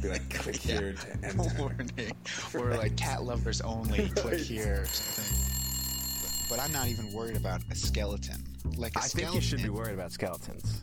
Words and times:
Be 0.00 0.08
like, 0.08 0.28
click 0.30 0.56
here 0.56 0.92
to 0.92 1.12
enter. 1.26 1.50
warning, 1.58 2.12
or 2.54 2.74
like 2.76 2.96
cat 2.96 3.22
lovers 3.24 3.60
only. 3.60 4.08
Click 4.16 4.40
here. 4.40 4.82
Or 4.82 4.86
something. 4.86 6.46
But 6.48 6.60
I'm 6.60 6.72
not 6.72 6.86
even 6.88 7.12
worried 7.12 7.36
about 7.36 7.62
a 7.70 7.74
skeleton. 7.74 8.44
Like 8.76 8.94
a 8.94 8.98
I 8.98 9.02
skeleton. 9.02 9.32
think 9.32 9.34
you 9.34 9.40
should 9.40 9.62
be 9.62 9.68
worried 9.68 9.94
about 9.94 10.12
skeletons. 10.12 10.80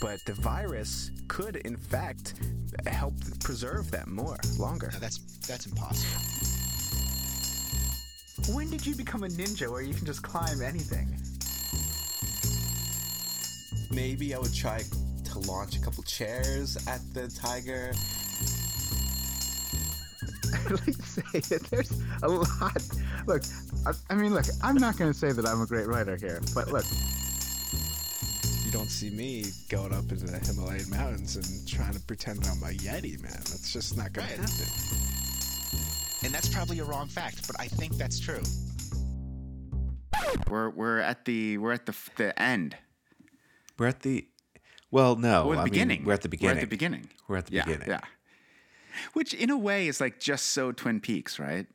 But 0.00 0.24
the 0.26 0.34
virus 0.34 1.10
could, 1.28 1.56
in 1.56 1.76
fact, 1.76 2.34
help 2.86 3.14
preserve 3.40 3.90
them 3.90 4.14
more, 4.14 4.36
longer. 4.58 4.90
No, 4.92 4.98
that's 4.98 5.18
that's 5.46 5.66
impossible. 5.66 6.20
When 8.52 8.68
did 8.68 8.84
you 8.84 8.94
become 8.94 9.24
a 9.24 9.28
ninja 9.28 9.70
where 9.70 9.80
you 9.82 9.94
can 9.94 10.04
just 10.04 10.22
climb 10.22 10.60
anything? 10.60 11.08
Maybe 13.90 14.34
I 14.34 14.38
would 14.38 14.52
try 14.52 14.82
to 15.34 15.50
launch 15.50 15.76
a 15.76 15.80
couple 15.80 16.02
chairs 16.04 16.76
at 16.88 17.00
the 17.12 17.28
tiger. 17.28 17.92
I'd 20.54 20.70
like 20.70 20.96
to 20.96 21.02
say 21.02 21.40
that 21.40 21.66
there's 21.70 21.92
a 22.22 22.28
lot. 22.28 22.82
Look, 23.26 23.42
I, 23.86 23.92
I 24.10 24.14
mean, 24.14 24.32
look, 24.32 24.46
I'm 24.62 24.76
not 24.76 24.96
going 24.96 25.12
to 25.12 25.18
say 25.18 25.32
that 25.32 25.44
I'm 25.46 25.60
a 25.60 25.66
great 25.66 25.86
writer 25.86 26.16
here, 26.16 26.40
but 26.54 26.70
look, 26.72 26.84
You 28.64 28.70
don't 28.70 28.88
see 28.90 29.10
me 29.10 29.44
going 29.68 29.92
up 29.92 30.10
into 30.10 30.24
the 30.26 30.38
Himalayan 30.38 30.88
mountains 30.88 31.36
and 31.36 31.68
trying 31.68 31.92
to 31.92 32.00
pretend 32.00 32.46
I'm 32.46 32.62
a 32.62 32.72
Yeti, 32.74 33.20
man. 33.22 33.32
That's 33.32 33.72
just 33.72 33.96
not 33.96 34.12
gonna 34.12 34.28
happen. 34.28 34.46
And 36.24 36.32
that's 36.32 36.48
probably 36.48 36.78
a 36.78 36.84
wrong 36.84 37.06
fact, 37.08 37.46
but 37.46 37.60
I 37.60 37.68
think 37.68 37.96
that's 37.96 38.18
true. 38.18 38.40
We're 40.48 40.70
we're 40.70 41.00
at 41.00 41.24
the 41.26 41.58
we're 41.58 41.72
at 41.72 41.84
the 41.86 41.94
the 42.16 42.40
end. 42.40 42.76
We're 43.78 43.88
at 43.88 44.00
the. 44.00 44.26
Well, 44.94 45.16
no. 45.16 45.48
We're 45.48 45.54
at 45.54 45.56
the 45.56 45.60
I 45.60 45.64
mean, 45.64 45.70
beginning. 45.72 46.04
we're 46.04 46.12
at 46.12 46.22
the 46.22 46.28
beginning. 46.28 46.54
We're 46.54 46.58
at 46.58 46.60
the 46.60 46.66
beginning. 46.68 47.08
We're 47.26 47.36
at 47.36 47.46
the 47.46 47.52
yeah, 47.54 47.64
beginning. 47.64 47.88
Yeah. 47.88 48.00
Which, 49.14 49.34
in 49.34 49.50
a 49.50 49.58
way, 49.58 49.88
is 49.88 50.00
like 50.00 50.20
just 50.20 50.46
so 50.46 50.70
Twin 50.70 51.00
Peaks, 51.00 51.40
right? 51.40 51.66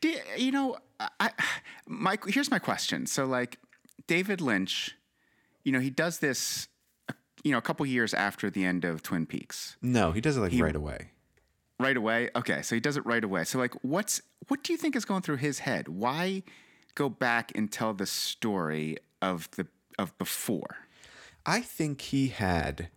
Do 0.00 0.12
you, 0.36 0.50
know? 0.50 0.76
I, 0.98 1.30
my 1.86 2.18
here's 2.26 2.50
my 2.50 2.58
question. 2.58 3.06
So, 3.06 3.24
like, 3.24 3.60
David 4.08 4.40
Lynch, 4.40 4.96
you 5.62 5.70
know, 5.70 5.78
he 5.78 5.90
does 5.90 6.18
this, 6.18 6.66
you 7.44 7.52
know, 7.52 7.58
a 7.58 7.62
couple 7.62 7.86
years 7.86 8.12
after 8.12 8.50
the 8.50 8.64
end 8.64 8.84
of 8.84 9.00
Twin 9.04 9.26
Peaks. 9.26 9.76
No, 9.80 10.10
he 10.10 10.20
does 10.20 10.36
it 10.36 10.40
like 10.40 10.50
He- 10.50 10.60
right 10.60 10.74
away. 10.74 11.12
Right 11.78 11.96
away. 11.96 12.30
Okay, 12.34 12.62
so 12.62 12.74
he 12.74 12.80
does 12.80 12.96
it 12.96 13.06
right 13.06 13.22
away. 13.22 13.44
So, 13.44 13.60
like, 13.60 13.74
what's 13.82 14.22
what 14.48 14.64
do 14.64 14.72
you 14.72 14.76
think 14.76 14.96
is 14.96 15.04
going 15.04 15.22
through 15.22 15.36
his 15.36 15.60
head? 15.60 15.86
Why 15.86 16.42
go 16.96 17.08
back 17.08 17.52
and 17.54 17.70
tell 17.70 17.94
the 17.94 18.06
story 18.06 18.96
of 19.22 19.48
the 19.52 19.68
of 20.00 20.18
before? 20.18 20.78
I 21.46 21.60
think 21.60 22.00
he 22.00 22.28
had. 22.28 22.88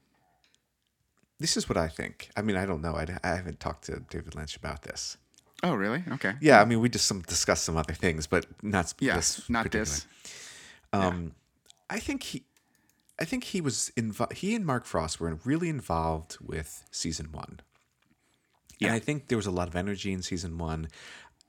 This 1.40 1.58
is 1.58 1.68
what 1.68 1.78
I 1.78 1.88
think. 1.88 2.30
I 2.38 2.42
mean, 2.42 2.56
I 2.56 2.66
don't 2.66 2.82
know. 2.82 2.96
I, 2.96 3.06
I 3.24 3.36
haven't 3.36 3.60
talked 3.60 3.86
to 3.86 4.00
David 4.10 4.36
Lynch 4.36 4.56
about 4.56 4.84
this. 4.84 5.18
Oh, 5.62 5.74
really? 5.74 6.04
Okay. 6.14 6.34
Yeah, 6.42 6.62
I 6.62 6.66
mean, 6.66 6.80
we 6.82 6.90
just 6.90 7.06
some 7.06 7.22
discussed 7.22 7.64
some 7.64 7.78
other 7.78 7.94
things, 7.94 8.28
but 8.28 8.46
not 8.62 8.94
Yeah, 9.00 9.16
this. 9.16 9.50
not 9.50 9.72
this. 9.72 10.06
Um, 10.92 11.34
I 11.90 12.00
think 12.00 12.24
he, 12.24 12.44
I 13.20 13.26
think 13.26 13.46
he 13.46 13.62
was 13.62 13.92
involved. 13.96 14.34
He 14.34 14.56
and 14.56 14.66
Mark 14.66 14.86
Frost 14.86 15.20
were 15.20 15.40
really 15.46 15.70
involved 15.70 16.38
with 16.42 16.86
season 16.92 17.32
one. 17.32 17.60
And 18.82 18.90
Yeah. 18.90 18.94
I 18.94 19.00
think 19.00 19.28
there 19.28 19.38
was 19.38 19.46
a 19.48 19.52
lot 19.52 19.68
of 19.68 19.76
energy 19.76 20.12
in 20.12 20.22
season 20.22 20.58
one 20.58 20.88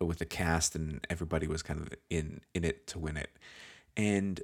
with 0.01 0.19
the 0.19 0.27
cast, 0.27 0.75
and 0.77 1.05
everybody 1.11 1.47
was 1.47 1.63
kind 1.63 1.81
of 1.81 1.89
in 2.09 2.41
in 2.55 2.65
it 2.65 2.87
to 2.89 2.99
win 2.99 3.17
it. 3.17 3.31
And 3.97 4.41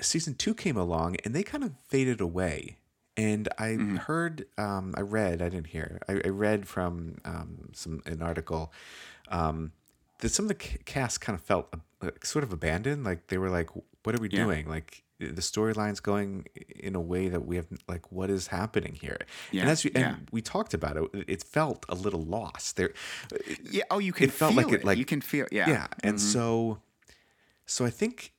season 0.00 0.34
two 0.34 0.54
came 0.54 0.76
along, 0.76 1.16
and 1.24 1.34
they 1.34 1.42
kind 1.42 1.64
of 1.64 1.72
faded 1.88 2.20
away. 2.20 2.78
And 3.16 3.48
I 3.58 3.72
heard, 4.06 4.46
um, 4.56 4.94
I 4.96 5.00
read, 5.00 5.42
I 5.42 5.48
didn't 5.48 5.66
hear, 5.68 6.00
I, 6.08 6.20
I 6.24 6.28
read 6.28 6.68
from 6.68 7.16
um, 7.24 7.70
some 7.72 8.00
an 8.06 8.22
article 8.22 8.72
um, 9.28 9.72
that 10.20 10.28
some 10.28 10.44
of 10.44 10.48
the 10.50 10.54
cast 10.54 11.20
kind 11.20 11.36
of 11.36 11.44
felt 11.44 11.68
uh, 12.00 12.10
sort 12.22 12.44
of 12.44 12.52
abandoned. 12.52 13.02
Like 13.04 13.26
they 13.26 13.36
were 13.38 13.50
like, 13.50 13.70
"What 14.04 14.14
are 14.16 14.20
we 14.20 14.28
Yeah. 14.30 14.44
doing? 14.44 14.68
Like 14.68 15.02
the 15.18 15.42
storyline's 15.42 15.98
going 15.98 16.46
in 16.76 16.94
a 16.94 17.00
way 17.00 17.28
that 17.28 17.44
we 17.44 17.56
have 17.56 17.66
like, 17.88 18.12
what 18.12 18.30
is 18.30 18.46
happening 18.46 18.94
here?" 19.00 19.18
Yeah, 19.50 19.62
And 19.62 19.70
as 19.70 19.82
we, 19.82 19.90
and 19.96 20.00
yeah. 20.04 20.14
we 20.30 20.40
talked 20.40 20.72
about 20.72 20.96
it, 20.96 21.24
it 21.26 21.42
felt 21.42 21.84
a 21.88 21.96
little 21.96 22.22
lost. 22.24 22.76
There, 22.76 22.92
Yeah. 23.68 23.82
Oh, 23.90 23.98
you 23.98 24.12
can 24.12 24.28
it 24.28 24.32
felt 24.32 24.54
feel 24.54 24.62
like 24.64 24.72
it, 24.72 24.84
like 24.84 24.96
you 24.98 25.04
can 25.04 25.20
feel. 25.20 25.46
Yeah. 25.50 25.68
yeah. 25.68 25.86
And 26.04 26.20
so, 26.20 26.78
so 27.66 27.84
I 27.84 27.90
think 27.90 28.32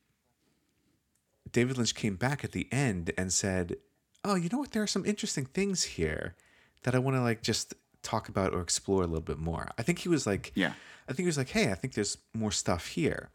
David 1.51 1.77
Lynch 1.77 1.95
came 1.95 2.15
back 2.15 2.43
at 2.43 2.51
the 2.51 2.67
end 2.71 3.11
and 3.17 3.31
said, 3.33 3.75
"Oh, 4.23 4.35
you 4.35 4.49
know 4.51 4.59
what? 4.59 4.71
There 4.71 4.83
are 4.83 4.87
some 4.87 5.05
interesting 5.05 5.45
things 5.45 5.83
here 5.83 6.35
that 6.83 6.95
I 6.95 6.99
want 6.99 7.15
to 7.17 7.21
like 7.21 7.41
just 7.41 7.73
talk 8.03 8.29
about 8.29 8.53
or 8.53 8.61
explore 8.61 9.03
a 9.03 9.07
little 9.07 9.21
bit 9.21 9.37
more." 9.39 9.69
I 9.77 9.83
think 9.83 9.99
he 9.99 10.09
was 10.09 10.25
like, 10.27 10.51
Yeah. 10.55 10.73
I 11.07 11.13
think 11.13 11.19
he 11.19 11.25
was 11.25 11.37
like, 11.37 11.49
"Hey, 11.49 11.71
I 11.71 11.75
think 11.75 11.93
there's 11.93 12.17
more 12.33 12.51
stuff 12.51 12.87
here." 12.87 13.29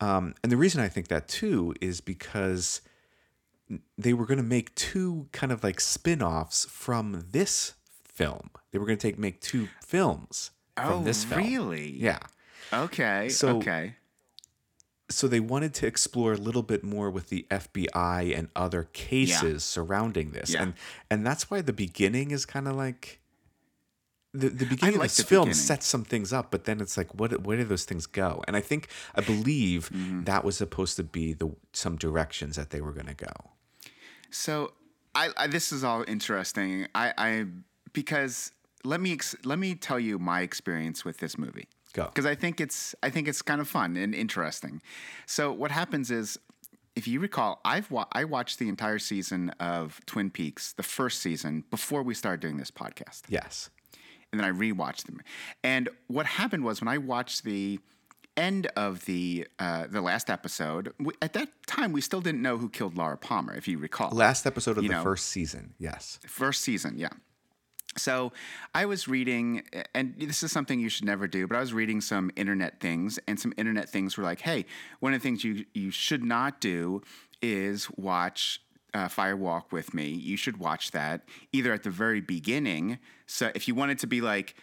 Um, 0.00 0.34
and 0.42 0.52
the 0.52 0.56
reason 0.56 0.80
I 0.80 0.88
think 0.88 1.08
that 1.08 1.26
too 1.28 1.74
is 1.80 2.00
because 2.00 2.80
they 3.98 4.14
were 4.14 4.24
going 4.26 4.38
to 4.38 4.44
make 4.44 4.74
two 4.74 5.28
kind 5.32 5.52
of 5.52 5.62
like 5.64 5.80
spin-offs 5.80 6.64
from 6.66 7.24
this 7.32 7.74
film. 8.04 8.50
They 8.70 8.78
were 8.78 8.86
going 8.86 8.98
to 8.98 9.06
take 9.08 9.18
make 9.18 9.40
two 9.40 9.68
films 9.84 10.52
from 10.76 10.92
Oh, 10.92 11.02
this 11.02 11.24
film. 11.24 11.42
really? 11.42 11.90
Yeah. 11.90 12.20
Okay. 12.72 13.28
So- 13.28 13.56
okay. 13.58 13.94
So 15.10 15.26
they 15.26 15.40
wanted 15.40 15.72
to 15.74 15.86
explore 15.86 16.32
a 16.34 16.36
little 16.36 16.62
bit 16.62 16.84
more 16.84 17.10
with 17.10 17.28
the 17.28 17.46
FBI 17.50 18.36
and 18.36 18.48
other 18.54 18.84
cases 18.92 19.64
surrounding 19.64 20.32
this, 20.32 20.50
Yeah. 20.52 20.62
and 20.62 20.74
and 21.10 21.26
that's 21.26 21.50
why 21.50 21.60
the 21.62 21.72
beginning 21.72 22.30
is 22.30 22.44
kind 22.46 22.68
of 22.68 22.76
like 22.76 23.20
the 24.34 24.48
the 24.50 24.66
beginning 24.66 24.98
like 24.98 25.10
of 25.10 25.16
this 25.16 25.18
the 25.18 25.24
film 25.24 25.44
beginning. 25.48 25.54
sets 25.54 25.86
some 25.86 26.04
things 26.04 26.32
up, 26.32 26.50
but 26.50 26.64
then 26.64 26.80
it's 26.80 26.96
like 26.98 27.14
what 27.14 27.42
where 27.44 27.56
do 27.56 27.64
those 27.64 27.84
things 27.84 28.06
go? 28.06 28.42
And 28.46 28.54
I 28.56 28.60
think 28.60 28.88
I 29.14 29.20
believe 29.22 29.88
Mm-hmm. 29.90 30.24
that 30.24 30.44
was 30.44 30.56
supposed 30.58 30.96
to 30.96 31.02
be 31.04 31.32
the 31.32 31.50
some 31.72 31.96
directions 31.96 32.56
that 32.56 32.68
they 32.70 32.80
were 32.82 32.92
going 32.92 33.06
to 33.06 33.14
go. 33.14 33.32
So, 34.30 34.72
I, 35.14 35.30
I 35.38 35.46
this 35.46 35.72
is 35.72 35.82
all 35.84 36.04
interesting. 36.06 36.86
I, 36.94 37.14
I 37.16 37.46
because 37.94 38.52
let 38.84 39.00
me 39.00 39.12
ex- 39.14 39.34
let 39.44 39.58
me 39.58 39.74
tell 39.74 39.98
you 39.98 40.18
my 40.18 40.42
experience 40.42 41.04
with 41.06 41.16
this 41.18 41.38
movie. 41.38 41.68
Go. 41.98 42.06
Because 42.06 42.26
I 42.26 42.34
think 42.34 42.60
it's 42.60 42.94
I 43.06 43.10
think 43.10 43.28
it's 43.28 43.42
kind 43.42 43.60
of 43.60 43.68
fun 43.68 43.96
and 43.96 44.14
interesting. 44.14 44.80
So 45.26 45.52
what 45.52 45.70
happens 45.70 46.10
is. 46.10 46.38
If 46.96 47.06
you 47.06 47.20
recall, 47.20 47.60
I've 47.64 47.88
wa- 47.92 48.08
I 48.10 48.24
watched 48.24 48.58
the 48.58 48.68
entire 48.68 48.98
season 48.98 49.50
of 49.60 50.00
Twin 50.06 50.30
Peaks, 50.30 50.72
the 50.72 50.82
first 50.82 51.20
season, 51.20 51.62
before 51.70 52.02
we 52.02 52.12
started 52.12 52.40
doing 52.40 52.56
this 52.56 52.72
podcast. 52.72 53.20
Yes. 53.28 53.70
and 54.32 54.40
then 54.40 54.44
I 54.44 54.50
rewatched 54.66 55.04
them. 55.06 55.20
And 55.62 55.88
what 56.08 56.26
happened 56.26 56.64
was 56.64 56.80
when 56.82 56.88
I 56.88 56.98
watched 56.98 57.44
the 57.44 57.78
end 58.36 58.66
of 58.74 59.04
the 59.04 59.46
uh, 59.60 59.86
the 59.88 60.00
last 60.00 60.28
episode, 60.28 60.92
we, 60.98 61.12
at 61.22 61.34
that 61.34 61.48
time 61.68 61.92
we 61.92 62.00
still 62.00 62.20
didn't 62.20 62.42
know 62.42 62.56
who 62.58 62.68
killed 62.68 62.96
Laura 62.98 63.16
Palmer, 63.16 63.54
if 63.54 63.68
you 63.68 63.78
recall. 63.78 64.10
Last 64.10 64.44
episode 64.44 64.76
of 64.76 64.82
You 64.82 64.88
the 64.90 64.96
know. 64.96 65.02
first 65.04 65.26
season. 65.26 65.74
Yes. 65.78 66.18
First 66.26 66.62
season, 66.62 66.98
yeah. 66.98 67.10
So 67.96 68.32
I 68.74 68.86
was 68.86 69.08
reading, 69.08 69.62
and 69.94 70.14
this 70.18 70.42
is 70.42 70.52
something 70.52 70.78
you 70.78 70.88
should 70.88 71.06
never 71.06 71.26
do, 71.26 71.46
but 71.46 71.56
I 71.56 71.60
was 71.60 71.72
reading 71.72 72.00
some 72.00 72.30
internet 72.36 72.80
things, 72.80 73.18
and 73.26 73.40
some 73.40 73.52
internet 73.56 73.88
things 73.88 74.16
were 74.16 74.24
like, 74.24 74.40
hey, 74.40 74.66
one 75.00 75.14
of 75.14 75.20
the 75.20 75.28
things 75.28 75.42
you, 75.42 75.64
you 75.74 75.90
should 75.90 76.22
not 76.22 76.60
do 76.60 77.02
is 77.42 77.88
watch 77.96 78.60
uh, 78.94 79.08
Fire 79.08 79.36
Walk 79.36 79.72
with 79.72 79.94
Me. 79.94 80.08
You 80.08 80.36
should 80.36 80.58
watch 80.58 80.92
that 80.92 81.22
either 81.52 81.72
at 81.72 81.82
the 81.82 81.90
very 81.90 82.20
beginning. 82.20 82.98
So 83.26 83.50
if 83.54 83.68
you 83.68 83.74
wanted 83.74 83.98
to 84.00 84.06
be 84.06 84.20
like, 84.20 84.54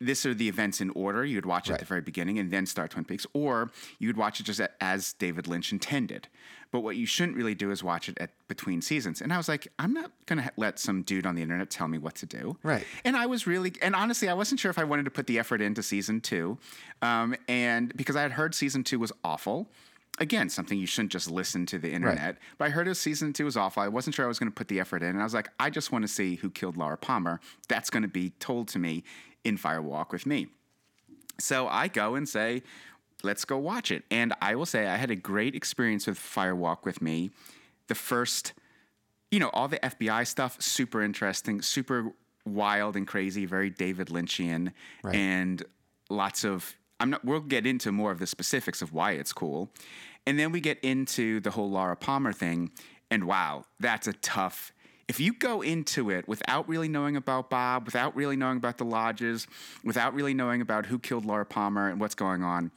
this 0.00 0.24
are 0.24 0.34
the 0.34 0.48
events 0.48 0.80
in 0.80 0.90
order, 0.90 1.24
you'd 1.24 1.46
watch 1.46 1.68
it 1.68 1.74
at 1.74 1.80
the 1.80 1.84
very 1.84 2.00
beginning 2.00 2.38
and 2.38 2.50
then 2.50 2.66
start 2.66 2.92
Twin 2.92 3.04
Peaks, 3.04 3.26
or 3.32 3.70
you'd 3.98 4.16
watch 4.16 4.40
it 4.40 4.44
just 4.44 4.60
as 4.80 5.12
David 5.14 5.48
Lynch 5.48 5.72
intended. 5.72 6.28
But 6.70 6.80
what 6.80 6.96
you 6.96 7.06
shouldn't 7.06 7.36
really 7.36 7.54
do 7.54 7.70
is 7.70 7.82
watch 7.82 8.08
it 8.08 8.18
at 8.20 8.30
between 8.46 8.82
seasons. 8.82 9.20
And 9.22 9.32
I 9.32 9.38
was 9.38 9.48
like, 9.48 9.68
I'm 9.78 9.92
not 9.92 10.12
gonna 10.26 10.42
ha- 10.42 10.50
let 10.56 10.78
some 10.78 11.02
dude 11.02 11.26
on 11.26 11.34
the 11.34 11.42
internet 11.42 11.70
tell 11.70 11.88
me 11.88 11.98
what 11.98 12.14
to 12.16 12.26
do. 12.26 12.58
Right. 12.62 12.84
And 13.04 13.16
I 13.16 13.26
was 13.26 13.46
really, 13.46 13.72
and 13.80 13.94
honestly, 13.94 14.28
I 14.28 14.34
wasn't 14.34 14.60
sure 14.60 14.70
if 14.70 14.78
I 14.78 14.84
wanted 14.84 15.04
to 15.06 15.10
put 15.10 15.26
the 15.26 15.38
effort 15.38 15.60
into 15.62 15.82
season 15.82 16.20
two, 16.20 16.58
um, 17.02 17.34
and 17.48 17.96
because 17.96 18.16
I 18.16 18.22
had 18.22 18.32
heard 18.32 18.54
season 18.54 18.84
two 18.84 18.98
was 18.98 19.12
awful. 19.24 19.68
Again, 20.20 20.48
something 20.50 20.76
you 20.76 20.86
shouldn't 20.86 21.12
just 21.12 21.30
listen 21.30 21.64
to 21.66 21.78
the 21.78 21.92
internet. 21.92 22.38
But 22.58 22.64
I 22.64 22.70
heard 22.70 22.88
it 22.88 22.96
season 22.96 23.32
two 23.32 23.44
was 23.44 23.56
awful. 23.56 23.84
I 23.84 23.88
wasn't 23.88 24.16
sure 24.16 24.24
I 24.24 24.28
was 24.28 24.40
going 24.40 24.50
to 24.50 24.54
put 24.54 24.66
the 24.66 24.80
effort 24.80 25.00
in, 25.00 25.10
and 25.10 25.20
I 25.20 25.22
was 25.22 25.32
like, 25.32 25.48
I 25.60 25.70
just 25.70 25.92
want 25.92 26.02
to 26.02 26.08
see 26.08 26.34
who 26.34 26.50
killed 26.50 26.76
Laura 26.76 26.96
Palmer. 26.96 27.38
That's 27.68 27.88
going 27.88 28.02
to 28.02 28.08
be 28.08 28.30
told 28.40 28.66
to 28.68 28.80
me 28.80 29.04
in 29.44 29.56
Fire 29.56 29.82
Walk 29.82 30.12
with 30.12 30.26
Me. 30.26 30.48
So 31.38 31.68
I 31.68 31.88
go 31.88 32.14
and 32.14 32.28
say, 32.28 32.62
let's 33.22 33.44
go 33.44 33.58
watch 33.58 33.90
it. 33.90 34.04
And 34.10 34.34
I 34.40 34.54
will 34.54 34.66
say 34.66 34.86
I 34.86 34.96
had 34.96 35.10
a 35.10 35.16
great 35.16 35.54
experience 35.54 36.06
with 36.06 36.18
Fire 36.18 36.54
Walk 36.54 36.84
with 36.84 37.00
Me. 37.00 37.30
The 37.86 37.94
first, 37.94 38.52
you 39.30 39.38
know, 39.40 39.50
all 39.50 39.68
the 39.68 39.78
FBI 39.78 40.26
stuff, 40.26 40.60
super 40.60 41.02
interesting, 41.02 41.62
super 41.62 42.12
wild 42.44 42.96
and 42.96 43.06
crazy, 43.06 43.44
very 43.44 43.70
David 43.70 44.08
Lynchian, 44.08 44.72
and 45.04 45.62
lots 46.10 46.44
of. 46.44 46.76
I'm 47.00 47.10
not. 47.10 47.24
We'll 47.24 47.40
get 47.40 47.66
into 47.66 47.92
more 47.92 48.10
of 48.10 48.18
the 48.18 48.26
specifics 48.26 48.82
of 48.82 48.92
why 48.92 49.12
it's 49.12 49.32
cool, 49.32 49.70
and 50.26 50.38
then 50.38 50.50
we 50.50 50.60
get 50.60 50.78
into 50.80 51.40
the 51.40 51.50
whole 51.50 51.70
Laura 51.70 51.96
Palmer 51.96 52.32
thing, 52.32 52.72
and 53.10 53.24
wow, 53.24 53.64
that's 53.78 54.08
a 54.08 54.12
tough. 54.14 54.72
If 55.08 55.18
you 55.18 55.32
go 55.32 55.62
into 55.62 56.10
it 56.10 56.28
without 56.28 56.68
really 56.68 56.88
knowing 56.88 57.16
about 57.16 57.48
Bob, 57.50 57.86
without 57.86 58.14
really 58.14 58.36
knowing 58.36 58.58
about 58.58 58.78
the 58.78 58.84
lodges, 58.84 59.46
without 59.82 60.14
really 60.14 60.34
knowing 60.34 60.60
about 60.60 60.86
who 60.86 60.98
killed 60.98 61.24
Laura 61.24 61.46
Palmer 61.46 61.88
and 61.88 62.00
what's 62.00 62.14
going 62.14 62.42
on, 62.42 62.70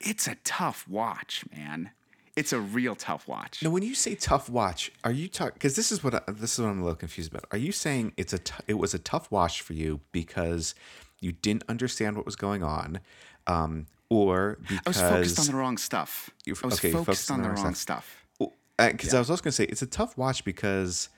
it's 0.00 0.26
a 0.26 0.34
tough 0.44 0.86
watch, 0.88 1.44
man. 1.54 1.90
It's 2.36 2.52
a 2.52 2.60
real 2.60 2.94
tough 2.94 3.28
watch. 3.28 3.62
Now, 3.62 3.70
when 3.70 3.82
you 3.82 3.94
say 3.94 4.14
tough 4.14 4.48
watch, 4.48 4.90
are 5.04 5.12
you 5.12 5.28
talking? 5.28 5.54
Because 5.54 5.76
this 5.76 5.92
is 5.92 6.02
what 6.02 6.14
I, 6.14 6.20
this 6.32 6.54
is 6.54 6.58
what 6.60 6.68
I'm 6.70 6.80
a 6.80 6.84
little 6.84 6.96
confused 6.96 7.30
about. 7.32 7.44
Are 7.50 7.58
you 7.58 7.70
saying 7.72 8.12
it's 8.16 8.32
a 8.32 8.38
t- 8.38 8.54
it 8.66 8.74
was 8.78 8.94
a 8.94 8.98
tough 8.98 9.30
watch 9.30 9.60
for 9.62 9.74
you 9.74 10.00
because 10.12 10.74
you 11.20 11.32
didn't 11.32 11.64
understand 11.68 12.16
what 12.16 12.24
was 12.24 12.36
going 12.36 12.62
on, 12.62 13.00
um, 13.46 13.86
or 14.08 14.58
because 14.68 14.80
I 14.84 14.88
was 14.88 14.96
focused 15.34 15.38
on 15.40 15.46
the 15.46 15.56
wrong 15.56 15.76
stuff. 15.76 16.30
You- 16.46 16.54
I 16.62 16.66
was 16.66 16.78
okay, 16.78 16.88
you 16.88 16.94
focused 17.04 17.30
on 17.30 17.42
the 17.42 17.48
wrong 17.50 17.74
stuff. 17.74 18.24
because 18.38 19.12
I 19.14 19.18
was 19.18 19.28
also 19.28 19.42
going 19.42 19.50
to 19.50 19.56
say 19.56 19.64
it's 19.64 19.82
a 19.82 19.86
tough 19.86 20.16
watch 20.16 20.44
because 20.44 21.10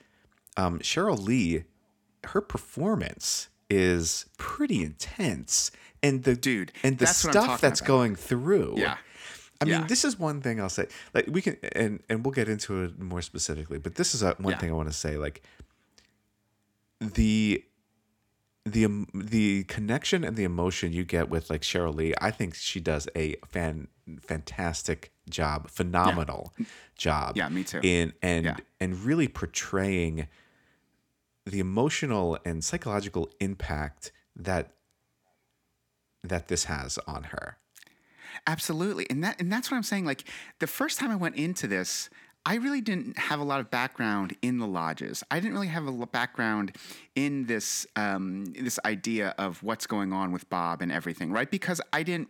um, 0.56 0.78
Sheryl 0.80 1.18
Lee, 1.18 1.64
her 2.24 2.40
performance 2.40 3.48
is 3.70 4.26
pretty 4.38 4.82
intense, 4.82 5.70
and 6.02 6.24
the 6.24 6.34
Dude, 6.36 6.72
and 6.82 6.98
the 6.98 7.06
that's 7.06 7.18
stuff 7.18 7.60
that's 7.60 7.80
about. 7.80 7.86
going 7.88 8.14
through. 8.16 8.74
Yeah. 8.76 8.96
I 9.60 9.64
mean, 9.64 9.74
Yeah. 9.80 9.86
this 9.86 10.04
is 10.04 10.18
one 10.18 10.40
thing 10.40 10.60
I'll 10.60 10.68
say. 10.68 10.88
Like 11.14 11.26
we 11.28 11.40
can, 11.40 11.56
and 11.72 12.02
and 12.08 12.24
we'll 12.24 12.32
get 12.32 12.48
into 12.48 12.82
it 12.82 12.98
more 12.98 13.22
specifically. 13.22 13.78
But 13.78 13.94
this 13.94 14.14
is 14.14 14.22
a, 14.22 14.34
one 14.38 14.52
Yeah. 14.52 14.58
thing 14.58 14.70
I 14.70 14.74
want 14.74 14.88
to 14.88 14.92
say. 14.94 15.16
Like 15.16 15.42
the 17.00 17.64
the 18.64 18.84
em- 18.84 19.08
the 19.14 19.64
connection 19.64 20.22
and 20.24 20.36
the 20.36 20.44
emotion 20.44 20.92
you 20.92 21.04
get 21.04 21.28
with 21.28 21.50
like 21.50 21.62
Sheryl 21.62 21.94
Lee, 21.94 22.14
I 22.20 22.30
think 22.30 22.54
she 22.54 22.78
does 22.80 23.08
a 23.16 23.36
fan 23.46 23.88
fantastic 24.20 25.12
job, 25.30 25.68
phenomenal 25.70 26.52
job. 26.96 27.36
Yeah, 27.36 27.48
me 27.48 27.64
too. 27.64 27.80
In 27.82 28.12
and 28.22 28.44
Yeah. 28.46 28.56
and 28.80 28.98
really 29.04 29.28
portraying 29.28 30.26
the 31.44 31.60
emotional 31.60 32.38
and 32.44 32.64
psychological 32.64 33.30
impact 33.40 34.12
that 34.36 34.72
that 36.24 36.48
this 36.48 36.64
has 36.64 36.98
on 37.06 37.24
her. 37.24 37.58
Absolutely. 38.46 39.06
And 39.10 39.22
that 39.24 39.40
and 39.40 39.52
that's 39.52 39.70
what 39.70 39.76
I'm 39.76 39.82
saying. 39.82 40.04
Like 40.04 40.24
the 40.58 40.66
first 40.66 40.98
time 40.98 41.10
I 41.10 41.16
went 41.16 41.36
into 41.36 41.66
this, 41.66 42.08
I 42.44 42.56
really 42.56 42.80
didn't 42.80 43.16
have 43.18 43.38
a 43.38 43.44
lot 43.44 43.60
of 43.60 43.70
background 43.70 44.36
in 44.42 44.58
the 44.58 44.66
lodges. 44.66 45.22
I 45.30 45.38
didn't 45.38 45.54
really 45.54 45.68
have 45.68 45.86
a 45.86 46.06
background 46.06 46.76
in 47.14 47.46
this 47.46 47.86
um, 47.94 48.46
this 48.46 48.80
idea 48.84 49.32
of 49.38 49.62
what's 49.62 49.86
going 49.86 50.12
on 50.12 50.32
with 50.32 50.50
Bob 50.50 50.82
and 50.82 50.90
everything, 50.90 51.30
right? 51.30 51.48
Because 51.48 51.80
I 51.92 52.02
didn't. 52.02 52.28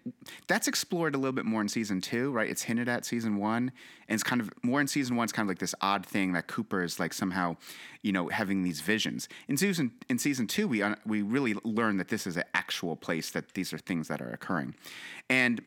That's 0.49 0.69
explored 0.69 1.15
a 1.15 1.19
little 1.19 1.33
bit 1.33 1.47
more 1.47 1.63
in 1.63 1.69
season 1.69 2.03
two, 2.03 2.31
right? 2.31 2.51
It's 2.51 2.63
hinted 2.63 2.91
at 2.91 3.07
season 3.07 3.39
one, 3.39 3.73
and 4.07 4.15
it's 4.15 4.23
kind 4.23 4.43
of 4.43 4.51
more 4.63 4.83
in 4.83 4.87
season 4.87 5.17
one. 5.17 5.25
It's 5.25 5.33
kind 5.33 5.47
of 5.47 5.49
like 5.49 5.61
this 5.61 5.75
odd 5.81 6.05
thing 6.05 6.33
that 6.33 6.47
Cooper 6.47 6.83
is 6.83 7.01
like 7.01 7.15
somehow, 7.15 7.57
you 8.03 8.13
know, 8.13 8.29
having 8.29 8.65
these 8.65 8.83
visions. 8.83 9.29
In 9.49 9.57
season 9.57 9.93
in 10.11 10.19
season 10.19 10.47
two, 10.47 10.69
we 10.69 10.83
un- 10.83 10.99
we 11.07 11.23
really 11.23 11.55
learn 11.65 11.97
that 11.97 12.09
this 12.09 12.27
is 12.27 12.37
an 12.37 12.45
actual 12.53 12.97
place 12.97 13.31
that 13.31 13.55
these 13.55 13.73
are 13.73 13.79
things 13.79 14.09
that 14.09 14.21
are 14.21 14.31
occurring, 14.31 14.75
and 15.31 15.63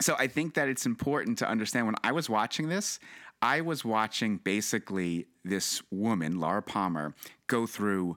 so 0.00 0.16
I 0.18 0.26
think 0.26 0.54
that 0.54 0.68
it's 0.68 0.86
important 0.86 1.38
to 1.38 1.48
understand 1.48 1.86
when 1.86 1.94
I 2.02 2.12
was 2.12 2.28
watching 2.28 2.68
this, 2.68 2.98
I 3.44 3.60
was 3.60 3.84
watching 3.84 4.38
basically 4.38 5.26
this 5.44 5.82
woman, 5.90 6.40
Laura 6.40 6.62
Palmer, 6.62 7.14
go 7.46 7.66
through 7.66 8.16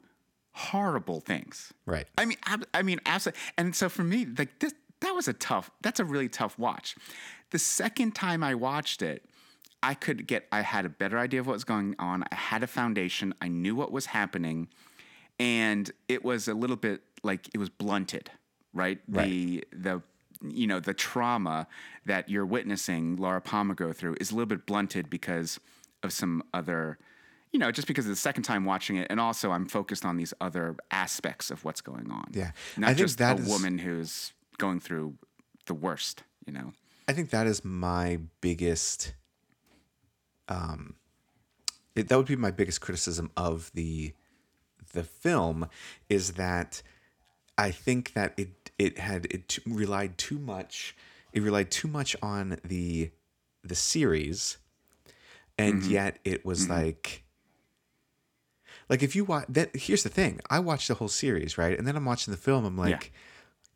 horrible 0.54 1.20
things. 1.20 1.74
Right. 1.86 2.08
I 2.18 2.26
mean, 2.26 2.38
ab- 2.46 2.66
I 2.74 2.82
mean, 2.82 3.02
absolutely. 3.06 3.42
And 3.58 3.76
so 3.76 3.90
for 3.90 4.04
me, 4.04 4.26
like 4.38 4.58
this, 4.60 4.74
that 5.02 5.12
was 5.12 5.28
a 5.28 5.34
tough. 5.34 5.70
That's 5.82 6.00
a 6.00 6.06
really 6.06 6.30
tough 6.30 6.58
watch. 6.58 6.96
The 7.52 7.60
second 7.60 8.16
time 8.16 8.42
I 8.42 8.56
watched 8.56 9.02
it, 9.02 9.26
I 9.84 9.94
could 9.94 10.28
get. 10.28 10.48
I 10.52 10.62
had 10.62 10.86
a 10.86 10.90
better 10.90 11.20
idea 11.20 11.42
of 11.42 11.48
what 11.48 11.54
was 11.54 11.66
going 11.66 11.96
on. 12.00 12.24
I 12.32 12.36
had 12.36 12.64
a 12.64 12.68
foundation. 12.68 13.34
I 13.42 13.50
knew 13.50 13.76
what 13.76 13.92
was 13.92 14.08
happening, 14.08 14.70
and 15.40 15.92
it 16.08 16.24
was 16.24 16.48
a 16.48 16.54
little 16.54 16.78
bit 16.78 17.02
like 17.22 17.50
it 17.54 17.58
was 17.58 17.70
blunted. 17.70 18.32
Right. 18.74 19.00
The 19.08 19.64
the 19.72 20.02
you 20.42 20.68
know 20.68 20.80
the 20.80 20.94
trauma 20.94 21.68
that 22.06 22.30
you're 22.30 22.46
witnessing 22.46 23.16
Laura 23.16 23.42
Palmer 23.42 23.74
go 23.74 23.94
through 23.94 24.16
is 24.20 24.32
a 24.32 24.36
little 24.36 24.48
bit 24.48 24.66
blunted 24.66 25.10
because 25.10 25.60
of 26.04 26.12
some 26.14 26.44
other 26.54 26.98
you 27.54 27.60
know, 27.60 27.72
just 27.72 27.88
because 27.88 28.06
of 28.06 28.10
the 28.10 28.16
second 28.18 28.44
time 28.44 28.66
watching 28.66 28.98
it, 28.98 29.08
and 29.10 29.20
also 29.20 29.52
I'm 29.52 29.68
focused 29.68 30.04
on 30.04 30.18
these 30.18 30.34
other 30.42 30.76
aspects 30.92 31.50
of 31.50 31.64
what's 31.64 31.80
going 31.80 32.12
on. 32.12 32.26
Yeah. 32.34 32.52
not 32.76 32.90
I 32.90 32.94
think 32.94 33.08
just 33.08 33.18
that 33.20 33.40
a 33.40 33.42
is- 33.42 33.48
woman 33.48 33.78
who's 33.78 34.34
going 34.58 34.80
through 34.80 35.16
the 35.66 35.74
worst. 35.74 36.24
You 36.46 36.54
know, 36.54 36.74
I 37.08 37.14
think 37.14 37.30
that 37.32 37.48
is 37.48 37.64
my 37.64 38.20
biggest 38.42 39.14
um 40.50 40.96
it, 41.96 42.10
that 42.10 42.18
would 42.18 42.28
be 42.28 42.36
my 42.36 42.52
biggest 42.52 42.80
criticism 42.80 43.32
of 43.36 43.72
the 43.74 44.14
the 44.94 45.04
film 45.04 45.68
is 46.10 46.34
that 46.34 46.82
I 47.58 47.72
think 47.72 48.14
that 48.14 48.34
it 48.38 48.57
it 48.78 48.98
had 49.00 49.26
it 49.26 49.60
relied 49.66 50.18
too 50.18 50.40
much 50.40 50.96
it 51.34 51.42
relied 51.42 51.72
too 51.72 51.88
much 51.88 52.16
on 52.22 52.58
the 52.64 53.12
the 53.64 53.76
series 53.76 54.58
and 55.58 55.82
mm-hmm. 55.82 55.92
yet 55.92 56.20
it 56.24 56.46
was 56.46 56.64
mm-hmm. 56.64 56.74
like 56.74 57.24
like 58.90 59.04
if 59.04 59.16
you 59.16 59.26
watch 59.26 59.46
that 59.50 59.76
here's 59.76 60.04
the 60.04 60.10
thing 60.10 60.40
i 60.50 60.60
watched 60.60 60.88
the 60.88 60.96
whole 60.96 61.08
series 61.08 61.58
right? 61.58 61.78
And 61.78 61.88
then 61.88 61.96
i'm 61.96 62.06
watching 62.06 62.32
the 62.32 62.38
film 62.38 62.66
i'm 62.66 62.78
like 62.78 63.12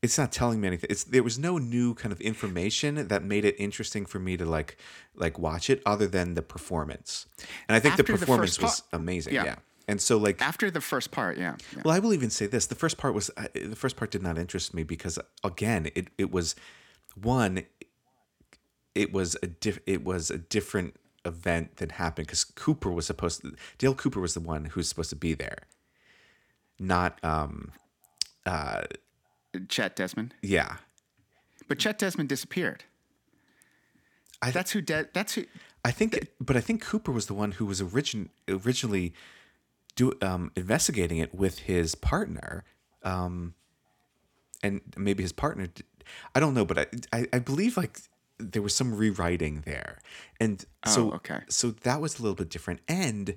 it's 0.01 0.17
not 0.17 0.31
telling 0.31 0.59
me 0.59 0.67
anything. 0.67 0.87
It's 0.89 1.03
there 1.03 1.23
was 1.23 1.37
no 1.37 1.57
new 1.57 1.93
kind 1.93 2.11
of 2.11 2.19
information 2.21 3.07
that 3.07 3.23
made 3.23 3.45
it 3.45 3.55
interesting 3.59 4.05
for 4.05 4.19
me 4.19 4.35
to 4.35 4.45
like 4.45 4.77
like 5.15 5.37
watch 5.37 5.69
it 5.69 5.81
other 5.85 6.07
than 6.07 6.33
the 6.33 6.41
performance. 6.41 7.27
And 7.67 7.75
i 7.75 7.79
think 7.79 7.95
the 7.97 8.01
After 8.01 8.13
the 8.13 8.19
performance 8.19 8.59
was 8.59 8.81
part- 8.81 9.01
amazing 9.01 9.33
yeah. 9.33 9.43
yeah. 9.45 9.55
And 9.91 9.99
so 9.99 10.17
like 10.17 10.41
after 10.41 10.71
the 10.71 10.79
first 10.79 11.11
part, 11.11 11.37
yeah, 11.37 11.57
yeah. 11.75 11.81
well, 11.83 11.93
I 11.93 11.99
will 11.99 12.13
even 12.13 12.29
say 12.29 12.45
this: 12.47 12.67
the 12.67 12.75
first 12.75 12.97
part 12.97 13.13
was 13.13 13.29
uh, 13.35 13.47
the 13.53 13.75
first 13.75 13.97
part 13.97 14.09
did 14.09 14.23
not 14.23 14.37
interest 14.37 14.73
me 14.73 14.83
because 14.83 15.19
again, 15.43 15.91
it 15.93 16.07
it 16.17 16.31
was 16.31 16.55
one, 17.21 17.63
it 18.95 19.11
was 19.11 19.35
a 19.43 19.47
diff, 19.47 19.79
it 19.85 20.05
was 20.05 20.31
a 20.31 20.37
different 20.37 20.95
event 21.25 21.75
that 21.75 21.91
happened 21.91 22.27
because 22.27 22.45
Cooper 22.45 22.89
was 22.89 23.05
supposed 23.05 23.41
to 23.41 23.53
Dale 23.77 23.93
Cooper 23.93 24.21
was 24.21 24.33
the 24.33 24.39
one 24.39 24.63
who 24.63 24.79
was 24.79 24.87
supposed 24.87 25.09
to 25.09 25.17
be 25.17 25.33
there, 25.33 25.63
not 26.79 27.21
um 27.21 27.73
uh, 28.45 28.83
Chet 29.67 29.97
Desmond, 29.97 30.33
yeah. 30.41 30.77
but 31.67 31.79
Chet 31.79 31.99
Desmond 31.99 32.29
disappeared. 32.29 32.85
I 34.41 34.51
That's 34.51 34.71
who. 34.71 34.81
De- 34.81 35.09
that's 35.13 35.35
who. 35.35 35.43
I 35.83 35.91
think, 35.91 36.29
but 36.39 36.55
I 36.55 36.61
think 36.61 36.81
Cooper 36.81 37.11
was 37.11 37.25
the 37.25 37.33
one 37.33 37.53
who 37.53 37.65
was 37.65 37.81
origin 37.81 38.29
originally 38.47 39.13
do 39.95 40.13
um, 40.21 40.51
investigating 40.55 41.17
it 41.17 41.33
with 41.35 41.59
his 41.59 41.95
partner, 41.95 42.63
um, 43.03 43.53
and 44.63 44.81
maybe 44.97 45.23
his 45.23 45.33
partner. 45.33 45.67
Did, 45.67 45.85
I 46.35 46.39
don't 46.39 46.53
know, 46.53 46.65
but 46.65 46.77
I, 46.79 46.85
I 47.13 47.27
I 47.33 47.39
believe 47.39 47.77
like 47.77 47.99
there 48.37 48.61
was 48.61 48.73
some 48.75 48.95
rewriting 48.95 49.61
there, 49.65 49.99
and 50.39 50.65
so 50.85 51.11
Oh, 51.11 51.15
okay. 51.15 51.39
so 51.49 51.71
that 51.71 52.01
was 52.01 52.19
a 52.19 52.21
little 52.23 52.35
bit 52.35 52.49
different, 52.49 52.81
and 52.87 53.35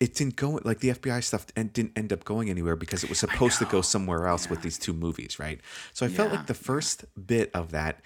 it 0.00 0.14
didn't 0.14 0.36
go 0.36 0.60
like 0.64 0.80
the 0.80 0.88
FBI 0.90 1.22
stuff 1.22 1.46
and 1.56 1.72
didn't 1.72 1.96
end 1.96 2.12
up 2.12 2.24
going 2.24 2.50
anywhere 2.50 2.76
because 2.76 3.04
it 3.04 3.08
was 3.08 3.18
supposed 3.18 3.58
to 3.60 3.64
go 3.64 3.80
somewhere 3.80 4.26
else 4.26 4.50
with 4.50 4.60
these 4.60 4.76
two 4.76 4.92
movies, 4.92 5.38
right? 5.38 5.60
So 5.92 6.04
I 6.04 6.08
felt 6.08 6.32
like 6.32 6.46
the 6.46 6.52
first 6.54 7.04
bit 7.26 7.50
of 7.54 7.70
that 7.70 8.00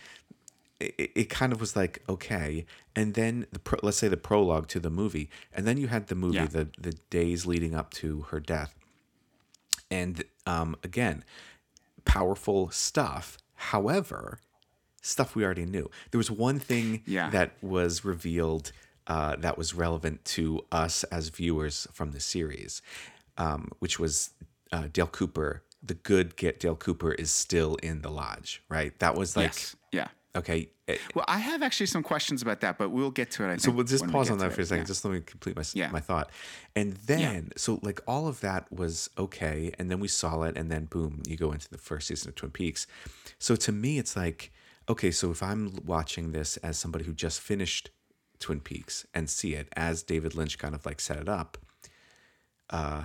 it, 0.80 1.10
it 1.14 1.24
kind 1.28 1.52
of 1.52 1.60
was 1.60 1.74
like 1.76 2.02
okay 2.08 2.64
and 2.94 3.14
then 3.14 3.46
the 3.52 3.58
pro, 3.58 3.78
let's 3.82 3.96
say 3.96 4.08
the 4.08 4.16
prologue 4.16 4.68
to 4.68 4.78
the 4.80 4.90
movie 4.90 5.28
and 5.52 5.66
then 5.66 5.76
you 5.76 5.88
had 5.88 6.06
the 6.08 6.14
movie 6.14 6.36
Yeah. 6.36 6.46
the 6.46 6.68
the 6.78 6.92
days 7.10 7.46
leading 7.46 7.74
up 7.74 7.92
to 7.94 8.22
her 8.30 8.40
death 8.40 8.74
and 9.90 10.22
um 10.46 10.76
again 10.84 11.24
powerful 12.04 12.70
stuff 12.70 13.38
however 13.54 14.38
stuff 15.02 15.34
we 15.34 15.44
already 15.44 15.64
knew 15.66 15.90
there 16.10 16.18
was 16.18 16.30
one 16.30 16.58
thing 16.58 17.02
Yeah. 17.06 17.30
that 17.30 17.52
was 17.62 18.04
revealed 18.04 18.72
uh, 19.06 19.36
that 19.36 19.56
was 19.56 19.72
relevant 19.72 20.22
to 20.26 20.60
us 20.70 21.02
as 21.04 21.30
viewers 21.30 21.88
from 21.92 22.10
the 22.12 22.20
series 22.20 22.82
um, 23.38 23.70
which 23.78 23.98
was 23.98 24.30
uh, 24.70 24.88
Dale 24.92 25.06
Cooper 25.06 25.62
the 25.82 25.94
good 25.94 26.36
get 26.36 26.60
Dale 26.60 26.76
Cooper 26.76 27.12
is 27.12 27.30
still 27.30 27.76
in 27.76 28.02
the 28.02 28.10
lodge 28.10 28.62
right 28.68 28.98
that 28.98 29.14
was 29.14 29.36
like 29.36 29.46
yes. 29.46 29.76
Yeah. 29.92 30.08
Okay. 30.36 30.68
eh, 30.86 30.96
Well, 31.14 31.24
I 31.26 31.38
have 31.38 31.62
actually 31.62 31.86
some 31.86 32.02
questions 32.02 32.42
about 32.42 32.60
that, 32.60 32.78
but 32.78 32.90
we'll 32.90 33.10
get 33.10 33.30
to 33.32 33.44
it. 33.44 33.46
I 33.46 33.50
think, 33.50 33.60
So 33.62 33.70
we'll 33.70 33.84
just 33.86 34.02
when 34.02 34.10
we 34.10 34.12
pause 34.12 34.30
on 34.30 34.38
that 34.38 34.52
for 34.52 34.60
a 34.60 34.66
second. 34.66 34.82
Yeah. 34.82 34.86
Just 34.86 35.04
let 35.04 35.14
me 35.14 35.20
complete 35.20 35.56
my 35.56 35.64
Yeah. 35.74 35.90
my 35.90 36.00
thought. 36.00 36.30
And 36.76 36.92
then, 37.06 37.50
so 37.56 37.80
like 37.82 38.00
all 38.06 38.28
of 38.28 38.40
that 38.40 38.70
was 38.70 39.08
okay, 39.18 39.72
and 39.78 39.90
then 39.90 40.00
we 40.00 40.08
saw 40.08 40.42
it, 40.42 40.56
and 40.56 40.70
then 40.70 40.84
boom, 40.84 41.22
you 41.26 41.36
go 41.36 41.52
into 41.52 41.68
the 41.68 41.78
first 41.78 42.06
season 42.08 42.28
of 42.28 42.34
Twin 42.34 42.50
Peaks. 42.52 42.86
So 43.38 43.56
to 43.56 43.72
me, 43.72 43.98
it's 43.98 44.16
like, 44.16 44.52
okay, 44.88 45.10
so 45.10 45.30
if 45.30 45.42
I'm 45.42 45.72
watching 45.84 46.32
this 46.32 46.56
as 46.58 46.78
somebody 46.78 47.04
who 47.04 47.14
just 47.14 47.40
finished 47.40 47.90
Twin 48.38 48.60
Peaks 48.60 49.06
and 49.14 49.28
see 49.30 49.54
it 49.54 49.68
as 49.76 50.02
David 50.02 50.34
Lynch 50.34 50.58
kind 50.58 50.74
of 50.74 50.84
like 50.86 51.00
set 51.00 51.16
it 51.16 51.28
up, 51.28 51.56
uh, 52.70 53.04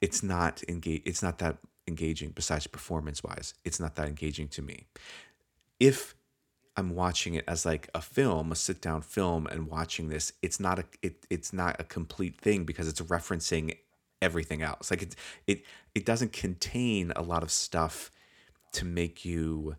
it's 0.00 0.22
not 0.22 0.62
engage. 0.68 1.02
It's 1.06 1.22
not 1.22 1.38
that 1.38 1.58
engaging. 1.86 2.30
Besides 2.30 2.66
performance 2.66 3.22
wise, 3.22 3.54
it's 3.64 3.78
not 3.78 3.94
that 3.94 4.08
engaging 4.08 4.48
to 4.48 4.62
me. 4.62 4.86
If 5.78 6.15
I'm 6.76 6.94
watching 6.94 7.34
it 7.34 7.44
as 7.48 7.64
like 7.64 7.88
a 7.94 8.00
film, 8.00 8.52
a 8.52 8.56
sit 8.56 8.80
down 8.80 9.02
film, 9.02 9.46
and 9.46 9.68
watching 9.68 10.08
this, 10.08 10.32
it's 10.42 10.60
not 10.60 10.78
a 10.78 10.84
it 11.02 11.26
it's 11.30 11.52
not 11.52 11.76
a 11.80 11.84
complete 11.84 12.38
thing 12.38 12.64
because 12.64 12.88
it's 12.88 13.00
referencing 13.00 13.76
everything 14.20 14.62
else. 14.62 14.90
Like 14.90 15.02
it 15.02 15.16
it 15.46 15.64
it 15.94 16.04
doesn't 16.04 16.32
contain 16.32 17.12
a 17.16 17.22
lot 17.22 17.42
of 17.42 17.50
stuff 17.50 18.10
to 18.72 18.84
make 18.84 19.24
you 19.24 19.76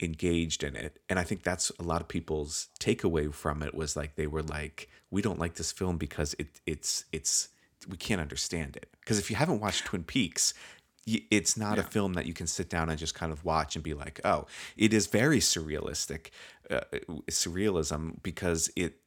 engaged 0.00 0.62
in 0.62 0.76
it. 0.76 1.00
And 1.08 1.18
I 1.18 1.24
think 1.24 1.42
that's 1.42 1.70
a 1.78 1.82
lot 1.82 2.00
of 2.00 2.08
people's 2.08 2.68
takeaway 2.80 3.32
from 3.32 3.62
it 3.62 3.74
was 3.74 3.96
like 3.96 4.16
they 4.16 4.26
were 4.26 4.42
like, 4.42 4.88
we 5.10 5.22
don't 5.22 5.38
like 5.38 5.54
this 5.54 5.72
film 5.72 5.96
because 5.96 6.34
it 6.38 6.60
it's 6.66 7.04
it's 7.12 7.48
we 7.88 7.96
can't 7.96 8.20
understand 8.20 8.76
it. 8.76 8.88
Because 9.00 9.18
if 9.18 9.30
you 9.30 9.36
haven't 9.36 9.60
watched 9.60 9.86
Twin 9.86 10.04
Peaks, 10.04 10.54
it's 11.06 11.56
not 11.56 11.78
a 11.78 11.82
film 11.82 12.14
that 12.14 12.26
you 12.26 12.32
can 12.32 12.46
sit 12.46 12.68
down 12.70 12.88
and 12.88 12.98
just 12.98 13.14
kind 13.14 13.32
of 13.32 13.44
watch 13.44 13.74
and 13.76 13.82
be 13.84 13.94
like, 13.94 14.20
oh, 14.24 14.46
it 14.76 14.92
is 14.94 15.06
very 15.06 15.38
surrealistic, 15.38 16.28
uh, 16.70 16.80
surrealism 17.30 18.22
because 18.22 18.70
it 18.76 19.00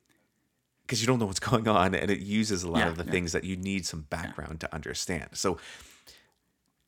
because 0.84 1.02
you 1.02 1.08
don't 1.08 1.20
know 1.20 1.26
what's 1.26 1.40
going 1.52 1.68
on 1.68 1.94
and 1.96 2.10
it 2.10 2.20
uses 2.20 2.64
a 2.64 2.70
lot 2.70 2.80
Yeah, 2.80 2.90
of 2.90 2.98
the 2.98 3.04
yeah. 3.06 3.12
things 3.12 3.32
that 3.34 3.44
you 3.44 3.58
need 3.58 3.86
some 3.86 4.02
background 4.10 4.60
to 4.62 4.74
understand. 4.74 5.30
So 5.34 5.58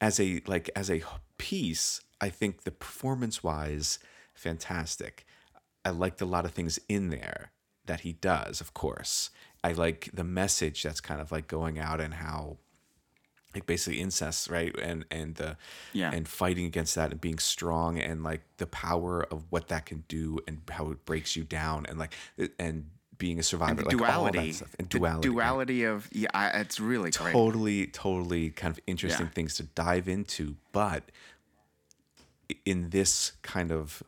as 0.02 0.20
a 0.20 0.42
like 0.48 0.70
as 0.76 0.90
a 0.90 1.02
piece, 1.38 2.02
I 2.22 2.30
think 2.30 2.64
the 2.64 2.72
performance 2.72 3.44
wise, 3.44 4.00
fantastic. 4.34 5.26
I 5.84 5.90
liked 5.90 6.22
a 6.22 6.26
lot 6.26 6.46
of 6.46 6.52
things 6.52 6.80
in 6.88 7.10
there 7.10 7.52
that 7.86 8.02
he 8.02 8.14
does, 8.14 8.62
of 8.62 8.74
course. 8.74 9.30
I 9.64 9.74
like 9.74 10.10
the 10.14 10.24
message 10.24 10.84
that's 10.84 11.02
kind 11.02 11.20
of 11.20 11.32
like 11.32 11.48
going 11.48 11.80
out 11.80 12.00
and 12.00 12.14
how 12.14 12.58
like 13.54 13.66
basically 13.66 14.00
incest, 14.00 14.50
right? 14.50 14.76
And 14.80 15.06
and 15.10 15.36
the 15.36 15.58
Yeah. 15.94 16.12
and 16.14 16.28
fighting 16.28 16.66
against 16.66 16.96
that 16.96 17.12
and 17.12 17.20
being 17.20 17.40
strong 17.40 18.00
and 18.00 18.24
like 18.24 18.42
the 18.58 18.68
power 18.68 19.24
of 19.32 19.46
what 19.50 19.68
that 19.70 19.86
can 19.86 20.04
do 20.08 20.40
and 20.48 20.62
how 20.70 20.92
it 20.92 21.06
breaks 21.06 21.36
you 21.36 21.44
down 21.44 21.86
and 21.88 21.98
like 21.98 22.14
uh, 22.40 22.48
and 22.60 22.90
being 23.18 23.38
a 23.38 23.44
survivor, 23.44 23.82
like 23.82 23.98
duality, 23.98 24.38
all 24.40 24.46
that 24.46 24.54
stuff. 24.56 24.76
And 24.80 24.88
the 24.90 24.98
duality, 25.00 25.28
right? 25.30 25.34
duality 25.36 25.84
of 25.84 26.08
yeah, 26.12 26.60
it's 26.62 26.80
really 26.80 27.12
great. 27.12 27.34
totally 27.34 27.88
totally 27.88 28.50
kind 28.52 28.72
of 28.72 28.80
interesting 28.88 29.26
Yeah. 29.26 29.32
things 29.34 29.56
to 29.56 29.64
dive 29.64 30.08
into 30.08 30.56
but 30.72 31.04
in 32.66 32.90
this 32.92 33.34
kind 33.42 33.72
of 33.72 34.02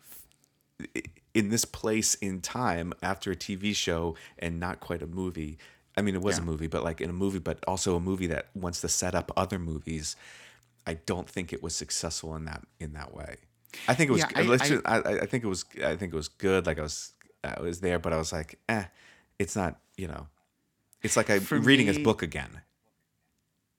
in 1.34 1.50
this 1.50 1.66
place 1.66 2.16
in 2.16 2.42
time 2.42 2.94
after 3.02 3.32
a 3.32 3.36
TV 3.36 3.76
show 3.76 4.16
and 4.40 4.60
not 4.60 4.80
quite 4.80 5.02
a 5.02 5.08
movie 5.08 5.58
I 5.98 6.02
mean 6.02 6.16
it 6.16 6.22
was 6.22 6.38
a 6.38 6.42
movie 6.42 6.68
but 6.68 6.84
like 6.84 7.02
in 7.02 7.10
a 7.10 7.14
movie 7.14 7.40
but 7.40 7.60
also 7.68 7.96
a 7.96 8.00
movie 8.00 8.28
that 8.28 8.48
wants 8.56 8.82
to 8.82 8.88
set 8.90 9.14
up 9.16 9.32
other 9.36 9.60
movies 9.60 10.16
I 10.88 10.96
don't 10.96 11.30
think 11.30 11.54
it 11.54 11.62
was 11.62 11.76
successful 11.76 12.36
in 12.36 12.46
that 12.46 12.64
in 12.80 12.94
that 12.94 13.14
way 13.14 13.36
I 13.88 13.94
think 13.94 14.10
it 14.10 14.14
was 14.14 14.22
Yeah, 14.22 14.30
I- 14.36 14.58
just- 14.58 14.82
I, 14.86 14.98
I, 14.98 15.26
think 15.26 15.44
it 15.44 15.48
was 15.48 15.66
I 15.84 15.96
think 15.96 16.14
it 16.14 16.16
was 16.16 16.28
good 16.28 16.66
like 16.66 16.80
I 16.80 16.84
was 16.84 17.12
I 17.44 17.62
was 17.62 17.80
there 17.82 18.00
but 18.00 18.14
I 18.14 18.18
was 18.18 18.32
like 18.32 18.60
eh 18.70 18.86
it's 19.40 19.56
not 19.56 19.80
you 19.98 20.08
know 20.08 20.28
it's 21.02 21.18
like 21.18 21.30
I'm 21.30 21.44
reading 21.64 21.88
his 21.88 21.98
me- 21.98 22.04
book 22.04 22.22
again 22.24 22.62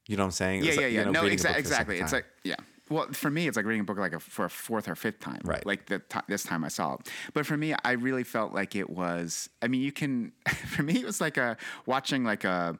you 0.09 0.17
know 0.17 0.25
what 0.25 0.27
I'm 0.27 0.33
saying? 0.33 0.65
yeah, 0.65 0.73
yeah, 0.73 0.81
like, 0.81 0.91
you 0.93 0.99
yeah. 0.99 1.05
know, 1.05 1.11
no, 1.13 1.23
exa- 1.23 1.57
exactly. 1.57 2.01
It's 2.01 2.13
like 2.13 2.27
yeah. 2.43 2.57
Well, 2.93 3.07
for 3.13 3.31
me, 3.31 3.49
it's 3.49 3.57
like 3.57 3.67
reading 3.67 3.81
a 3.81 3.85
book 3.85 3.99
like 3.99 4.13
a, 4.13 4.21
for 4.21 4.45
a 4.45 4.51
fourth 4.51 4.89
or 4.89 4.95
fifth 4.95 5.21
time. 5.21 5.41
Right. 5.45 5.65
Like 5.65 5.87
the 5.87 6.01
ti 6.01 6.21
this 6.29 6.43
time 6.45 6.65
I 6.65 6.69
saw 6.69 6.95
it. 6.95 7.09
But 7.33 7.47
for 7.47 7.57
me, 7.57 7.75
I 7.85 7.93
really 7.93 8.25
felt 8.25 8.53
like 8.53 8.77
it 8.77 8.91
was. 8.91 9.49
I 9.63 9.69
mean, 9.69 9.81
you 9.81 9.93
can. 9.93 10.33
For 10.73 10.83
me, 10.83 10.95
it 10.95 11.05
was 11.05 11.21
like 11.21 11.37
a 11.37 11.57
watching 11.87 12.25
like 12.25 12.45
a 12.45 12.79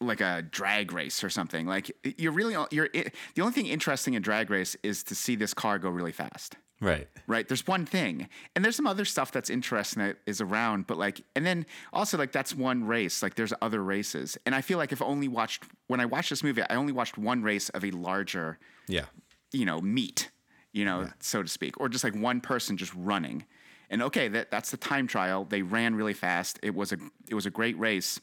like 0.00 0.20
a 0.20 0.42
drag 0.42 0.92
race 0.92 1.22
or 1.22 1.30
something. 1.30 1.66
Like 1.66 1.90
you're 2.18 2.32
really 2.32 2.56
you're 2.70 2.88
it, 2.92 3.14
the 3.34 3.42
only 3.42 3.52
thing 3.52 3.66
interesting 3.66 4.14
in 4.14 4.22
drag 4.22 4.50
race 4.50 4.76
is 4.82 5.02
to 5.04 5.14
see 5.14 5.36
this 5.36 5.54
car 5.54 5.78
go 5.78 5.88
really 5.88 6.12
fast. 6.12 6.56
Right. 6.80 7.08
Right. 7.26 7.46
There's 7.46 7.66
one 7.66 7.84
thing. 7.86 8.28
And 8.54 8.64
there's 8.64 8.76
some 8.76 8.86
other 8.86 9.04
stuff 9.04 9.32
that's 9.32 9.50
interesting 9.50 10.02
that 10.02 10.16
is 10.26 10.40
around, 10.40 10.86
but 10.86 10.96
like, 10.98 11.20
and 11.36 11.44
then 11.44 11.66
also, 11.92 12.16
like, 12.16 12.32
that's 12.32 12.54
one 12.54 12.84
race. 12.84 13.22
Like, 13.22 13.34
there's 13.34 13.52
other 13.60 13.82
races. 13.82 14.38
And 14.46 14.54
I 14.54 14.60
feel 14.60 14.78
like 14.78 14.92
if 14.92 15.02
only 15.02 15.28
watched, 15.28 15.64
when 15.88 16.00
I 16.00 16.06
watched 16.06 16.30
this 16.30 16.42
movie, 16.42 16.62
I 16.62 16.74
only 16.74 16.92
watched 16.92 17.18
one 17.18 17.42
race 17.42 17.68
of 17.70 17.84
a 17.84 17.90
larger, 17.90 18.58
Yeah. 18.86 19.06
you 19.52 19.64
know, 19.64 19.80
meet, 19.80 20.30
you 20.72 20.84
know, 20.84 21.08
so 21.20 21.42
to 21.42 21.48
speak, 21.48 21.78
or 21.80 21.88
just 21.88 22.04
like 22.04 22.14
one 22.14 22.40
person 22.40 22.76
just 22.76 22.92
running. 22.94 23.44
And 23.90 24.02
okay, 24.02 24.28
that, 24.28 24.50
that's 24.50 24.70
the 24.70 24.76
time 24.76 25.06
trial. 25.06 25.44
They 25.48 25.62
ran 25.62 25.94
really 25.94 26.14
fast. 26.14 26.58
It 26.62 26.74
was 26.74 26.92
a, 26.92 26.98
it 27.28 27.34
was 27.34 27.46
a 27.46 27.50
great 27.50 27.78
race. 27.78 28.20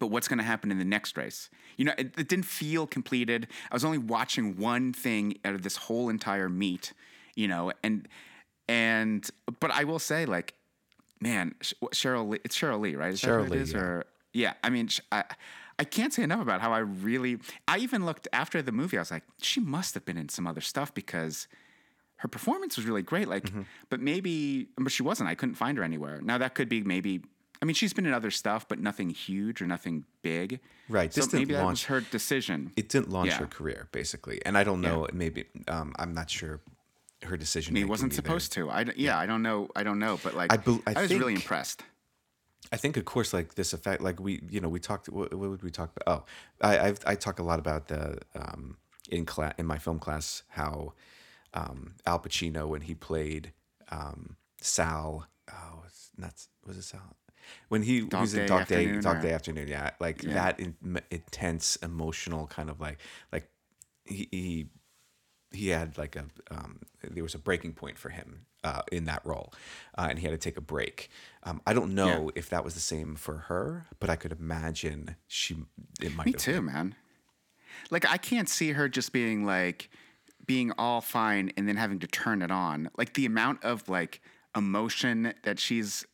But 0.00 0.08
what's 0.08 0.26
going 0.28 0.38
to 0.38 0.44
happen 0.44 0.70
in 0.72 0.78
the 0.78 0.84
next 0.84 1.16
race? 1.16 1.48
You 1.76 1.84
know, 1.86 1.92
it, 1.96 2.12
it 2.18 2.28
didn't 2.28 2.44
feel 2.44 2.86
completed. 2.86 3.46
I 3.70 3.74
was 3.74 3.84
only 3.84 3.98
watching 3.98 4.56
one 4.56 4.92
thing 4.92 5.38
out 5.44 5.54
of 5.54 5.62
this 5.62 5.76
whole 5.76 6.08
entire 6.08 6.48
meet, 6.48 6.92
you 7.36 7.46
know, 7.48 7.72
and 7.84 8.08
and 8.68 9.28
but 9.60 9.70
I 9.70 9.84
will 9.84 9.98
say, 10.00 10.26
like, 10.26 10.54
man, 11.20 11.54
Sheryl, 11.62 12.28
Lee, 12.28 12.38
it's 12.44 12.56
Sheryl 12.58 12.80
Lee, 12.80 12.96
right? 12.96 13.12
Is 13.12 13.20
Sheryl 13.22 13.48
Lee, 13.48 13.58
is? 13.58 13.72
yeah. 13.72 13.78
Or 13.78 14.04
yeah, 14.32 14.52
I 14.64 14.70
mean, 14.70 14.88
I, 15.12 15.24
I 15.78 15.84
can't 15.84 16.12
say 16.12 16.22
enough 16.22 16.40
about 16.40 16.60
how 16.60 16.72
I 16.72 16.78
really. 16.78 17.38
I 17.68 17.78
even 17.78 18.04
looked 18.04 18.26
after 18.32 18.60
the 18.62 18.72
movie. 18.72 18.96
I 18.98 19.00
was 19.00 19.10
like, 19.10 19.24
she 19.40 19.60
must 19.60 19.94
have 19.94 20.04
been 20.04 20.18
in 20.18 20.28
some 20.28 20.46
other 20.46 20.60
stuff 20.60 20.92
because 20.92 21.46
her 22.16 22.28
performance 22.28 22.76
was 22.76 22.86
really 22.86 23.02
great. 23.02 23.28
Like, 23.28 23.44
Mm-hmm. 23.44 23.62
but 23.90 24.00
maybe, 24.00 24.68
but 24.78 24.90
she 24.90 25.02
wasn't. 25.02 25.28
I 25.28 25.34
couldn't 25.34 25.54
find 25.56 25.78
her 25.78 25.84
anywhere. 25.84 26.20
Now 26.22 26.38
that 26.38 26.54
could 26.54 26.68
be 26.68 26.82
maybe. 26.82 27.20
I 27.62 27.64
mean, 27.64 27.74
she's 27.74 27.94
been 27.94 28.04
in 28.04 28.12
other 28.12 28.30
stuff, 28.30 28.68
but 28.68 28.78
nothing 28.80 29.08
huge 29.08 29.62
or 29.62 29.66
nothing 29.66 30.04
big. 30.20 30.60
Right. 30.90 31.12
So 31.12 31.20
This 31.22 31.28
didn't 31.28 31.40
maybe 31.40 31.54
that 31.54 31.60
was 31.60 31.64
launch- 31.64 31.84
her 31.86 32.00
decision. 32.02 32.70
It 32.76 32.90
didn't 32.90 33.08
launch 33.08 33.30
Yeah. 33.30 33.38
her 33.38 33.46
career, 33.46 33.88
basically. 33.92 34.44
And 34.44 34.58
I 34.58 34.62
don't 34.64 34.82
know, 34.82 35.06
maybe, 35.14 35.46
um, 35.66 35.94
I'm 35.98 36.12
not 36.12 36.28
sure 36.28 36.60
her 37.26 37.36
decision. 37.36 37.76
He 37.76 37.84
wasn't 37.84 38.14
supposed 38.14 38.52
to. 38.52 38.70
I 38.70 38.84
don't- 38.84 38.98
yeah, 38.98 39.18
I 39.18 39.26
don't 39.26 39.42
know. 39.42 39.68
I 39.76 39.82
don't 39.82 39.98
know, 39.98 40.18
but 40.22 40.34
like, 40.34 40.52
I 40.52 40.56
I, 40.86 40.94
I 40.98 41.02
was 41.02 41.14
really 41.14 41.34
impressed. 41.34 41.82
I 42.72 42.76
think, 42.76 42.96
of 42.96 43.04
course, 43.04 43.32
like 43.32 43.54
this 43.54 43.72
effect, 43.72 44.02
like 44.02 44.18
we, 44.18 44.42
you 44.50 44.60
know, 44.60 44.68
we 44.68 44.80
talked. 44.80 45.08
What, 45.08 45.32
what 45.32 45.50
would 45.50 45.62
we 45.62 45.70
talk 45.70 45.90
about? 45.96 46.24
Oh, 46.62 46.66
I, 46.66 46.78
I've, 46.88 46.98
I 47.06 47.14
talk 47.14 47.38
a 47.38 47.42
lot 47.44 47.58
about 47.60 47.86
the 47.88 48.18
um, 48.34 48.76
in 49.10 49.24
class 49.24 49.54
in 49.58 49.66
my 49.66 49.78
film 49.78 49.98
class 50.00 50.42
how 50.48 50.94
um, 51.54 51.94
Al 52.06 52.18
Pacino 52.18 52.66
when 52.66 52.80
he 52.82 52.94
played 52.94 53.52
um, 53.90 54.36
Sal. 54.60 55.26
Oh, 55.52 55.82
it's 55.86 56.10
not 56.16 56.34
was 56.66 56.76
it 56.76 56.82
Sal? 56.82 57.16
When 57.68 57.82
he 57.82 58.00
Dog 58.00 58.22
was 58.22 58.34
in 58.34 58.40
Day 58.40 58.46
Dog 58.48 58.66
Day, 58.66 58.76
Afternoon, 58.78 59.02
Dog 59.02 59.16
or- 59.18 59.20
Day 59.22 59.32
Afternoon, 59.32 59.68
yeah, 59.68 59.90
like 60.00 60.24
Yeah. 60.24 60.34
that 60.34 60.58
in, 60.58 60.74
intense, 61.12 61.76
emotional 61.76 62.48
kind 62.48 62.68
of 62.68 62.80
like, 62.80 62.98
like 63.32 63.48
he, 64.04 64.26
he 64.32 64.66
he 65.56 65.68
had 65.68 65.98
like 65.98 66.16
a 66.16 66.26
um, 66.50 66.80
there 67.02 67.22
was 67.22 67.34
a 67.34 67.38
breaking 67.38 67.72
point 67.72 67.98
for 67.98 68.10
him 68.10 68.46
uh, 68.62 68.82
in 68.92 69.04
that 69.06 69.24
role, 69.24 69.52
uh, 69.96 70.06
and 70.10 70.18
he 70.18 70.26
had 70.26 70.32
to 70.32 70.38
take 70.38 70.56
a 70.56 70.60
break. 70.60 71.08
Um, 71.42 71.60
I 71.66 71.72
don't 71.72 71.94
know 71.94 72.30
if 72.34 72.50
that 72.50 72.64
was 72.64 72.74
the 72.74 72.80
same 72.80 73.16
for 73.16 73.36
her, 73.48 73.86
but 73.98 74.10
I 74.10 74.16
could 74.16 74.32
imagine 74.32 75.16
she 75.26 75.56
it 76.00 76.14
might. 76.14 76.26
Me 76.26 76.32
too, 76.32 76.54
been. 76.54 76.66
man. 76.66 76.94
Like 77.90 78.08
I 78.08 78.16
can't 78.16 78.48
see 78.48 78.72
her 78.72 78.88
just 78.88 79.12
being 79.12 79.44
like 79.44 79.90
being 80.46 80.72
all 80.78 81.00
fine 81.00 81.52
and 81.56 81.68
then 81.68 81.76
having 81.76 81.98
to 82.00 82.06
turn 82.06 82.42
it 82.42 82.50
on. 82.50 82.90
Like 82.96 83.14
the 83.14 83.26
amount 83.26 83.64
of 83.64 83.88
like 83.88 84.20
emotion 84.56 85.34
that 85.42 85.58
she's 85.58 86.04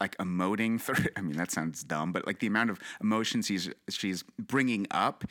like 0.00 0.16
emoting 0.18 0.80
through. 0.80 1.06
I 1.16 1.20
mean, 1.20 1.36
that 1.36 1.50
sounds 1.50 1.82
dumb, 1.84 2.12
but 2.12 2.26
like 2.26 2.40
the 2.40 2.46
amount 2.46 2.70
of 2.70 2.80
emotions 3.00 3.46
she's 3.46 3.70
she's 3.88 4.24
bringing 4.38 4.86
up 4.90 5.24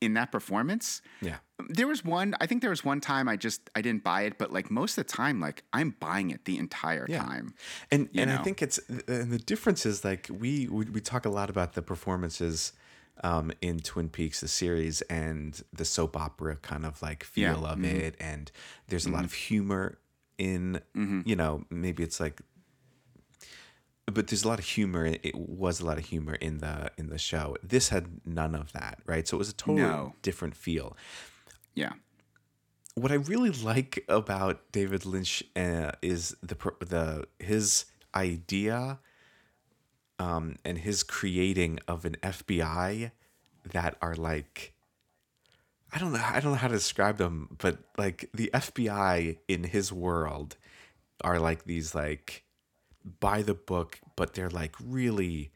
in 0.00 0.14
that 0.14 0.32
performance. 0.32 1.02
Yeah. 1.20 1.36
There 1.68 1.86
was 1.86 2.04
one. 2.04 2.34
I 2.40 2.46
think 2.46 2.62
there 2.62 2.70
was 2.70 2.84
one 2.84 3.00
time 3.00 3.28
I 3.28 3.36
just 3.36 3.68
I 3.74 3.82
didn't 3.82 4.02
buy 4.02 4.22
it, 4.22 4.38
but 4.38 4.50
like 4.52 4.70
most 4.70 4.96
of 4.96 5.06
the 5.06 5.12
time, 5.12 5.40
like 5.40 5.62
I'm 5.72 5.90
buying 6.00 6.30
it 6.30 6.44
the 6.46 6.58
entire 6.58 7.06
Yeah. 7.08 7.22
time. 7.22 7.54
And 7.90 8.08
and 8.14 8.30
I 8.32 8.38
think 8.38 8.62
it's 8.62 8.78
and 8.88 9.30
the 9.30 9.38
difference 9.38 9.84
is 9.84 10.04
like 10.04 10.28
we 10.30 10.68
we, 10.68 10.86
we 10.86 11.00
talk 11.00 11.26
a 11.26 11.30
lot 11.30 11.50
about 11.50 11.74
the 11.74 11.82
performances 11.82 12.72
um, 13.22 13.52
in 13.60 13.80
Twin 13.80 14.08
Peaks 14.08 14.40
the 14.40 14.48
series 14.48 15.02
and 15.02 15.62
the 15.74 15.84
soap 15.84 16.16
opera 16.16 16.56
kind 16.56 16.86
of 16.86 17.02
like 17.02 17.26
Yeah. 17.34 17.52
feel 17.54 17.66
of 17.66 17.78
Mhm. 17.78 17.84
it 17.84 18.16
and 18.18 18.50
there's 18.88 19.04
a 19.04 19.10
lot 19.10 19.24
of 19.24 19.34
humor 19.34 19.98
in 20.38 20.80
Mm-hmm. 20.96 21.20
you 21.26 21.36
know 21.36 21.64
maybe 21.68 22.02
it's 22.02 22.18
like 22.18 22.40
but 24.10 24.26
there's 24.28 24.44
a 24.44 24.48
lot 24.48 24.58
of 24.58 24.64
humor 24.64 25.06
it 25.06 25.34
was 25.34 25.80
a 25.80 25.86
lot 25.86 25.98
of 25.98 26.04
humor 26.06 26.34
in 26.34 26.58
the 26.58 26.90
in 26.98 27.08
the 27.08 27.18
show 27.18 27.56
this 27.62 27.88
had 27.90 28.06
none 28.26 28.54
of 28.54 28.72
that 28.72 28.98
right 29.06 29.26
so 29.28 29.36
it 29.36 29.38
was 29.38 29.48
a 29.50 29.54
totally 29.54 29.82
No. 29.82 30.14
different 30.22 30.54
feel 30.56 30.96
Yeah. 31.74 31.92
what 32.94 33.10
I 33.12 33.16
really 33.16 33.50
like 33.50 34.04
about 34.08 34.72
David 34.72 35.06
Lynch 35.06 35.42
uh, 35.56 35.92
is 36.02 36.36
the 36.42 36.56
the 36.80 37.26
his 37.38 37.86
idea 38.14 38.98
um, 40.18 40.56
and 40.64 40.76
his 40.78 41.02
creating 41.02 41.78
of 41.88 42.04
an 42.04 42.16
FBI 42.22 43.10
that 43.72 43.96
are 44.02 44.14
like 44.14 44.74
I 45.92 45.98
don't 45.98 46.12
know 46.12 46.20
I 46.22 46.40
don't 46.40 46.52
know 46.52 46.58
how 46.58 46.68
to 46.68 46.74
describe 46.74 47.16
them, 47.16 47.56
but 47.58 47.78
like 47.96 48.28
the 48.34 48.50
FBI 48.52 49.38
in 49.48 49.64
his 49.64 49.92
world 49.92 50.56
are 51.22 51.38
like 51.38 51.64
these 51.64 51.94
like 51.94 52.44
by 53.20 53.42
the 53.42 53.54
book, 53.54 53.98
but 54.16 54.34
they're 54.34 54.50
like 54.50 54.74
really 54.82 55.50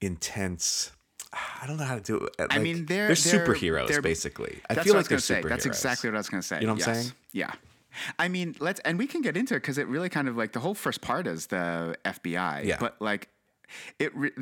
intense. 0.00 0.92
I 1.32 1.66
don't 1.66 1.76
know 1.76 1.84
how 1.84 1.94
to 1.96 2.00
do 2.00 2.16
it. 2.38 2.46
I 2.50 2.58
mean, 2.58 2.86
they're- 2.86 3.06
they're 3.08 3.14
superheroes 3.16 3.88
they're- 3.88 4.02
basically. 4.02 4.60
I 4.68 4.74
That's 4.74 4.86
feel 4.86 4.94
like 4.94 5.06
I 5.06 5.08
they're 5.08 5.16
gonna 5.16 5.20
say. 5.42 5.42
That's 5.42 5.66
exactly 5.66 6.10
what 6.10 6.16
I 6.16 6.18
was 6.18 6.28
going 6.28 6.40
to 6.42 6.46
say. 6.46 6.60
You 6.60 6.66
know 6.66 6.74
what 6.74 6.86
I'm 6.88 6.94
saying? 6.94 7.12
Yeah. 7.32 7.52
I 8.18 8.26
mean, 8.28 8.56
let's 8.58 8.80
and 8.80 8.98
we 8.98 9.06
can 9.06 9.22
get 9.22 9.36
into 9.36 9.54
it 9.54 9.60
because 9.60 9.78
it 9.78 9.86
really 9.86 10.08
kind 10.08 10.28
of 10.28 10.36
like 10.36 10.50
the 10.52 10.58
whole 10.60 10.74
first 10.74 11.00
part 11.00 11.26
is 11.28 11.46
the 11.46 11.96
FBI. 12.04 12.64
Yeah. 12.64 12.76
But 12.80 12.96
like, 13.00 13.28
it 14.00 14.14
re- 14.16 14.32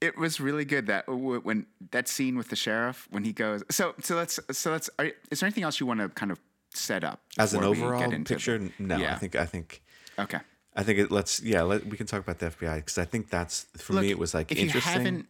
it 0.00 0.16
was 0.16 0.40
really 0.40 0.64
good 0.64 0.86
that 0.86 1.04
w- 1.06 1.40
when 1.40 1.66
that 1.90 2.08
scene 2.08 2.34
with 2.38 2.48
the 2.48 2.56
sheriff 2.56 3.06
when 3.10 3.24
he 3.24 3.32
goes. 3.34 3.62
So 3.70 3.94
so 4.00 4.16
let's 4.16 4.40
so 4.52 4.70
let's. 4.70 4.88
Are, 4.98 5.10
is 5.30 5.40
there 5.40 5.46
anything 5.46 5.64
else 5.64 5.80
you 5.80 5.86
want 5.86 6.00
to 6.00 6.08
kind 6.08 6.32
of 6.32 6.40
set 6.72 7.04
up 7.04 7.20
As 7.38 7.52
an 7.52 7.60
before 7.60 7.70
we 7.72 7.76
get 7.76 7.84
overall 8.06 8.24
picture, 8.24 8.58
the- 8.58 8.72
no. 8.78 8.96
I 8.96 9.16
think 9.16 9.36
I 9.36 9.44
think 9.44 9.82
Okay. 10.18 10.38
I 10.76 10.82
think 10.82 10.98
it. 10.98 11.10
Let's 11.10 11.42
yeah. 11.42 11.62
Let, 11.62 11.86
we 11.86 11.96
can 11.96 12.06
talk 12.06 12.20
about 12.20 12.38
the 12.38 12.46
FBI 12.46 12.76
because 12.76 12.98
I 12.98 13.04
think 13.04 13.30
that's 13.30 13.66
for 13.76 13.92
Look, 13.94 14.02
me. 14.02 14.10
It 14.10 14.18
was 14.18 14.34
like 14.34 14.50
if 14.50 14.58
interesting. 14.58 14.92
You 14.92 14.98
haven't, 14.98 15.26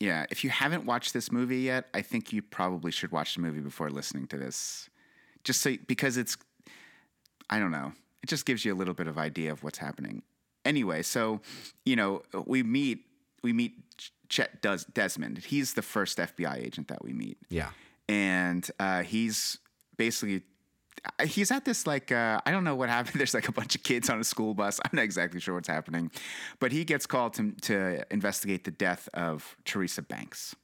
yeah, 0.00 0.26
if 0.30 0.42
you 0.42 0.50
haven't 0.50 0.84
watched 0.84 1.12
this 1.12 1.30
movie 1.30 1.60
yet, 1.60 1.86
I 1.94 2.02
think 2.02 2.32
you 2.32 2.42
probably 2.42 2.90
should 2.90 3.12
watch 3.12 3.34
the 3.34 3.40
movie 3.40 3.60
before 3.60 3.90
listening 3.90 4.26
to 4.28 4.36
this. 4.36 4.88
Just 5.44 5.60
so 5.60 5.76
because 5.86 6.16
it's, 6.16 6.36
I 7.48 7.58
don't 7.58 7.70
know, 7.70 7.92
it 8.22 8.28
just 8.28 8.46
gives 8.46 8.64
you 8.64 8.74
a 8.74 8.76
little 8.76 8.94
bit 8.94 9.06
of 9.06 9.16
idea 9.16 9.52
of 9.52 9.62
what's 9.62 9.78
happening. 9.78 10.22
Anyway, 10.64 11.02
so 11.02 11.40
you 11.84 11.96
know 11.96 12.22
we 12.46 12.62
meet 12.62 13.04
we 13.42 13.52
meet 13.52 13.74
Chet 14.28 14.60
Des- 14.60 14.90
Desmond. 14.92 15.38
He's 15.38 15.74
the 15.74 15.82
first 15.82 16.18
FBI 16.18 16.56
agent 16.56 16.88
that 16.88 17.04
we 17.04 17.12
meet 17.12 17.38
yeah. 17.48 17.70
and 18.08 18.68
uh, 18.78 19.02
he's 19.02 19.58
basically 19.96 20.42
he's 21.24 21.50
at 21.50 21.64
this 21.64 21.86
like 21.86 22.12
uh, 22.12 22.40
I 22.44 22.50
don't 22.50 22.64
know 22.64 22.74
what 22.76 22.88
happened. 22.88 23.14
There's 23.20 23.34
like 23.34 23.48
a 23.48 23.52
bunch 23.52 23.74
of 23.74 23.82
kids 23.82 24.10
on 24.10 24.20
a 24.20 24.24
school 24.24 24.54
bus. 24.54 24.80
I'm 24.84 24.90
not 24.94 25.02
exactly 25.02 25.40
sure 25.40 25.54
what's 25.54 25.68
happening, 25.68 26.10
but 26.58 26.72
he 26.72 26.84
gets 26.84 27.06
called 27.06 27.34
to 27.34 27.52
to 27.62 28.04
investigate 28.12 28.64
the 28.64 28.70
death 28.70 29.08
of 29.14 29.56
Teresa 29.64 30.02
Banks, 30.02 30.54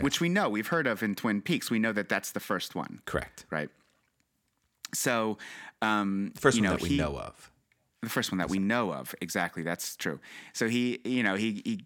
which 0.00 0.20
we 0.20 0.28
know 0.28 0.48
we've 0.48 0.68
heard 0.68 0.86
of 0.86 1.02
in 1.02 1.14
Twin 1.14 1.40
Peaks. 1.42 1.70
We 1.70 1.78
know 1.78 1.92
that 1.92 2.08
that's 2.08 2.32
the 2.32 2.40
first 2.40 2.74
one, 2.74 3.00
Correct. 3.04 3.46
right? 3.50 3.68
So, 4.92 5.38
um, 5.82 6.30
The 6.34 6.40
first 6.40 6.56
you 6.56 6.62
one 6.62 6.70
know, 6.70 6.76
that 6.76 6.82
we 6.82 6.88
he- 6.90 6.96
know 6.96 7.18
of. 7.18 7.50
the 8.02 8.08
first 8.10 8.30
one 8.30 8.38
that 8.38 8.48
we 8.48 8.58
know 8.58 8.92
of. 8.92 9.14
Exactly, 9.20 9.62
that's 9.62 9.96
true. 9.96 10.20
So 10.52 10.68
he, 10.68 11.00
you 11.04 11.22
know, 11.22 11.34
he 11.34 11.62
he 11.64 11.84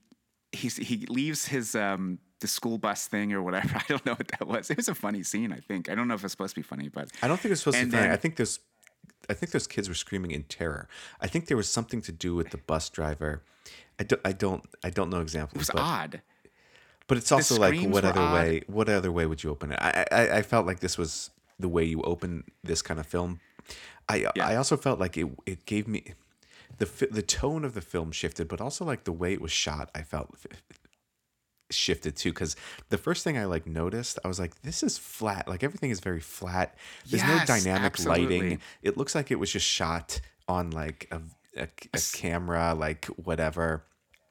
he's, 0.53 0.77
he 0.77 1.07
leaves 1.07 1.47
his 1.47 1.75
um 1.75 2.19
the 2.41 2.47
school 2.49 2.79
bus 2.79 3.07
thing 3.07 3.33
or 3.33 3.43
whatever. 3.43 3.77
I 3.77 3.85
don't 3.89 4.05
know 4.07 4.15
what 4.15 4.29
that 4.29 4.47
was. 4.47 4.71
It 4.71 4.77
was 4.77 4.89
a 4.89 4.95
funny 4.95 5.23
scene. 5.23 5.53
I 5.53 5.61
think 5.61 5.89
I 5.89 5.95
don't 5.95 6.09
know 6.09 6.15
if 6.15 6.25
it's 6.25 6.33
supposed 6.33 6.55
to 6.55 6.61
be 6.61 6.65
funny, 6.65 6.89
but 6.89 7.11
I 7.23 7.29
don't 7.29 7.39
think 7.41 7.53
it's 7.53 7.61
supposed 7.63 7.79
to 7.79 7.85
be 7.87 7.91
funny. 7.91 8.03
then- 8.05 8.13
I 8.13 8.17
think 8.17 8.37
those, 8.37 8.61
I 9.29 9.35
think 9.35 9.53
those 9.53 9.67
kids 9.67 9.89
were 9.89 9.95
screaming 9.95 10.31
in 10.31 10.45
terror. 10.45 10.89
I 11.21 11.27
think 11.27 11.47
there 11.47 11.57
was 11.57 11.69
something 11.69 12.01
to 12.03 12.13
do 12.13 12.35
with 12.35 12.51
the 12.51 12.59
bus 12.59 12.89
driver. 12.91 13.43
I 14.01 14.05
don't, 14.05 14.21
I 14.25 14.33
don't, 14.33 14.65
I 14.85 14.91
don't 14.91 15.11
know 15.11 15.21
examples. 15.21 15.55
it 15.57 15.59
was 15.59 15.71
but, 15.71 15.83
odd. 15.83 16.23
But 17.09 17.17
it's 17.19 17.33
also 17.33 17.59
like, 17.59 17.81
what 17.81 18.05
other 18.05 18.21
odd. 18.21 18.35
way? 18.35 18.63
What 18.67 18.89
other 18.89 19.11
way 19.11 19.27
would 19.27 19.43
you 19.43 19.51
open 19.51 19.73
it? 19.73 19.79
I, 19.81 20.05
I, 20.13 20.31
I 20.39 20.43
felt 20.43 20.67
like 20.67 20.81
this 20.81 20.97
was 20.99 21.31
the 21.59 21.69
way 21.69 21.85
you 21.85 22.03
open 22.03 22.45
this 22.63 22.83
kind 22.83 23.01
of 23.01 23.07
film. 23.07 23.41
I, 24.09 24.27
Yeah. 24.37 24.47
I 24.47 24.57
also 24.57 24.77
felt 24.77 25.01
like 25.01 25.17
it, 25.17 25.27
it 25.47 25.67
gave 25.67 25.89
me 25.89 26.15
the 26.79 26.89
the 27.11 27.23
tone 27.23 27.65
of 27.65 27.75
the 27.75 27.81
film 27.81 28.13
shifted, 28.13 28.47
but 28.47 28.61
also 28.61 28.85
like 28.85 29.05
the 29.05 29.13
way 29.13 29.33
it 29.33 29.41
was 29.41 29.51
shot. 29.51 29.91
I 29.95 30.03
felt 30.03 30.37
shifted 31.71 32.17
too 32.17 32.33
because 32.33 32.57
the 32.89 32.99
first 32.99 33.25
thing 33.25 33.37
I 33.39 33.45
like 33.45 33.67
noticed, 33.67 34.19
I 34.25 34.29
was 34.29 34.39
like, 34.39 34.63
this 34.63 34.83
is 34.83 34.99
flat. 34.99 35.49
Like 35.49 35.63
everything 35.63 35.91
is 35.91 36.01
very 36.01 36.21
flat. 36.21 36.77
There's 37.09 37.23
no 37.23 37.35
Yes, 37.35 37.47
dynamic 37.49 38.05
lighting. 38.05 38.61
It 38.83 38.97
looks 38.97 39.15
like 39.15 39.31
it 39.31 39.39
was 39.39 39.53
just 39.53 39.67
shot 39.67 40.21
on 40.49 40.71
like 40.71 41.09
a, 41.11 41.21
a, 41.61 41.69
a 41.95 41.99
camera, 42.15 42.75
like 42.75 43.07
whatever. 43.07 43.85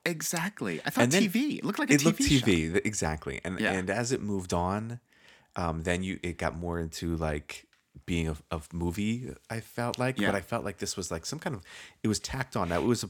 Exactly. 0.06 0.79
I 0.86 0.89
thought 0.89 1.10
then 1.10 1.24
TV. 1.24 1.58
It 1.60 1.65
looked 1.65 1.79
like 1.79 1.89
a 1.89 1.94
it 1.94 2.00
TV. 2.01 2.06
looked. 2.06 2.20
TV 2.22 2.75
exactly, 2.86 3.41
and 3.44 3.60
Yeah. 3.60 3.74
and 3.74 3.89
as 3.89 4.12
it 4.12 4.22
moved 4.22 4.53
on, 4.53 5.00
um, 5.56 5.84
then 5.84 6.01
you 6.03 6.20
it 6.24 6.38
got 6.38 6.56
more 6.58 6.79
into 6.79 7.15
like 7.17 7.65
being 8.06 8.29
a, 8.29 8.38
a 8.51 8.62
movie. 8.72 9.34
I 9.50 9.60
felt 9.60 10.00
like, 10.00 10.20
Yeah. 10.20 10.29
but 10.32 10.36
I 10.38 10.41
felt 10.41 10.63
like 10.63 10.77
this 10.77 10.96
was 10.96 11.12
like 11.12 11.25
some 11.25 11.39
kind 11.39 11.56
of 11.56 11.62
it 12.03 12.08
was 12.08 12.20
tacked 12.20 12.56
on. 12.56 12.70
That 12.70 12.82
it 12.82 12.86
was 12.86 13.03
a 13.03 13.10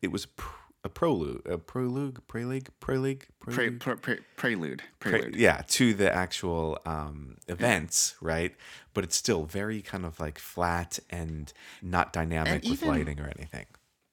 it 0.00 0.10
was 0.10 0.26
pr- 0.26 0.56
a 0.84 0.88
prologue, 0.88 1.42
a 1.48 1.58
prologue, 1.58 2.20
prelude, 2.26 2.68
prelude, 2.80 3.24
prelude. 3.40 3.80
pre, 3.80 3.94
pre, 3.96 4.16
prelude. 4.36 4.82
Pre- 4.98 5.10
Prelude. 5.12 5.36
yeah, 5.36 5.62
to 5.68 5.94
the 5.94 6.12
actual 6.12 6.78
um, 6.84 7.36
events, 7.48 8.14
right? 8.20 8.54
But 8.94 9.04
it's 9.04 9.14
still 9.16 9.44
very 9.44 9.80
kind 9.80 10.04
of 10.04 10.18
like 10.18 10.38
flat 10.38 10.98
and 11.10 11.52
not 11.82 12.12
dynamic 12.12 12.52
And 12.52 12.62
with 12.64 12.72
even- 12.82 12.88
lighting 12.88 13.20
or 13.20 13.30
anything. 13.36 13.66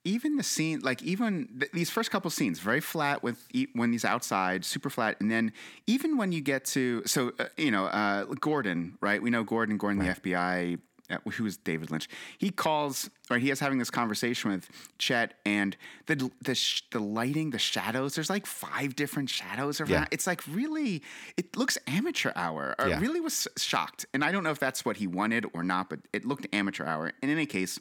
even 0.05 0.37
the 0.37 0.43
scene, 0.43 0.79
like 0.81 1.01
even 1.03 1.47
th- 1.59 1.71
these 1.73 1.89
first 1.89 2.11
couple 2.11 2.29
scenes, 2.31 2.59
very 2.59 2.81
flat 2.81 3.23
with 3.23 3.45
e- 3.51 3.67
when 3.73 3.91
he's 3.91 4.05
outside, 4.05 4.63
super 4.63 4.89
flat, 4.91 5.17
and 5.19 5.29
then 5.31 5.51
even 5.87 6.17
when 6.17 6.31
you 6.31 6.39
get 6.41 6.65
to 6.65 7.01
so 7.05 7.31
uh, 7.39 7.45
you 7.57 7.71
know 7.71 7.85
uh, 7.85 8.25
Gordon, 8.39 8.95
right? 9.01 9.21
We 9.21 9.29
know 9.31 9.43
Gordon, 9.43 9.77
Gordon, 9.77 9.99
the 10.05 10.13
FBI. 10.13 10.79
Uh, 11.11 11.17
who 11.31 11.45
is 11.45 11.57
David 11.57 11.89
Lynch? 11.91 12.07
He 12.37 12.51
calls, 12.51 13.09
right? 13.29 13.41
He 13.41 13.49
is 13.49 13.59
having 13.59 13.79
this 13.79 13.89
conversation 13.89 14.51
with 14.51 14.69
Chet, 14.99 15.33
and 15.45 15.75
the 16.05 16.29
the 16.41 16.53
sh- 16.55 16.83
the 16.91 16.99
lighting, 16.99 17.49
the 17.49 17.57
shadows. 17.59 18.15
There's 18.15 18.29
like 18.29 18.45
five 18.45 18.95
different 18.95 19.29
shadows 19.29 19.81
around. 19.81 19.89
Yeah. 19.89 20.05
It's 20.11 20.27
like 20.27 20.41
really, 20.47 21.01
it 21.37 21.57
looks 21.57 21.77
amateur 21.87 22.31
hour. 22.35 22.75
I 22.77 22.87
Yeah. 22.87 22.99
really 22.99 23.19
was 23.21 23.47
shocked, 23.57 24.05
and 24.13 24.23
I 24.23 24.31
don't 24.31 24.43
know 24.43 24.51
if 24.51 24.59
that's 24.59 24.85
what 24.85 24.97
he 24.97 25.07
wanted 25.07 25.45
or 25.53 25.63
not, 25.63 25.89
but 25.89 25.99
it 26.13 26.25
looked 26.25 26.47
amateur 26.53 26.85
hour. 26.85 27.11
In 27.23 27.29
any 27.29 27.45
case, 27.45 27.79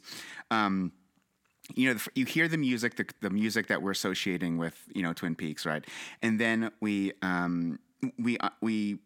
um, 0.49 0.91
you 1.75 1.93
know, 1.93 1.99
you 2.15 2.25
hear 2.25 2.47
the 2.47 2.57
music, 2.57 2.95
the, 2.95 3.05
the 3.21 3.29
music 3.29 3.67
that 3.67 3.81
we're 3.83 3.91
associating 3.91 4.57
with, 4.57 4.75
you 4.95 5.03
know, 5.03 5.13
Twin 5.13 5.35
Peaks, 5.35 5.67
right? 5.67 5.85
And 6.23 6.39
then 6.39 6.71
we, 6.81 7.11
um, 7.21 7.77
we, 8.17 8.39
uh, 8.39 8.49
we, 8.59 8.97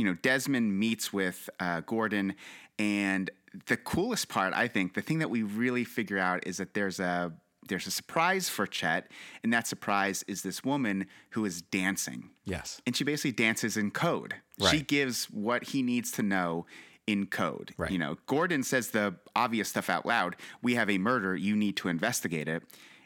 you 0.00 0.06
know, 0.06 0.14
Desmond 0.14 0.78
meets 0.78 1.12
with 1.12 1.50
uh, 1.60 1.82
Gordon, 1.82 2.34
and 2.78 3.30
the 3.66 3.76
coolest 3.76 4.30
part, 4.30 4.54
I 4.54 4.66
think, 4.66 4.94
the 4.94 5.02
thing 5.02 5.18
that 5.18 5.28
we 5.28 5.42
really 5.42 5.84
figure 5.84 6.16
out 6.18 6.46
is 6.46 6.56
that 6.56 6.72
there's 6.72 7.00
a 7.00 7.32
there's 7.68 7.86
a 7.86 7.90
surprise 7.90 8.48
for 8.48 8.66
Chet, 8.66 9.10
and 9.44 9.52
that 9.52 9.66
surprise 9.66 10.24
is 10.26 10.42
this 10.42 10.64
woman 10.64 11.06
who 11.32 11.44
is 11.44 11.60
dancing 11.60 12.30
Yes, 12.46 12.80
and 12.86 12.96
she 12.96 13.04
basically 13.04 13.32
dances 13.32 13.76
in 13.76 13.90
code. 13.90 14.36
Right. 14.58 14.70
She 14.70 14.80
gives 14.80 15.26
what 15.26 15.64
he 15.64 15.82
needs 15.82 16.10
to 16.12 16.22
know 16.22 16.64
in 17.06 17.26
code. 17.26 17.74
Right. 17.76 17.90
You 17.90 17.98
know, 17.98 18.16
Gordon 18.24 18.62
says 18.62 18.92
the 18.92 19.16
obvious 19.36 19.68
stuff 19.68 19.90
out 19.90 20.06
loud. 20.06 20.34
We 20.62 20.76
have 20.76 20.88
a 20.88 20.96
murder. 20.96 21.36
You 21.36 21.56
need 21.56 21.76
to 21.76 21.88
investigate 21.88 22.48
it. 22.48 22.62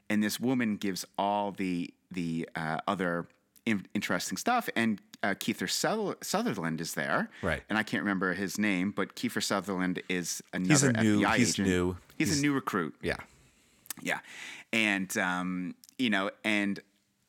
And 0.09 0.23
this 0.23 0.39
woman 0.39 0.77
gives 0.77 1.05
all 1.19 1.51
the 1.51 1.93
the 2.13 2.49
uh, 2.55 2.79
other 2.87 3.27
in- 3.67 3.87
interesting 3.95 4.37
stuff. 4.37 4.69
And 4.77 5.01
uh, 5.25 5.35
Kiefer 5.35 5.69
Sutherland 6.23 6.81
is 6.81 6.95
there. 6.95 7.31
Right. 7.43 7.63
And 7.69 7.79
I 7.79 7.83
can't 7.83 8.03
remember 8.03 8.33
his 8.35 8.59
name, 8.59 8.91
but 8.91 9.15
Kiefer 9.17 9.43
Sutherland 9.43 10.03
is 10.09 10.43
another 10.53 10.71
he's 10.73 10.83
a 10.83 10.93
new- 10.93 11.21
FBI 11.21 11.37
he's 11.37 11.51
agent. 11.55 11.69
new. 11.69 11.97
He's, 12.19 12.29
He's- 12.29 12.39
a 12.39 12.43
new 12.43 12.53
recruit. 12.53 12.95
yeah, 13.03 13.17
Yeah. 14.03 14.19
And 14.73 15.17
um, 15.19 15.75
you 15.99 16.11
know, 16.11 16.31
and 16.45 16.81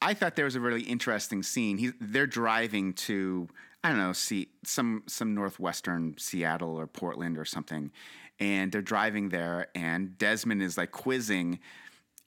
I 0.02 0.14
thought 0.14 0.36
there 0.36 0.46
was 0.46 0.56
a 0.56 0.60
really 0.60 0.82
interesting 0.82 1.44
scene. 1.44 1.78
He's 1.78 1.94
they're 2.02 2.28
driving 2.28 2.94
to 2.94 3.48
I 3.84 3.90
don't 3.90 3.98
know, 4.00 4.14
see 4.14 4.48
some 4.64 5.04
some 5.08 5.36
northwestern 5.36 6.16
Seattle 6.18 6.76
or 6.80 6.88
Portland 6.88 7.38
or 7.38 7.46
something. 7.46 7.92
And 8.40 8.72
they're 8.72 8.82
driving 8.82 9.30
there 9.30 9.68
and 9.76 10.18
Desmond 10.18 10.62
is 10.62 10.78
like 10.78 10.92
quizzing, 10.92 11.60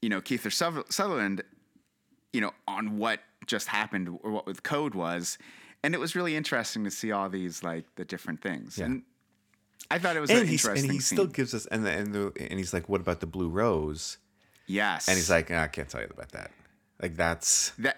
you 0.00 0.08
know, 0.08 0.20
Kiefer 0.22 0.50
Suther- 0.52 0.90
Sutherland, 0.90 1.42
you 2.32 2.40
know, 2.40 2.52
on 2.66 2.96
what 2.96 3.20
just 3.48 3.66
happened 3.68 4.08
or 4.22 4.30
what 4.30 4.46
the 4.46 4.54
code 4.54 4.94
was. 4.94 5.36
And 5.82 5.94
it 5.94 5.98
was 5.98 6.14
really 6.14 6.36
interesting 6.36 6.84
to 6.84 6.90
see 6.90 7.10
all 7.12 7.28
these 7.28 7.62
like 7.62 7.84
the 7.96 8.04
different 8.04 8.40
things. 8.40 8.78
Yeah. 8.78 8.84
And 8.86 9.02
I 9.90 9.98
thought 9.98 10.16
it 10.16 10.20
was 10.20 10.30
and 10.30 10.40
an 10.40 10.48
interesting 10.48 10.84
and 10.84 10.92
he 10.92 11.00
scene. 11.00 11.16
still 11.16 11.26
gives 11.26 11.54
us 11.54 11.66
and 11.66 11.84
the, 11.84 11.90
and 11.90 12.12
the, 12.14 12.32
and 12.50 12.58
he's 12.58 12.72
like, 12.72 12.88
what 12.88 13.00
about 13.00 13.20
the 13.20 13.26
blue 13.26 13.48
rose? 13.48 14.18
yes. 14.66 15.08
And 15.08 15.16
he's 15.16 15.30
like, 15.30 15.50
"Ah, 15.50 15.62
I 15.62 15.68
can't 15.68 15.88
tell 15.88 16.02
you 16.02 16.08
about 16.10 16.32
that. 16.32 16.50
Like 17.00 17.16
that's 17.16 17.70
That 17.78 17.96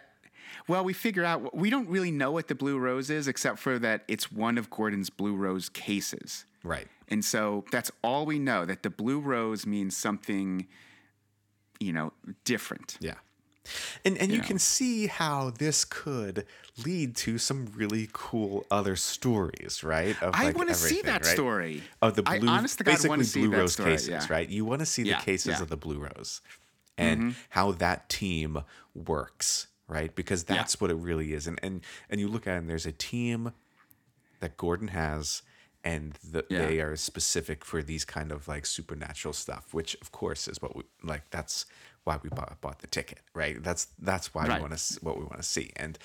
well, 0.68 0.84
we 0.84 0.92
figure 0.92 1.24
out 1.24 1.56
we 1.56 1.68
don't 1.68 1.88
really 1.88 2.12
know 2.12 2.30
what 2.30 2.46
the 2.48 2.54
blue 2.54 2.78
rose 2.78 3.10
is, 3.10 3.26
except 3.26 3.58
for 3.58 3.78
that 3.80 4.04
it's 4.06 4.30
one 4.30 4.56
of 4.56 4.70
Gordon's 4.70 5.10
blue 5.10 5.34
rose 5.34 5.68
cases. 5.68 6.44
right. 6.62 6.86
And 7.08 7.24
so 7.24 7.64
that's 7.72 7.90
all 8.04 8.24
we 8.24 8.38
know 8.38 8.64
that 8.66 8.84
the 8.84 8.90
blue 8.90 9.18
rose 9.18 9.66
means 9.66 9.96
something, 9.96 10.68
you 11.80 11.92
know, 11.92 12.12
different. 12.44 12.98
Yeah. 13.00 13.14
And 14.04 14.16
and 14.18 14.30
you, 14.32 14.38
know. 14.38 14.44
can 14.44 14.58
see 14.58 15.06
how 15.06 15.50
this 15.50 15.84
could 15.84 16.46
lead 16.84 17.16
to 17.16 17.38
some 17.38 17.72
really 17.74 18.08
cool 18.12 18.66
other 18.70 18.96
stories, 18.96 19.82
right? 19.84 20.20
Of 20.22 20.34
I 20.34 20.44
like 20.46 20.56
want 20.56 20.68
to 20.68 20.74
see 20.74 21.02
that 21.02 21.24
right? 21.24 21.32
story. 21.32 21.82
Of 22.02 22.16
the 22.16 22.22
I 22.26 22.38
blue, 22.38 22.48
God 22.48 22.62
basically 22.84 23.26
blue 23.46 23.50
rose 23.50 23.72
story, 23.74 23.92
cases, 23.92 24.08
yeah. 24.08 24.26
right? 24.28 24.48
You 24.48 24.64
want 24.64 24.80
to 24.80 24.86
see 24.86 25.02
Yeah, 25.02 25.18
the 25.18 25.24
cases 25.24 25.46
yeah. 25.46 25.54
Mm-hmm. 25.54 25.62
of 25.64 25.68
the 25.70 25.76
blue 25.76 25.98
rose 25.98 26.40
and 26.98 27.34
how 27.50 27.72
that 27.72 28.08
team 28.08 28.58
works, 28.94 29.68
right? 29.88 30.14
Because 30.14 30.44
that's 30.44 30.80
what 30.80 30.90
it 30.90 30.96
really 30.96 31.32
is. 31.32 31.46
And 31.46 31.58
and 31.62 31.80
and 32.08 32.20
you 32.20 32.28
look 32.28 32.46
at 32.46 32.54
it 32.54 32.58
and 32.58 32.70
there's 32.70 32.86
a 32.86 32.92
team 32.92 33.52
that 34.40 34.56
Gordon 34.56 34.88
has 34.88 35.42
and 35.82 36.12
the, 36.22 36.44
Yeah. 36.50 36.66
they 36.66 36.80
are 36.80 36.94
specific 36.96 37.64
for 37.64 37.82
these 37.82 38.04
kind 38.04 38.32
of 38.32 38.46
like 38.48 38.66
supernatural 38.66 39.32
stuff, 39.32 39.72
which 39.72 39.96
of 40.02 40.12
course 40.12 40.46
is 40.46 40.60
what 40.60 40.76
we 40.76 40.82
like. 41.02 41.30
That's 41.30 41.64
why 42.04 42.18
we 42.22 42.30
bought, 42.30 42.60
bought 42.60 42.78
the 42.80 42.86
ticket, 42.86 43.20
right? 43.34 43.62
That's 43.62 43.88
that's 43.98 44.34
why 44.34 44.46
Right. 44.46 44.56
we 44.56 44.60
want 44.68 44.76
to 44.78 44.98
what 45.04 45.16
we 45.18 45.24
want 45.24 45.36
to 45.38 45.42
see, 45.48 45.70
and 45.76 45.98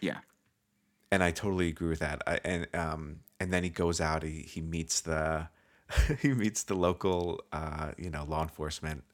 Yeah. 0.00 0.18
and 1.12 1.22
I 1.22 1.30
totally 1.30 1.68
agree 1.68 1.88
with 1.88 2.00
that. 2.00 2.22
I, 2.26 2.40
and 2.44 2.66
um 2.74 3.20
and 3.40 3.52
then 3.52 3.62
he 3.64 3.70
goes 3.70 4.00
out, 4.00 4.22
he 4.22 4.40
he 4.42 4.60
meets 4.60 5.00
the 5.02 5.48
he 6.20 6.32
meets 6.34 6.64
the 6.64 6.74
local, 6.74 7.42
uh, 7.52 7.92
you 7.96 8.10
know, 8.10 8.24
law 8.24 8.42
enforcement. 8.42 9.04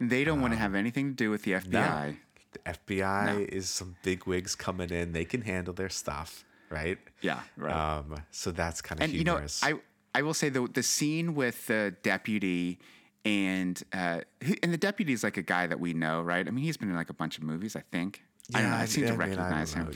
They 0.00 0.24
don't 0.24 0.40
want 0.40 0.52
to 0.54 0.58
have 0.58 0.74
anything 0.74 1.10
to 1.10 1.14
do 1.14 1.30
with 1.30 1.42
the 1.42 1.52
FBI. 1.52 2.16
The 2.52 2.58
FBI 2.60 3.48
is 3.48 3.68
some 3.68 3.96
big 4.02 4.24
wigs 4.26 4.54
coming 4.54 4.90
in. 4.90 5.12
They 5.12 5.24
can 5.24 5.42
handle 5.42 5.74
their 5.74 5.88
stuff, 5.90 6.44
right? 6.70 6.98
Yeah, 7.20 7.40
right. 7.56 7.74
Um, 7.98 8.22
so 8.30 8.52
that's 8.52 8.80
kind 8.80 9.00
of 9.00 9.04
and 9.04 9.12
humorous. 9.12 9.62
you 9.62 9.74
know, 9.74 9.80
I 10.14 10.18
I 10.20 10.22
will 10.22 10.32
say 10.34 10.48
the 10.48 10.66
the 10.72 10.82
scene 10.84 11.34
with 11.34 11.66
the 11.66 11.94
deputy 12.02 12.78
and 13.24 13.82
uh, 13.92 14.20
who- 14.42 14.54
and 14.62 14.72
the 14.72 14.76
deputy 14.78 15.12
is 15.12 15.22
like 15.24 15.36
a 15.36 15.42
guy 15.42 15.66
that 15.66 15.80
we 15.80 15.94
know, 15.94 16.20
right? 16.22 16.46
I 16.46 16.50
mean, 16.50 16.64
he's 16.64 16.76
been 16.76 16.90
in 16.90 16.96
like 16.96 17.10
a 17.10 17.14
bunch 17.14 17.38
of 17.38 17.44
movies, 17.44 17.76
I 17.76 17.82
think. 17.92 18.22
I 18.54 18.60
don't 18.60 18.70
know. 18.70 18.76
Yeah, 18.76 18.82
I 18.82 18.84
seem 18.86 19.04
I 19.04 19.06
to 19.06 19.12
mean, 19.12 19.20
I 19.22 19.26
don't 19.26 19.38
recognize 19.38 19.72
him. 19.74 19.84
know, 19.86 19.90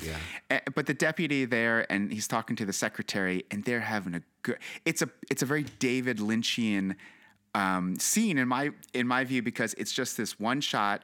yeah. 0.51 0.61
But 0.75 0.87
the 0.87 0.95
deputy 0.95 1.45
there, 1.45 1.91
and 1.93 2.11
he's 2.11 2.27
talking 2.27 2.57
to 2.57 2.64
the 2.64 2.73
secretary, 2.73 3.45
and 3.51 3.62
they're 3.64 3.81
having 3.81 4.14
a 4.14 4.23
good. 4.43 4.57
It's 4.87 5.03
a 5.03 5.11
it's 5.31 5.43
a 5.43 5.47
very 5.47 5.64
David 5.79 6.17
Lynchian 6.19 6.97
um, 7.55 7.97
scene 7.99 8.38
in 8.38 8.49
my 8.49 8.71
in 8.95 9.07
my 9.07 9.25
view 9.25 9.43
because 9.43 9.75
it's 9.75 9.93
just 9.93 10.17
this 10.17 10.41
one 10.41 10.62
shot, 10.62 11.03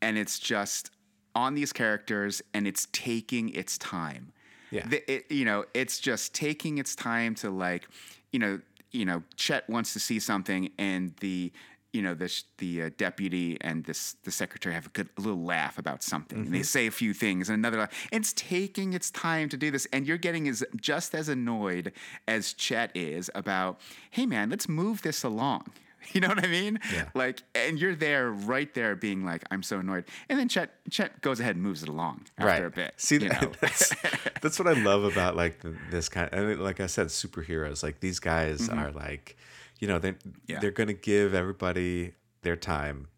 and 0.00 0.16
it's 0.16 0.38
just 0.38 0.90
on 1.34 1.54
these 1.54 1.74
characters, 1.74 2.40
and 2.54 2.66
it's 2.66 2.88
taking 2.92 3.50
its 3.50 3.76
time. 3.76 4.32
Yeah. 4.70 4.86
The- 4.86 5.10
it, 5.12 5.30
you 5.30 5.44
know, 5.44 5.66
it's 5.74 6.00
just 6.00 6.34
taking 6.34 6.78
its 6.78 6.94
time 6.96 7.34
to 7.36 7.50
like, 7.50 7.86
you 8.32 8.38
know, 8.38 8.60
you 8.92 9.04
know, 9.04 9.22
Chet 9.36 9.68
wants 9.68 9.92
to 9.92 10.00
see 10.00 10.18
something, 10.18 10.70
and 10.78 11.14
the 11.20 11.52
you 11.92 12.02
know 12.02 12.14
the 12.14 12.32
the 12.58 12.82
uh, 12.82 12.90
deputy 12.98 13.56
and 13.60 13.84
this 13.84 14.16
the 14.24 14.30
secretary 14.30 14.74
have 14.74 14.86
a 14.86 14.90
good 14.90 15.08
a 15.16 15.20
little 15.20 15.42
laugh 15.42 15.78
about 15.78 16.02
something, 16.02 16.38
and 16.38 16.54
they 16.54 16.62
say 16.62 16.86
a 16.86 16.90
few 16.90 17.14
things, 17.14 17.48
and 17.48 17.54
another. 17.54 17.78
laugh. 17.78 18.08
It's 18.12 18.32
taking 18.34 18.92
its 18.92 19.10
time 19.10 19.48
to 19.48 19.56
do 19.56 19.70
this, 19.70 19.86
and 19.92 20.06
you're 20.06 20.18
getting 20.18 20.48
as 20.48 20.64
just 20.76 21.14
as 21.14 21.28
annoyed 21.28 21.92
as 22.26 22.52
Chet 22.52 22.90
is 22.94 23.30
about. 23.34 23.80
Hey, 24.10 24.26
man, 24.26 24.50
let's 24.50 24.68
move 24.68 25.02
this 25.02 25.22
along. 25.22 25.70
You 26.14 26.20
know 26.22 26.28
what 26.28 26.44
I 26.44 26.48
mean? 26.48 26.78
Yeah. 26.92 27.08
Like, 27.14 27.42
and 27.54 27.78
you're 27.78 27.94
there, 27.94 28.30
right 28.30 28.72
there, 28.74 28.96
being 28.96 29.24
like, 29.24 29.44
"I'm 29.50 29.62
so 29.62 29.78
annoyed," 29.78 30.04
and 30.28 30.38
then 30.38 30.48
Chet 30.48 30.70
Chet 30.90 31.20
goes 31.20 31.38
ahead 31.38 31.54
and 31.56 31.62
moves 31.62 31.82
it 31.82 31.88
along 31.88 32.22
after 32.38 32.66
a 32.66 32.70
bit. 32.70 32.94
See, 32.96 33.16
you 33.16 33.28
know? 33.28 33.52
that's, 33.60 33.94
that's 34.40 34.58
what 34.58 34.66
I 34.68 34.72
love 34.82 35.04
about 35.04 35.36
like 35.36 35.60
this 35.90 36.08
kind. 36.08 36.28
I 36.32 36.40
mean, 36.40 36.60
like 36.60 36.80
I 36.80 36.86
said, 36.86 37.08
superheroes. 37.08 37.82
Like 37.82 38.00
these 38.00 38.18
guys 38.20 38.68
are 38.68 38.90
like, 38.90 39.36
you 39.80 39.86
know, 39.88 39.98
they 39.98 40.12
Mm-hmm. 40.12 40.30
Yeah. 40.46 40.58
they're 40.60 40.70
gonna 40.70 40.92
give 40.94 41.34
everybody 41.34 42.14
their 42.42 42.56
time, 42.56 43.08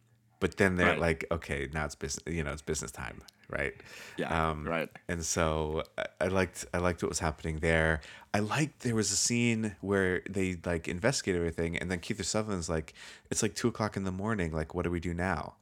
but 0.41 0.57
then 0.57 0.77
they're 0.77 0.89
Right. 0.89 0.99
like, 0.99 1.25
okay, 1.31 1.69
now 1.73 1.85
it's 1.85 1.95
business. 1.95 2.25
You 2.27 2.43
know, 2.43 2.53
it's 2.53 2.63
business 2.63 2.91
time, 2.91 3.21
right? 3.49 3.75
Yeah, 4.17 4.51
Um, 4.51 4.67
right. 4.67 4.89
And 5.09 5.25
so 5.25 5.85
I, 6.21 6.27
liked 6.27 6.65
I 6.75 6.79
liked 6.79 7.03
what 7.03 7.09
was 7.11 7.21
happening 7.21 7.59
there. 7.61 8.01
I 8.35 8.39
liked 8.41 8.81
there 8.81 8.95
was 8.95 9.13
a 9.13 9.17
scene 9.17 9.77
where 9.81 10.23
they 10.29 10.57
like 10.65 10.89
investigate 10.89 11.37
everything, 11.37 11.77
and 11.77 11.91
then 11.91 12.01
Kiefer 12.01 12.25
Sutherland's 12.25 12.69
like, 12.69 12.95
it's 13.31 13.43
like 13.43 13.55
two 13.55 13.69
o'clock 13.69 13.97
in 13.97 14.05
the 14.05 14.13
morning. 14.13 14.51
Like, 14.53 14.75
what 14.75 14.83
do 14.85 14.91
we 14.91 15.01
do 15.01 15.15
now? 15.15 15.55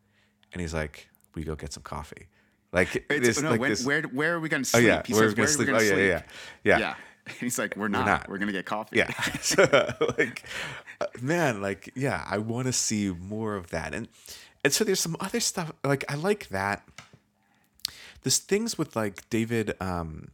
And 0.52 0.60
he's 0.62 0.72
like, 0.74 1.08
we 1.34 1.44
go 1.44 1.54
get 1.56 1.72
some 1.72 1.82
coffee. 1.82 2.28
Like 2.72 3.04
It's, 3.10 3.40
no, 3.42 3.50
like 3.50 3.60
when, 3.60 3.70
this. 3.70 3.84
where 3.84 4.02
where 4.02 4.34
are 4.34 4.40
we 4.40 4.48
going 4.48 4.62
to 4.62 4.68
sleep? 4.68 4.82
Oh 4.84 4.86
sleep? 4.86 4.88
yeah, 4.88 5.02
He 5.06 5.14
where 5.14 5.24
are 5.24 5.28
says, 5.28 5.34
we 5.34 5.36
gonna 5.36 5.48
sleep? 5.48 5.68
gonna 5.68 5.78
oh 5.78 6.04
yeah, 6.06 6.06
yeah, 6.06 6.22
yeah, 6.64 6.78
Yeah. 6.78 6.94
He's 7.40 7.58
like, 7.58 7.76
we're 7.76 7.88
not. 7.88 8.06
We're, 8.28 8.36
not. 8.36 8.40
gonna 8.40 8.52
get 8.52 8.64
coffee. 8.64 8.96
yeah. 8.98 9.10
so, 9.40 9.62
like, 10.18 10.44
uh, 11.00 11.06
man, 11.20 11.60
like, 11.60 11.90
yeah, 11.94 12.24
I 12.26 12.38
want 12.38 12.66
to 12.68 12.72
see 12.72 13.10
more 13.10 13.54
of 13.56 13.68
that, 13.70 13.92
and 13.94 14.08
and 14.64 14.72
so 14.72 14.84
there's 14.84 15.00
some 15.00 15.16
other 15.20 15.40
stuff. 15.40 15.72
Like, 15.84 16.04
I 16.10 16.14
like 16.16 16.48
that. 16.48 16.86
There's 18.22 18.38
things 18.38 18.76
with 18.76 18.96
like 18.96 19.28
David, 19.30 19.74
um, 19.80 20.28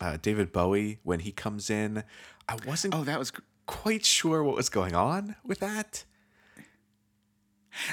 uh, 0.00 0.16
David 0.20 0.52
Bowie 0.52 0.98
when 1.04 1.20
he 1.20 1.30
comes 1.32 1.68
in. 1.70 2.02
I 2.48 2.56
wasn't 2.66 2.94
Oh, 2.94 3.04
that 3.04 3.18
was 3.18 3.32
quite 3.66 4.04
sure 4.04 4.42
what 4.42 4.56
was 4.56 4.68
going 4.70 4.94
on 4.94 5.36
with 5.44 5.60
that. 5.60 6.04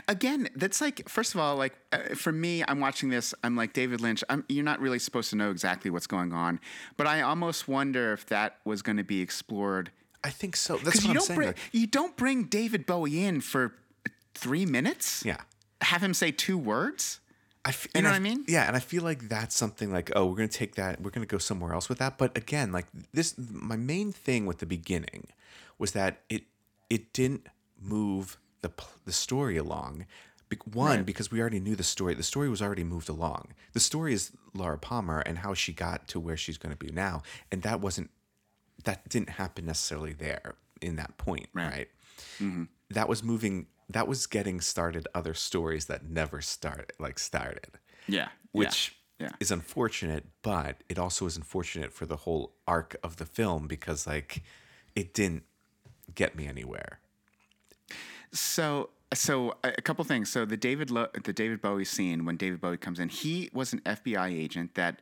again. 0.08 0.48
That's 0.56 0.82
like, 0.82 1.08
first 1.10 1.34
of 1.36 1.40
all, 1.42 1.56
like 1.58 1.76
uh, 1.92 2.16
for 2.16 2.32
me, 2.32 2.64
I'm 2.68 2.80
watching 2.80 3.10
this. 3.10 3.34
I'm 3.44 3.56
like 3.56 3.74
David 3.74 4.02
Lynch. 4.02 4.24
I'm, 4.30 4.46
you're 4.50 4.64
not 4.64 4.80
really 4.80 5.00
supposed 5.00 5.30
to 5.32 5.36
know 5.36 5.52
exactly 5.52 5.92
what's 5.92 6.08
going 6.08 6.34
on, 6.34 6.60
but 6.98 7.08
I 7.08 7.22
almost 7.22 7.68
wonder 7.68 8.14
if 8.14 8.26
that 8.28 8.58
was 8.66 8.82
going 8.82 8.98
to 8.98 9.04
be 9.04 9.22
explored. 9.22 9.92
I 10.24 10.30
think 10.30 10.56
so. 10.56 10.78
That's 10.78 10.84
Because 10.86 11.02
what 11.02 11.04
you 11.04 11.10
I'm 11.10 11.16
don't 11.16 11.26
saying. 11.26 11.38
bring 11.38 11.48
like- 11.50 11.58
you 11.72 11.88
don't 11.88 12.16
bring 12.18 12.44
David 12.46 12.86
Bowie 12.86 13.24
in 13.24 13.42
for 13.42 13.74
three 14.34 14.66
minutes. 14.66 15.24
yeah. 15.26 15.38
Have 15.86 16.02
him 16.04 16.13
say 16.13 16.32
two 16.32 16.58
words. 16.58 17.19
I 17.63 17.69
f- 17.69 17.88
You 17.95 18.02
know 18.04 18.10
what 18.10 18.15
I 18.15 18.19
mean? 18.19 18.45
Yeah, 18.48 18.67
and 18.67 18.76
I 18.76 18.80
feel 18.80 19.02
like 19.04 19.28
that's 19.28 19.56
something 19.56 19.91
like, 19.91 20.12
oh, 20.15 20.26
we're 20.28 20.36
gonna 20.36 20.48
take 20.48 20.76
that, 20.76 21.02
we're 21.02 21.10
gonna 21.12 21.26
go 21.26 21.39
somewhere 21.39 21.74
else 21.74 21.89
with 21.89 21.98
that. 21.98 22.17
But 22.17 22.38
again, 22.38 22.71
like 22.71 22.86
this, 23.13 23.34
my 23.38 23.76
main 23.76 24.12
thing 24.12 24.45
with 24.45 24.60
the 24.60 24.65
beginning 24.67 25.28
was 25.80 25.91
that 25.93 26.21
it 26.30 26.43
it 26.89 27.12
didn't 27.13 27.48
move 27.82 28.38
the 28.62 28.71
the 29.06 29.12
story 29.12 29.58
along. 29.58 30.06
Be- 30.50 30.58
One, 30.74 31.04
because 31.04 31.32
we 31.32 31.41
already 31.41 31.60
knew 31.60 31.76
the 31.76 31.84
story. 31.95 32.13
The 32.13 32.21
story 32.24 32.50
was 32.50 32.62
already 32.62 32.84
moved 32.84 33.10
along. 33.10 33.54
The 33.74 33.80
story 33.80 34.13
is 34.13 34.32
Laura 34.54 34.78
Palmer 34.78 35.19
and 35.21 35.39
how 35.39 35.56
she 35.56 35.74
got 35.74 36.08
to 36.10 36.19
where 36.19 36.38
she's 36.38 36.60
going 36.60 36.76
to 36.78 36.78
be 36.78 36.91
now, 36.93 37.24
and 37.52 37.63
that 37.63 37.82
wasn't 37.82 38.12
that 38.84 39.10
didn't 39.10 39.32
happen 39.32 39.65
necessarily 39.65 40.13
there 40.13 40.54
in 40.82 40.98
that 40.98 41.17
point, 41.17 41.48
right? 41.54 41.88
Mm-hmm. 42.39 42.65
That 42.91 43.10
was 43.10 43.24
moving. 43.24 43.65
That 43.89 44.08
was 44.08 44.26
getting 44.28 44.62
started 44.62 45.08
other 45.13 45.34
stories 45.34 45.86
that 45.86 46.04
never 46.10 46.41
started, 46.41 46.91
like 47.00 47.19
started 47.19 47.78
Yeah. 48.08 48.30
which 48.52 48.95
Yeah. 49.19 49.32
is 49.39 49.52
unfortunate, 49.52 50.26
but 50.41 50.84
it 50.89 50.98
also 51.00 51.26
is 51.26 51.38
unfortunate 51.38 51.93
for 51.93 52.06
the 52.06 52.17
whole 52.17 52.56
arc 52.67 52.95
of 53.04 53.17
the 53.17 53.26
film 53.26 53.67
because 53.67 54.06
like 54.08 54.43
it 54.95 55.13
didn't 55.13 55.43
get 56.13 56.36
me 56.36 56.48
anywhere. 56.48 57.00
So, 58.32 58.89
so 59.13 59.56
a 59.63 59.82
couple 59.82 60.04
things. 60.04 60.32
So 60.32 60.45
the 60.45 60.58
David 60.58 60.89
Lo- 60.91 61.08
the 61.24 61.34
David 61.34 61.62
Bowie 61.62 61.86
scene 61.86 62.26
when 62.26 62.38
David 62.38 62.60
Bowie 62.62 62.78
comes 62.78 63.00
in, 63.00 63.10
he 63.10 63.50
was 63.54 63.71
an 63.74 63.80
FBI 63.86 64.28
agent 64.30 64.76
that, 64.76 65.00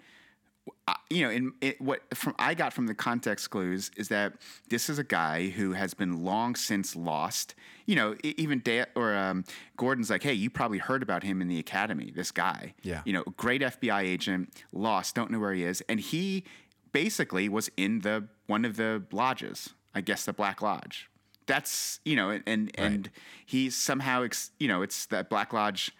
you 1.10 1.23
know, 1.23 1.30
in 1.30 1.54
it, 1.62 1.80
what 1.82 2.02
from 2.15 2.36
I 2.39 2.54
got 2.54 2.73
from 2.73 2.88
the 2.88 2.93
context 2.95 3.49
clues 3.49 3.91
is 3.97 4.08
that 4.10 4.34
this 4.69 4.89
is 4.89 4.97
a 4.99 5.04
guy 5.04 5.49
who 5.49 5.73
has 5.73 5.93
been 5.93 6.23
long 6.23 6.56
since 6.56 6.95
lost. 6.95 7.56
You 7.86 7.95
know, 7.95 8.15
even 8.23 8.60
da- 8.60 8.86
or 8.95 9.13
um, 9.15 9.43
Gordon's 9.78 10.10
like, 10.10 10.23
hey, 10.23 10.34
you 10.34 10.49
probably 10.49 10.78
heard 10.78 11.04
about 11.04 11.23
him 11.23 11.41
in 11.41 11.47
the 11.49 11.60
academy. 11.60 12.12
This 12.15 12.32
guy, 12.32 12.73
Yeah. 12.82 13.02
you 13.06 13.12
know, 13.13 13.23
great 13.38 13.62
FBI 13.62 14.02
agent, 14.04 14.54
lost, 14.71 15.15
don't 15.15 15.32
know 15.32 15.39
where 15.39 15.54
he 15.54 15.63
is, 15.65 15.82
and 15.89 15.99
he 15.99 16.43
basically 16.91 17.49
was 17.49 17.69
in 17.76 17.99
the 17.99 18.28
one 18.47 18.63
of 18.65 18.78
the 18.78 19.04
lodges. 19.12 19.69
I 19.95 20.02
guess 20.02 20.26
the 20.26 20.34
Black 20.34 20.62
Lodge. 20.62 21.10
That's 21.45 21.99
you 22.06 22.15
know, 22.15 22.30
and 22.47 22.71
and 22.76 23.10
he 23.45 23.69
somehow 23.69 24.23
ex, 24.23 24.52
you 24.60 24.67
know, 24.67 24.82
it's 24.82 25.06
that 25.08 25.30
Black 25.30 25.52
Lodge. 25.54 25.91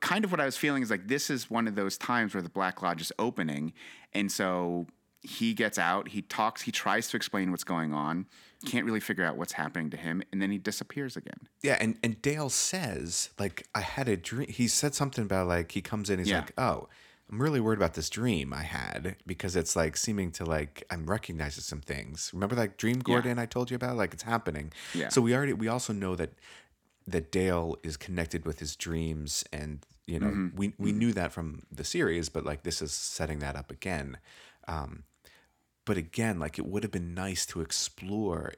Kind 0.00 0.24
of 0.24 0.30
what 0.30 0.40
I 0.40 0.44
was 0.44 0.56
feeling 0.56 0.82
is 0.82 0.90
like 0.90 1.08
this 1.08 1.30
is 1.30 1.50
one 1.50 1.68
of 1.68 1.74
those 1.74 1.98
times 1.98 2.34
where 2.34 2.42
the 2.42 2.48
Black 2.48 2.82
Lodge 2.82 3.00
is 3.00 3.12
opening, 3.18 3.72
and 4.12 4.30
so 4.30 4.86
he 5.20 5.54
gets 5.54 5.78
out, 5.78 6.08
he 6.08 6.22
talks, 6.22 6.62
he 6.62 6.72
tries 6.72 7.08
to 7.08 7.16
explain 7.16 7.52
what's 7.52 7.62
going 7.62 7.92
on, 7.94 8.26
can't 8.66 8.84
really 8.84 8.98
figure 8.98 9.24
out 9.24 9.36
what's 9.36 9.52
happening 9.52 9.88
to 9.90 9.96
him, 9.96 10.20
and 10.32 10.42
then 10.42 10.50
he 10.50 10.58
disappears 10.58 11.16
again. 11.16 11.38
Yeah, 11.62 11.76
and 11.80 11.96
and 12.02 12.20
Dale 12.22 12.48
says 12.50 13.30
like 13.38 13.66
I 13.74 13.80
had 13.80 14.08
a 14.08 14.16
dream. 14.16 14.48
He 14.48 14.66
said 14.68 14.94
something 14.94 15.24
about 15.24 15.46
like 15.48 15.72
he 15.72 15.80
comes 15.80 16.10
in. 16.10 16.18
He's 16.18 16.28
Yeah. 16.28 16.40
like, 16.40 16.52
oh. 16.58 16.88
I'm 17.30 17.40
really 17.40 17.60
worried 17.60 17.78
about 17.78 17.94
this 17.94 18.10
dream 18.10 18.52
I 18.52 18.62
had 18.64 19.16
because 19.26 19.56
it's 19.56 19.74
like 19.74 19.96
seeming 19.96 20.32
to 20.32 20.44
like 20.44 20.84
I'm 20.90 21.06
recognizing 21.08 21.62
some 21.62 21.80
things. 21.80 22.30
Remember 22.34 22.54
that 22.56 22.76
dream, 22.76 22.98
Gordon, 22.98 23.38
I 23.38 23.46
told 23.46 23.70
you 23.70 23.74
about? 23.76 23.96
Like 23.96 24.12
it's 24.12 24.24
happening. 24.24 24.70
Yeah. 24.92 25.08
So 25.08 25.22
we 25.22 25.34
already 25.34 25.54
we 25.54 25.66
also 25.66 25.94
know 25.94 26.14
that 26.16 26.34
that 27.06 27.32
Dale 27.32 27.76
is 27.82 27.96
connected 27.96 28.44
with 28.44 28.58
his 28.60 28.76
dreams, 28.76 29.44
and 29.52 29.84
you 30.06 30.18
know 30.18 30.28
Mm-hmm. 30.28 30.56
we 30.58 30.74
we 30.78 30.92
knew 30.92 31.12
that 31.12 31.32
from 31.32 31.62
the 31.70 31.84
series, 31.84 32.28
but 32.28 32.44
like 32.44 32.62
this 32.62 32.82
is 32.82 32.92
setting 32.92 33.38
that 33.40 33.56
up 33.56 33.70
again. 33.70 34.18
Um, 34.68 35.04
but 35.84 35.96
again, 35.96 36.38
like 36.38 36.58
it 36.58 36.66
would 36.66 36.82
have 36.84 36.92
been 36.92 37.14
nice 37.14 37.44
to 37.46 37.60
explore 37.60 38.54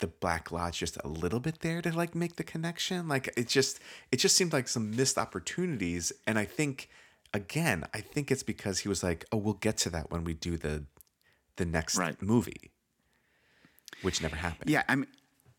the 0.00 0.06
Black 0.08 0.50
Lodge 0.50 0.78
just 0.80 0.98
a 1.04 1.08
little 1.08 1.40
bit 1.40 1.60
there 1.60 1.80
to 1.80 1.92
like 1.96 2.14
make 2.14 2.36
the 2.36 2.44
connection. 2.44 3.08
Like 3.08 3.32
it 3.36 3.48
just 3.48 3.78
it 4.10 4.16
just 4.16 4.36
seemed 4.36 4.52
like 4.52 4.68
some 4.68 4.94
missed 4.94 5.16
opportunities. 5.18 6.12
And 6.26 6.38
I 6.38 6.44
think 6.44 6.88
again, 7.32 7.84
I 7.94 8.00
think 8.00 8.30
it's 8.30 8.42
because 8.42 8.80
he 8.80 8.88
was 8.88 9.02
like, 9.02 9.24
oh, 9.32 9.36
we'll 9.38 9.54
get 9.54 9.76
to 9.78 9.90
that 9.90 10.10
when 10.10 10.24
we 10.24 10.34
do 10.34 10.56
the 10.56 10.84
the 11.56 11.64
next 11.64 11.98
Right. 11.98 12.20
movie, 12.20 12.72
which 14.02 14.20
never 14.20 14.36
happened. 14.36 14.70
Yeah, 14.70 14.82
I'm. 14.88 15.06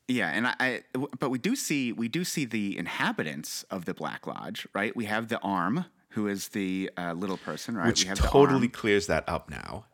Yeah, 0.07 0.29
and 0.29 0.47
I, 0.47 0.55
I. 0.59 0.83
But 1.19 1.29
we 1.29 1.39
do 1.39 1.55
see 1.55 1.91
we 1.91 2.07
do 2.07 2.23
see 2.23 2.45
the 2.45 2.77
inhabitants 2.77 3.63
of 3.71 3.85
the 3.85 3.93
Black 3.93 4.27
Lodge, 4.27 4.67
right? 4.73 4.95
We 4.95 5.05
have 5.05 5.29
the 5.29 5.39
arm, 5.39 5.85
who 6.09 6.27
is 6.27 6.49
the 6.49 6.91
uh, 6.97 7.13
little 7.13 7.37
person, 7.37 7.75
right? 7.75 7.87
which 7.87 8.03
we 8.03 8.09
have 8.09 8.19
totally 8.19 8.67
clears 8.67 9.07
that 9.07 9.27
up 9.27 9.49
now. 9.49 9.85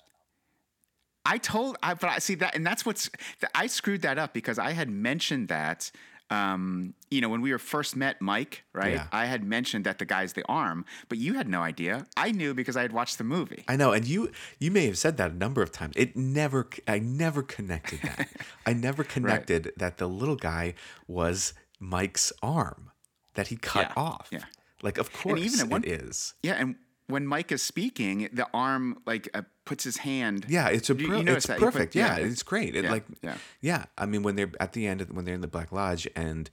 I 1.24 1.38
told, 1.38 1.78
I, 1.84 1.94
but 1.94 2.10
I 2.10 2.20
see 2.20 2.36
that, 2.36 2.56
and 2.56 2.66
that's 2.66 2.86
what's. 2.86 3.10
I 3.56 3.68
screwed 3.68 4.02
that 4.02 4.18
up 4.18 4.34
because 4.34 4.60
I 4.60 4.72
had 4.72 4.90
mentioned 4.90 5.48
that 5.48 5.92
um, 6.32 6.94
you 7.12 7.20
know, 7.22 7.30
when 7.30 7.42
we 7.42 7.52
were 7.52 7.60
first 7.60 7.96
met 7.96 8.22
Mike, 8.22 8.64
right? 8.74 8.94
Yeah. 8.94 9.08
I 9.12 9.26
had 9.26 9.44
mentioned 9.44 9.86
that 9.86 10.00
the 10.00 10.06
guy's 10.06 10.34
the 10.34 10.44
arm, 10.48 10.86
but 11.10 11.18
you 11.18 11.34
had 11.34 11.48
no 11.48 11.62
idea. 11.62 12.08
I 12.18 12.32
knew 12.32 12.54
because 12.54 12.76
I 12.78 12.82
had 12.82 12.94
watched 12.94 13.18
the 13.18 13.24
movie. 13.26 13.64
I 13.68 13.76
know, 13.76 13.92
and 13.92 14.06
you 14.08 14.32
you 14.58 14.72
may 14.72 14.86
have 14.88 14.98
said 14.98 15.18
that 15.18 15.32
a 15.32 15.36
number 15.36 15.62
of 15.62 15.72
times. 15.72 15.94
It 15.98 16.16
never, 16.16 16.68
I 16.88 17.00
never 17.00 17.44
connected 17.44 18.00
that. 18.04 18.30
I 18.66 18.74
never 18.74 19.04
connected 19.04 19.74
that 19.78 19.98
the 19.98 20.08
little 20.08 20.38
guy 20.38 20.74
was 21.08 21.54
Mike's 21.80 22.32
arm 22.42 22.92
that 23.34 23.48
he 23.48 23.58
cut 23.58 23.88
Yeah, 23.96 24.02
off. 24.02 24.28
yeah. 24.32 24.44
like 24.82 24.98
of 24.98 25.12
course 25.14 25.42
even 25.42 25.60
at 25.60 25.68
one- 25.68 25.84
it 25.84 25.92
is. 25.92 26.34
Yeah, 26.44 26.54
and 26.54 26.76
when 27.12 27.28
Mike 27.28 27.52
is 27.52 27.62
speaking, 27.62 28.30
the 28.34 28.48
arm 28.54 28.98
like 29.06 29.30
uh, 29.34 29.44
puts 29.66 29.84
his 29.84 29.98
hand. 29.98 30.46
Yeah, 30.50 30.70
it's 30.70 30.90
a 30.90 30.96
You- 30.96 31.18
you 31.18 31.34
it's 31.36 31.48
that. 31.48 31.60
You 31.60 31.66
put- 31.66 31.74
perfect. 31.74 31.96
yeah, 31.96 32.18
yeah. 32.18 32.26
it's 32.26 32.44
great. 32.44 32.76
It 32.76 32.86
Yeah, 32.86 32.92
like 32.92 33.06
yeah. 33.22 33.36
yeah. 33.62 33.86
I 33.98 34.06
mean, 34.06 34.24
when 34.24 34.36
they're 34.36 34.52
at 34.60 34.74
the 34.74 34.88
end, 34.88 35.02
when 35.12 35.26
they're 35.26 35.36
in 35.36 35.42
the 35.42 35.48
Black 35.48 35.72
Lodge, 35.72 36.08
and 36.16 36.50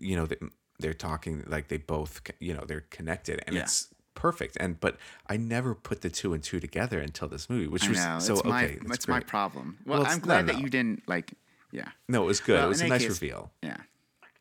you 0.00 0.14
know 0.16 0.26
they, 0.26 0.36
they're 0.78 0.94
talking 0.94 1.44
like 1.46 1.68
they 1.68 1.78
both, 1.78 2.20
you 2.38 2.54
know, 2.54 2.64
they're 2.66 2.84
connected, 2.90 3.42
and 3.46 3.56
Yeah. 3.56 3.62
it's 3.62 3.88
perfect. 4.14 4.56
And 4.60 4.78
but 4.80 4.96
I 5.28 5.36
never 5.36 5.74
put 5.74 6.02
the 6.02 6.10
two 6.10 6.34
and 6.34 6.42
two 6.42 6.60
together 6.60 6.98
until 7.00 7.28
this 7.28 7.48
movie, 7.50 7.66
which 7.68 7.88
was 7.88 7.98
so 8.24 8.34
it's 8.34 8.44
my, 8.44 8.64
okay. 8.64 8.74
it's 8.74 8.88
that's 8.88 9.08
my 9.08 9.20
problem. 9.20 9.78
Well, 9.86 10.00
Well, 10.02 10.10
I'm 10.10 10.18
no, 10.18 10.24
glad 10.24 10.46
that 10.48 10.54
no. 10.56 10.60
you 10.60 10.68
didn't 10.68 11.02
like. 11.08 11.34
Yeah. 11.70 11.88
No, 12.08 12.24
it 12.24 12.26
was 12.26 12.40
good. 12.40 12.56
Well, 12.56 12.66
it 12.66 12.68
was 12.68 12.80
a 12.82 12.88
nice 12.88 13.00
case- 13.02 13.08
reveal. 13.10 13.50
Yeah. 13.62 13.78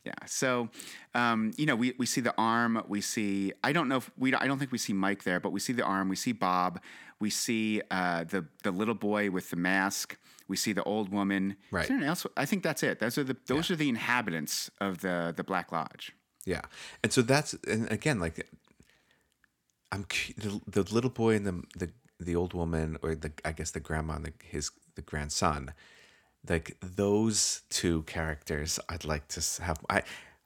Yeah. 0.04 0.14
So, 0.26 0.70
um, 1.14 1.52
you 1.58 1.66
know, 1.66 1.76
we, 1.76 1.94
we 1.98 2.06
see 2.08 2.22
the 2.22 2.34
arm. 2.38 2.84
We 2.88 3.02
see. 3.02 3.54
I 3.64 3.72
don't 3.72 3.88
know 3.88 3.98
if 3.98 4.10
we. 4.18 4.34
I 4.34 4.48
don't 4.48 4.58
think 4.58 4.72
we 4.72 4.80
see 4.80 4.94
Mike 4.94 5.24
there, 5.24 5.40
but 5.40 5.52
we 5.52 5.60
see 5.60 5.74
the 5.74 5.84
arm. 5.84 6.10
We 6.10 6.16
see 6.16 6.32
Bob. 6.32 6.82
We 7.20 7.30
see 7.30 7.82
uh, 7.92 8.24
the 8.24 8.46
the 8.64 8.72
little 8.72 8.96
boy 8.96 9.30
with 9.30 9.52
the 9.52 9.58
mask. 9.58 10.18
We 10.48 10.58
see 10.58 10.74
the 10.74 10.84
old 10.84 11.10
woman. 11.10 11.56
Right. 11.70 11.84
Is 11.84 11.90
there 11.90 12.04
else? 12.04 12.26
I 12.36 12.46
think 12.46 12.64
that's 12.64 12.82
it. 12.82 13.00
Those 13.00 13.18
are 13.20 13.24
the 13.24 13.38
those 13.46 13.70
are 13.70 13.76
the 13.76 13.90
inhabitants 13.90 14.72
of 14.80 15.02
the 15.02 15.34
the 15.36 15.44
Black 15.44 15.72
Lodge. 15.72 16.14
Yeah, 16.46 16.62
and 17.04 17.14
so 17.14 17.22
that's 17.22 17.54
and 17.68 17.92
again 17.92 18.20
like 18.20 18.48
I'm 19.92 20.06
the, 20.38 20.62
the 20.68 20.94
little 20.94 21.12
boy 21.12 21.36
and 21.36 21.46
the 21.46 21.64
the 21.78 21.92
the 22.20 22.36
old 22.36 22.54
woman 22.54 22.98
or 23.04 23.14
the 23.16 23.32
I 23.46 23.52
guess 23.52 23.72
the 23.72 23.80
grandma 23.80 24.16
and 24.16 24.26
the, 24.26 24.34
his 24.44 24.72
the 24.96 25.02
grandson, 25.02 25.74
like 26.48 26.78
those 26.82 27.62
two 27.70 28.04
characters 28.04 28.80
I'd 28.90 29.06
like 29.06 29.28
to 29.30 29.64
have 29.64 29.78
I 29.90 30.04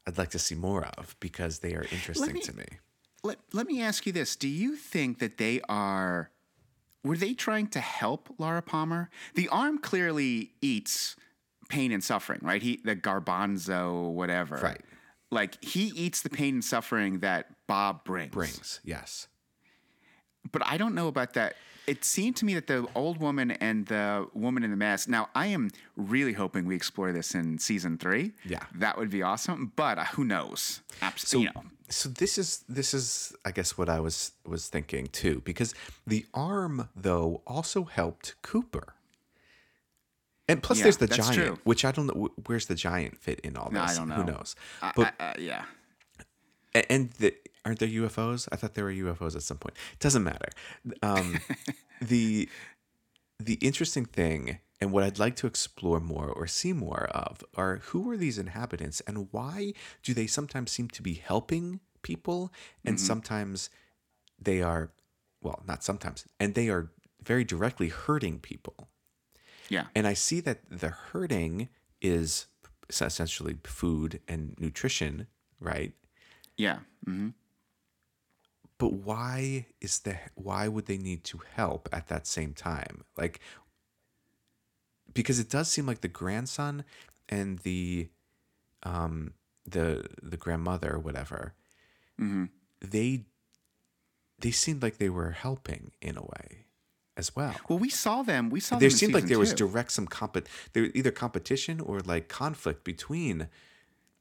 I'd 0.08 0.18
like 0.18 0.32
to 0.32 0.40
see 0.40 0.56
more 0.56 0.86
of 0.98 1.16
because 1.20 1.60
they 1.60 1.74
are 1.74 1.86
interesting 1.92 2.34
me- 2.34 2.42
to 2.42 2.56
me. 2.56 2.66
Let 3.24 3.40
Let 3.54 3.68
me 3.68 3.82
ask 3.82 4.06
you 4.06 4.12
this: 4.14 4.36
Do 4.36 4.48
you 4.48 4.76
think 4.76 5.20
that 5.20 5.38
they 5.38 5.62
are? 5.68 6.30
Were 7.04 7.18
they 7.18 7.34
trying 7.34 7.68
to 7.68 7.80
help 7.80 8.30
Laura 8.38 8.62
Palmer? 8.62 9.10
The 9.36 9.48
arm 9.50 9.78
clearly 9.78 10.52
eats 10.62 11.16
pain 11.70 11.92
and 11.92 12.04
suffering, 12.04 12.40
right? 12.44 12.62
He 12.62 12.82
the 12.84 12.96
garbanzo, 12.96 14.12
whatever. 14.12 14.58
Right. 14.58 14.82
Like 15.32 15.64
he 15.64 15.88
eats 15.96 16.22
the 16.22 16.30
pain 16.30 16.56
and 16.56 16.64
suffering 16.64 17.20
that 17.20 17.48
Bob 17.68 18.04
brings. 18.04 18.32
Brings 18.32 18.80
yes, 18.84 19.28
But 20.52 20.62
I 20.66 20.78
don't 20.78 20.94
know 20.94 21.08
about 21.08 21.34
that. 21.34 21.56
It 21.88 22.04
seemed 22.04 22.36
to 22.38 22.46
me 22.46 22.56
that 22.56 22.68
the 22.68 22.88
old 22.96 23.20
woman 23.20 23.52
and 23.52 23.86
the 23.86 24.28
woman 24.34 24.64
in 24.64 24.72
the 24.72 24.78
mask. 24.78 25.08
Now, 25.08 25.30
I 25.36 25.48
am 25.48 25.70
really 25.96 26.34
hoping 26.34 26.66
we 26.66 26.76
explore 26.76 27.12
this 27.12 27.36
in 27.36 27.60
season 27.60 27.98
three. 27.98 28.32
Yeah. 28.44 28.64
that 28.76 28.98
would 28.98 29.10
be 29.12 29.22
awesome. 29.22 29.72
But 29.76 29.98
uh, 30.00 30.06
who 30.06 30.24
knows? 30.24 30.82
so 30.90 31.06
Absolutely. 31.06 31.52
you 31.56 31.62
know. 31.64 31.70
so 31.90 32.10
this 32.10 32.38
is 32.38 32.64
this 32.68 32.94
is 32.94 33.34
I 33.46 33.52
guess 33.52 33.78
what 33.78 33.88
I 33.90 34.00
was 34.00 34.32
was 34.46 34.68
thinking 34.68 35.08
too 35.08 35.42
because 35.46 35.76
the 36.08 36.26
arm 36.34 36.90
though 36.96 37.42
also 37.46 37.84
helped 37.84 38.36
Cooper. 38.42 38.94
And 40.48 40.62
plus, 40.62 40.78
Yeah, 40.78 40.84
there's 40.84 40.98
the 40.98 41.08
that's 41.08 41.28
giant, 41.30 41.34
true. 41.48 41.58
which 41.64 41.84
I 41.86 41.92
don't 41.92 42.08
know. 42.08 42.30
Where's 42.46 42.68
the 42.68 42.76
giant 42.76 43.18
fit 43.18 43.40
in 43.42 43.58
all 43.58 43.66
this? 43.70 43.74
No, 43.74 43.82
I 43.84 43.96
don't 43.96 44.10
know. 44.10 44.16
Who 44.16 44.24
knows? 44.26 44.56
I- 44.82 44.92
But 44.96 45.14
I- 45.20 45.24
uh, 45.24 45.34
yeah. 45.40 45.66
And 46.90 47.10
the, 47.14 47.34
aren't 47.66 47.80
there 47.80 47.90
UFOs? 47.90 48.48
I 48.52 48.56
thought 48.56 48.76
there 48.76 48.86
were 48.86 48.94
UFOs 48.94 49.36
at 49.36 49.42
some 49.44 49.58
point. 49.58 49.76
It 49.94 50.00
doesn't 50.00 50.24
matter. 50.24 50.50
Um, 51.02 51.40
the 52.02 52.48
the 53.40 53.56
interesting 53.56 54.06
thing, 54.06 54.60
and 54.80 54.92
what 54.92 55.04
I'd 55.04 55.20
like 55.20 55.36
to 55.38 55.48
explore 55.48 56.00
more 56.00 56.30
or 56.30 56.48
see 56.48 56.72
more 56.72 57.06
of, 57.06 57.44
are 57.56 57.78
who 57.86 58.10
are 58.10 58.18
these 58.18 58.38
inhabitants 58.38 59.02
and 59.02 59.28
why 59.32 59.74
do 60.04 60.14
they 60.14 60.28
sometimes 60.28 60.72
seem 60.72 60.88
to 60.90 61.02
be 61.02 61.16
helping 61.16 61.82
people 62.02 62.54
and 62.86 63.00
sometimes 63.00 63.70
they 64.40 64.62
are, 64.62 64.92
well, 65.42 65.64
not 65.68 65.84
sometimes, 65.84 66.26
and 66.40 66.54
they 66.54 66.70
are 66.70 66.92
very 67.24 67.44
directly 67.44 67.90
hurting 67.90 68.40
people. 68.40 68.90
Yeah. 69.70 69.86
And 69.96 70.06
I 70.06 70.14
see 70.14 70.40
that 70.42 70.60
the 70.70 70.90
hurting 70.90 71.70
is 72.02 72.46
essentially 72.90 73.58
food 73.64 74.22
and 74.28 74.56
nutrition, 74.60 75.28
right? 75.60 75.94
Yeah. 76.58 76.80
hmm 77.04 77.30
but 78.78 78.94
why 78.94 79.68
is 79.82 80.00
the 80.00 80.18
why 80.36 80.68
would 80.68 80.86
they 80.86 80.98
need 80.98 81.24
to 81.26 81.42
help 81.56 81.88
at 81.92 82.08
that 82.08 82.28
same 82.28 82.54
time? 82.54 83.04
Like 83.18 83.40
because 85.14 85.40
it 85.40 85.50
does 85.50 85.70
seem 85.70 85.86
like 85.86 86.02
the 86.02 86.08
grandson 86.08 86.84
and 87.30 87.60
the 87.60 88.10
um 88.84 89.34
the 89.66 90.06
the 90.22 90.38
grandmother 90.38 90.94
or 90.94 91.00
whatever 91.00 91.54
hmm 92.18 92.46
they 92.82 93.26
they 94.40 94.52
seemed 94.52 94.84
like 94.84 94.98
they 94.98 95.10
were 95.10 95.32
helping 95.32 95.92
in 96.02 96.18
a 96.18 96.22
way 96.22 96.66
as 97.18 97.36
well. 97.36 97.62
Well, 97.70 97.80
we 97.80 97.90
saw 97.90 98.22
them. 98.22 98.50
We 98.50 98.60
saw 98.60 98.78
there 98.78 98.90
seemed 98.90 99.14
like 99.14 99.28
there 99.28 99.40
was 99.40 99.54
direct 99.54 99.92
some 99.94 100.08
comp 100.08 100.38
there 100.74 100.90
either 100.94 101.12
competition 101.12 101.80
or 101.80 102.02
like 102.02 102.28
conflict 102.28 102.84
between 102.84 103.48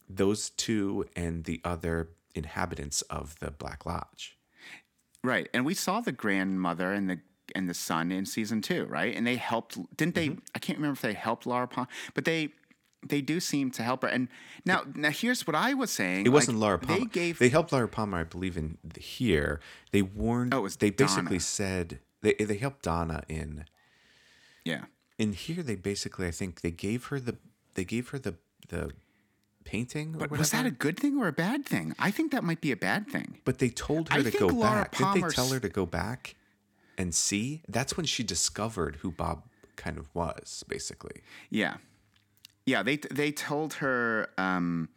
those 0.09 0.49
two 0.51 1.05
and 1.15 1.43
the 1.43 1.61
other 1.63 2.09
inhabitants 2.33 3.01
of 3.03 3.37
the 3.39 3.51
black 3.51 3.85
lodge 3.85 4.37
right, 5.25 5.49
and 5.53 5.65
we 5.65 5.73
saw 5.73 6.01
the 6.01 6.11
grandmother 6.11 6.91
and 6.91 7.09
the 7.09 7.19
and 7.53 7.69
the 7.69 7.73
son 7.73 8.11
in 8.11 8.25
season 8.25 8.61
two, 8.61 8.85
right? 8.85 9.15
And 9.15 9.25
they 9.25 9.35
helped. 9.35 9.77
Didn't 9.97 10.15
they? 10.15 10.29
Mm-hmm. 10.29 10.39
I 10.55 10.59
can't 10.59 10.77
remember 10.79 10.93
if 10.93 11.01
they 11.01 11.13
helped 11.13 11.45
Laura 11.45 11.67
Palmer, 11.67 11.87
but 12.13 12.25
they 12.25 12.53
they 13.07 13.21
do 13.21 13.39
seem 13.39 13.71
to 13.71 13.83
help 13.83 14.01
her. 14.01 14.07
And 14.07 14.27
now, 14.65 14.83
now 14.95 15.11
here's 15.11 15.45
what 15.45 15.55
I 15.55 15.73
was 15.73 15.91
saying. 15.91 16.25
It 16.25 16.29
wasn't 16.29 16.57
like, 16.57 16.61
Laura 16.61 16.79
Palmer. 16.79 16.99
They 16.99 17.05
gave. 17.05 17.39
they 17.39 17.49
helped 17.49 17.71
Laura 17.71 17.87
Palmer, 17.87 18.19
I 18.19 18.23
believe, 18.23 18.57
in 18.57 18.77
the, 18.83 18.99
here. 18.99 19.59
They 19.91 20.01
warned. 20.01 20.53
Oh, 20.53 20.59
it 20.59 20.61
was 20.61 20.77
they 20.77 20.89
basically 20.89 21.39
said 21.39 21.99
they 22.21 22.33
they 22.33 22.57
helped 22.57 22.83
Donna 22.83 23.23
in 23.29 23.65
yeah. 24.63 24.85
in 25.17 25.33
here. 25.33 25.63
They 25.63 25.75
basically, 25.75 26.27
I 26.27 26.31
think, 26.31 26.61
they 26.61 26.71
gave 26.71 27.05
her 27.05 27.19
the 27.19 27.37
they 27.75 27.85
gave 27.85 28.09
her 28.09 28.19
the 28.19 28.35
the 28.69 28.91
painting. 29.65 30.15
Or 30.15 30.19
But 30.19 30.31
was 30.31 30.51
that 30.51 30.65
a 30.65 30.71
good 30.71 30.97
thing 30.97 31.17
or 31.19 31.27
a 31.27 31.33
bad 31.33 31.65
thing? 31.65 31.93
I 31.99 32.11
think 32.11 32.31
that 32.31 32.43
might 32.43 32.61
be 32.61 32.71
a 32.71 32.77
bad 32.77 33.09
thing. 33.09 33.39
But 33.43 33.59
they 33.59 33.69
told 33.69 34.09
her 34.09 34.19
I 34.19 34.23
to 34.23 34.31
think 34.31 34.39
go 34.39 34.47
Laura 34.47 34.83
back. 34.83 34.97
Didn't 34.97 35.21
they 35.21 35.27
tell 35.27 35.49
her 35.49 35.59
to 35.59 35.69
go 35.69 35.85
back 35.85 36.35
and 36.97 37.13
see? 37.13 37.63
That's 37.67 37.97
when 37.97 38.05
she 38.05 38.23
discovered 38.23 38.97
who 38.97 39.11
Bob 39.11 39.43
kind 39.75 39.97
of 39.97 40.07
was, 40.13 40.63
basically. 40.67 41.21
Yeah, 41.49 41.77
yeah. 42.65 42.83
They 42.83 42.97
they 42.97 43.31
told 43.31 43.73
her. 43.75 44.29
Um, 44.37 44.89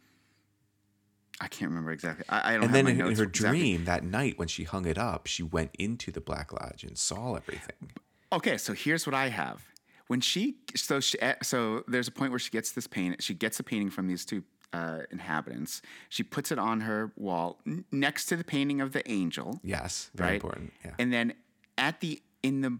I 1.41 1.47
can't 1.47 1.69
remember 1.69 1.91
exactly. 1.91 2.25
I, 2.29 2.39
I 2.39 2.53
don't. 2.53 2.63
And 2.63 2.63
have 2.63 2.71
then 2.73 2.85
my 2.85 2.91
in, 2.91 2.99
in 2.99 3.05
notes 3.05 3.19
her 3.19 3.25
exactly. 3.25 3.59
dream 3.59 3.85
that 3.85 4.03
night, 4.03 4.37
when 4.37 4.47
she 4.47 4.63
hung 4.63 4.85
it 4.85 4.97
up, 4.97 5.27
she 5.27 5.43
went 5.43 5.71
into 5.79 6.11
the 6.11 6.21
Black 6.21 6.51
Lodge 6.53 6.83
and 6.83 6.97
saw 6.97 7.35
everything. 7.35 7.91
Okay, 8.31 8.57
so 8.57 8.73
here's 8.73 9.07
what 9.07 9.15
I 9.15 9.29
have. 9.29 9.61
When 10.07 10.21
she 10.21 10.57
so 10.75 10.99
she 10.99 11.21
eh, 11.21 11.35
so 11.43 11.83
there's 11.87 12.07
a 12.07 12.11
point 12.11 12.31
where 12.31 12.39
she 12.39 12.49
gets 12.49 12.71
this 12.71 12.87
paint. 12.87 13.21
She 13.21 13.33
gets 13.33 13.59
a 13.59 13.63
painting 13.63 13.89
from 13.89 14.07
these 14.07 14.25
two 14.25 14.43
uh, 14.73 14.99
inhabitants. 15.11 15.81
She 16.09 16.23
puts 16.23 16.51
it 16.51 16.59
on 16.59 16.81
her 16.81 17.11
wall 17.15 17.59
n- 17.65 17.85
next 17.91 18.25
to 18.27 18.35
the 18.35 18.43
painting 18.43 18.81
of 18.81 18.91
the 18.93 19.09
angel. 19.09 19.59
Yes, 19.63 20.11
very 20.15 20.29
right? 20.31 20.35
important. 20.35 20.73
Yeah. 20.85 20.91
And 20.99 21.11
then 21.11 21.33
at 21.77 22.01
the 22.01 22.21
in 22.43 22.61
the 22.61 22.77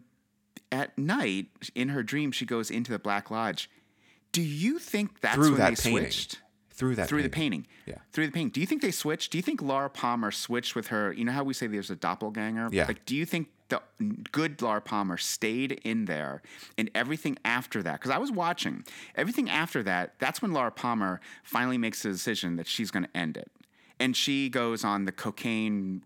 at 0.72 0.98
night 0.98 1.48
in 1.76 1.90
her 1.90 2.04
dream, 2.04 2.32
she 2.32 2.46
goes 2.46 2.70
into 2.70 2.92
the 2.92 3.00
Black 3.00 3.32
Lodge. 3.32 3.70
Do 4.32 4.42
you 4.42 4.78
think 4.80 5.22
that's 5.22 5.36
through 5.36 5.52
when 5.52 5.58
that 5.60 5.78
they 5.78 5.90
painting. 5.90 6.04
switched? 6.04 6.40
Through 6.72 6.96
that 6.96 7.10
through 7.10 7.24
the 7.24 7.30
painting. 7.30 7.68
Yeah. 7.86 7.96
Through 8.14 8.28
the 8.28 8.32
painting. 8.32 8.52
Do 8.52 8.62
you 8.62 8.66
think 8.68 8.82
they 8.82 8.92
switched? 8.92 9.32
Do 9.32 9.38
you 9.38 9.42
think 9.42 9.62
Laura 9.62 9.90
Palmer 9.90 10.32
switched 10.32 10.76
with 10.76 10.88
her? 10.88 11.12
You 11.12 11.26
know 11.26 11.34
how 11.34 11.44
we 11.44 11.54
say 11.54 11.68
there's 11.68 11.90
a 11.90 11.96
doppelganger? 11.96 12.70
Yeah. 12.72 12.86
Like, 12.88 13.04
do 13.06 13.16
you 13.16 13.26
think 13.26 13.50
the 13.70 13.82
good 14.32 14.62
Laura 14.62 14.82
Palmer 14.82 15.18
stayed 15.18 15.80
in 15.84 16.06
there 16.06 16.42
and 16.78 16.90
everything 16.94 17.38
after 17.46 17.82
that? 17.84 17.94
Because 17.94 18.12
I 18.12 18.18
was 18.18 18.32
watching. 18.32 18.84
Everything 19.16 19.50
after 19.50 19.84
that, 19.84 20.16
that's 20.20 20.42
when 20.42 20.54
Laura 20.54 20.72
Palmer 20.72 21.22
finally 21.44 21.78
makes 21.78 22.04
the 22.04 22.10
decision 22.10 22.56
that 22.58 22.68
she's 22.68 22.92
going 22.92 23.04
to 23.04 23.18
end 23.18 23.38
it. 23.38 23.52
And 24.00 24.16
she 24.16 24.50
goes 24.50 24.84
on 24.84 25.06
the 25.06 25.12
cocaine 25.12 26.02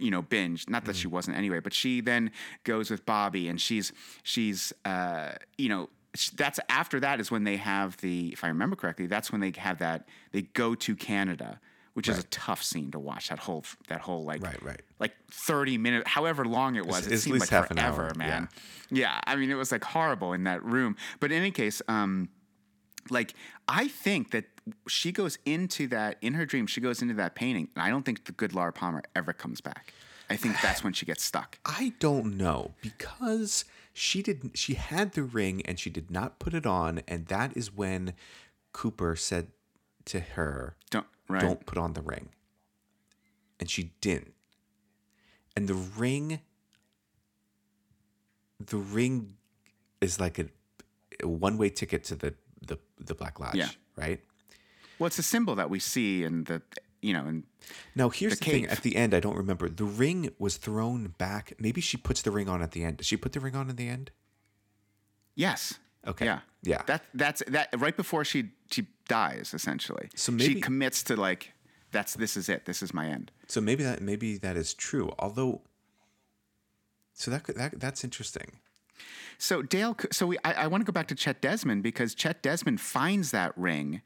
you 0.00 0.10
know 0.10 0.20
binge 0.20 0.68
not 0.68 0.84
that 0.84 0.96
she 0.96 1.06
wasn't 1.06 1.36
anyway 1.36 1.60
but 1.60 1.72
she 1.72 2.00
then 2.00 2.32
goes 2.64 2.90
with 2.90 3.06
bobby 3.06 3.48
and 3.48 3.60
she's 3.60 3.92
she's 4.24 4.72
uh 4.84 5.30
you 5.58 5.68
know 5.68 5.88
that's 6.34 6.58
after 6.68 6.98
that 6.98 7.20
is 7.20 7.30
when 7.30 7.44
they 7.44 7.56
have 7.56 7.96
the 7.98 8.32
if 8.32 8.42
i 8.42 8.48
remember 8.48 8.74
correctly 8.74 9.06
that's 9.06 9.30
when 9.30 9.40
they 9.40 9.52
have 9.56 9.78
that 9.78 10.08
they 10.32 10.42
go 10.42 10.74
to 10.74 10.96
canada 10.96 11.60
which 11.96 12.08
is 12.08 12.18
a 12.18 12.22
tough 12.24 12.62
scene 12.62 12.90
to 12.90 12.98
watch 12.98 13.28
that 13.30 13.38
whole 13.38 13.64
that 13.88 14.00
whole 14.02 14.22
like 14.22 14.42
Right, 14.42 14.62
right. 14.62 14.82
like 15.00 15.12
30 15.30 15.78
minutes 15.78 16.08
however 16.10 16.44
long 16.44 16.76
it 16.76 16.84
was 16.86 16.98
It's- 16.98 17.06
it 17.06 17.14
it's 17.14 17.22
seemed 17.24 17.40
like 17.40 17.48
half 17.48 17.70
an 17.70 17.78
forever 17.78 18.04
hour, 18.08 18.12
man 18.16 18.48
yeah 18.90 19.18
i 19.26 19.34
mean 19.36 19.50
it 19.50 19.54
was 19.54 19.72
like 19.72 19.82
horrible 19.84 20.34
in 20.34 20.44
that 20.44 20.62
room 20.62 20.94
but 21.20 21.32
in 21.32 21.38
any 21.38 21.50
case 21.50 21.80
um 21.88 22.28
like 23.10 23.34
I 23.68 23.86
think 23.86 24.32
that 24.32 24.46
she 24.88 25.12
goes 25.12 25.38
into 25.44 25.86
that 25.88 26.16
in 26.20 26.34
her 26.34 26.44
dream. 26.44 26.66
She 26.66 26.80
goes 26.80 27.00
into 27.02 27.14
that 27.14 27.36
painting, 27.36 27.68
and 27.76 27.82
I 27.84 27.88
don't 27.88 28.02
think 28.04 28.24
the 28.24 28.32
good 28.32 28.52
Laura 28.52 28.72
Palmer 28.72 29.02
ever 29.14 29.32
comes 29.32 29.60
back. 29.60 29.92
I 30.28 30.34
think 30.34 30.56
that's 30.62 30.82
when 30.82 30.92
she 30.92 31.06
gets 31.06 31.22
stuck. 31.22 31.60
I 31.64 31.92
don't 32.00 32.36
know 32.36 32.74
because 32.82 33.64
she 33.92 34.22
didn't. 34.22 34.58
She 34.58 34.74
had 34.74 35.12
the 35.12 35.22
ring 35.22 35.62
and 35.66 35.78
she 35.78 35.88
did 35.88 36.10
not 36.10 36.40
put 36.40 36.52
it 36.52 36.66
on, 36.66 37.00
and 37.06 37.26
that 37.26 37.56
is 37.56 37.72
when 37.72 38.12
Cooper 38.72 39.14
said 39.14 39.52
to 40.06 40.18
her, 40.18 40.74
Don't 40.90 41.06
right. 41.28 41.40
"Don't 41.40 41.64
put 41.66 41.78
on 41.78 41.92
the 41.94 42.02
ring," 42.02 42.28
and 43.60 43.70
she 43.70 43.92
didn't. 44.00 44.34
And 45.56 45.68
the 45.68 45.74
ring, 45.74 46.40
the 48.64 48.76
ring, 48.76 49.34
is 50.00 50.18
like 50.20 50.38
a, 50.38 50.46
a 51.22 51.28
one-way 51.28 51.68
ticket 51.70 52.04
to 52.04 52.14
the 52.16 52.34
the 52.66 52.78
the 52.98 53.14
Black 53.14 53.38
Lodge, 53.40 53.56
Yeah. 53.56 53.68
right? 53.96 54.20
Well, 54.98 55.06
it's 55.06 55.18
a 55.18 55.22
symbol 55.22 55.54
that 55.56 55.68
we 55.70 55.78
see 55.78 56.24
in 56.24 56.44
the 56.44 56.62
you 57.02 57.12
know 57.12 57.26
and 57.26 57.44
Now 57.94 58.08
here's 58.08 58.38
The 58.38 58.44
the, 58.44 58.50
thing. 58.50 58.66
At 58.66 58.82
the 58.82 58.96
end, 58.96 59.14
I 59.14 59.20
don't 59.20 59.36
remember. 59.36 59.68
The 59.68 59.84
ring 59.84 60.30
was 60.38 60.56
thrown 60.56 61.14
back. 61.18 61.52
Maybe 61.58 61.80
she 61.80 61.96
puts 61.96 62.22
the 62.22 62.30
ring 62.30 62.48
on 62.48 62.62
at 62.62 62.72
the 62.72 62.82
end. 62.84 62.98
Does 62.98 63.06
she 63.06 63.16
put 63.16 63.32
the 63.32 63.40
ring 63.40 63.54
on 63.54 63.68
in 63.70 63.76
the 63.76 63.88
end? 63.88 64.10
yes. 65.34 65.74
Okay. 66.06 66.24
Yeah. 66.24 66.40
Yeah. 66.62 66.82
That 66.86 67.02
that's 67.14 67.42
that 67.48 67.68
right 67.78 67.96
before 67.96 68.24
she 68.24 68.50
she 68.70 68.86
dies 69.08 69.52
essentially. 69.54 70.08
So 70.14 70.36
she 70.38 70.60
commits 70.60 71.02
to 71.04 71.16
like 71.16 71.52
that's 71.92 72.14
this 72.14 72.36
is 72.36 72.48
it. 72.48 72.66
This 72.66 72.82
is 72.82 72.92
my 72.92 73.06
end. 73.08 73.30
So 73.46 73.60
maybe 73.60 73.82
that 73.84 74.00
maybe 74.02 74.36
that 74.38 74.56
is 74.56 74.74
true. 74.74 75.12
Although, 75.18 75.62
so 77.14 77.30
that 77.30 77.44
could, 77.44 77.56
that 77.56 77.78
that's 77.80 78.04
interesting. 78.04 78.58
So 79.38 79.62
Dale, 79.62 79.96
so 80.10 80.26
we, 80.26 80.38
I, 80.44 80.52
I 80.52 80.66
want 80.68 80.80
to 80.80 80.86
go 80.86 80.92
back 80.92 81.08
to 81.08 81.14
Chet 81.14 81.40
Desmond 81.42 81.82
because 81.82 82.14
Chet 82.14 82.42
Desmond 82.42 82.80
finds 82.80 83.30
that 83.32 83.52
ring 83.56 84.00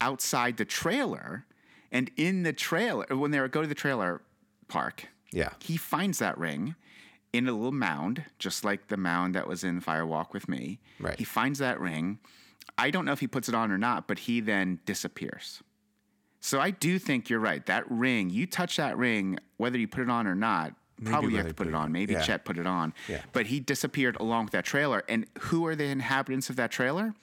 outside 0.00 0.56
the 0.56 0.64
trailer, 0.64 1.46
and 1.92 2.10
in 2.16 2.42
the 2.42 2.52
trailer, 2.52 3.06
when 3.10 3.30
they 3.30 3.38
go 3.48 3.62
to 3.62 3.68
the 3.68 3.74
trailer 3.76 4.20
park, 4.66 5.08
Yeah. 5.32 5.50
he 5.60 5.76
finds 5.76 6.18
that 6.18 6.36
ring 6.36 6.74
in 7.32 7.48
a 7.48 7.52
little 7.52 7.70
mound, 7.72 8.24
just 8.40 8.64
like 8.64 8.88
the 8.88 8.96
mound 8.96 9.34
that 9.36 9.46
was 9.46 9.62
in 9.62 9.80
Fire 9.80 10.04
Walk 10.06 10.34
with 10.34 10.48
Me. 10.48 10.80
Right. 10.98 11.16
He 11.18 11.24
finds 11.24 11.60
that 11.60 11.80
ring. 11.80 12.18
I 12.76 12.90
don't 12.90 13.04
know 13.04 13.12
if 13.12 13.20
he 13.20 13.26
puts 13.28 13.48
it 13.48 13.54
on 13.54 13.70
or 13.70 13.78
not, 13.78 14.08
but 14.08 14.20
he 14.20 14.40
then 14.40 14.80
disappears. 14.84 15.62
So 16.40 16.60
I 16.60 16.70
do 16.70 16.98
think 16.98 17.30
you're 17.30 17.40
right. 17.40 17.64
That 17.66 17.90
ring, 17.90 18.30
you 18.30 18.46
touch 18.46 18.76
that 18.76 18.98
ring, 18.98 19.38
whether 19.56 19.78
you 19.78 19.88
put 19.88 20.02
it 20.02 20.10
on 20.10 20.26
or 20.26 20.34
not, 20.34 20.74
probably 21.04 21.30
you 21.32 21.38
have 21.38 21.48
to 21.48 21.54
put 21.54 21.66
it 21.66 21.74
on. 21.74 21.84
on. 21.84 21.92
Maybe 21.92 22.12
Yeah. 22.14 22.20
Chet 22.22 22.44
put 22.44 22.58
it 22.58 22.66
on. 22.66 22.92
Yeah. 23.08 23.22
But 23.32 23.46
he 23.46 23.60
disappeared 23.60 24.16
along 24.20 24.44
with 24.46 24.52
that 24.52 24.64
trailer. 24.64 25.02
And 25.08 25.26
who 25.40 25.66
are 25.66 25.74
the 25.74 25.84
inhabitants 25.84 26.50
of 26.50 26.56
that 26.56 26.70
trailer? 26.70 27.14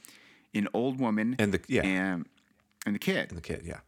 An 0.53 0.67
old 0.73 0.99
woman 0.99 1.35
And 1.39 1.53
the- 1.53 1.61
yeah. 1.67 1.83
and, 1.83 2.25
and 2.85 2.95
the 2.95 2.99
kid. 2.99 3.29
And 3.29 3.37
the 3.37 3.41
kid, 3.41 3.61
yeah, 3.63 3.79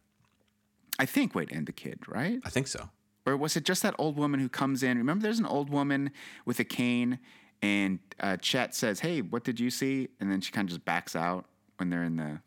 I 0.98 1.04
think. 1.06 1.34
Wait, 1.34 1.50
and 1.50 1.66
the 1.66 1.72
kid, 1.72 2.00
right? 2.08 2.40
I 2.44 2.48
think 2.50 2.66
so. 2.68 2.90
Or 3.26 3.36
was 3.36 3.56
it 3.56 3.64
just 3.64 3.82
that 3.82 3.94
old 3.98 4.16
woman 4.16 4.38
who 4.40 4.48
comes 4.48 4.82
in? 4.82 4.96
Remember, 4.98 5.22
there's 5.22 5.38
an 5.40 5.46
old 5.46 5.68
woman 5.70 6.10
with 6.44 6.60
a 6.60 6.64
cane, 6.64 7.18
and 7.60 7.98
uh, 8.20 8.36
Chet 8.36 8.74
says, 8.74 9.00
"Hey, 9.00 9.20
what 9.22 9.44
did 9.44 9.58
you 9.58 9.70
see?" 9.70 10.08
And 10.20 10.30
then 10.30 10.40
she 10.42 10.52
kind 10.52 10.66
of 10.68 10.70
just 10.70 10.84
backs 10.84 11.16
out 11.16 11.46
when 11.76 11.90
they're 11.90 12.04
in 12.04 12.16
the. 12.16 12.40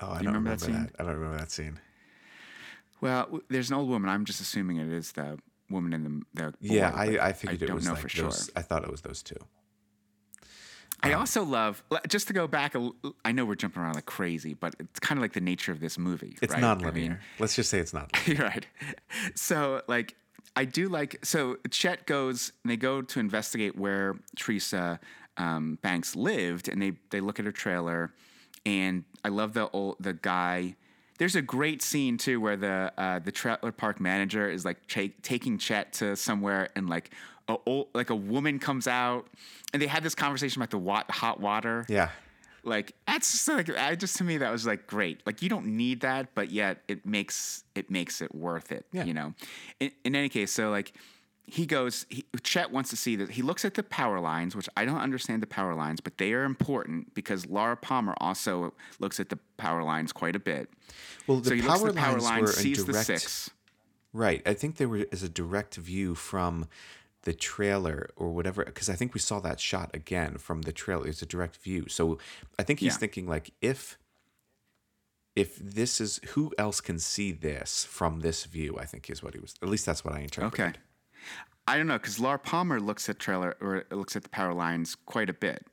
Oh, 0.00 0.08
I 0.08 0.18
you 0.18 0.24
don't 0.24 0.34
remember 0.34 0.64
remember, 0.64 0.66
that 0.66 0.96
that. 0.96 1.02
I 1.02 1.06
don't 1.06 1.16
remember 1.16 1.38
that 1.38 1.50
scene. 1.50 1.80
Well, 3.00 3.40
there's 3.48 3.70
an 3.70 3.76
old 3.76 3.88
woman. 3.88 4.08
I'm 4.08 4.24
just 4.24 4.40
assuming 4.40 4.78
it 4.78 4.88
is 4.88 5.12
the 5.12 5.38
woman 5.70 5.92
in 5.92 6.02
the 6.02 6.22
the. 6.34 6.54
Yeah, 6.60 6.90
boy, 6.90 7.16
I, 7.16 7.28
I 7.28 7.32
figured 7.32 7.62
it 7.62 7.66
don't 7.66 7.76
was 7.76 7.86
know 7.86 7.92
like 7.92 8.08
for 8.08 8.22
those. 8.22 8.44
sure. 8.46 8.52
I 8.56 8.62
thought 8.62 8.84
it 8.84 8.90
was 8.90 9.02
those 9.02 9.22
two. 9.22 9.36
I 11.02 11.12
also 11.12 11.44
love 11.44 11.84
just 12.08 12.26
to 12.28 12.32
go 12.32 12.46
back. 12.46 12.74
I 13.24 13.32
know 13.32 13.44
we're 13.44 13.54
jumping 13.54 13.82
around 13.82 13.94
like 13.94 14.06
crazy, 14.06 14.54
but 14.54 14.74
it's 14.78 14.98
kind 14.98 15.18
of 15.18 15.22
like 15.22 15.34
the 15.34 15.40
nature 15.40 15.70
of 15.72 15.80
this 15.80 15.98
movie. 15.98 16.36
It's 16.40 16.52
right? 16.54 16.60
non-linear. 16.60 17.04
I 17.04 17.08
mean, 17.08 17.18
Let's 17.38 17.54
just 17.54 17.70
say 17.70 17.78
it's 17.78 17.92
not. 17.92 18.10
You're 18.26 18.38
right. 18.38 18.66
So 19.34 19.82
like 19.88 20.16
I 20.56 20.64
do 20.64 20.88
like 20.88 21.18
so 21.22 21.58
Chet 21.70 22.06
goes 22.06 22.52
and 22.64 22.70
they 22.70 22.76
go 22.76 23.02
to 23.02 23.20
investigate 23.20 23.76
where 23.76 24.16
Teresa 24.36 24.98
um, 25.36 25.78
Banks 25.82 26.16
lived 26.16 26.68
and 26.68 26.80
they 26.80 26.92
they 27.10 27.20
look 27.20 27.38
at 27.38 27.44
her 27.44 27.52
trailer 27.52 28.12
and 28.66 29.04
I 29.24 29.28
love 29.28 29.54
the 29.54 29.70
old 29.70 29.96
the 30.00 30.12
guy. 30.12 30.74
There's 31.18 31.34
a 31.36 31.40
great 31.40 31.80
scene 31.80 32.18
too 32.18 32.38
where 32.40 32.56
the 32.56 32.92
uh, 32.98 33.20
the 33.20 33.32
trailer 33.32 33.72
park 33.72 34.00
manager 34.00 34.50
is 34.50 34.66
like 34.66 34.86
cha- 34.86 35.14
taking 35.22 35.56
Chet 35.56 35.94
to 35.94 36.14
somewhere 36.16 36.68
and 36.76 36.90
like 36.90 37.10
a 37.48 37.56
old, 37.64 37.88
like 37.94 38.10
a 38.10 38.14
woman 38.16 38.58
comes 38.58 38.86
out 38.86 39.28
and 39.72 39.80
they 39.80 39.86
had 39.86 40.02
this 40.02 40.14
conversation 40.14 40.60
about 40.60 40.70
the 41.06 41.12
hot 41.12 41.40
water. 41.40 41.86
Yeah, 41.88 42.10
Like 42.64 42.92
that's 43.06 43.32
just 43.32 43.48
like 43.48 43.70
I 43.70 43.94
just 43.94 44.16
to 44.16 44.24
me 44.24 44.36
that 44.38 44.50
was 44.50 44.66
like 44.66 44.86
great. 44.86 45.22
Like 45.24 45.40
you 45.40 45.48
don't 45.48 45.66
need 45.66 46.00
that, 46.00 46.34
but 46.34 46.50
yet 46.50 46.82
it 46.88 47.06
makes 47.06 47.64
it 47.74 47.90
makes 47.90 48.20
it 48.20 48.34
worth 48.34 48.70
it. 48.72 48.84
Yeah. 48.92 49.04
You 49.04 49.14
know. 49.14 49.34
In, 49.80 49.92
in 50.04 50.14
any 50.16 50.28
case, 50.28 50.52
so 50.52 50.70
like 50.70 50.92
he 51.46 51.64
goes. 51.66 52.06
He, 52.08 52.24
Chet 52.42 52.70
wants 52.72 52.90
to 52.90 52.96
see 52.96 53.16
that. 53.16 53.30
He 53.30 53.42
looks 53.42 53.64
at 53.64 53.74
the 53.74 53.82
power 53.82 54.18
lines, 54.20 54.56
which 54.56 54.68
I 54.76 54.84
don't 54.84 54.98
understand 54.98 55.42
the 55.42 55.46
power 55.46 55.74
lines, 55.74 56.00
but 56.00 56.18
they 56.18 56.32
are 56.32 56.44
important 56.44 57.14
because 57.14 57.46
Laura 57.46 57.76
Palmer 57.76 58.14
also 58.20 58.74
looks 58.98 59.20
at 59.20 59.28
the 59.28 59.38
power 59.56 59.82
lines 59.82 60.12
quite 60.12 60.34
a 60.36 60.40
bit. 60.40 60.68
Well, 61.26 61.38
the 61.38 61.50
so 61.50 61.54
he 61.54 61.62
looks 61.62 61.78
power 61.78 61.88
at 61.88 61.94
the 61.94 62.00
power 62.00 62.18
lines 62.20 62.22
lines, 62.48 62.56
sees 62.56 62.84
the 62.84 62.92
direct- 62.92 63.06
six. 63.06 63.50
right. 64.12 64.42
I 64.44 64.54
think 64.54 64.76
there 64.76 64.88
was 64.88 65.22
a 65.22 65.28
direct 65.28 65.76
view 65.76 66.14
from 66.14 66.66
the 67.22 67.32
trailer 67.32 68.08
or 68.16 68.30
whatever, 68.32 68.64
because 68.64 68.88
I 68.88 68.94
think 68.94 69.14
we 69.14 69.20
saw 69.20 69.40
that 69.40 69.58
shot 69.60 69.90
again 69.94 70.38
from 70.38 70.62
the 70.62 70.72
trailer. 70.72 71.06
It's 71.08 71.22
a 71.22 71.26
direct 71.26 71.56
view. 71.56 71.86
So 71.88 72.18
I 72.58 72.62
think 72.64 72.80
he's 72.80 72.94
Yeah. 72.94 72.98
thinking 72.98 73.26
like 73.28 73.52
if 73.60 73.98
if 75.34 75.56
this 75.56 76.00
is 76.00 76.18
who 76.30 76.50
else 76.56 76.80
can 76.80 76.98
see 76.98 77.30
this 77.30 77.84
from 77.84 78.20
this 78.20 78.44
view. 78.46 78.78
I 78.78 78.86
think 78.86 79.10
is 79.10 79.22
what 79.22 79.34
he 79.34 79.40
was. 79.40 79.54
At 79.62 79.68
least 79.68 79.84
that's 79.84 80.02
what 80.04 80.14
I 80.14 80.20
interpreted. 80.20 80.76
Okay. 80.76 80.78
I 81.68 81.76
don't 81.76 81.86
know 81.88 81.98
because 81.98 82.20
Laura 82.20 82.38
Palmer 82.38 82.78
looks 82.80 83.08
at 83.08 83.18
trailer 83.18 83.56
or 83.60 83.84
looks 83.90 84.14
at 84.16 84.22
the 84.22 84.28
power 84.28 84.54
lines 84.54 84.94
quite 85.06 85.28
a 85.28 85.32
bit, 85.32 85.66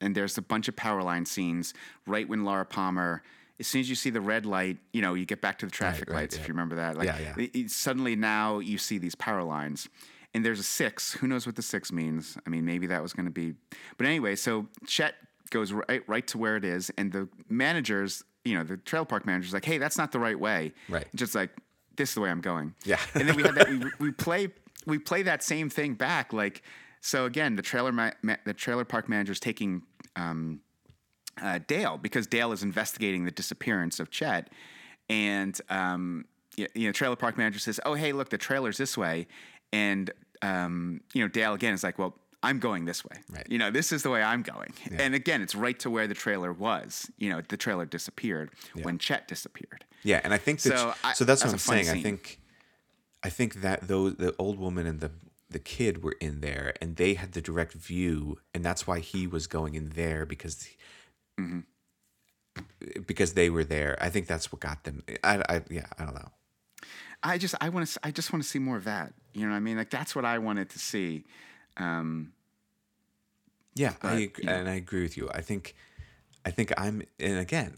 and 0.00 0.14
there's 0.14 0.36
a 0.38 0.42
bunch 0.42 0.68
of 0.68 0.76
power 0.76 1.02
line 1.02 1.24
scenes 1.26 1.72
right 2.06 2.28
when 2.28 2.44
Laura 2.44 2.64
Palmer. 2.66 3.22
As 3.58 3.66
soon 3.66 3.80
as 3.82 3.90
you 3.90 3.94
see 3.94 4.08
the 4.08 4.22
red 4.22 4.46
light, 4.46 4.78
you 4.92 5.02
know 5.02 5.12
you 5.14 5.26
get 5.26 5.40
back 5.42 5.58
to 5.58 5.66
the 5.66 5.72
traffic 5.72 6.08
right, 6.08 6.16
lights. 6.20 6.34
yeah. 6.36 6.42
If 6.42 6.48
you 6.48 6.54
remember 6.54 6.76
that, 6.76 6.96
like 6.96 7.06
Yeah, 7.06 7.18
yeah. 7.18 7.34
it- 7.44 7.54
it- 7.54 7.70
suddenly 7.70 8.16
now 8.16 8.58
you 8.58 8.78
see 8.78 8.96
these 8.98 9.14
power 9.14 9.42
lines, 9.42 9.88
and 10.34 10.44
there's 10.44 10.60
a 10.60 10.62
six. 10.64 11.12
Who 11.14 11.26
knows 11.26 11.44
what 11.46 11.56
the 11.56 11.62
six 11.62 11.92
means? 11.92 12.38
I 12.46 12.50
mean, 12.50 12.64
maybe 12.64 12.86
that 12.86 13.02
was 13.02 13.12
going 13.12 13.26
to 13.26 13.30
be, 13.32 13.54
but 13.98 14.06
anyway. 14.06 14.36
So 14.36 14.66
Chet 14.86 15.14
goes 15.50 15.72
right 15.72 16.02
right 16.06 16.26
to 16.28 16.38
where 16.38 16.56
it 16.56 16.64
is, 16.64 16.90
and 16.96 17.12
the 17.12 17.28
managers, 17.50 18.24
you 18.44 18.54
know, 18.56 18.64
the 18.64 18.76
trail 18.78 19.04
park 19.04 19.26
manager's 19.26 19.52
like, 19.52 19.64
"Hey, 19.66 19.76
that's 19.78 19.98
not 19.98 20.12
the 20.12 20.20
right 20.20 20.38
way." 20.38 20.72
Right. 20.88 21.06
Just 21.14 21.34
like 21.34 21.50
this 21.96 22.10
is 22.10 22.14
the 22.14 22.22
way 22.22 22.30
I'm 22.30 22.40
going. 22.40 22.74
Yeah. 22.84 22.98
and 23.14 23.28
then 23.28 23.36
we 23.36 23.42
had 23.42 23.54
that 23.56 23.68
we, 23.68 23.82
we 23.98 24.10
play 24.12 24.48
we 24.86 24.98
play 24.98 25.22
that 25.22 25.42
same 25.42 25.68
thing 25.70 25.94
back 25.94 26.32
like 26.32 26.62
so 27.00 27.24
again 27.26 27.56
the 27.56 27.62
trailer 27.62 27.92
ma- 27.92 28.12
ma- 28.22 28.36
the 28.44 28.54
trailer 28.54 28.84
park 28.84 29.08
manager 29.08 29.32
is 29.32 29.40
taking 29.40 29.82
um, 30.16 30.60
uh, 31.40 31.58
Dale 31.66 31.98
because 31.98 32.26
Dale 32.26 32.52
is 32.52 32.62
investigating 32.62 33.24
the 33.24 33.30
disappearance 33.30 34.00
of 34.00 34.10
Chet. 34.10 34.50
And 35.08 35.58
um, 35.68 36.24
you 36.56 36.86
know 36.86 36.92
trailer 36.92 37.16
park 37.16 37.36
manager 37.38 37.58
says 37.58 37.80
oh 37.84 37.94
hey 37.94 38.12
look 38.12 38.30
the 38.30 38.38
trailer's 38.38 38.76
this 38.78 38.96
way. 38.96 39.26
And 39.72 40.10
um, 40.42 41.00
you 41.14 41.22
know 41.22 41.28
Dale 41.28 41.54
again 41.54 41.74
is 41.74 41.82
like 41.82 41.98
well 41.98 42.16
I'm 42.42 42.58
going 42.58 42.86
this 42.86 43.04
way. 43.04 43.16
Right. 43.30 43.46
you 43.50 43.58
know 43.58 43.70
this 43.70 43.92
is 43.92 44.02
the 44.02 44.10
way 44.10 44.22
I'm 44.22 44.42
going. 44.42 44.72
And 44.96 45.14
again 45.14 45.42
it's 45.42 45.54
right 45.54 45.78
to 45.80 45.90
where 45.90 46.06
the 46.06 46.14
trailer 46.14 46.52
was. 46.52 47.10
You 47.18 47.30
know 47.30 47.42
the 47.48 47.56
trailer 47.56 47.84
disappeared 47.86 48.50
when 48.82 48.98
Chet 48.98 49.28
disappeared. 49.28 49.84
Yeah, 50.02 50.20
and 50.24 50.32
I 50.32 50.38
think 50.38 50.60
that, 50.62 50.70
So 50.70 50.76
so, 50.76 50.88
I- 51.04 51.08
that's 51.08 51.18
that's 51.20 51.44
what 51.44 51.52
I'm 51.52 51.58
saying. 51.58 51.88
I 51.90 52.00
think 52.02 52.39
I 53.22 53.28
think 53.30 53.60
that 53.62 53.88
those 53.88 54.16
the 54.16 54.34
old 54.38 54.58
woman 54.58 54.86
and 54.86 55.00
the 55.00 55.10
the 55.50 55.58
kid 55.58 56.02
were 56.04 56.16
in 56.20 56.40
there 56.40 56.74
and 56.80 56.96
they 56.96 57.14
had 57.14 57.32
the 57.32 57.42
direct 57.42 57.72
view 57.74 58.38
and 58.54 58.64
that's 58.64 58.86
why 58.86 59.00
he 59.00 59.26
was 59.26 59.46
going 59.46 59.74
in 59.74 59.90
there 59.90 60.24
because 60.26 60.68
Mm-hmm. 61.38 61.60
because 63.06 63.32
they 63.34 63.48
were 63.50 63.64
there. 63.64 63.96
I 64.00 64.10
think 64.10 64.26
that's 64.26 64.52
what 64.52 64.60
got 64.60 64.84
them 64.84 65.02
I, 65.24 65.42
I 65.48 65.62
yeah, 65.70 65.86
I 65.98 66.04
don't 66.04 66.14
know. 66.14 66.30
I 67.22 67.38
just 67.38 67.54
I 67.60 67.68
want 67.68 67.86
to 67.88 68.00
I 68.02 68.10
just 68.10 68.32
want 68.32 68.42
to 68.42 68.48
see 68.48 68.58
more 68.58 68.76
of 68.76 68.84
that. 68.84 69.12
You 69.34 69.44
know 69.46 69.50
what 69.52 69.56
I 69.56 69.60
mean? 69.60 69.76
Like 69.76 69.90
that's 69.90 70.14
what 70.14 70.24
I 70.24 70.38
wanted 70.38 70.70
to 70.70 70.78
see. 70.78 71.24
Um, 71.76 72.32
Yeah, 73.74 73.90
I 74.02 74.08
But, 74.08 74.12
ag- 74.18 74.40
yeah. 74.42 74.56
and 74.56 74.68
I 74.68 74.74
agree 74.74 75.02
with 75.02 75.16
you. 75.16 75.28
I 75.34 75.40
think 75.42 75.74
I 76.44 76.50
think 76.50 76.72
I'm 76.78 77.02
and 77.18 77.38
again, 77.38 77.76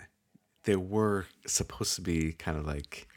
there 0.65 0.79
were 0.79 1.27
supposed 1.47 1.95
to 1.97 2.01
be 2.03 2.33
kind 2.33 2.57
of 2.59 2.67
like 2.67 3.09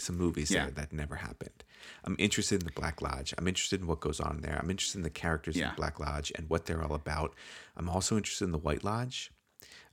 some 0.00 0.16
movies 0.16 0.50
Yeah. 0.50 0.64
there 0.64 0.70
that 0.72 0.92
never 0.92 1.16
happened. 1.16 1.64
I'm 2.04 2.16
interested 2.18 2.60
in 2.60 2.66
the 2.66 2.72
Black 2.72 3.00
Lodge. 3.02 3.32
I'm 3.38 3.46
interested 3.48 3.80
in 3.80 3.86
what 3.86 4.00
goes 4.00 4.20
on 4.20 4.40
there. 4.42 4.58
I'm 4.60 4.70
interested 4.70 4.98
in 4.98 5.02
the 5.02 5.10
characters 5.10 5.56
in 5.56 5.62
the 5.68 5.74
Black 5.76 5.98
Lodge 6.00 6.32
and 6.36 6.48
what 6.50 6.66
they're 6.66 6.82
all 6.82 6.94
about. 6.94 7.34
I'm 7.76 7.88
also 7.88 8.16
interested 8.16 8.44
in 8.44 8.52
the 8.52 8.58
White 8.58 8.84
Lodge. 8.84 9.30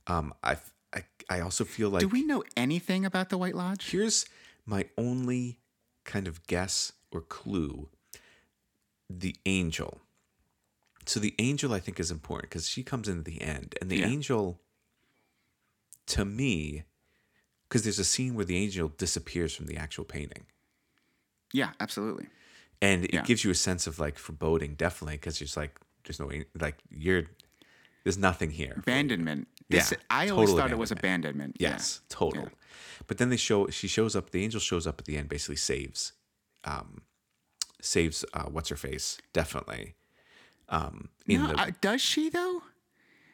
Um, 0.06 0.32
I 0.42 0.56
I 0.94 1.04
I 1.28 1.40
also 1.40 1.64
feel 1.64 1.90
like 1.90 2.00
do 2.00 2.08
we 2.08 2.22
know 2.24 2.44
anything 2.56 3.04
about 3.04 3.28
the 3.28 3.36
White 3.38 3.54
Lodge? 3.56 3.90
here's 3.90 4.24
my 4.64 4.86
only 4.96 5.58
kind 6.04 6.28
of 6.28 6.46
guess 6.46 6.92
or 7.10 7.20
clue 7.20 7.88
the 9.10 9.34
angel 9.46 10.00
so 11.04 11.18
the 11.20 11.34
angel 11.38 11.72
i 11.72 11.78
think 11.80 11.98
is 12.00 12.10
important 12.10 12.50
because 12.50 12.68
she 12.68 12.82
comes 12.82 13.08
in 13.08 13.18
at 13.18 13.24
the 13.24 13.40
end 13.42 13.74
and 13.80 13.90
the 13.90 13.98
Yeah. 13.98 14.06
angel 14.06 14.60
to 16.06 16.24
me 16.24 16.84
because 17.68 17.82
there's 17.82 17.98
a 17.98 18.04
scene 18.04 18.34
where 18.34 18.44
the 18.44 18.56
angel 18.56 18.88
disappears 18.96 19.54
from 19.54 19.66
the 19.66 19.76
actual 19.76 20.04
painting. 20.04 20.46
Yeah, 21.52 21.70
absolutely. 21.80 22.26
and 22.82 23.04
it 23.04 23.14
Yeah. 23.14 23.22
gives 23.22 23.42
you 23.44 23.50
a 23.50 23.54
sense 23.54 23.86
of 23.86 23.98
like 23.98 24.18
foreboding 24.18 24.74
definitely 24.74 25.16
because 25.16 25.40
it's 25.40 25.56
like 25.56 25.78
there's 26.04 26.20
no 26.20 26.30
like 26.60 26.76
you're 26.90 27.24
there's 28.04 28.18
nothing 28.18 28.50
here 28.50 28.74
Abandonment. 28.76 29.48
This, 29.70 29.92
Yeah, 29.92 29.98
I 30.10 30.28
always 30.28 30.52
thought 30.52 30.70
it 30.70 30.78
was 30.78 30.90
abandonment. 30.92 31.56
Yeah. 31.58 31.70
yes 31.70 32.00
total 32.08 32.42
Yeah. 32.42 32.48
but 33.06 33.16
then 33.18 33.30
they 33.30 33.36
show 33.38 33.68
she 33.68 33.88
shows 33.88 34.14
up 34.14 34.30
the 34.30 34.44
angel 34.44 34.60
shows 34.60 34.86
up 34.86 34.98
at 35.00 35.06
the 35.06 35.16
end 35.16 35.28
basically 35.28 35.56
saves 35.56 36.12
um 36.64 37.02
saves 37.80 38.24
uh 38.34 38.44
what's 38.44 38.68
her 38.68 38.76
face 38.76 39.18
definitely 39.32 39.94
um 40.68 41.08
in 41.26 41.42
No, 41.42 41.48
the 41.48 41.60
uh, 41.60 41.70
does 41.80 42.02
she 42.02 42.28
though? 42.28 42.62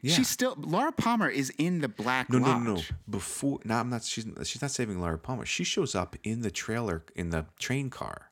Yeah 0.05 0.15
She's 0.17 0.29
still 0.29 0.55
Laura 0.59 0.91
Palmer 0.91 1.29
is 1.29 1.51
in 1.59 1.81
the 1.81 1.89
Black 1.89 2.29
no, 2.29 2.39
no, 2.39 2.47
Lodge. 2.49 2.63
no, 2.65 2.75
no. 2.75 2.83
Before, 3.09 3.61
no, 3.65 3.77
I'm 3.77 3.89
not. 3.89 4.03
She's 4.03 4.27
she's 4.45 4.61
not 4.61 4.73
saving 4.73 5.01
Laura 5.01 5.17
Palmer. 5.19 5.47
She 5.47 5.63
shows 5.63 5.95
up 5.95 6.17
in 6.25 6.43
the 6.43 6.51
trailer 6.51 7.05
in 7.15 7.31
the 7.31 7.47
train 7.61 7.89
car, 7.89 8.31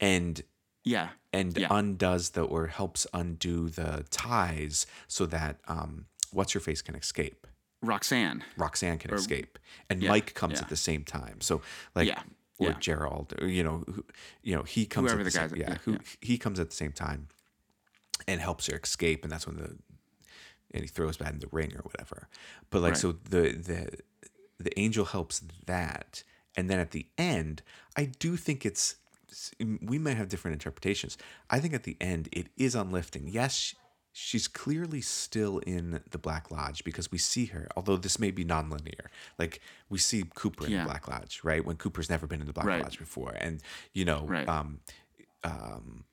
and 0.00 0.42
Yeah. 0.84 1.10
and 1.32 1.56
Yeah. 1.56 1.68
undoes 1.70 2.30
the 2.30 2.42
or 2.42 2.68
helps 2.68 3.06
undo 3.12 3.68
the 3.68 4.04
ties 4.10 4.86
so 5.08 5.26
that 5.26 5.60
um 5.66 6.06
what's 6.30 6.52
her 6.52 6.60
face 6.60 6.82
can 6.82 6.94
escape. 6.94 7.46
Roxanne. 7.82 8.42
Roxanne 8.56 8.98
can 8.98 9.12
escape, 9.12 9.58
and 9.90 10.02
yeah, 10.02 10.08
Mike 10.08 10.32
comes 10.34 10.60
at 10.62 10.68
the 10.70 10.76
same 10.76 11.04
time. 11.04 11.40
So 11.42 11.60
like, 11.94 12.08
Yeah, 12.08 12.22
or. 12.58 12.72
Gerard, 12.72 13.34
or, 13.40 13.46
you 13.46 13.62
know, 13.62 13.84
who, 13.86 14.04
you 14.42 14.54
know, 14.56 14.62
he 14.62 14.86
comes 14.86 15.10
Whoever 15.10 15.20
at 15.20 15.24
the, 15.24 15.30
the 15.30 15.30
same, 15.30 15.48
guys- 15.50 15.58
yeah, 15.58 15.68
yeah, 15.70 15.78
who 15.84 15.92
yeah. 15.92 15.98
he 16.22 16.38
comes 16.38 16.58
at 16.58 16.70
the 16.70 16.76
same 16.76 16.92
time, 16.92 17.28
and 18.26 18.40
helps 18.40 18.66
her 18.66 18.76
escape, 18.76 19.22
and 19.24 19.32
that's 19.32 19.46
when 19.46 19.56
the 19.56 19.76
and 20.72 20.82
he 20.82 20.88
throws 20.88 21.16
back 21.16 21.32
in 21.32 21.38
the 21.38 21.48
ring 21.52 21.72
or 21.76 21.82
whatever. 21.82 22.28
But 22.70 22.82
like, 22.82 22.92
Right. 22.92 22.98
so 23.00 23.12
the 23.12 23.52
the 23.52 23.98
the 24.58 24.78
angel 24.78 25.04
helps 25.04 25.40
that, 25.66 26.22
and 26.56 26.68
then 26.70 26.78
at 26.78 26.90
the 26.92 27.06
end, 27.18 27.62
I 27.96 28.04
do 28.06 28.36
think 28.36 28.64
it's 28.66 28.96
we 29.60 29.98
might 29.98 30.16
have 30.16 30.28
different 30.28 30.54
interpretations. 30.54 31.16
I 31.50 31.58
think 31.60 31.74
at 31.74 31.82
the 31.84 31.96
end 32.00 32.28
it 32.32 32.48
is 32.56 32.74
unlifting. 32.74 33.28
Yes, 33.28 33.74
she's 34.12 34.46
clearly 34.46 35.00
still 35.00 35.58
in 35.58 36.00
the 36.10 36.18
Black 36.18 36.50
Lodge 36.52 36.84
because 36.84 37.10
we 37.10 37.18
see 37.18 37.46
her, 37.46 37.66
although 37.76 37.96
this 37.96 38.18
may 38.20 38.30
be 38.30 38.44
nonlinear. 38.44 39.06
Like 39.38 39.60
we 39.88 39.98
see 39.98 40.24
Cooper 40.34 40.66
in 40.66 40.72
Yeah. 40.72 40.84
the 40.84 40.90
Black 40.90 41.08
Lodge, 41.08 41.40
right? 41.42 41.64
When 41.64 41.76
Cooper's 41.76 42.08
never 42.08 42.26
been 42.28 42.40
in 42.40 42.46
the 42.46 42.52
Black 42.52 42.66
Right. 42.66 42.82
Lodge 42.82 42.98
before. 42.98 43.32
And 43.32 43.60
you 43.92 44.04
know, 44.04 44.24
Right. 44.26 44.48
um 44.48 44.80
um 45.42 46.04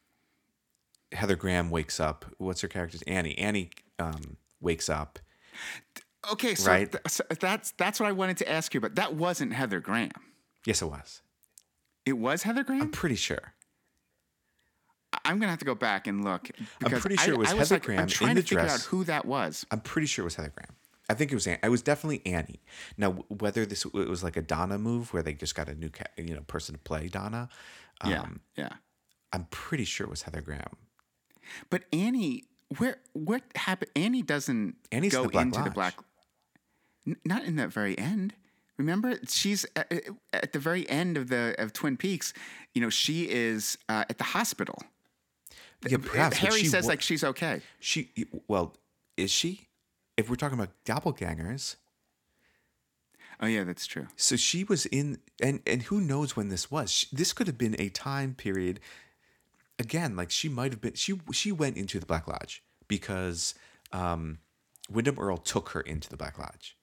Heather 1.12 1.36
Graham 1.36 1.70
wakes 1.70 2.00
up. 2.00 2.26
What's 2.38 2.62
her 2.62 2.68
character's 2.68 3.02
Annie? 3.04 3.38
Annie 3.38 3.70
um 4.00 4.38
wakes 4.60 4.90
up. 4.90 5.20
Okay, 6.32 6.54
so, 6.56 6.70
Right. 6.72 6.92
th- 6.92 7.02
so 7.08 7.24
that's 7.40 7.72
that's 7.78 8.00
what 8.00 8.08
I 8.08 8.12
wanted 8.12 8.38
to 8.38 8.50
ask 8.52 8.74
you 8.74 8.78
about. 8.80 8.96
That 8.96 9.16
wasn't 9.16 9.54
Heather 9.54 9.80
Graham. 9.80 10.12
Yes, 10.66 10.82
it 10.82 10.86
was. 10.86 11.22
It 12.06 12.14
was 12.14 12.44
Heather 12.44 12.64
Graham. 12.64 12.82
I'm 12.84 12.92
pretty 12.92 13.16
sure. 13.16 13.54
I'm 15.26 15.40
gonna 15.40 15.50
have 15.50 15.60
to 15.60 15.66
go 15.66 15.76
back 15.76 16.08
and 16.08 16.24
look. 16.24 16.50
because 16.80 17.02
pretty 17.02 17.18
sure 17.18 17.34
I, 17.34 17.36
it 17.36 17.38
was 17.40 17.52
I 17.52 17.56
Heather 17.58 17.76
like, 17.76 17.84
Graham 17.84 18.00
I'm 18.00 18.04
in 18.06 18.10
trying 18.10 18.36
the 18.36 18.42
to 18.42 18.48
figure 18.48 18.60
out 18.62 18.68
dress. 18.68 18.86
who 18.86 19.04
that 19.06 19.26
was. 19.26 19.66
I'm 19.72 19.82
pretty 19.82 20.08
sure 20.08 20.24
it 20.24 20.26
was 20.26 20.36
Heather 20.36 20.54
Graham. 20.56 20.76
I 21.10 21.14
think 21.14 21.32
it 21.32 21.36
was. 21.36 21.48
An- 21.48 21.60
It 21.62 21.70
was 21.70 21.82
definitely 21.82 22.22
Annie. 22.26 22.62
Now, 22.98 23.12
whether 23.28 23.66
this 23.66 23.84
it 23.86 23.94
was 23.94 24.24
like 24.24 24.38
a 24.38 24.42
Donna 24.42 24.78
move 24.78 25.14
where 25.14 25.22
they 25.22 25.34
just 25.34 25.56
got 25.56 25.68
a 25.68 25.76
new 25.76 25.90
ca- 25.90 26.06
you 26.18 26.34
know 26.34 26.42
person 26.42 26.74
to 26.76 26.80
play 26.80 27.08
Donna, 27.10 27.50
um, 28.02 28.12
yeah, 28.12 28.26
yeah. 28.56 28.70
I'm 29.34 29.46
pretty 29.52 29.84
sure 29.84 30.08
it 30.08 30.10
was 30.10 30.22
Heather 30.22 30.42
Graham. 30.42 30.78
But 31.70 31.84
Annie, 31.92 32.46
where 32.78 32.98
what 33.14 33.44
happened? 33.56 33.92
Annie 33.96 34.22
doesn't 34.22 34.76
Annie's 34.92 35.14
go 35.14 35.24
the 35.24 35.30
Black 35.30 35.46
into 35.46 35.64
the 35.64 35.72
black. 35.72 35.96
N- 37.08 37.18
not 37.26 37.44
in 37.44 37.56
that 37.58 37.70
very 37.72 37.98
end. 37.98 38.34
Remember, 38.78 39.20
she's 39.28 39.66
at, 39.76 39.92
at 40.34 40.54
the 40.54 40.60
very 40.60 40.90
end 40.90 41.18
of 41.18 41.28
the 41.30 41.56
of 41.60 41.74
Twin 41.74 41.98
Peaks. 41.98 42.34
You 42.74 42.82
know, 42.82 42.90
she 42.90 43.30
is 43.30 43.78
uh, 43.90 44.06
at 44.10 44.18
the 44.18 44.24
hospital. 44.24 44.82
Yeah, 45.88 45.98
uh, 45.98 46.02
perhaps. 46.02 46.38
Harry 46.38 46.64
says 46.64 46.86
wa- 46.86 46.90
like 46.90 47.02
she's 47.02 47.24
okay. 47.24 47.62
she. 47.80 48.12
Well, 48.48 48.76
is 49.18 49.32
she? 49.32 49.68
If 50.18 50.30
we're 50.30 50.36
talking 50.36 50.58
about 50.60 50.72
doppelgangers, 50.86 51.76
Oh 53.40 53.48
yeah, 53.48 53.64
that's 53.64 53.88
true. 53.88 54.08
so 54.16 54.36
she 54.36 54.64
was 54.64 54.86
in, 54.88 55.18
and 55.42 55.62
and 55.66 55.84
who 55.84 56.00
knows 56.00 56.36
when 56.36 56.50
this 56.50 56.70
was? 56.70 56.92
She, 56.92 57.08
this 57.12 57.34
could 57.34 57.48
have 57.48 57.58
been 57.58 57.76
a 57.80 57.90
time 57.90 58.36
period. 58.36 58.80
Again, 59.82 60.16
like 60.16 60.30
she 60.30 60.48
might 60.48 60.72
have 60.72 60.80
been. 60.80 60.94
She 60.94 61.20
she 61.32 61.52
went 61.52 61.76
into 61.76 62.00
the 62.00 62.06
Black 62.06 62.28
Lodge 62.28 62.64
because 62.88 63.56
um, 63.92 64.38
Windom 64.90 65.18
Earle 65.18 65.38
took 65.38 65.70
her 65.70 65.82
into 65.82 66.08
the 66.08 66.18
Black 66.18 66.38
Lodge. 66.38 66.78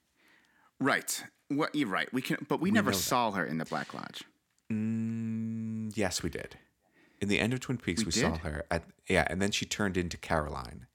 Right. 0.80 1.22
What 1.48 1.74
you're 1.74 1.88
right. 1.88 2.12
We 2.12 2.22
can, 2.22 2.44
but 2.48 2.60
we, 2.60 2.70
never 2.70 2.90
know 2.90 2.96
that. 2.96 3.02
saw 3.02 3.30
her 3.30 3.44
in 3.46 3.58
the 3.58 3.64
Black 3.64 3.94
Lodge. 3.94 4.24
Mm, 4.70 5.96
yes, 5.96 6.22
we 6.22 6.28
did. 6.28 6.56
In 7.20 7.28
the 7.28 7.38
end 7.38 7.52
of 7.52 7.60
Twin 7.60 7.78
Peaks, 7.78 8.02
we, 8.02 8.06
We 8.06 8.12
saw 8.12 8.36
her 8.38 8.64
at 8.70 8.84
yeah, 9.08 9.26
and 9.30 9.40
then 9.40 9.50
she 9.50 9.64
turned 9.64 9.96
into 9.96 10.16
Caroline. 10.16 10.86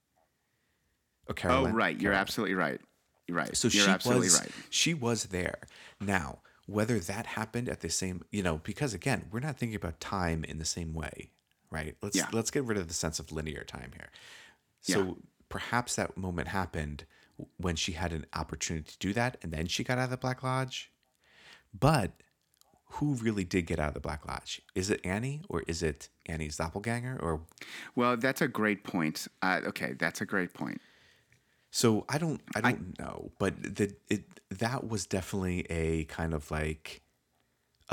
Or 1.28 1.32
Oh, 1.32 1.34
Caroline. 1.34 1.74
right. 1.74 2.00
You're 2.00 2.14
absolutely 2.14 2.56
right. 2.56 2.82
You're 3.28 3.38
right. 3.38 3.56
So 3.56 3.70
you're 3.70 3.86
she 3.86 3.90
absolutely 3.90 4.28
was 4.28 4.42
right. 4.42 4.52
she 4.70 4.94
was 4.94 5.26
there. 5.28 5.60
Now, 6.02 6.40
whether 6.66 7.00
that 7.00 7.26
happened 7.26 7.70
at 7.70 7.80
the 7.80 7.90
same, 7.90 8.24
you 8.32 8.44
know, 8.44 8.60
because 8.64 8.94
again, 8.94 9.26
we're 9.32 9.40
not 9.40 9.58
thinking 9.58 9.76
about 9.76 10.00
time 10.00 10.44
in 10.44 10.60
the 10.60 10.66
same 10.66 10.94
way, 10.94 11.32
right? 11.74 11.96
Let's 12.02 12.16
Yeah. 12.16 12.30
let's 12.32 12.52
get 12.52 12.64
rid 12.64 12.78
of 12.78 12.88
the 12.88 12.94
sense 12.94 13.20
of 13.20 13.32
linear 13.32 13.64
time 13.64 13.92
here. 13.94 14.10
So 14.82 15.04
Yeah. 15.06 15.14
perhaps 15.50 15.96
that 15.96 16.16
moment 16.18 16.48
happened 16.50 17.06
when 17.58 17.76
she 17.76 17.94
had 17.94 18.14
an 18.14 18.26
opportunity 18.34 18.92
to 18.92 18.98
do 19.00 19.14
that, 19.14 19.38
and 19.42 19.52
then 19.52 19.68
she 19.68 19.84
got 19.84 19.98
out 19.98 20.06
of 20.06 20.10
the 20.12 20.18
Black 20.18 20.44
Lodge. 20.44 20.92
But 21.74 22.12
who 22.98 23.16
really 23.16 23.44
did 23.44 23.66
get 23.66 23.80
out 23.80 23.88
of 23.90 23.94
the 23.96 24.00
Black 24.00 24.28
Lodge? 24.28 24.62
Is 24.76 24.90
it 24.92 25.02
Annie 25.04 25.42
or 25.50 25.64
is 25.68 25.82
it 25.82 26.10
Annie's 26.28 26.58
doppelganger? 26.58 27.18
Or 27.20 27.42
Well, 27.96 28.18
that's 28.18 28.42
a 28.42 28.48
great 28.48 28.84
point. 28.84 29.28
Uh, 29.42 29.62
okay, 29.66 29.94
that's 29.94 30.22
a 30.22 30.26
great 30.26 30.54
point. 30.54 30.80
so 31.72 32.06
I 32.08 32.20
don't 32.20 32.40
I 32.56 32.62
don't 32.62 33.00
know, 33.00 33.32
but 33.40 33.62
the 33.76 33.96
it 34.10 34.26
that 34.50 34.88
was 34.88 35.08
definitely 35.08 35.66
a 35.72 36.06
kind 36.06 36.34
of 36.36 36.52
like 36.52 37.02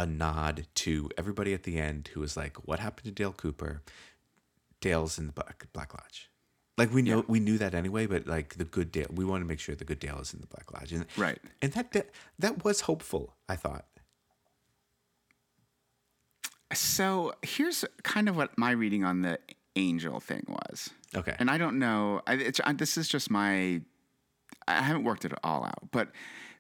a 0.01 0.07
nod 0.07 0.66
to 0.76 1.11
everybody 1.18 1.53
at 1.55 1.62
the 1.64 1.78
end 1.78 2.11
who 2.14 2.20
was 2.20 2.36
like, 2.36 2.66
"What 2.66 2.78
happened 2.80 3.05
to 3.05 3.11
Dale 3.12 3.32
Cooper? 3.32 3.82
Dale's 4.80 5.18
in 5.18 5.26
the 5.26 5.32
Black 5.32 5.66
Black 5.72 5.92
Lodge." 5.94 6.30
Like 6.78 6.92
we 6.94 7.03
know 7.03 7.24
we 7.28 7.40
knew 7.40 7.59
that 7.59 7.74
anyway, 7.74 8.07
but 8.07 8.26
like 8.26 8.57
the 8.57 8.64
good 8.64 8.90
Dale, 8.90 9.09
we 9.12 9.24
want 9.24 9.42
to 9.42 9.46
make 9.46 9.61
sure 9.61 9.74
the 9.74 9.84
good 9.84 9.98
Dale 10.01 10.18
is 10.20 10.32
in 10.32 10.40
the 10.40 10.46
Black 10.46 10.72
Lodge, 10.72 10.92
and 10.92 11.05
Right. 11.16 11.38
and 11.61 11.72
that 11.72 11.92
that, 11.92 12.11
that 12.38 12.64
was 12.64 12.82
hopeful. 12.82 13.34
I 13.48 13.57
thought. 13.57 13.84
So 16.72 17.34
here's 17.42 17.84
kind 18.05 18.28
of 18.28 18.36
what 18.36 18.57
my 18.57 18.70
reading 18.70 19.05
on 19.05 19.22
the 19.22 19.38
angel 19.76 20.20
thing 20.20 20.44
was. 20.48 20.90
Okay. 21.14 21.34
And 21.38 21.51
I 21.51 21.59
don't 21.59 21.78
know. 21.78 22.22
I, 22.26 22.34
it's, 22.34 22.61
I, 22.64 22.72
this 22.72 22.96
is 22.96 23.09
just 23.09 23.30
my. 23.30 23.80
I 24.68 24.82
haven't 24.82 25.05
worked 25.05 25.24
it 25.24 25.32
all 25.42 25.64
out, 25.64 25.90
but 25.90 26.09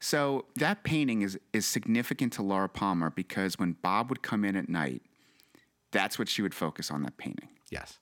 so 0.00 0.46
that 0.56 0.82
painting 0.82 1.22
is 1.22 1.38
is 1.52 1.66
significant 1.66 2.32
to 2.34 2.42
Laura 2.42 2.68
Palmer 2.68 3.10
because 3.10 3.58
when 3.58 3.72
Bob 3.82 4.08
would 4.08 4.22
come 4.22 4.44
in 4.44 4.56
at 4.56 4.68
night, 4.68 5.02
that's 5.92 6.18
what 6.18 6.28
she 6.28 6.42
would 6.42 6.54
focus 6.54 6.90
on 6.90 7.02
that 7.02 7.16
painting. 7.18 7.50
Yes. 7.70 7.98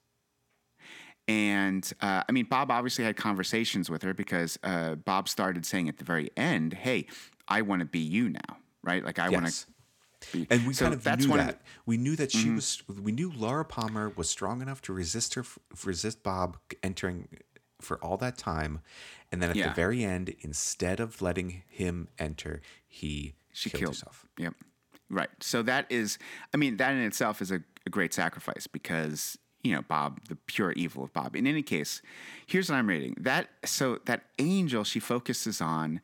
And 1.26 1.90
uh, 2.00 2.22
I 2.26 2.32
mean, 2.32 2.46
Bob 2.46 2.70
obviously 2.70 3.04
had 3.04 3.16
conversations 3.16 3.90
with 3.90 4.02
her 4.02 4.14
because 4.14 4.58
uh, 4.62 4.94
Bob 4.94 5.28
started 5.28 5.66
saying 5.66 5.88
at 5.88 5.98
the 5.98 6.04
very 6.04 6.30
end, 6.36 6.72
"Hey, 6.72 7.06
I 7.48 7.62
want 7.62 7.80
to 7.80 7.86
be 7.86 7.98
you 7.98 8.30
now, 8.30 8.56
right? 8.82 9.04
Like 9.04 9.18
I 9.18 9.28
want 9.28 9.46
to 9.48 9.66
be." 10.32 10.46
And 10.50 10.66
we 10.66 10.72
So 10.72 10.86
kind 10.86 10.94
of 10.94 11.04
that's 11.04 11.24
knew 11.24 11.30
one 11.30 11.40
of 11.40 11.46
that. 11.46 11.60
we 11.84 11.98
knew 11.98 12.16
that 12.16 12.32
she 12.32 12.48
was. 12.48 12.82
We 12.88 13.12
knew 13.12 13.30
Laura 13.36 13.64
Palmer 13.64 14.10
was 14.16 14.30
strong 14.30 14.62
enough 14.62 14.80
to 14.82 14.94
resist 14.94 15.34
her, 15.34 15.44
resist 15.84 16.22
Bob 16.22 16.56
entering 16.82 17.28
for 17.80 18.02
all 18.02 18.16
that 18.18 18.36
time, 18.38 18.80
and 19.30 19.42
then 19.42 19.50
at 19.50 19.56
Yeah. 19.56 19.68
the 19.68 19.74
very 19.74 20.04
end, 20.04 20.34
instead 20.40 21.00
of 21.00 21.20
letting 21.22 21.62
him 21.68 22.08
enter, 22.18 22.60
he 22.86 23.34
she 23.52 23.70
killed, 23.70 23.80
killed 23.80 23.94
herself. 23.94 24.26
Yep. 24.38 24.54
Right. 25.10 25.30
So 25.40 25.62
that 25.62 25.86
is, 25.90 26.18
I 26.52 26.56
mean, 26.58 26.76
that 26.76 26.92
in 26.92 27.00
itself 27.00 27.40
is 27.40 27.50
a, 27.50 27.62
a 27.86 27.90
great 27.90 28.12
sacrifice 28.12 28.66
because 28.66 29.38
you 29.62 29.74
know 29.74 29.82
Bob, 29.82 30.20
the 30.28 30.36
pure 30.36 30.72
evil 30.72 31.02
of 31.04 31.12
Bob. 31.12 31.34
In 31.34 31.46
any 31.46 31.62
case, 31.62 32.02
here's 32.46 32.68
what 32.70 32.76
I'm 32.76 32.86
reading. 32.88 33.14
That 33.18 33.48
so 33.64 33.98
that 34.06 34.24
angel 34.38 34.84
she 34.84 35.00
focuses 35.00 35.60
on. 35.60 36.00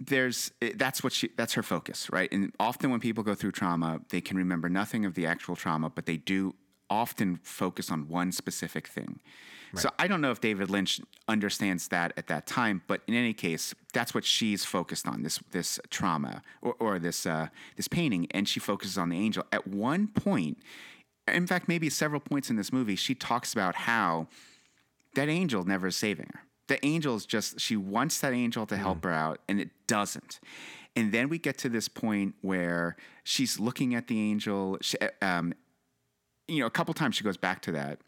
There's 0.00 0.52
eh, 0.62 0.72
that's 0.76 1.02
what 1.02 1.12
she 1.12 1.30
that's 1.36 1.54
her 1.54 1.62
focus, 1.62 2.08
right? 2.12 2.30
And 2.32 2.52
often 2.60 2.90
when 2.90 3.00
people 3.00 3.24
go 3.24 3.34
through 3.34 3.52
trauma, 3.52 4.00
they 4.10 4.20
can 4.20 4.36
remember 4.36 4.68
nothing 4.68 5.04
of 5.04 5.14
the 5.14 5.26
actual 5.26 5.56
trauma, 5.56 5.90
but 5.90 6.06
they 6.06 6.16
do 6.16 6.54
often 6.88 7.40
focus 7.42 7.90
on 7.90 8.08
one 8.08 8.30
specific 8.32 8.86
thing. 8.86 9.20
So 9.76 9.90
I 9.98 10.06
don't 10.08 10.20
know 10.20 10.30
if 10.30 10.40
David 10.40 10.70
Lynch 10.70 11.00
understands 11.26 11.88
that 11.88 12.12
at 12.16 12.26
that 12.28 12.46
time, 12.46 12.82
but 12.86 13.02
in 13.06 13.14
any 13.14 13.34
case, 13.34 13.74
that's 13.92 14.14
what 14.14 14.24
she's 14.24 14.64
focused 14.64 15.06
on 15.06 15.22
this 15.22 15.38
this 15.50 15.78
trauma 15.90 16.42
or, 16.62 16.74
or 16.80 16.98
this 16.98 17.26
uh, 17.26 17.48
this 17.76 17.88
painting, 17.88 18.26
and 18.30 18.48
she 18.48 18.60
focuses 18.60 18.96
on 18.96 19.08
the 19.10 19.16
angel. 19.18 19.44
At 19.52 19.66
one 19.66 20.08
point, 20.08 20.58
in 21.26 21.46
fact, 21.46 21.68
maybe 21.68 21.90
several 21.90 22.20
points 22.20 22.48
in 22.50 22.56
this 22.56 22.72
movie, 22.72 22.96
she 22.96 23.14
talks 23.14 23.52
about 23.52 23.74
how 23.74 24.28
that 25.14 25.28
angel 25.28 25.64
never 25.64 25.88
is 25.88 25.96
saving 25.96 26.30
her. 26.32 26.40
The 26.68 26.84
angel 26.84 27.16
is 27.16 27.26
just 27.26 27.60
she 27.60 27.76
wants 27.76 28.20
that 28.20 28.32
angel 28.32 28.66
to 28.66 28.76
help 28.76 29.04
her 29.04 29.10
out, 29.12 29.40
and 29.48 29.60
it 29.60 29.70
doesn't. 29.86 30.40
and 30.96 31.12
then 31.12 31.28
we 31.28 31.38
get 31.38 31.56
to 31.58 31.68
this 31.68 31.88
point 31.88 32.34
where 32.40 32.96
she's 33.22 33.60
looking 33.60 33.94
at 33.94 34.06
the 34.08 34.18
angel. 34.20 34.78
She, 34.80 34.96
um, 35.22 35.54
you 36.48 36.60
know, 36.60 36.66
a 36.66 36.70
couple 36.70 36.92
times 36.94 37.14
she 37.16 37.24
goes 37.24 37.36
back 37.36 37.62
to 37.62 37.72
that. 37.72 38.00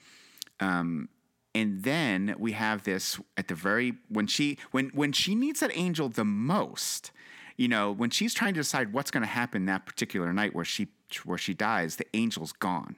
Um, 0.61 1.09
and 1.55 1.83
then 1.83 2.35
we 2.39 2.53
have 2.53 2.85
this 2.85 3.19
at 3.37 3.49
the 3.49 3.55
very 3.55 3.95
when 4.09 4.27
she 4.27 4.57
when 4.71 4.89
when 4.91 5.13
she 5.13 5.35
needs 5.35 5.61
that 5.61 5.71
angel 5.75 6.09
the 6.09 6.25
most 6.25 7.11
you 7.57 7.69
know 7.69 7.91
when 7.91 8.11
she's 8.11 8.33
trying 8.35 8.55
to 8.55 8.61
decide 8.61 8.93
what's 8.93 9.11
going 9.11 9.23
to 9.23 9.27
happen 9.29 9.67
that 9.67 9.85
particular 9.87 10.33
night 10.33 10.55
where 10.55 10.65
she 10.65 10.89
where 11.25 11.39
she 11.39 11.53
dies 11.55 11.97
the 11.97 12.07
angel's 12.17 12.53
gone 12.53 12.97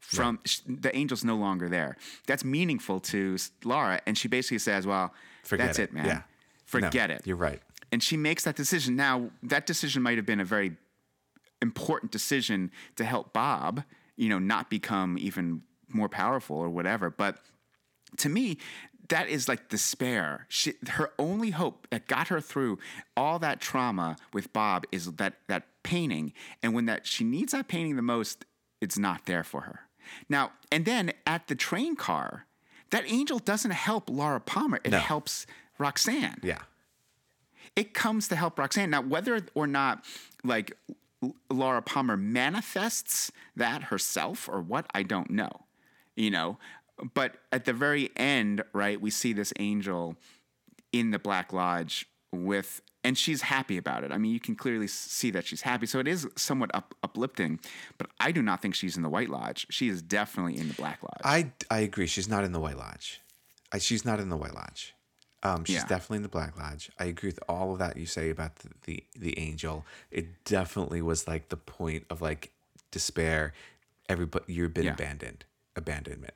from 0.00 0.38
sh 0.44 0.60
the 0.66 0.94
angel's 0.94 1.24
no 1.24 1.36
longer 1.36 1.68
there 1.68 1.96
that's 2.26 2.44
meaningful 2.44 2.98
to 3.00 3.36
laura 3.64 4.00
and 4.06 4.16
she 4.18 4.28
basically 4.28 4.58
says 4.58 4.86
well 4.86 5.12
Forget 5.44 5.66
that's 5.66 5.78
it. 5.78 5.82
it, 5.84 5.92
man 5.92 6.06
Yeah. 6.06 6.22
forget 6.66 7.08
No, 7.10 7.14
it 7.16 7.22
You're 7.26 7.36
right. 7.36 7.60
and 7.92 8.02
she 8.02 8.16
makes 8.16 8.44
that 8.44 8.54
decision. 8.56 8.96
Now, 8.96 9.30
that 9.42 9.64
decision 9.66 10.02
might 10.02 10.16
have 10.18 10.26
been 10.26 10.40
a 10.40 10.44
very 10.44 10.76
important 11.62 12.12
decision 12.12 12.70
to 12.96 13.04
help 13.04 13.32
Bob, 13.32 13.82
you 14.16 14.28
know, 14.28 14.38
not 14.38 14.68
become 14.68 15.16
even 15.18 15.62
more 15.88 16.08
powerful 16.08 16.56
or 16.56 16.68
whatever. 16.68 17.08
But 17.10 17.38
to 18.18 18.28
me, 18.28 18.58
that 19.08 19.28
is 19.28 19.48
like 19.48 19.68
despair. 19.68 20.46
She, 20.48 20.74
her 20.88 21.10
only 21.18 21.50
hope 21.50 21.86
that 21.90 22.06
got 22.06 22.28
her 22.28 22.40
through 22.40 22.78
all 23.16 23.38
that 23.38 23.60
trauma 23.60 24.16
with 24.32 24.52
Bob 24.52 24.84
is 24.92 25.12
that 25.12 25.34
that 25.46 25.64
painting. 25.82 26.32
And 26.62 26.74
when 26.74 26.84
that 26.86 27.06
she 27.06 27.24
needs 27.24 27.52
that 27.52 27.68
painting 27.68 27.96
the 27.96 28.02
most, 28.02 28.44
it's 28.80 28.98
not 28.98 29.24
there 29.26 29.42
for 29.44 29.62
her. 29.62 29.80
Now, 30.28 30.52
and 30.70 30.84
then 30.84 31.12
at 31.26 31.48
the 31.48 31.54
train 31.54 31.96
car, 31.96 32.44
that 32.90 33.04
angel 33.06 33.38
doesn't 33.38 33.70
help 33.72 34.08
Laura 34.10 34.40
Palmer. 34.40 34.80
It 34.84 34.90
No. 34.90 34.98
helps 34.98 35.46
Roxanne 35.78 36.40
Yeah. 36.42 36.62
it 37.76 37.94
comes 37.94 38.28
to 38.28 38.36
help 38.36 38.58
Roxanne. 38.58 38.90
Now, 38.90 39.00
whether 39.02 39.40
or 39.54 39.66
not 39.66 40.04
like 40.44 40.76
Laura 41.50 41.82
Palmer 41.82 42.16
manifests 42.16 43.30
that 43.56 43.84
herself 43.84 44.48
or 44.48 44.60
what, 44.60 44.86
I 44.94 45.02
don't 45.02 45.30
know. 45.30 45.64
You 46.16 46.30
know, 46.30 46.58
but 47.14 47.34
at 47.52 47.64
the 47.64 47.72
very 47.72 48.10
end, 48.16 48.62
right, 48.72 49.00
we 49.00 49.10
see 49.10 49.32
this 49.32 49.52
angel 49.58 50.16
in 50.92 51.10
the 51.10 51.18
Black 51.18 51.52
Lodge 51.52 52.06
with, 52.32 52.82
and 53.04 53.16
she's 53.16 53.42
happy 53.42 53.76
about 53.78 54.04
it. 54.04 54.12
I 54.12 54.18
mean, 54.18 54.32
you 54.32 54.40
can 54.40 54.54
clearly 54.54 54.86
see 54.86 55.30
that 55.30 55.46
she's 55.46 55.62
happy. 55.62 55.86
So 55.86 55.98
it 55.98 56.08
is 56.08 56.26
somewhat 56.36 56.70
up, 56.74 56.94
uplifting, 57.02 57.60
but 57.98 58.08
I 58.20 58.32
do 58.32 58.42
not 58.42 58.60
think 58.62 58.74
she's 58.74 58.96
in 58.96 59.02
the 59.02 59.08
White 59.08 59.28
Lodge. 59.30 59.66
She 59.70 59.88
is 59.88 60.02
definitely 60.02 60.58
in 60.58 60.68
the 60.68 60.74
Black 60.74 61.02
Lodge. 61.02 61.20
I 61.24 61.52
I 61.70 61.80
agree. 61.80 62.06
She's 62.06 62.28
not 62.28 62.44
in 62.44 62.52
the 62.52 62.60
White 62.60 62.76
Lodge. 62.76 63.20
I, 63.72 63.78
she's 63.78 64.04
not 64.04 64.18
in 64.20 64.28
the 64.28 64.36
White 64.36 64.54
Lodge. 64.54 64.94
Um, 65.42 65.64
she's 65.64 65.76
Yeah. 65.76 65.86
definitely 65.86 66.16
in 66.16 66.22
the 66.24 66.28
Black 66.28 66.58
Lodge. 66.58 66.90
I 66.98 67.04
agree 67.04 67.28
with 67.28 67.38
all 67.48 67.72
of 67.72 67.78
that 67.78 67.96
you 67.96 68.06
say 68.06 68.28
about 68.30 68.56
the, 68.56 68.70
the 68.84 69.04
the 69.16 69.38
angel. 69.38 69.84
It 70.10 70.44
definitely 70.44 71.00
was 71.02 71.28
like 71.28 71.48
the 71.50 71.56
point 71.56 72.04
of 72.10 72.20
like 72.20 72.50
despair. 72.90 73.52
Everybody, 74.08 74.52
you've 74.54 74.72
been 74.74 74.86
Yeah. 74.86 74.94
abandoned, 74.94 75.44
abandonment. 75.76 76.32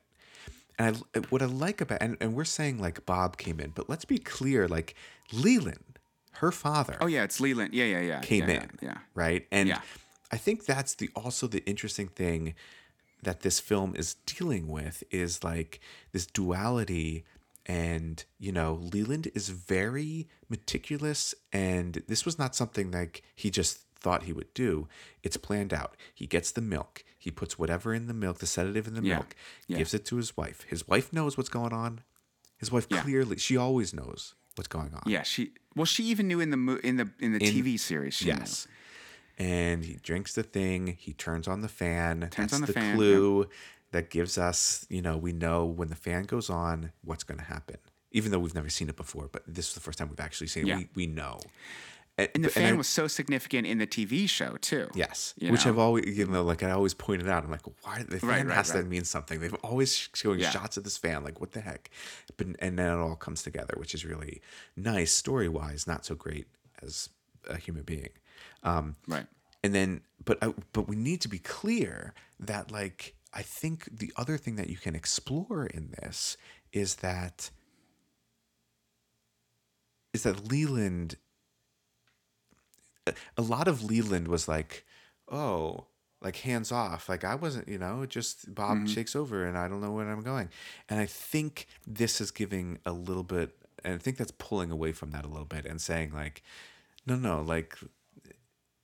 And 0.79 1.03
I, 1.15 1.19
uh, 1.19 1.21
what 1.29 1.41
I 1.41 1.45
like 1.45 1.81
about 1.81 2.01
and, 2.01 2.17
and 2.19 2.33
we're 2.33 2.45
saying 2.45 2.79
like 2.79 3.05
Bob 3.05 3.37
came 3.37 3.59
in, 3.59 3.71
but 3.71 3.89
let's 3.89 4.05
be 4.05 4.17
clear, 4.17 4.67
like 4.67 4.95
Leland, 5.31 5.99
her 6.33 6.51
father, 6.51 6.97
oh, 6.99 7.07
yeah, 7.07 7.23
it's 7.23 7.39
Leland. 7.39 7.73
Yeah, 7.73 7.85
yeah, 7.85 8.01
yeah. 8.01 8.19
came 8.21 8.49
yeah, 8.49 8.63
in, 8.63 8.69
Yeah. 8.81 8.97
right? 9.13 9.45
And 9.51 9.69
Yeah. 9.69 9.81
I 10.31 10.37
think 10.37 10.65
that's 10.65 10.95
the 10.95 11.09
also 11.15 11.45
the 11.45 11.63
interesting 11.65 12.07
thing 12.07 12.55
that 13.21 13.41
this 13.41 13.59
film 13.59 13.95
is 13.95 14.15
dealing 14.25 14.67
with 14.67 15.03
is 15.11 15.43
like 15.43 15.79
this 16.11 16.25
duality 16.25 17.23
and 17.65 18.25
you 18.39 18.51
know 18.51 18.73
Leland 18.73 19.29
is 19.33 19.49
very 19.49 20.27
meticulous 20.49 21.33
and 21.51 22.03
this 22.07 22.25
was 22.25 22.37
not 22.37 22.55
something 22.55 22.91
like 22.91 23.23
he 23.35 23.49
just 23.49 23.79
thought 23.99 24.23
he 24.23 24.33
would 24.33 24.53
do 24.53 24.87
it's 25.21 25.37
planned 25.37 25.73
out 25.73 25.95
he 26.13 26.27
gets 26.27 26.51
the 26.51 26.61
milk 26.61 27.03
he 27.23 27.31
puts 27.31 27.57
whatever 27.57 27.93
in 27.93 28.07
the 28.07 28.13
milk 28.13 28.39
the 28.39 28.45
sedative 28.47 28.85
in 28.87 28.93
the 28.95 29.01
Yeah. 29.03 29.15
milk 29.15 29.35
Yeah. 29.67 29.77
gives 29.79 29.93
it 29.93 30.03
to 30.05 30.17
his 30.17 30.35
wife 30.37 30.59
his 30.73 30.87
wife 30.87 31.07
knows 31.13 31.37
what's 31.37 31.49
going 31.59 31.73
on 31.73 32.01
his 32.57 32.71
wife 32.71 32.85
Yeah. 32.89 33.01
clearly 33.03 33.37
she 33.37 33.55
always 33.57 33.93
knows 33.93 34.35
what's 34.55 34.67
going 34.67 34.93
on 34.93 35.03
Yeah, 35.05 35.23
she 35.23 35.53
well, 35.75 35.85
she 35.85 36.03
even 36.05 36.27
knew 36.27 36.39
in 36.39 36.49
the 36.51 36.57
mo- 36.57 36.79
in 36.83 36.97
the 36.97 37.09
in 37.19 37.33
the 37.33 37.39
In- 37.43 37.53
TV 37.53 37.79
series. 37.79 38.13
She 38.13 38.27
Yes. 38.27 38.67
And 39.39 39.83
he 39.83 39.95
drinks 39.95 40.33
the 40.35 40.43
thing. 40.43 40.95
He 40.99 41.13
turns 41.13 41.47
on 41.47 41.61
the 41.61 41.67
fan. 41.67 42.19
Turns 42.29 42.35
That's 42.51 42.53
on 42.53 42.61
the 42.61 42.67
the, 42.67 42.73
fan, 42.73 42.95
clue 42.95 43.49
that 43.91 44.11
gives 44.11 44.37
us, 44.37 44.85
you 44.89 45.01
know, 45.01 45.17
we 45.17 45.33
know 45.33 45.65
when 45.65 45.89
the 45.89 45.95
fan 45.95 46.25
goes 46.25 46.47
on 46.51 46.91
what's 47.03 47.23
going 47.23 47.39
to 47.39 47.43
happen. 47.45 47.77
Even 48.11 48.29
though 48.31 48.37
we've 48.37 48.53
never 48.53 48.69
seen 48.69 48.89
it 48.89 48.95
before, 48.95 49.27
but 49.31 49.41
this 49.47 49.69
is 49.69 49.73
the 49.73 49.79
first 49.79 49.97
time 49.97 50.07
we've 50.09 50.19
actually 50.19 50.45
seen 50.47 50.65
it. 50.65 50.67
Yeah. 50.67 50.77
We, 50.77 50.89
we 50.93 51.07
know. 51.07 51.39
And 52.17 52.43
the 52.45 52.49
fan 52.49 52.73
I- 52.73 52.77
was 52.77 52.87
so 52.87 53.07
significant 53.07 53.65
in 53.65 53.79
the 53.79 53.87
TV 53.87 54.27
show 54.29 54.57
too. 54.57 54.87
Yes, 54.93 55.33
which 55.39 55.65
know? 55.65 55.71
I've 55.71 55.79
always, 55.79 56.17
you 56.17 56.25
know, 56.27 56.43
like 56.43 56.61
I 56.63 56.71
always 56.71 56.93
pointed 56.93 57.27
out. 57.27 57.43
I'm 57.43 57.49
like, 57.51 57.65
why 57.83 58.03
the 58.03 58.19
fan 58.19 58.29
Right, 58.29 58.45
right, 58.45 58.55
has 58.55 58.69
to 58.71 58.77
right. 58.77 58.87
mean 58.87 59.03
something? 59.03 59.39
They've 59.39 59.53
always 59.63 60.09
showing 60.13 60.39
Yeah. 60.39 60.49
shots 60.51 60.77
of 60.77 60.83
this 60.83 60.97
fan. 60.97 61.23
Like, 61.23 61.41
what 61.41 61.51
the 61.53 61.61
heck? 61.61 61.89
But 62.37 62.47
and 62.59 62.77
then 62.77 62.91
it 62.91 63.01
all 63.01 63.15
comes 63.15 63.41
together, 63.43 63.73
which 63.77 63.93
is 63.95 64.05
really 64.05 64.41
nice 64.75 65.11
story 65.11 65.49
wise. 65.49 65.87
Not 65.87 66.05
so 66.05 66.13
great 66.15 66.47
as 66.81 67.09
a 67.49 67.57
human 67.57 67.83
being. 67.83 68.09
Um, 68.63 68.95
Right. 69.07 69.27
and 69.63 69.73
then 69.73 70.01
but 70.23 70.37
I, 70.43 70.53
but 70.71 70.87
we 70.87 70.95
need 70.95 71.19
to 71.21 71.27
be 71.27 71.39
clear 71.39 72.13
that 72.39 72.71
like 72.71 73.15
i 73.33 73.41
think 73.41 73.89
the 73.91 74.11
other 74.15 74.37
thing 74.37 74.55
that 74.55 74.69
you 74.69 74.77
can 74.77 74.95
explore 74.95 75.65
in 75.65 75.91
this 75.99 76.37
is 76.71 76.95
that 76.97 77.49
is 80.13 80.23
that 80.23 80.47
leland 80.49 81.15
a- 83.07 83.41
lot 83.41 83.67
of 83.67 83.83
leland 83.83 84.27
was 84.27 84.47
like 84.47 84.85
oh 85.29 85.85
like 86.21 86.37
hands 86.37 86.71
off 86.71 87.09
like 87.09 87.23
i 87.23 87.35
wasn't 87.35 87.67
you 87.67 87.77
know 87.77 88.05
just 88.05 88.53
bob 88.53 88.77
mm-hmm. 88.77 88.85
shakes 88.85 89.15
over 89.15 89.45
and 89.45 89.57
i 89.57 89.67
don't 89.67 89.81
know 89.81 89.91
where 89.91 90.09
i'm 90.09 90.21
going 90.21 90.49
and 90.89 90.99
i 90.99 91.05
think 91.05 91.67
this 91.85 92.21
is 92.21 92.31
giving 92.31 92.79
a 92.85 92.91
little 92.91 93.23
bit 93.23 93.55
and 93.83 93.95
i 93.95 93.97
think 93.97 94.17
that's 94.17 94.31
pulling 94.31 94.71
away 94.71 94.91
from 94.91 95.11
that 95.11 95.25
a 95.25 95.27
little 95.27 95.45
bit 95.45 95.65
and 95.65 95.81
saying 95.81 96.11
like 96.13 96.41
no 97.05 97.15
no 97.15 97.41
like 97.41 97.77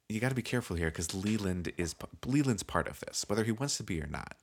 you 0.09 0.19
got 0.19 0.29
to 0.29 0.35
be 0.35 0.41
careful 0.41 0.75
here 0.75 0.89
because 0.89 1.13
Leland 1.13 1.71
is 1.77 1.93
Leland's 2.25 2.63
part 2.63 2.87
of 2.87 2.99
this, 3.01 3.25
whether 3.27 3.43
he 3.43 3.51
wants 3.51 3.77
to 3.77 3.83
be 3.83 4.01
or 4.01 4.07
not. 4.07 4.37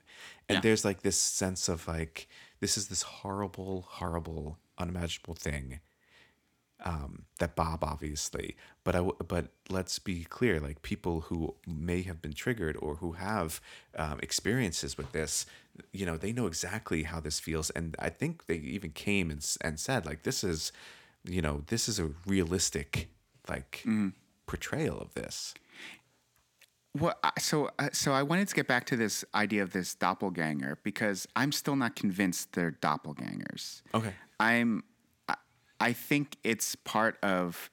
And 0.48 0.56
Yeah. 0.56 0.60
there's 0.60 0.84
like 0.84 1.02
this 1.02 1.18
sense 1.18 1.68
of 1.68 1.88
like 1.88 2.28
this 2.60 2.78
is 2.78 2.86
this 2.86 3.02
horrible, 3.02 3.82
horrible, 3.88 4.58
unimaginable 4.78 5.34
thing 5.34 5.80
um, 6.84 7.24
that 7.38 7.56
Bob 7.56 7.82
obviously. 7.82 8.56
But 8.84 8.94
I 8.94 8.98
w- 8.98 9.16
but 9.26 9.48
let's 9.68 9.98
be 9.98 10.24
clear, 10.24 10.60
like 10.60 10.82
people 10.82 11.22
who 11.22 11.54
may 11.66 12.02
have 12.02 12.20
been 12.22 12.32
triggered 12.34 12.76
or 12.80 12.96
who 12.96 13.12
have 13.12 13.60
um, 13.96 14.20
experiences 14.22 14.96
with 14.96 15.12
this, 15.12 15.46
you 15.92 16.06
know, 16.06 16.16
they 16.16 16.32
know 16.32 16.46
exactly 16.46 17.02
how 17.04 17.18
this 17.20 17.40
feels, 17.40 17.70
and 17.70 17.96
I 17.98 18.10
think 18.10 18.46
they 18.46 18.56
even 18.56 18.90
came 18.90 19.30
and 19.30 19.44
and 19.62 19.80
said 19.80 20.06
like 20.06 20.22
this 20.22 20.44
is, 20.44 20.72
you 21.24 21.42
know, 21.42 21.62
this 21.66 21.88
is 21.88 21.98
a 21.98 22.10
realistic 22.26 23.08
like 23.48 23.82
portrayal 24.46 24.98
of 24.98 25.14
this. 25.14 25.54
Well, 26.98 27.14
I- 27.22 27.32
so 27.38 27.70
uh, 27.78 27.90
so 27.92 28.12
I 28.12 28.22
wanted 28.22 28.48
to 28.48 28.54
get 28.54 28.66
back 28.66 28.86
to 28.86 28.96
this 28.96 29.24
idea 29.34 29.62
of 29.62 29.72
this 29.72 29.94
doppelganger 29.94 30.78
because 30.82 31.26
I'm 31.36 31.52
still 31.52 31.76
not 31.76 31.94
convinced 31.96 32.52
they're 32.52 32.72
doppelgangers. 32.72 33.82
Okay. 33.94 34.14
I'm 34.40 34.84
I, 35.80 35.92
think 35.92 36.36
it's 36.44 36.74
part 36.76 37.18
of 37.22 37.70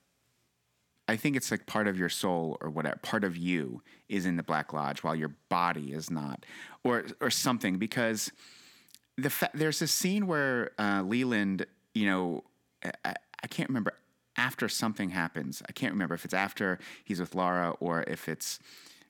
I 1.07 1.17
think 1.17 1.35
it's 1.35 1.51
like 1.51 1.65
part 1.65 1.87
of 1.87 1.97
your 1.97 2.09
soul 2.09 2.57
or 2.61 2.69
whatever 2.69 2.97
part 2.97 3.23
of 3.23 3.35
you 3.35 3.81
is 4.07 4.25
in 4.25 4.37
the 4.37 4.43
Black 4.43 4.71
Lodge 4.73 5.03
while 5.03 5.15
your 5.15 5.35
body 5.49 5.91
is 5.93 6.09
not 6.09 6.45
or 6.83 7.05
or 7.19 7.29
something 7.29 7.77
because 7.77 8.31
the 9.17 9.29
fa- 9.29 9.51
there's 9.53 9.81
a 9.81 9.87
scene 9.87 10.27
where 10.27 10.71
uh, 10.79 11.03
Leland, 11.03 11.65
you 11.93 12.07
know, 12.07 12.43
I, 12.83 13.13
I 13.43 13.47
can't 13.47 13.69
remember 13.69 13.93
after 14.37 14.67
something 14.67 15.09
happens. 15.09 15.61
I 15.67 15.71
can't 15.71 15.93
remember 15.93 16.15
if 16.15 16.25
it's 16.25 16.33
after 16.33 16.79
he's 17.03 17.19
with 17.19 17.35
Laura 17.35 17.71
or 17.79 18.03
if 18.07 18.27
it's 18.27 18.59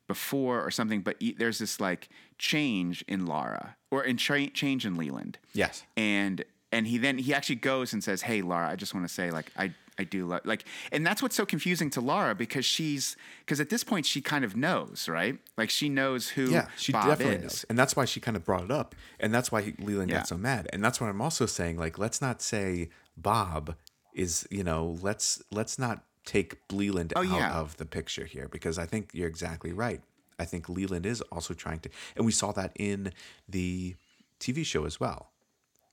before 0.08 0.62
or 0.62 0.72
something. 0.72 1.02
But 1.02 1.18
he, 1.20 1.34
there's 1.34 1.60
this 1.60 1.80
like 1.80 2.10
change 2.38 3.04
in 3.08 3.26
Laura 3.26 3.78
or 3.91 4.04
in 4.04 4.18
cha- 4.18 4.48
change 4.54 4.86
in 4.86 4.96
Leland. 4.96 5.38
Yes. 5.54 5.84
And 5.96 6.44
and 6.74 6.88
he 6.88 6.97
then 6.97 7.17
he 7.17 7.34
actually 7.34 7.55
goes 7.57 7.93
and 7.93 8.03
says, 8.03 8.21
"Hey, 8.24 8.41
Laura, 8.41 8.67
I 8.69 8.76
just 8.76 8.93
want 8.93 9.07
to 9.07 9.13
say 9.13 9.32
like 9.32 9.49
I." 9.57 9.74
I 9.95 10.05
do 10.05 10.26
love 10.26 10.41
like, 10.43 10.65
and 10.91 11.05
that's 11.05 11.21
what's 11.21 11.36
so 11.36 11.45
confusing 11.45 11.91
to 11.91 12.01
Laura 12.01 12.34
because 12.34 12.65
she's 12.65 13.15
because 13.45 13.59
at 13.59 13.69
this 13.69 13.84
point 13.84 14.07
she 14.07 14.21
kind 14.21 14.43
of 14.43 14.55
knows, 14.55 15.07
right? 15.07 15.38
Like 15.55 15.69
she 15.69 15.88
knows 15.88 16.30
who 16.30 16.49
Yeah, 16.49 16.65
she 16.76 16.91
Bob 16.91 17.09
definitely 17.09 17.36
is. 17.36 17.43
knows, 17.43 17.65
and 17.69 17.78
that's 17.78 17.95
why 17.95 18.05
she 18.05 18.19
kind 18.19 18.36
of 18.36 18.43
brought 18.43 18.63
it 18.63 18.71
up, 18.71 18.95
and 19.19 19.32
that's 19.32 19.51
why 19.51 19.61
he, 19.61 19.76
Leland 19.78 20.09
Yeah. 20.09 20.17
got 20.17 20.28
so 20.28 20.36
mad, 20.36 20.67
and 20.74 20.84
that's 20.84 20.99
what 20.99 21.11
I'm 21.11 21.21
also 21.21 21.45
saying. 21.45 21.78
Like, 21.78 21.99
let's 21.99 22.21
not 22.24 22.41
say 22.41 22.89
Bob 23.15 23.76
is, 24.15 24.47
you 24.49 24.63
know, 24.63 24.97
let's 25.03 25.43
let's 25.51 25.78
not 25.78 26.03
take 26.26 26.57
Leland 26.71 27.13
Oh, 27.15 27.21
out 27.21 27.28
yeah. 27.28 27.53
of 27.53 27.78
the 27.78 27.86
picture 27.86 28.26
here 28.26 28.47
because 28.47 28.80
I 28.80 28.88
think 28.88 29.11
you're 29.13 29.28
exactly 29.30 29.74
right. 29.74 30.01
I 30.39 30.45
think 30.45 30.69
Leland 30.69 31.05
is 31.05 31.21
also 31.32 31.53
trying 31.53 31.82
to, 31.82 31.89
and 32.15 32.26
we 32.26 32.32
saw 32.32 32.51
that 32.53 32.71
in 32.80 33.13
the 33.47 33.95
TV 34.39 34.65
show 34.65 34.86
as 34.86 34.99
well. 34.99 35.30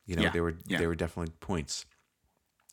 You 0.07 0.17
know, 0.17 0.23
Yeah, 0.23 0.31
there 0.31 0.43
were 0.43 0.55
yeah. 0.67 0.79
there 0.79 0.89
were 0.89 0.97
definitely 0.97 1.33
points 1.41 1.87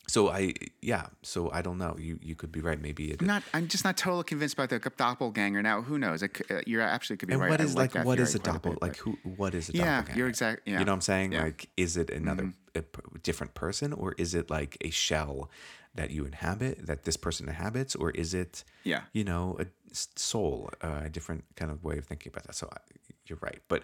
So 0.08 0.30
I 0.30 0.54
yeah. 0.80 1.06
So 1.22 1.50
I 1.52 1.60
don't 1.62 1.76
know. 1.76 1.94
You 1.98 2.18
you 2.22 2.34
could 2.34 2.50
be 2.50 2.60
right. 2.60 2.80
Maybe 2.80 3.10
it. 3.12 3.20
I'm 3.20 3.26
not. 3.26 3.42
I'm 3.52 3.68
just 3.68 3.84
not 3.84 3.96
totally 3.98 4.24
convinced 4.24 4.54
about 4.58 4.70
the 4.70 4.78
doppelganger. 4.78 5.62
Now, 5.62 5.82
who 5.82 5.98
knows? 5.98 6.22
Uh, 6.22 6.28
you're 6.66 6.80
absolutely 6.80 7.18
could 7.20 7.28
be 7.28 7.34
and 7.34 7.42
right. 7.42 7.50
what 7.50 7.60
is 7.60 7.74
like, 7.76 7.92
that 7.92 8.06
what 8.06 8.18
is 8.18 8.34
a 8.34 8.38
doppel 8.38 8.70
bit, 8.72 8.82
like 8.82 8.96
who 8.96 9.18
what 9.36 9.52
is 9.54 9.68
a 9.68 9.72
Yeah, 9.72 9.84
doppelganger? 9.84 10.18
you're 10.18 10.28
exact. 10.28 10.58
Yeah. 10.64 10.78
You 10.78 10.84
know 10.86 10.92
what 10.92 10.96
I'm 10.96 11.10
saying? 11.12 11.32
Yeah. 11.32 11.42
Like, 11.44 11.68
is 11.76 11.96
it 11.98 12.08
another 12.10 12.54
a 12.74 12.82
p- 12.82 13.02
different 13.22 13.52
person, 13.54 13.92
or 13.92 14.14
is 14.16 14.34
it 14.34 14.48
like 14.50 14.78
a 14.80 14.90
shell 14.90 15.50
that 15.94 16.10
you 16.10 16.24
inhabit, 16.24 16.86
that 16.86 17.04
this 17.04 17.18
person 17.18 17.46
inhabits, 17.48 17.94
or 17.94 18.10
is 18.12 18.32
it, 18.32 18.64
Yeah. 18.84 19.02
you 19.12 19.24
know, 19.24 19.56
a 19.60 19.66
soul, 20.16 20.70
uh, 20.80 21.02
a 21.04 21.10
different 21.10 21.44
kind 21.56 21.70
of 21.70 21.82
way 21.84 21.98
of 21.98 22.04
thinking 22.06 22.30
about 22.32 22.44
that? 22.46 22.54
So 22.54 22.68
I, 22.72 22.78
you're 23.26 23.42
right, 23.42 23.60
but 23.68 23.82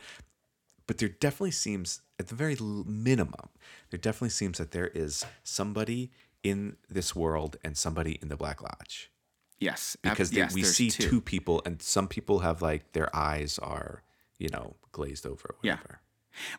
but 0.87 0.99
there 0.99 1.09
definitely 1.09 1.51
seems, 1.53 2.01
at 2.18 2.28
the 2.28 2.35
very 2.35 2.57
minimum, 2.87 3.49
there 3.91 3.99
definitely 3.99 4.30
seems 4.30 4.59
that 4.59 4.70
there 4.72 4.89
is 4.89 5.24
somebody 5.43 6.11
in 6.43 6.76
this 6.91 7.14
world 7.16 7.57
and 7.64 7.76
somebody 7.76 8.18
in 8.20 8.28
the 8.28 8.37
Black 8.37 8.61
Lodge 8.62 9.11
Yes. 9.59 9.97
ab- 10.05 10.12
because 10.12 10.30
they, 10.30 10.39
yes, 10.39 10.53
we 10.55 10.62
see 10.62 10.91
two. 10.91 11.20
people, 11.20 11.62
and 11.64 11.80
some 11.80 12.07
people 12.09 12.41
have 12.41 12.61
like 12.61 12.93
their 12.93 13.14
eyes 13.16 13.59
are, 13.61 14.03
you 14.39 14.49
know, 14.51 14.76
glazed 14.93 15.26
over. 15.26 15.49
Or 15.51 15.57
Yeah. 15.62 15.76
whatever. 15.76 16.01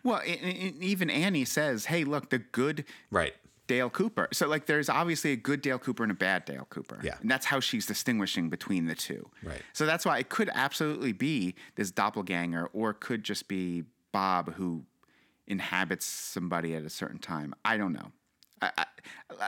Well, 0.03 0.15
i 0.17 0.39
i 0.41 0.73
even 0.79 1.09
Annie 1.09 1.45
says, 1.45 1.85
"Hey, 1.85 2.03
look, 2.05 2.29
the 2.29 2.39
good 2.39 2.85
Right. 3.11 3.35
Dale 3.67 3.89
Cooper." 3.89 4.29
So, 4.31 4.47
like, 4.47 4.65
there's 4.67 4.87
obviously 4.89 5.33
a 5.33 5.35
good 5.35 5.61
Dale 5.61 5.77
Cooper 5.77 6.01
and 6.03 6.11
a 6.11 6.15
bad 6.15 6.45
Dale 6.45 6.65
Cooper. 6.69 6.99
Yeah. 7.03 7.17
and 7.21 7.29
that's 7.29 7.45
how 7.47 7.59
she's 7.59 7.85
distinguishing 7.85 8.49
between 8.49 8.85
the 8.85 8.95
two. 8.95 9.29
Right. 9.43 9.61
So 9.73 9.85
that's 9.85 10.05
why 10.05 10.17
it 10.19 10.29
could 10.29 10.49
absolutely 10.53 11.11
be 11.11 11.55
this 11.75 11.91
doppelganger, 11.91 12.67
or 12.67 12.91
it 12.91 13.01
could 13.01 13.23
just 13.25 13.47
be 13.49 13.83
Bob 14.15 14.53
who 14.53 14.85
inhabits 15.45 16.05
somebody 16.05 16.73
at 16.73 16.83
a 16.85 16.89
certain 16.89 17.19
time. 17.19 17.53
I 17.65 17.75
don't 17.75 17.91
know. 17.91 18.11
I, 18.61 18.71
I, 18.77 18.85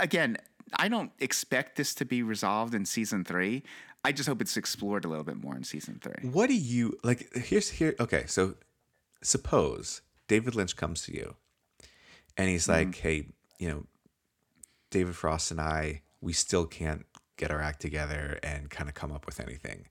again, 0.01 0.35
I 0.77 0.89
don't 0.89 1.11
expect 1.19 1.77
this 1.77 1.95
to 1.95 2.05
be 2.05 2.21
resolved 2.21 2.73
in 2.75 2.83
season 2.85 3.23
three. 3.23 3.63
I 4.03 4.11
just 4.11 4.27
hope 4.27 4.41
it's 4.41 4.57
explored 4.57 5.05
a 5.05 5.07
little 5.07 5.23
bit 5.23 5.37
more 5.37 5.55
in 5.55 5.63
season 5.63 5.99
three. 6.03 6.29
What 6.29 6.47
do 6.47 6.55
you 6.55 6.97
like? 7.01 7.33
Here's 7.33 7.69
here. 7.69 7.95
Okay, 7.97 8.25
so 8.27 8.55
suppose 9.21 10.01
David 10.27 10.53
Lynch 10.53 10.75
comes 10.75 11.03
to 11.05 11.13
you, 11.13 11.35
and 12.35 12.49
he's 12.49 12.67
like, 12.67 12.89
Mm-hmm. 12.89 13.07
"Hey, 13.07 13.27
you 13.59 13.69
know, 13.69 13.85
David 14.91 15.15
Frost 15.15 15.51
and 15.51 15.61
I, 15.61 16.01
we 16.19 16.33
still 16.33 16.65
can't 16.65 17.05
get 17.37 17.51
our 17.51 17.61
act 17.61 17.79
together 17.81 18.39
and 18.43 18.69
kind 18.69 18.89
of 18.89 18.95
come 18.95 19.11
up 19.11 19.25
with 19.25 19.39
anything. 19.39 19.85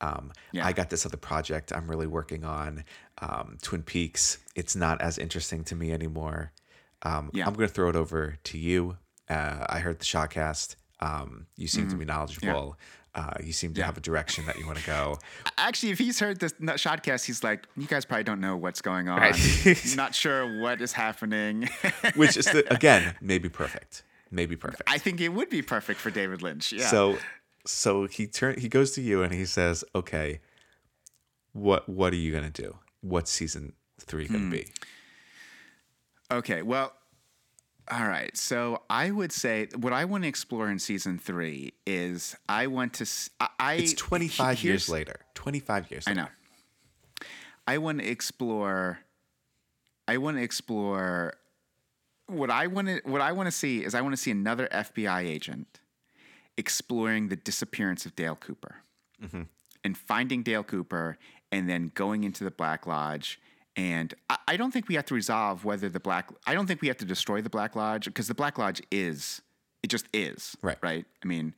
Um, 0.00 0.32
Yeah. 0.52 0.66
I 0.66 0.72
got 0.72 0.88
this 0.90 1.04
other 1.04 1.16
project 1.16 1.72
I'm 1.72 1.88
really 1.90 2.06
working 2.06 2.44
on, 2.44 2.84
um, 3.18 3.58
Twin 3.62 3.82
Peaks. 3.82 4.38
It's 4.54 4.74
not 4.74 5.00
as 5.02 5.18
interesting 5.18 5.64
to 5.64 5.74
me 5.76 5.92
anymore. 5.92 6.52
Um, 7.02 7.30
Yeah. 7.32 7.46
I'm 7.46 7.54
going 7.54 7.68
to 7.68 7.74
throw 7.74 7.88
it 7.90 7.96
over 7.96 8.36
to 8.44 8.58
you. 8.58 8.96
Uh, 9.28 9.66
I 9.68 9.80
heard 9.80 9.98
the 9.98 10.04
shotcast. 10.04 10.76
Um, 11.00 11.46
you 11.56 11.66
seem 11.68 11.88
to 11.90 11.96
be 11.96 12.04
knowledgeable. 12.04 12.78
Uh, 13.14 13.34
you 13.44 13.52
seem 13.52 13.70
to 13.70 13.74
Mm-hmm. 13.74 13.80
Yeah. 13.80 13.86
have 13.86 13.96
a 13.98 14.00
direction 14.00 14.46
that 14.46 14.58
you 14.58 14.66
want 14.66 14.78
to 14.78 14.86
go. 14.86 15.18
Actually, 15.58 15.90
if 15.92 15.98
he's 15.98 16.18
heard 16.20 16.38
this 16.40 16.52
shotcast, 16.52 17.26
he's 17.26 17.42
like, 17.44 17.66
"You 17.76 17.86
guys 17.86 18.04
probably 18.06 18.24
don't 18.24 18.40
know 18.40 18.56
what's 18.56 18.80
going 18.80 19.08
on. 19.08 19.20
Right. 19.20 19.36
Not 19.96 20.14
sure 20.14 20.60
what 20.62 20.80
is 20.80 20.92
happening." 20.92 21.68
which 22.14 22.36
is 22.38 22.46
the, 22.46 22.64
again 22.72 23.14
maybe 23.20 23.48
perfect 23.50 24.02
maybe 24.32 24.56
perfect 24.56 24.82
I 24.88 24.98
think 24.98 25.20
it 25.20 25.28
would 25.28 25.48
be 25.50 25.62
perfect 25.62 26.00
for 26.00 26.10
David 26.10 26.42
Lynch. 26.42 26.72
Yeah. 26.72 26.86
so 26.88 27.18
so 27.66 28.06
he 28.08 28.26
turn 28.26 28.58
he 28.58 28.68
goes 28.68 28.90
to 28.92 29.00
you 29.00 29.22
and 29.22 29.32
he 29.32 29.44
says 29.44 29.84
okay 29.94 30.40
what 31.52 31.88
what 31.88 32.12
are 32.12 32.16
you 32.16 32.32
gonna 32.32 32.50
do 32.50 32.76
what's 33.02 33.30
season 33.30 33.74
three 34.00 34.26
gonna 34.26 34.40
Hmm. 34.44 34.50
be 34.50 34.66
Okay, 36.30 36.62
well, 36.62 36.94
all 37.90 38.06
right. 38.06 38.34
So 38.38 38.84
I 38.88 39.10
would 39.10 39.32
say 39.32 39.68
what 39.76 39.92
I 39.92 40.06
want 40.06 40.24
to 40.24 40.28
explore 40.28 40.70
in 40.70 40.78
season 40.78 41.18
three 41.18 41.74
is 41.86 42.34
I 42.48 42.68
want 42.68 42.94
to. 42.94 43.06
I 43.60 43.74
it's 43.74 43.92
25 43.92 44.58
he- 44.60 44.68
years 44.68 44.88
later 44.88 45.16
25 45.34 45.90
years 45.90 46.06
Later. 46.06 46.20
I 46.20 46.22
know. 46.22 46.28
I 47.66 47.76
want 47.78 47.98
to 48.00 48.06
explore. 48.08 49.00
I 50.08 50.16
want 50.16 50.38
to 50.38 50.42
explore. 50.42 51.34
What 52.32 52.50
I 52.50 52.66
want 52.66 52.88
to 52.88 53.00
what 53.04 53.20
I 53.20 53.32
want 53.32 53.46
to 53.46 53.52
see 53.52 53.84
is 53.84 53.94
I 53.94 54.00
want 54.00 54.14
to 54.14 54.20
see 54.20 54.30
another 54.30 54.68
FBI 54.72 55.24
agent 55.24 55.80
exploring 56.56 57.28
the 57.28 57.36
disappearance 57.36 58.04
of 58.06 58.14
Dale 58.14 58.36
Cooper 58.36 58.76
mm-hmm. 59.22 59.42
and 59.84 59.96
finding 59.96 60.42
Dale 60.42 60.64
Cooper 60.64 61.18
and 61.50 61.68
then 61.68 61.92
going 61.94 62.24
into 62.24 62.44
the 62.44 62.50
Black 62.50 62.86
Lodge. 62.86 63.40
And 63.76 64.12
I, 64.28 64.36
I 64.48 64.56
don't 64.56 64.70
think 64.70 64.88
we 64.88 64.96
have 64.96 65.06
to 65.06 65.14
resolve 65.14 65.64
whether 65.64 65.88
the 65.88 66.00
Black. 66.00 66.30
I 66.46 66.54
don't 66.54 66.66
think 66.66 66.82
we 66.82 66.88
have 66.88 66.98
to 66.98 67.04
destroy 67.04 67.40
the 67.40 67.50
Black 67.50 67.76
Lodge 67.76 68.06
because 68.06 68.28
the 68.28 68.34
Black 68.34 68.58
Lodge 68.58 68.82
is. 68.90 69.40
It 69.82 69.88
just 69.88 70.06
is. 70.12 70.56
Right. 70.62 70.78
Right. 70.82 71.04
I 71.22 71.26
mean, 71.26 71.54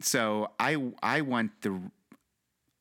so 0.00 0.50
I 0.58 0.92
I 1.02 1.20
want 1.22 1.52
the 1.62 1.80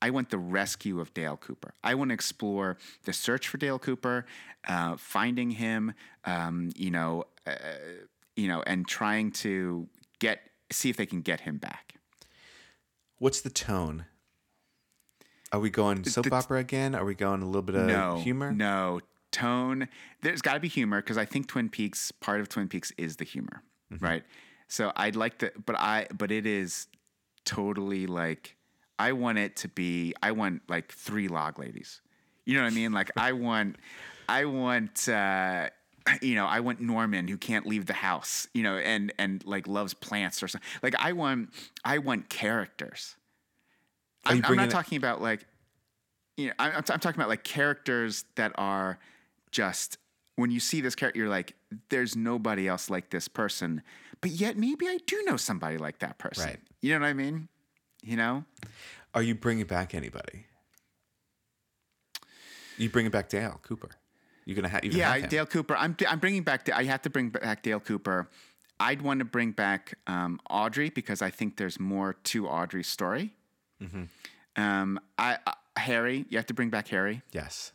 I 0.01 0.09
want 0.11 0.29
the 0.29 0.37
rescue 0.37 0.99
of 0.99 1.13
Dale 1.13 1.37
Cooper. 1.37 1.73
I 1.83 1.95
want 1.95 2.09
to 2.09 2.13
explore 2.13 2.77
the 3.05 3.13
search 3.13 3.47
for 3.47 3.57
Dale 3.57 3.79
Cooper, 3.79 4.25
uh, 4.67 4.95
finding 4.97 5.51
him, 5.51 5.93
um, 6.25 6.69
you 6.75 6.91
know, 6.91 7.23
uh, 7.47 7.55
you 8.35 8.47
know, 8.47 8.61
and 8.67 8.87
trying 8.87 9.31
to 9.31 9.87
get 10.19 10.39
see 10.71 10.89
if 10.89 10.97
they 10.97 11.05
can 11.05 11.21
get 11.21 11.41
him 11.41 11.57
back. 11.57 11.95
what's 13.19 13.41
the 13.41 13.49
tone 13.49 14.05
are 15.51 15.59
we 15.59 15.69
going 15.69 16.03
soap 16.03 16.25
the- 16.25 16.35
opera 16.35 16.59
again 16.59 16.93
are 16.93 17.05
we 17.05 17.15
going 17.15 17.41
a 17.41 17.45
little 17.45 17.61
bit 17.61 17.75
of 17.75 17.85
no 17.85 18.19
humor 18.19 18.51
no 18.51 18.99
tone. 19.31 19.87
There's 20.21 20.41
got 20.41 20.53
to 20.55 20.59
be 20.59 20.67
humor 20.67 21.01
because 21.01 21.17
I 21.17 21.25
think 21.25 21.47
Twin 21.47 21.69
Peaks 21.69 22.11
part 22.11 22.41
of 22.41 22.49
Twin 22.49 22.67
Peaks 22.67 22.91
is 22.97 23.15
the 23.17 23.23
humor, 23.25 23.61
Mm-hmm. 23.93 24.03
right? 24.05 24.23
So 24.67 24.91
I'd 24.97 25.15
like 25.15 25.37
to, 25.39 25.51
but 25.65 25.77
I 25.79 26.07
but 26.13 26.29
it 26.31 26.45
is 26.45 26.87
totally 27.45 28.07
like 28.07 28.56
I 28.99 29.11
want 29.11 29.37
it 29.37 29.55
to 29.57 29.67
be. 29.67 30.13
I 30.23 30.31
want 30.31 30.61
like 30.67 30.91
three 30.91 31.27
log 31.27 31.59
ladies. 31.59 32.01
You 32.45 32.55
know 32.55 32.63
what 32.63 32.71
I 32.71 32.75
mean? 32.75 32.93
Like 32.93 33.11
I 33.17 33.33
want, 33.33 33.77
I 34.27 34.45
want. 34.45 35.07
uh 35.09 35.69
you 36.21 36.35
know, 36.35 36.45
I 36.45 36.61
want 36.61 36.79
Norman 36.79 37.27
who 37.27 37.35
can't 37.37 37.65
leave 37.65 37.85
the 37.85 37.91
house, 37.91 38.47
you 38.53 38.63
know, 38.63 38.77
and 38.77 39.11
and 39.19 39.45
like 39.45 39.67
loves 39.67 39.93
plants 39.93 40.41
or 40.41 40.47
something. 40.47 40.65
Like 40.81 40.95
I 40.97 41.11
want, 41.11 41.49
I 41.83 41.97
want 41.97 42.29
characters. 42.29 43.17
I'm, 44.25 44.41
I'm 44.45 44.55
not 44.55 44.69
it- 44.69 44.71
talking 44.71 44.97
about 44.97 45.21
like, 45.21 45.45
you 46.37 46.47
know, 46.47 46.53
I'm, 46.59 46.71
I'm 46.71 46.83
I'm 46.89 46.99
talking 46.99 47.19
about 47.19 47.27
like 47.27 47.43
characters 47.43 48.23
that 48.35 48.53
are 48.55 48.99
just 49.51 49.97
when 50.37 50.49
you 50.51 50.61
see 50.61 50.79
this 50.79 50.95
character, 50.95 51.19
you're 51.19 51.29
like, 51.29 51.55
there's 51.89 52.15
nobody 52.15 52.69
else 52.69 52.89
like 52.89 53.09
this 53.09 53.27
person, 53.27 53.81
but 54.21 54.31
yet 54.31 54.55
maybe 54.55 54.87
I 54.87 54.99
do 55.05 55.21
know 55.25 55.35
somebody 55.35 55.77
like 55.77 55.99
that 55.99 56.19
person. 56.19 56.45
Right. 56.45 56.59
You 56.79 56.93
know 56.93 57.01
what 57.01 57.07
I 57.07 57.13
mean? 57.13 57.49
You 58.07 58.17
know? 58.17 58.45
are 59.13 59.21
you 59.21 59.35
bringing 59.35 59.65
back 59.65 59.93
anybody 59.93 60.45
you 62.77 62.89
bringing 62.89 63.11
back 63.11 63.29
dale 63.29 63.59
cooper 63.63 63.89
you're 64.47 64.55
gonna 64.55 64.69
ha- 64.69 64.79
even 64.81 64.97
yeah, 64.97 65.11
have 65.11 65.23
him. 65.23 65.29
Dale 65.29 65.45
Cooper. 65.45 65.75
I'm 65.75 65.93
I'm 66.07 66.19
bringing 66.19 66.43
back. 66.43 66.69
I 66.69 66.85
have 66.85 67.01
to 67.01 67.09
bring 67.09 67.29
back 67.29 67.63
Dale 67.63 67.81
Cooper. 67.81 68.29
I'd 68.79 69.01
want 69.01 69.19
to 69.19 69.25
bring 69.25 69.51
back 69.51 69.95
um, 70.07 70.39
Audrey 70.49 70.89
because 70.89 71.21
I 71.21 71.29
think 71.29 71.57
there's 71.57 71.81
more 71.81 72.13
to 72.13 72.47
Audrey's 72.47 72.87
story. 72.87 73.33
Mm-hmm. 73.83 74.03
Um, 74.55 75.01
I 75.17 75.37
uh, 75.45 75.51
Harry. 75.77 76.25
You 76.29 76.37
have 76.37 76.45
to 76.45 76.53
bring 76.53 76.69
back 76.69 76.87
Harry. 76.87 77.23
yes 77.33 77.73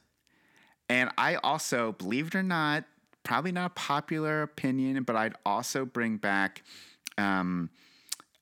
And 0.88 1.10
I 1.18 1.34
also, 1.36 1.92
believe 1.92 2.28
it 2.28 2.34
or 2.34 2.42
not, 2.42 2.84
probably 3.22 3.52
not 3.52 3.66
a 3.66 3.74
popular 3.74 4.40
opinion, 4.40 5.02
but 5.02 5.14
I'd 5.14 5.34
also 5.44 5.84
bring 5.84 6.16
back. 6.16 6.62
Um, 7.18 7.68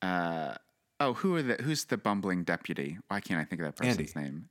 uh, 0.02 0.54
oh, 1.00 1.14
who 1.14 1.34
are 1.36 1.42
the? 1.42 1.54
Who's 1.62 1.84
the 1.84 1.96
bumbling 1.96 2.44
deputy? 2.44 2.98
Why 3.08 3.20
can't 3.20 3.40
I 3.40 3.44
think 3.44 3.60
of 3.62 3.66
that 3.66 3.76
person's 3.76 4.14
name? 4.14 4.48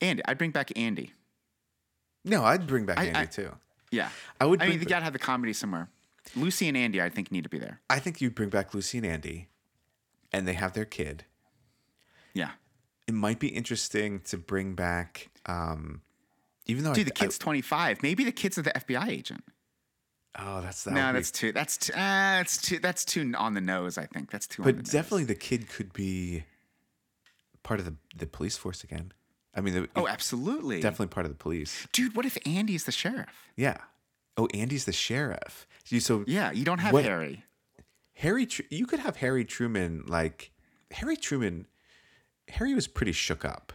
Andy. 0.00 0.22
I'd 0.26 0.36
bring 0.38 0.50
back 0.50 0.70
Andy. 0.76 1.12
no 2.24 2.44
i'd 2.44 2.66
bring 2.66 2.84
back 2.84 2.98
I- 2.98 3.04
andy 3.06 3.18
I- 3.20 3.24
too 3.26 3.52
Yeah, 3.90 4.08
I 4.40 4.44
would 4.44 4.60
I 4.60 4.68
mean, 4.68 4.78
ba- 4.80 4.84
gotta 4.86 5.04
have 5.04 5.12
the 5.12 5.18
comedy 5.18 5.52
somewhere. 5.52 5.88
Lucy 6.34 6.68
and 6.68 6.76
Andy, 6.76 7.00
I 7.02 7.08
think, 7.10 7.30
need 7.30 7.44
to 7.44 7.50
be 7.50 7.58
there. 7.58 7.80
I 7.88 7.98
think 8.00 8.20
you'd 8.20 8.34
bring 8.34 8.48
back 8.48 8.74
Lucy 8.74 8.98
and 8.98 9.06
Andy, 9.06 9.48
and 10.32 10.48
they 10.48 10.54
have 10.54 10.72
their 10.72 10.86
kid. 10.86 11.24
Yeah. 12.32 12.52
It 13.06 13.12
might 13.14 13.38
be 13.38 13.48
interesting 13.48 14.20
to 14.20 14.38
bring 14.38 14.74
back, 14.74 15.28
um, 15.46 16.00
even 16.66 16.82
though 16.82 16.94
Dude, 16.94 17.02
I, 17.06 17.10
the 17.10 17.10
kid's 17.12 17.36
25. 17.38 18.02
Maybe 18.02 18.24
the 18.24 18.32
kid's 18.32 18.56
the 18.56 18.62
FBI 18.64 19.08
agent. 19.10 19.44
Oh, 20.38 20.60
that's 20.60 20.82
that. 20.84 20.94
no, 20.94 21.06
would 21.06 21.12
be- 21.12 21.18
that's 21.18 21.30
too. 21.30 21.52
That's 21.52 21.76
too. 21.76 21.92
Uh, 21.92 21.96
that's 21.96 22.60
too. 22.60 22.78
That's 22.80 23.04
too 23.04 23.32
on 23.36 23.54
the 23.54 23.60
nose. 23.60 23.98
I 23.98 24.06
think 24.06 24.30
that's 24.30 24.46
too. 24.46 24.62
on 24.62 24.64
but 24.68 24.76
the 24.76 24.82
nose. 24.82 24.90
definitely 24.90 25.24
the 25.24 25.34
kid 25.34 25.68
could 25.68 25.92
be 25.92 26.44
part 27.62 27.78
of 27.80 27.86
the 27.86 27.94
the 28.16 28.26
police 28.26 28.56
force 28.56 28.82
again. 28.84 29.12
I 29.56 29.60
mean, 29.60 29.74
the, 29.74 29.88
Oh, 29.94 30.08
absolutely. 30.08 30.80
definitely 30.80 31.06
part 31.08 31.26
of 31.26 31.30
the 31.30 31.38
police. 31.38 31.86
Dude, 31.92 32.16
what 32.16 32.26
if 32.26 32.36
Andy's 32.44 32.84
the 32.84 32.90
sheriff? 32.92 33.28
Yeah. 33.56 33.76
Oh, 34.36 34.48
Andy's 34.52 34.84
the 34.84 34.92
sheriff. 34.92 35.68
You 35.88 36.00
so 36.00 36.24
Yeah, 36.26 36.50
you 36.50 36.64
don't 36.64 36.78
have 36.80 36.92
What- 36.92 37.04
Harry. 37.04 37.44
Harry. 38.14 38.48
You 38.70 38.86
could 38.86 38.98
have 39.00 39.16
Harry 39.18 39.44
Truman 39.44 40.02
like 40.08 40.50
Harry 40.90 41.16
Truman. 41.16 41.66
Harry 42.48 42.74
was 42.74 42.88
pretty 42.88 43.12
shook 43.12 43.44
up. 43.44 43.72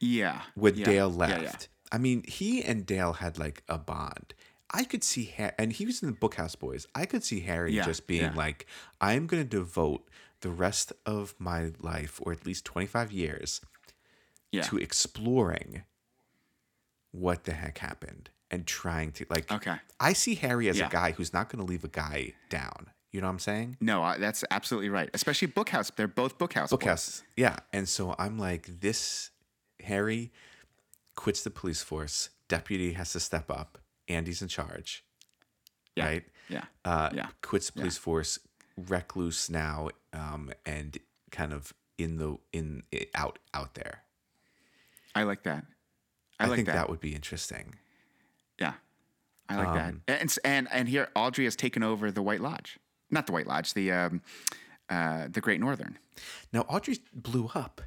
Yeah. 0.00 0.42
when 0.54 0.74
yeah, 0.76 0.84
Dale 0.84 1.10
yeah, 1.10 1.16
left. 1.16 1.42
yeah. 1.42 1.52
I 1.90 1.98
mean, 1.98 2.22
he 2.26 2.62
and 2.62 2.84
Dale 2.86 3.14
had 3.14 3.38
like 3.38 3.62
a 3.68 3.78
bond. 3.78 4.34
I 4.72 4.84
could 4.84 5.04
see 5.04 5.26
Harry, 5.26 5.52
and 5.58 5.72
he 5.72 5.84
was 5.86 6.02
in 6.02 6.10
the 6.10 6.16
Bookhouse 6.16 6.58
Boys. 6.58 6.86
I 6.94 7.04
could 7.06 7.22
see 7.22 7.40
Harry 7.40 7.74
Yeah, 7.74 7.84
just 7.84 8.06
being 8.06 8.22
yeah. 8.22 8.32
like, 8.34 8.66
I'm 9.00 9.26
going 9.26 9.42
to 9.42 9.48
devote 9.48 10.08
the 10.40 10.48
rest 10.50 10.92
of 11.06 11.34
my 11.38 11.72
life, 11.80 12.20
or 12.22 12.32
at 12.32 12.46
least 12.46 12.64
25 12.64 13.12
years, 13.12 13.60
Yeah. 14.50 14.62
to 14.62 14.78
exploring 14.78 15.82
what 17.10 17.44
the 17.44 17.52
heck 17.52 17.78
happened 17.78 18.30
and 18.50 18.66
trying 18.66 19.12
to 19.12 19.26
like. 19.28 19.50
Okay. 19.52 19.76
I 20.00 20.12
see 20.14 20.34
Harry 20.36 20.68
as 20.68 20.80
a 20.80 20.88
guy 20.88 21.12
who's 21.12 21.32
not 21.32 21.48
going 21.50 21.64
to 21.64 21.70
leave 21.70 21.84
a 21.84 21.88
guy 21.88 22.32
down. 22.48 22.90
You 23.10 23.20
know 23.20 23.26
what 23.26 23.32
I'm 23.34 23.38
saying? 23.40 23.76
No, 23.80 24.02
I, 24.02 24.16
that's 24.16 24.42
absolutely 24.50 24.88
right. 24.88 25.10
Especially 25.12 25.48
Bookhouse. 25.48 25.94
They're 25.94 26.08
both 26.08 26.38
Bookhouse. 26.38 26.70
boys. 26.70 27.22
Yeah. 27.36 27.56
And 27.72 27.86
so 27.86 28.14
I'm 28.18 28.38
like, 28.38 28.80
this 28.80 29.30
Harry 29.84 30.32
quits 31.14 31.42
the 31.44 31.50
police 31.50 31.82
force. 31.82 32.30
Deputy 32.48 32.92
has 32.94 33.12
to 33.12 33.20
step 33.20 33.50
up. 33.50 33.76
Andy's 34.08 34.42
in 34.42 34.48
charge. 34.48 35.04
Yeah. 35.96 36.06
Right? 36.06 36.24
Yeah. 36.48 36.64
Uh, 36.84 37.10
Yeah. 37.12 37.28
Quits 37.42 37.70
the 37.70 37.80
police 37.80 37.98
force, 37.98 38.38
recluse 38.76 39.50
now, 39.50 39.90
um, 40.12 40.52
and 40.64 40.98
kind 41.30 41.52
of 41.52 41.72
in 41.98 42.16
the 42.16 42.36
in 42.52 42.82
out 43.14 43.38
out 43.54 43.74
there. 43.74 44.02
I 45.14 45.24
like 45.24 45.42
that. 45.42 45.64
I, 46.40 46.44
I, 46.44 46.46
like 46.48 46.56
think 46.56 46.66
that. 46.66 46.74
that. 46.74 46.88
would 46.88 47.00
be 47.00 47.14
interesting. 47.14 47.76
Yeah, 48.58 48.74
I 49.48 49.56
like 49.56 49.74
that. 49.74 49.88
Um, 49.90 50.02
And 50.08 50.36
and 50.44 50.68
and 50.72 50.88
here 50.88 51.08
Audrey 51.14 51.44
has 51.44 51.54
taken 51.56 51.82
over 51.82 52.10
the 52.10 52.22
White 52.22 52.40
Lodge, 52.40 52.78
not 53.10 53.26
the 53.26 53.32
White 53.32 53.46
Lodge, 53.46 53.74
the 53.74 53.92
um, 53.92 54.22
uh, 54.88 55.28
the 55.30 55.40
Great 55.40 55.60
Northern. 55.60 55.98
Now 56.52 56.62
Audrey 56.62 56.98
blew 57.12 57.50
up. 57.54 57.82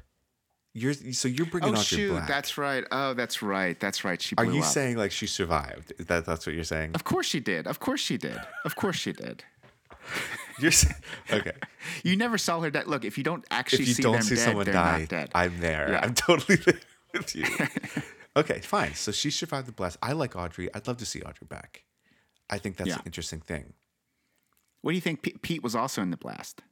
You're 0.78 0.92
so 0.92 1.26
you're 1.26 1.46
bringing 1.46 1.74
Oh 1.74 1.80
shoot, 1.80 2.10
Black. 2.10 2.28
that's 2.28 2.58
right. 2.58 2.84
Oh, 2.92 3.14
that's 3.14 3.40
right. 3.40 3.80
That's 3.80 4.04
right. 4.04 4.20
She 4.20 4.36
Are 4.36 4.44
you 4.44 4.60
up. 4.60 4.66
saying 4.66 4.98
like 4.98 5.10
she 5.10 5.26
survived? 5.26 5.94
That 6.06 6.26
that's 6.26 6.46
what 6.46 6.54
you're 6.54 6.64
saying. 6.64 6.90
Of 6.94 7.04
course 7.04 7.24
she 7.26 7.40
did. 7.40 7.66
Of 7.66 7.80
course 7.80 8.00
she 8.00 8.18
did. 8.18 8.38
Of 8.64 8.76
course 8.76 8.96
she 8.96 9.12
did. 9.12 9.42
You're 10.60 10.70
saying, 10.72 10.94
okay. 11.32 11.52
You 12.04 12.16
never 12.16 12.38
saw 12.38 12.60
her 12.60 12.70
dead. 12.70 12.86
Look, 12.86 13.04
if 13.04 13.18
you 13.18 13.24
don't 13.24 13.44
actually 13.50 13.82
if 13.82 13.88
you 13.88 13.94
see 13.94 14.02
don't 14.02 14.12
them 14.12 14.22
see 14.22 14.34
dead, 14.36 14.44
someone 14.44 14.66
die, 14.66 15.04
dead. 15.06 15.30
I'm 15.34 15.60
there. 15.60 15.90
Yeah. 15.92 16.00
I'm 16.02 16.14
totally 16.28 16.56
there 16.56 16.80
with 17.12 17.34
you. 17.34 17.44
okay, 18.36 18.60
fine. 18.60 18.94
So 18.94 19.12
she 19.12 19.30
survived 19.30 19.68
the 19.68 19.72
blast. 19.72 19.98
I 20.02 20.12
like 20.12 20.36
Audrey. 20.36 20.68
I'd 20.74 20.86
love 20.86 20.96
to 20.98 21.06
see 21.06 21.20
Audrey 21.22 21.46
back. 21.48 21.84
I 22.48 22.58
think 22.58 22.76
that's 22.76 22.88
Yeah. 22.88 22.96
an 22.96 23.02
interesting 23.06 23.40
thing. 23.40 23.72
What 24.82 24.92
do 24.92 24.94
you 24.94 25.00
think? 25.02 25.42
Pete 25.42 25.62
was 25.62 25.74
also 25.74 26.00
in 26.02 26.10
the 26.10 26.16
blast. 26.16 26.62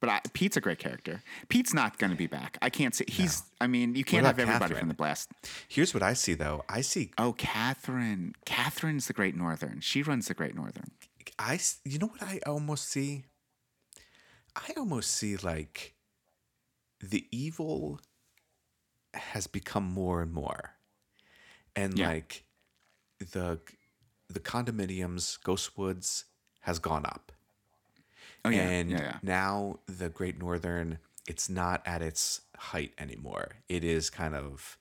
But 0.00 0.10
I, 0.10 0.20
Pete's 0.32 0.56
a 0.56 0.60
great 0.60 0.78
character. 0.78 1.22
Pete's 1.48 1.74
not 1.74 1.98
going 1.98 2.10
to 2.12 2.16
be 2.16 2.28
back. 2.28 2.56
I 2.62 2.70
can't 2.70 2.94
say 2.94 3.04
he's. 3.08 3.42
I 3.60 3.66
mean, 3.66 3.96
you 3.96 4.04
can't 4.04 4.24
have 4.24 4.38
everybody 4.38 4.60
Catherine? 4.60 4.78
from 4.80 4.88
the 4.88 4.94
blast. 4.94 5.30
Here's 5.68 5.92
what 5.92 6.02
I 6.04 6.12
see 6.14 6.34
though. 6.34 6.64
I 6.68 6.82
see. 6.82 7.10
Oh, 7.18 7.32
Catherine. 7.32 8.34
Catherine's 8.46 9.06
the 9.08 9.12
Great 9.12 9.36
Northern. 9.36 9.80
She 9.80 10.02
runs 10.02 10.28
the 10.28 10.34
Great 10.34 10.54
Northern. 10.54 10.92
I. 11.38 11.58
You 11.84 11.98
know 11.98 12.06
what 12.06 12.22
I 12.22 12.38
almost 12.46 12.88
see. 12.88 13.24
I 14.54 14.72
almost 14.76 15.10
see 15.12 15.36
like 15.36 15.94
the 17.00 17.26
evil 17.30 18.00
has 19.14 19.46
become 19.46 19.84
more 19.84 20.20
and 20.22 20.32
more, 20.32 20.74
and 21.74 21.98
Yeah. 21.98 22.08
like 22.08 22.44
the 23.18 23.60
the 24.28 24.40
condominiums, 24.40 25.38
Ghostwoods 25.40 26.24
has 26.60 26.78
gone 26.78 27.04
up. 27.06 27.32
Oh 28.44 28.50
yeah, 28.50 28.62
and 28.62 28.90
yeah, 28.90 29.00
yeah. 29.00 29.16
now 29.22 29.80
the 29.86 30.08
Great 30.08 30.38
Northern, 30.38 30.98
it's 31.26 31.48
not 31.48 31.82
at 31.86 32.02
its 32.02 32.42
height 32.56 32.92
anymore. 32.98 33.50
It 33.68 33.84
is 33.84 34.10
kind 34.10 34.34
of, 34.34 34.78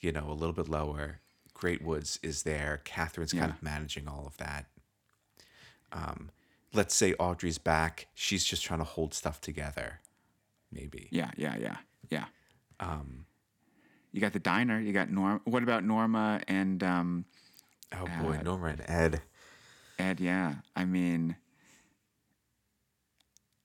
you 0.00 0.12
know, 0.12 0.26
a 0.28 0.32
little 0.32 0.52
bit 0.52 0.68
lower. 0.68 1.20
Great 1.54 1.82
Woods 1.82 2.18
is 2.22 2.42
there. 2.42 2.80
Catherine's 2.84 3.32
kind 3.32 3.50
of 3.50 3.62
managing 3.62 4.06
all 4.06 4.24
of 4.26 4.36
that. 4.36 4.66
Um, 5.92 6.30
let's 6.72 6.94
say 6.94 7.14
Audrey's 7.14 7.58
back. 7.58 8.06
She's 8.14 8.44
just 8.44 8.62
trying 8.62 8.78
to 8.78 8.84
hold 8.84 9.14
stuff 9.14 9.40
together. 9.40 10.00
Maybe. 10.70 11.08
Yeah, 11.10 11.30
yeah, 11.36 11.56
yeah, 11.56 11.76
yeah. 12.10 12.24
Um, 12.78 13.24
you 14.12 14.20
got 14.20 14.32
the 14.32 14.38
diner. 14.38 14.78
You 14.78 14.92
got 14.92 15.10
Norm. 15.10 15.40
What 15.44 15.62
about 15.62 15.84
Norma 15.84 16.40
and 16.46 16.82
um, 16.82 17.24
Oh 17.92 18.06
boy, 18.22 18.40
Norma 18.44 18.68
and 18.68 18.84
Ed. 18.86 19.22
Ed? 19.98 20.20
Yeah, 20.20 20.56
I 20.76 20.84
mean, 20.84 21.36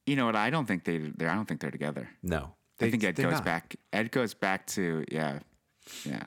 you 0.06 0.16
know 0.16 0.26
what? 0.26 0.36
I 0.36 0.50
don't 0.50 0.66
think 0.66 0.84
they. 0.84 0.98
They're, 0.98 1.30
I 1.30 1.36
don't 1.36 1.46
think 1.48 1.60
they're 1.62 1.72
together. 1.72 2.10
No, 2.22 2.54
I 2.82 2.90
think 2.90 3.04
Ed 3.04 3.16
goes 3.16 3.32
not. 3.34 3.46
back. 3.46 3.76
Ed 3.92 4.12
goes 4.12 4.34
back 4.34 4.68
to 4.68 5.04
yeah, 5.12 5.40
yeah. 6.06 6.24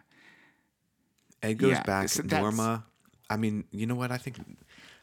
Ed 1.43 1.55
goes 1.55 1.71
Yeah, 1.73 1.83
back. 1.83 2.09
so 2.09 2.23
Norma. 2.23 2.85
I 3.29 3.37
mean, 3.37 3.65
you 3.73 3.87
know 3.87 3.95
what? 3.97 4.11
I 4.13 4.19
think, 4.19 4.37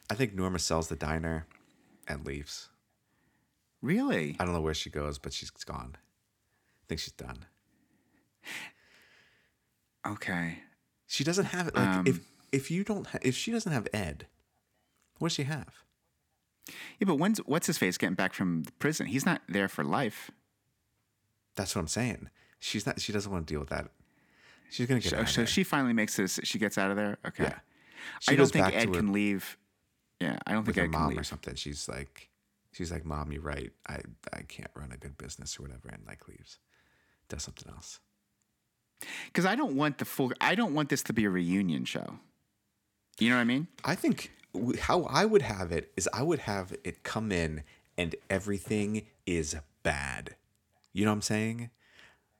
I 0.09 0.15
think 0.15 0.33
Norma 0.33 0.57
sells 0.59 0.87
the 0.87 0.95
diner, 0.95 1.45
and 2.07 2.25
leaves. 2.25 2.69
Really? 3.81 4.37
I 4.39 4.45
don't 4.45 4.53
know 4.53 4.61
where 4.61 4.73
she 4.73 4.89
goes, 4.89 5.17
but 5.19 5.33
she's 5.33 5.51
gone. 5.51 5.95
I 5.97 6.83
think 6.87 7.01
she's 7.01 7.11
done. 7.13 7.45
Okay. 10.07 10.59
She 11.07 11.23
doesn't 11.23 11.45
have 11.45 11.67
it. 11.67 11.75
Like 11.75 12.07
if 12.07 12.15
Um, 12.15 12.21
if 12.51 12.71
you 12.71 12.83
don't 12.83 13.07
ha- 13.07 13.19
if 13.21 13.35
she 13.35 13.51
doesn't 13.51 13.71
have 13.71 13.87
Ed, 13.93 14.27
what 15.19 15.29
does 15.29 15.35
she 15.35 15.43
have? 15.43 15.83
Yeah, 16.67 17.05
but 17.05 17.15
when's 17.15 17.39
what's 17.39 17.67
his 17.67 17.77
face 17.77 17.97
getting 17.97 18.15
back 18.15 18.33
from 18.33 18.63
prison? 18.79 19.07
He's 19.07 19.25
not 19.25 19.41
there 19.49 19.67
for 19.67 19.83
life. 19.83 20.31
That's 21.55 21.75
what 21.75 21.81
I'm 21.81 21.87
saying. 21.87 22.29
She's 22.59 22.85
not. 22.85 23.01
She 23.01 23.11
doesn't 23.11 23.31
want 23.31 23.47
to 23.47 23.53
deal 23.53 23.59
with 23.59 23.69
that. 23.69 23.89
She's 24.69 24.87
gonna 24.87 25.01
get 25.01 25.11
So, 25.11 25.17
out 25.17 25.29
so 25.29 25.45
she 25.45 25.63
finally 25.63 25.93
makes 25.93 26.15
this. 26.15 26.39
She 26.43 26.57
gets 26.57 26.77
out 26.77 26.89
of 26.89 26.97
there. 26.97 27.17
Okay. 27.27 27.43
Yeah. 27.43 27.59
I 28.27 28.35
don't 28.35 28.51
think 28.51 28.73
Ed 28.73 28.93
can 28.93 29.11
leave. 29.11 29.57
Yeah, 30.19 30.37
I 30.47 30.53
don't 30.53 30.63
think 30.63 30.77
Ed 30.77 30.83
can 30.83 30.91
mom 30.91 31.19
or 31.19 31.23
something. 31.23 31.55
She's 31.55 31.87
like, 31.87 32.29
she's 32.71 32.91
like, 32.91 33.05
Mom, 33.05 33.31
you're 33.31 33.41
right. 33.41 33.71
I 33.87 33.99
I 34.31 34.41
can't 34.41 34.71
run 34.75 34.91
a 34.91 34.97
good 34.97 35.17
business 35.17 35.59
or 35.59 35.63
whatever, 35.63 35.89
and 35.89 36.01
like 36.07 36.27
leaves, 36.27 36.59
does 37.29 37.43
something 37.43 37.71
else. 37.71 37.99
Because 39.25 39.45
I 39.45 39.55
don't 39.55 39.75
want 39.75 39.97
the 39.97 40.05
full. 40.05 40.31
I 40.39 40.55
don't 40.55 40.73
want 40.73 40.89
this 40.89 41.03
to 41.03 41.13
be 41.13 41.25
a 41.25 41.29
reunion 41.29 41.85
show. 41.85 42.19
You 43.19 43.29
know 43.29 43.35
what 43.35 43.41
I 43.41 43.45
mean? 43.45 43.67
I 43.83 43.95
think 43.95 44.31
how 44.81 45.03
I 45.03 45.25
would 45.25 45.41
have 45.41 45.71
it 45.71 45.91
is 45.97 46.07
I 46.13 46.21
would 46.23 46.39
have 46.39 46.73
it 46.83 47.03
come 47.03 47.31
in 47.31 47.63
and 47.97 48.15
everything 48.29 49.07
is 49.25 49.55
bad. 49.83 50.35
You 50.93 51.05
know 51.05 51.11
what 51.11 51.15
I'm 51.15 51.21
saying? 51.23 51.69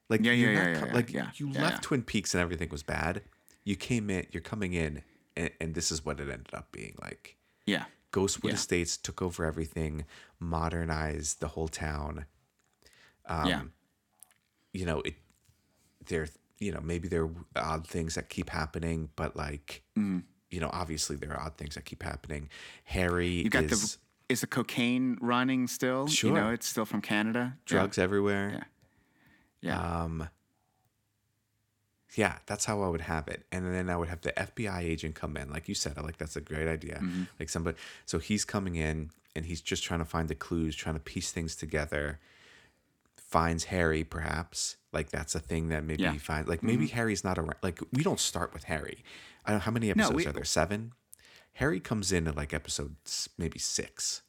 Like 0.10 0.24
Yeah, 0.24 0.34
yeah, 0.34 0.54
not 0.54 0.64
yeah, 0.68 0.80
co- 0.80 0.86
yeah, 0.88 0.94
like 0.94 1.12
yeah, 1.12 1.28
you 1.36 1.50
yeah, 1.50 1.62
left 1.62 1.76
yeah. 1.76 1.80
Twin 1.82 2.04
Peaks 2.04 2.34
and 2.34 2.42
everything 2.42 2.70
was 2.70 2.84
bad. 2.84 3.22
You 3.64 3.76
came 3.76 4.10
in, 4.10 4.28
you're 4.32 4.42
coming 4.42 4.74
in, 4.74 5.02
and, 5.36 5.50
and 5.62 5.74
this 5.74 5.92
is 5.92 6.04
what 6.06 6.20
it 6.20 6.30
ended 6.30 6.54
up 6.54 6.72
being 6.72 6.96
like. 7.02 7.38
Yeah. 7.66 7.86
Ghostwood 8.12 8.50
Yeah. 8.50 8.54
Estates 8.54 8.98
took 8.98 9.22
over 9.22 9.46
everything, 9.46 10.06
modernized 10.40 11.40
the 11.40 11.48
whole 11.50 11.68
town. 11.68 12.26
Um, 13.26 13.48
yeah. 13.48 13.62
You 14.74 14.86
know, 14.86 15.02
it 15.02 15.16
there 16.06 16.28
you 16.60 16.72
know, 16.72 16.82
maybe 16.82 17.08
there 17.08 17.24
are 17.26 17.32
odd 17.56 17.88
things 17.88 18.16
that 18.16 18.30
keep 18.30 18.50
happening, 18.50 19.10
but 19.16 19.36
like 19.36 19.82
Mm-hmm. 19.98 20.20
You 20.54 20.60
know, 20.62 20.70
obviously 20.72 21.16
there 21.16 21.32
are 21.34 21.40
odd 21.42 21.56
things 21.58 21.76
that 21.76 21.86
keep 21.86 22.04
happening. 22.04 22.50
Harry 22.86 23.28
You 23.44 23.50
got 23.50 23.64
is 23.66 23.94
the. 23.94 23.98
Is 24.30 24.40
the 24.42 24.48
cocaine 24.48 25.18
running 25.22 25.68
still? 25.68 26.08
Sure. 26.08 26.30
You 26.30 26.36
know, 26.36 26.50
it's 26.50 26.66
still 26.66 26.86
from 26.86 27.02
Canada. 27.02 27.58
drugs 27.66 27.98
everywhere. 27.98 28.66
Yeah. 29.62 29.74
Yeah. 29.76 30.02
Um, 30.04 30.30
yeah, 32.16 32.38
that's 32.46 32.66
how 32.66 32.82
I 32.84 32.88
would 32.90 33.02
have 33.02 33.28
it, 33.28 33.44
and 33.52 33.74
then 33.74 33.90
I 33.90 33.98
would 33.98 34.08
have 34.08 34.22
the 34.22 34.32
FBI 34.32 34.80
agent 34.82 35.16
come 35.16 35.36
in, 35.36 35.50
like 35.52 35.68
you 35.68 35.74
said. 35.76 35.98
I 35.98 36.02
like 36.02 36.18
that's 36.18 36.36
a 36.36 36.42
great 36.42 36.68
idea. 36.68 36.96
Mm-hmm. 37.02 37.24
Like 37.40 37.50
somebody, 37.50 37.78
so 38.06 38.20
he's 38.20 38.46
coming 38.46 38.76
in 38.76 39.10
and 39.36 39.46
he's 39.46 39.62
just 39.62 39.84
trying 39.84 40.00
to 40.00 40.06
find 40.06 40.30
the 40.30 40.36
clues, 40.36 40.76
trying 40.76 40.96
to 40.96 41.02
piece 41.02 41.32
things 41.32 41.56
together. 41.56 42.20
Finds 43.18 43.66
Harry, 43.66 44.04
perhaps 44.04 44.78
like 44.92 45.10
that's 45.10 45.34
a 45.34 45.40
thing 45.40 45.70
that 45.70 45.84
maybe 45.84 46.04
Yeah. 46.04 46.10
Mm-hmm. 46.10 46.14
he 46.14 46.20
finds. 46.20 46.50
Like 46.50 46.62
maybe 46.64 46.88
Harry's 46.88 47.24
not 47.24 47.38
around. 47.40 47.56
Like 47.64 47.80
we 47.92 48.04
don't 48.04 48.20
start 48.20 48.54
with 48.54 48.66
Harry. 48.66 49.04
I 49.46 49.52
don't. 49.52 49.60
Know 49.60 49.64
how 49.66 49.72
many 49.72 49.88
No, 49.88 49.92
episodes 49.92 50.16
we- 50.16 50.26
are 50.28 50.32
there? 50.32 50.44
Seven. 50.46 50.94
Harry 51.58 51.80
comes 51.80 52.12
in 52.12 52.28
at 52.28 52.36
like 52.36 52.54
episode 52.54 52.96
maybe 53.38 53.60
six. 53.60 54.22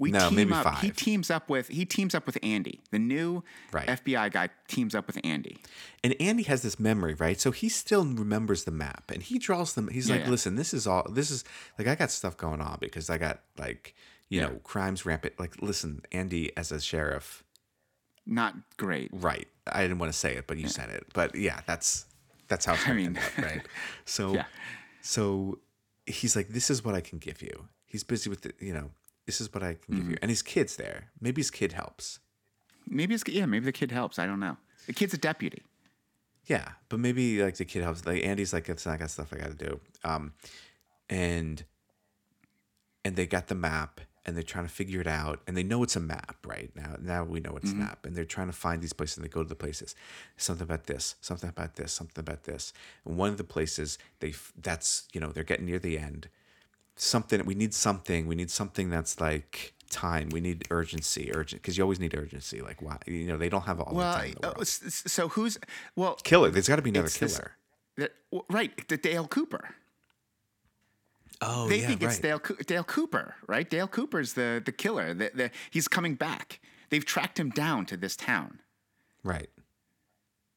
we 0.00 0.10
no, 0.12 0.28
team 0.28 0.36
maybe 0.36 0.52
up. 0.52 0.78
He 0.78 0.90
teams 0.90 1.28
up 1.30 1.48
with. 1.50 1.68
He 1.68 1.84
teams 1.84 2.14
up 2.14 2.24
with 2.26 2.38
Andy. 2.42 2.80
The 2.92 2.98
new 3.00 3.42
Right. 3.72 3.88
FBI 3.88 4.30
guy 4.30 4.48
teams 4.68 4.94
up 4.94 5.06
with 5.08 5.18
Andy. 5.24 5.58
And 6.04 6.14
Andy 6.20 6.44
has 6.44 6.62
this 6.62 6.78
memory, 6.78 7.14
right? 7.14 7.40
So 7.40 7.50
he 7.50 7.68
still 7.68 8.04
remembers 8.04 8.62
the 8.64 8.70
map 8.70 9.10
and 9.12 9.22
he 9.24 9.38
draws 9.40 9.74
them. 9.74 9.88
He's 9.88 10.08
Yeah, 10.08 10.16
like, 10.16 10.24
yeah. 10.26 10.30
listen, 10.30 10.54
this 10.54 10.72
is 10.72 10.86
all, 10.86 11.04
this 11.10 11.32
is 11.32 11.42
like, 11.78 11.88
I 11.88 11.96
got 11.96 12.12
stuff 12.12 12.36
going 12.36 12.60
on 12.60 12.78
because 12.80 13.10
I 13.10 13.18
got 13.18 13.40
like, 13.58 13.94
you 14.28 14.40
Yeah. 14.40 14.46
know, 14.48 14.60
crimes 14.62 15.04
rampant. 15.04 15.34
Like, 15.40 15.60
listen, 15.62 16.02
Andy 16.12 16.56
as 16.56 16.70
a 16.70 16.80
sheriff, 16.80 17.42
Not 18.24 18.54
great. 18.76 19.10
right. 19.12 19.48
I 19.66 19.82
didn't 19.82 19.98
want 19.98 20.12
to 20.12 20.18
say 20.18 20.36
it, 20.36 20.46
but 20.46 20.58
you 20.58 20.68
said 20.68 20.90
it. 20.90 21.06
But 21.12 21.34
yeah, 21.34 21.62
that's, 21.66 22.06
that's 22.48 22.64
how 22.64 22.74
it's 22.74 22.84
going 22.84 22.96
to 22.96 23.02
mean- 23.10 23.16
end 23.16 23.18
up, 23.18 23.38
right? 23.44 23.62
So, 24.04 24.34
Yeah. 24.34 24.44
so 25.02 25.58
he's 26.06 26.34
like, 26.36 26.48
this 26.48 26.70
is 26.70 26.84
what 26.84 26.94
I 26.94 27.00
can 27.00 27.18
give 27.18 27.42
you. 27.42 27.68
He's 27.86 28.04
busy 28.04 28.28
with 28.30 28.42
the, 28.42 28.52
you 28.58 28.72
know, 28.72 28.90
this 29.26 29.40
is 29.40 29.52
what 29.52 29.62
I 29.62 29.74
can 29.74 29.94
Mm-hmm. 29.94 29.96
give 30.02 30.10
you. 30.12 30.16
And 30.22 30.30
his 30.30 30.42
kid's 30.42 30.76
there. 30.76 31.10
Maybe 31.20 31.40
his 31.40 31.50
kid 31.50 31.72
helps. 31.72 32.18
Maybe 32.86 33.14
it's 33.14 33.24
yeah. 33.28 33.44
Maybe 33.46 33.66
the 33.66 33.72
kid 33.72 33.90
helps. 33.92 34.18
I 34.18 34.24
don't 34.26 34.40
know. 34.40 34.56
The 34.86 34.94
kid's 34.94 35.12
a 35.12 35.18
deputy. 35.18 35.62
Yeah, 36.46 36.70
but 36.88 36.98
maybe 36.98 37.42
like 37.42 37.56
the 37.58 37.66
kid 37.66 37.82
helps. 37.82 38.06
Like 38.06 38.24
Andy's 38.24 38.54
like, 38.54 38.70
it's 38.70 38.86
I 38.86 38.96
got 38.96 39.10
stuff 39.10 39.30
I 39.34 39.36
got 39.36 39.58
to 39.58 39.66
do. 39.66 39.80
Um, 40.04 40.32
and 41.10 41.62
and 43.04 43.14
they 43.16 43.26
got 43.26 43.48
the 43.48 43.54
map 43.54 44.00
and 44.28 44.36
they're 44.36 44.42
trying 44.44 44.66
to 44.66 44.70
figure 44.70 45.00
it 45.00 45.06
out 45.06 45.40
and 45.46 45.56
they 45.56 45.62
know 45.62 45.82
it's 45.82 45.96
a 45.96 46.00
map 46.00 46.36
right 46.46 46.70
now. 46.76 46.96
Now 47.00 47.24
we 47.24 47.40
know 47.40 47.56
it's 47.56 47.72
a 47.72 47.74
map 47.74 48.04
and 48.04 48.14
they're 48.14 48.24
trying 48.26 48.48
to 48.48 48.52
find 48.52 48.82
these 48.82 48.92
places 48.92 49.16
and 49.16 49.24
they 49.24 49.30
go 49.30 49.42
to 49.42 49.48
the 49.48 49.54
places. 49.54 49.94
Something 50.36 50.64
about 50.64 50.84
this, 50.86 51.14
something 51.22 51.48
about 51.48 51.76
this, 51.76 51.92
something 51.92 52.20
about 52.20 52.44
this. 52.44 52.72
And 53.06 53.16
one 53.16 53.30
of 53.30 53.38
the 53.38 53.44
places 53.44 53.98
they 54.20 54.34
that's 54.60 55.08
you 55.14 55.20
know 55.20 55.28
they're 55.32 55.44
getting 55.44 55.66
near 55.66 55.78
the 55.78 55.98
end. 55.98 56.28
Something 56.96 57.44
we 57.46 57.54
need 57.54 57.72
something. 57.74 58.26
We 58.26 58.34
need 58.34 58.50
something 58.50 58.90
that's 58.90 59.20
like 59.20 59.72
time. 59.88 60.28
We 60.30 60.40
need 60.40 60.66
urgency, 60.70 61.30
urgent 61.34 61.62
because 61.62 61.78
you 61.78 61.82
always 61.84 62.00
need 62.00 62.14
urgency. 62.14 62.60
Like 62.60 62.82
why 62.82 62.98
you 63.06 63.26
know 63.26 63.36
they 63.38 63.48
don't 63.48 63.62
have 63.64 63.80
all 63.80 63.94
Well, 63.94 64.12
the 64.12 64.18
time 64.18 64.34
the 64.42 64.58
oh, 64.58 64.60
s- 64.60 65.02
so 65.06 65.28
who's 65.28 65.56
well? 65.96 66.16
Killer. 66.22 66.50
There's 66.50 66.68
got 66.68 66.76
to 66.76 66.82
be 66.82 66.90
another 66.90 67.06
it's 67.06 67.18
this- 67.18 67.36
killer. 67.36 67.52
that- 67.96 68.12
right, 68.50 68.86
the 68.88 68.96
Dale 68.96 69.26
Cooper. 69.26 69.70
Oh 71.40 71.68
they 71.68 71.80
yeah, 71.80 71.86
think 71.86 72.02
it's 72.02 72.14
right. 72.14 72.22
Dale 72.22 72.40
Dale 72.66 72.84
Cooper, 72.84 73.34
right? 73.46 73.68
Dale 73.68 73.86
Cooper's 73.88 74.32
the 74.32 74.60
the 74.64 74.72
killer. 74.72 75.14
The, 75.14 75.30
the, 75.34 75.50
he's 75.70 75.86
coming 75.88 76.14
back. 76.14 76.60
They've 76.90 77.04
tracked 77.04 77.38
him 77.38 77.50
down 77.50 77.86
to 77.86 77.96
this 77.96 78.16
town, 78.16 78.60
Right. 79.22 79.50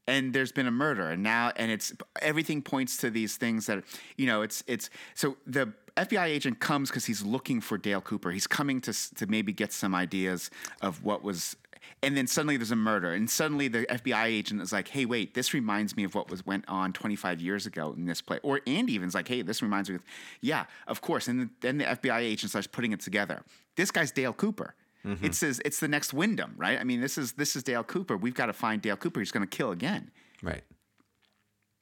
and 0.07 0.33
there's 0.33 0.51
been 0.51 0.65
a 0.67 0.71
murder, 0.71 1.09
and 1.09 1.21
now 1.21 1.51
and 1.55 1.71
it's 1.71 1.93
everything 2.21 2.61
points 2.61 2.97
to 2.97 3.09
these 3.09 3.37
things 3.37 3.65
that 3.67 3.83
you 4.17 4.25
know. 4.25 4.41
It's 4.41 4.63
it's 4.65 4.89
so 5.13 5.37
the 5.45 5.73
FBI 5.97 6.25
agent 6.25 6.59
comes 6.59 6.89
because 6.89 7.05
he's 7.05 7.21
looking 7.23 7.61
for 7.61 7.77
Dale 7.77 8.01
Cooper. 8.01 8.31
He's 8.31 8.47
coming 8.47 8.81
to 8.81 8.93
to 9.15 9.27
maybe 9.27 9.53
get 9.53 9.71
some 9.73 9.93
ideas 9.93 10.49
of 10.81 11.03
what 11.03 11.21
was. 11.23 11.55
And 12.03 12.15
then 12.17 12.27
suddenly 12.27 12.57
there's 12.57 12.71
a 12.71 12.75
murder, 12.75 13.13
and 13.13 13.29
suddenly 13.29 13.67
the 13.67 13.85
FBI 13.85 14.25
agent 14.25 14.61
is 14.61 14.71
like, 14.71 14.87
"Hey, 14.87 15.05
wait, 15.05 15.33
this 15.33 15.53
reminds 15.53 15.95
me 15.95 16.03
of 16.03 16.15
what 16.15 16.29
was 16.29 16.45
went 16.45 16.65
on 16.67 16.93
25 16.93 17.41
years 17.41 17.65
ago 17.65 17.93
in 17.95 18.05
this 18.05 18.21
play." 18.21 18.39
Or 18.43 18.61
Andy 18.65 18.93
even's 18.93 19.13
like, 19.15 19.27
"Hey, 19.27 19.41
this 19.41 19.61
reminds 19.61 19.89
me 19.89 19.95
of, 19.95 20.03
yeah, 20.41 20.65
of 20.87 21.01
course." 21.01 21.27
And 21.27 21.49
then 21.61 21.77
the 21.79 21.85
FBI 21.85 22.19
agent 22.19 22.49
starts 22.49 22.67
putting 22.67 22.91
it 22.91 22.99
together. 23.01 23.43
This 23.75 23.91
guy's 23.91 24.11
Dale 24.11 24.33
Cooper. 24.33 24.75
It 25.23 25.33
says 25.33 25.59
it's 25.65 25.79
the 25.79 25.87
next 25.87 26.13
Windom, 26.13 26.53
right? 26.57 26.79
I 26.79 26.83
mean, 26.83 27.01
this 27.01 27.17
is 27.17 27.31
this 27.33 27.55
is 27.55 27.63
Dale 27.63 27.83
Cooper. 27.83 28.15
We've 28.15 28.35
got 28.35 28.45
to 28.47 28.53
find 28.53 28.81
Dale 28.81 28.97
Cooper. 28.97 29.19
He's 29.19 29.31
going 29.31 29.47
to 29.47 29.57
kill 29.57 29.71
again. 29.71 30.11
Right. 30.43 30.61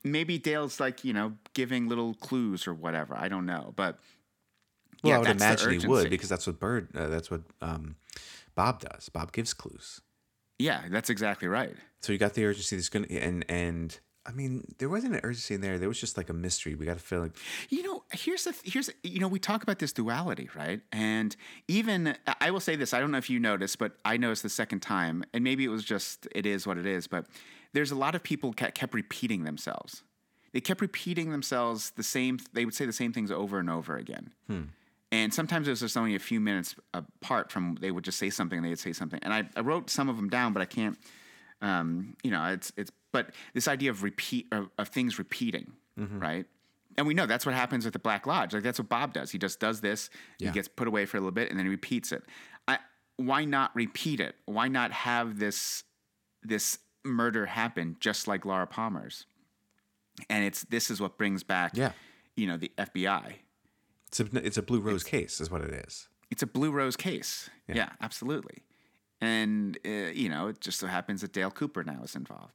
Maybe 0.06 0.38
Dale's 0.38 0.80
like 0.80 1.04
you 1.04 1.12
know 1.12 1.34
giving 1.54 1.90
little 1.90 2.14
clues 2.14 2.66
or 2.66 2.74
whatever. 2.74 3.18
I 3.18 3.28
don't 3.28 3.46
know, 3.46 3.74
but 3.76 4.00
Well, 5.04 5.12
yeah, 5.12 5.16
I 5.16 5.20
would 5.20 5.28
imagine 5.32 5.80
he 5.82 5.88
would 5.88 6.10
because 6.10 6.30
that's 6.30 6.48
what 6.48 6.60
Bird. 6.60 6.96
Uh, 6.96 7.08
that's 7.08 7.30
what 7.30 7.42
um, 7.62 7.98
Bob 8.60 8.82
does. 8.82 9.08
Bob 9.08 9.32
gives 9.32 9.54
clues. 9.54 10.02
yeah, 10.58 10.82
that's 10.90 11.10
exactly 11.10 11.48
right. 11.48 11.76
So 12.02 12.12
you 12.12 12.20
got 12.20 12.34
the 12.34 12.44
urgency. 12.44 12.76
That's 12.76 12.90
gonna 12.90 13.08
and 13.08 13.46
and 13.48 13.98
I 14.26 14.34
mean 14.34 14.76
there 14.80 14.90
wasn't 14.90 15.14
an 15.14 15.22
urgency 15.24 15.54
in 15.54 15.62
there. 15.62 15.80
There 15.80 15.88
was 15.88 15.98
just 15.98 16.18
like 16.18 16.30
a 16.30 16.34
mystery. 16.34 16.76
We 16.76 16.86
got 16.86 16.98
to 16.98 17.04
feel 17.12 17.22
like 17.22 17.38
You 17.70 17.84
know, 17.84 18.04
here's 18.12 18.44
the 18.44 18.54
here's 18.66 18.90
you 19.02 19.22
know 19.22 19.30
we 19.30 19.40
talk 19.40 19.64
about 19.64 19.80
this 19.80 19.94
duality, 19.94 20.50
right? 20.54 20.82
And 20.92 21.34
even 21.70 22.18
I 22.42 22.52
will 22.52 22.60
say 22.60 22.76
this. 22.76 22.94
I 22.94 23.00
don't 23.00 23.12
know 23.12 23.18
if 23.18 23.30
you 23.30 23.40
noticed, 23.40 23.80
but 23.80 23.94
I 24.04 24.18
noticed 24.18 24.44
the 24.44 24.50
second 24.50 24.82
time, 24.82 25.24
and 25.34 25.42
maybe 25.42 25.64
it 25.64 25.70
was 25.70 25.86
just 25.86 26.28
it 26.36 26.46
is 26.46 26.68
what 26.68 26.78
it 26.78 26.86
is. 26.86 27.08
But 27.08 27.28
there's 27.72 27.92
a 27.92 27.96
lot 27.96 28.14
of 28.14 28.24
people 28.24 28.52
kept, 28.52 28.76
kept 28.76 28.94
repeating 28.94 29.46
themselves. 29.46 30.04
They 30.52 30.60
kept 30.60 30.82
repeating 30.82 31.32
themselves 31.32 31.92
the 31.92 32.04
same. 32.04 32.40
They 32.52 32.66
would 32.66 32.74
say 32.74 32.86
the 32.86 32.92
same 32.92 33.14
things 33.14 33.32
over 33.32 33.58
and 33.58 33.70
over 33.70 33.96
again. 33.96 34.34
Hmm. 34.48 34.64
And 35.12 35.34
sometimes 35.34 35.68
it 35.68 35.72
was 35.72 35.80
just 35.80 35.98
only 35.98 36.14
a 36.16 36.20
few 36.20 36.40
minutes 36.40 36.76
apart 36.94 37.52
from 37.52 37.78
they 37.82 37.90
would 37.92 38.04
just 38.04 38.20
say 38.20 38.30
something. 38.30 38.58
And 38.58 38.66
They 38.66 38.70
would 38.70 38.80
say 38.80 38.94
something, 38.94 39.20
and 39.24 39.34
I, 39.34 39.50
I 39.56 39.62
wrote 39.62 39.90
some 39.90 40.08
of 40.10 40.18
them 40.18 40.30
down, 40.30 40.54
but 40.54 40.62
I 40.62 40.66
can't. 40.66 40.98
Um, 41.62 42.16
you 42.24 42.32
know, 42.32 42.44
it's 42.46 42.72
it's. 42.78 42.92
But 43.12 43.32
this 43.56 43.68
idea 43.68 43.90
of 43.90 44.04
repeat 44.04 44.48
of, 44.52 44.70
of 44.78 44.90
things 44.90 45.18
repeating, 45.18 45.74
right? 45.98 46.46
And 46.96 47.08
we 47.08 47.14
know 47.16 47.26
that's 47.26 47.44
what 47.46 47.56
happens 47.56 47.86
with 47.86 47.94
the 47.94 48.00
Black 48.00 48.28
Lodge. 48.28 48.54
Like 48.54 48.62
that's 48.62 48.78
what 48.78 48.88
Bob 48.88 49.14
does. 49.14 49.32
He 49.32 49.40
just 49.40 49.60
does 49.60 49.82
this. 49.82 50.10
Yeah. 50.38 50.50
He 50.50 50.54
gets 50.54 50.68
put 50.68 50.88
away 50.88 51.06
for 51.08 51.18
a 51.18 51.20
little 51.20 51.32
bit, 51.32 51.50
and 51.50 51.58
then 51.58 51.66
he 51.66 51.70
repeats 51.72 52.12
it. 52.12 52.24
I, 52.68 52.78
why 53.18 53.46
not 53.46 53.76
repeat 53.76 54.20
it? 54.20 54.36
Why 54.46 54.68
not 54.68 54.92
have 54.92 55.40
this 55.40 55.84
this 56.44 56.78
murder 57.04 57.48
happen 57.48 57.98
just 58.00 58.28
like 58.28 58.46
Laura 58.46 58.68
Palmer's? 58.68 59.26
And 60.30 60.44
it's 60.46 60.64
this 60.66 60.92
is 60.92 61.02
what 61.02 61.18
brings 61.18 61.42
back, 61.44 61.72
Yeah. 61.76 61.94
you 62.36 62.46
know, 62.46 62.58
the 62.58 62.72
FBI. 62.78 63.36
It's 64.10 64.20
a 64.20 64.46
it's 64.46 64.58
a 64.58 64.62
blue 64.62 64.80
rose 64.82 65.04
case 65.04 65.40
is 65.40 65.50
what 65.50 65.62
it 65.62 65.72
is. 65.88 66.08
It's 66.30 66.44
a 66.44 66.48
blue 66.48 66.72
rose 66.72 66.96
case. 66.96 67.50
Yeah, 67.68 67.90
absolutely. 68.02 68.64
And 69.22 69.78
uh, 69.86 70.12
you 70.14 70.30
know, 70.30 70.48
it 70.48 70.62
just 70.62 70.80
so 70.80 70.88
happens 70.88 71.22
that 71.22 71.34
Dale 71.34 71.52
Cooper 71.52 71.84
now 71.84 72.02
is 72.04 72.16
involved. 72.16 72.54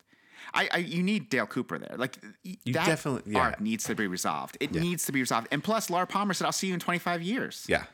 I, 0.52 0.68
I 0.72 0.76
you 0.78 1.02
need 1.02 1.30
Dale 1.30 1.46
Cooper 1.46 1.78
there. 1.78 1.96
Like 1.96 2.18
You 2.42 2.72
that 2.74 2.86
definitely- 2.86 3.32
yeah. 3.32 3.38
arc 3.40 3.60
needs 3.60 3.84
to 3.84 3.94
be 3.94 4.06
resolved. 4.06 4.56
It 4.60 4.72
needs 4.74 5.04
to 5.06 5.12
be 5.12 5.20
resolved. 5.20 5.48
And 5.50 5.62
plus, 5.64 5.90
Laura 5.90 6.06
Palmer 6.06 6.34
said, 6.34 6.44
"I'll 6.46 6.52
see 6.52 6.66
you 6.68 6.74
in 6.74 6.80
25 6.80 7.22
years." 7.22 7.64
Yeah. 7.68 7.84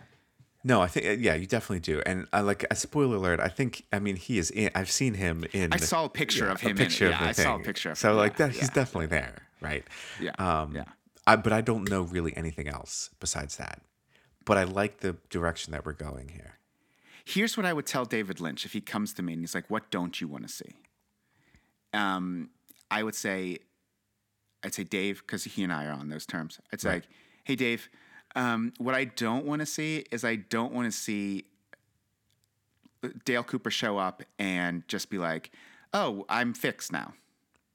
No, 0.62 0.82
I 0.82 0.88
think 0.88 1.06
uh, 1.06 1.10
yeah, 1.12 1.34
you 1.36 1.46
definitely 1.46 1.80
do. 1.80 2.02
And 2.04 2.26
I 2.32 2.40
like 2.42 2.66
a 2.70 2.76
spoiler 2.76 3.16
alert. 3.16 3.40
I 3.40 3.48
think 3.48 3.84
I 3.92 3.98
mean 3.98 4.16
he 4.16 4.38
is 4.38 4.50
in. 4.50 4.70
I've 4.74 4.90
seen 4.90 5.14
him 5.14 5.44
in. 5.52 5.72
I 5.72 5.78
saw 5.78 6.04
a 6.04 6.08
picture 6.08 6.48
of 6.48 6.60
him 6.60 6.72
A 6.72 6.74
picture 6.74 7.06
of 7.06 7.12
Yeah, 7.12 7.18
the 7.22 7.28
I 7.28 7.32
saw 7.32 7.56
a 7.56 7.60
picture 7.60 7.90
of 7.92 7.98
So 7.98 8.10
him, 8.10 8.16
like 8.18 8.32
yeah, 8.38 8.46
that, 8.46 8.52
he's 8.52 8.62
yeah. 8.64 8.74
definitely 8.74 9.06
there, 9.06 9.36
right? 9.60 9.84
Yeah, 10.20 10.32
Um, 10.38 10.74
yeah. 10.76 10.84
I, 11.30 11.36
but 11.36 11.52
I 11.52 11.60
don't 11.60 11.88
know 11.88 12.02
really 12.02 12.36
anything 12.36 12.66
else 12.66 13.10
besides 13.20 13.56
that. 13.56 13.82
But 14.44 14.58
I 14.58 14.64
like 14.64 14.98
the 14.98 15.16
direction 15.28 15.70
that 15.72 15.86
we're 15.86 15.92
going 15.92 16.28
here. 16.28 16.58
Here's 17.24 17.56
what 17.56 17.64
I 17.66 17.72
would 17.72 17.86
tell 17.86 18.04
David 18.04 18.40
Lynch 18.40 18.64
if 18.64 18.72
he 18.72 18.80
comes 18.80 19.12
to 19.14 19.22
me 19.22 19.34
and 19.34 19.42
he's 19.42 19.54
like, 19.54 19.70
"What 19.70 19.90
don't 19.90 20.20
you 20.20 20.26
want 20.26 20.42
to 20.48 20.52
see?" 20.52 20.74
Um, 21.92 22.50
I 22.90 23.02
would 23.04 23.14
say, 23.14 23.58
I'd 24.64 24.74
say 24.74 24.82
Dave 24.82 25.20
because 25.20 25.44
he 25.44 25.62
and 25.62 25.72
I 25.72 25.86
are 25.86 25.92
on 25.92 26.08
those 26.08 26.26
terms. 26.26 26.58
It's 26.72 26.84
like, 26.84 27.04
"Hey, 27.44 27.54
Dave, 27.54 27.88
um, 28.34 28.72
what 28.78 28.94
I 28.94 29.04
don't 29.04 29.44
want 29.44 29.60
to 29.60 29.66
see 29.66 30.04
is 30.10 30.24
I 30.24 30.36
don't 30.36 30.72
want 30.72 30.90
to 30.90 30.98
see 30.98 31.44
Dale 33.24 33.44
Cooper 33.44 33.70
show 33.70 33.98
up 33.98 34.24
and 34.38 34.82
just 34.88 35.10
be 35.10 35.18
like, 35.18 35.52
"Oh, 35.92 36.24
I'm 36.28 36.54
fixed 36.54 36.90
now. 36.90 37.14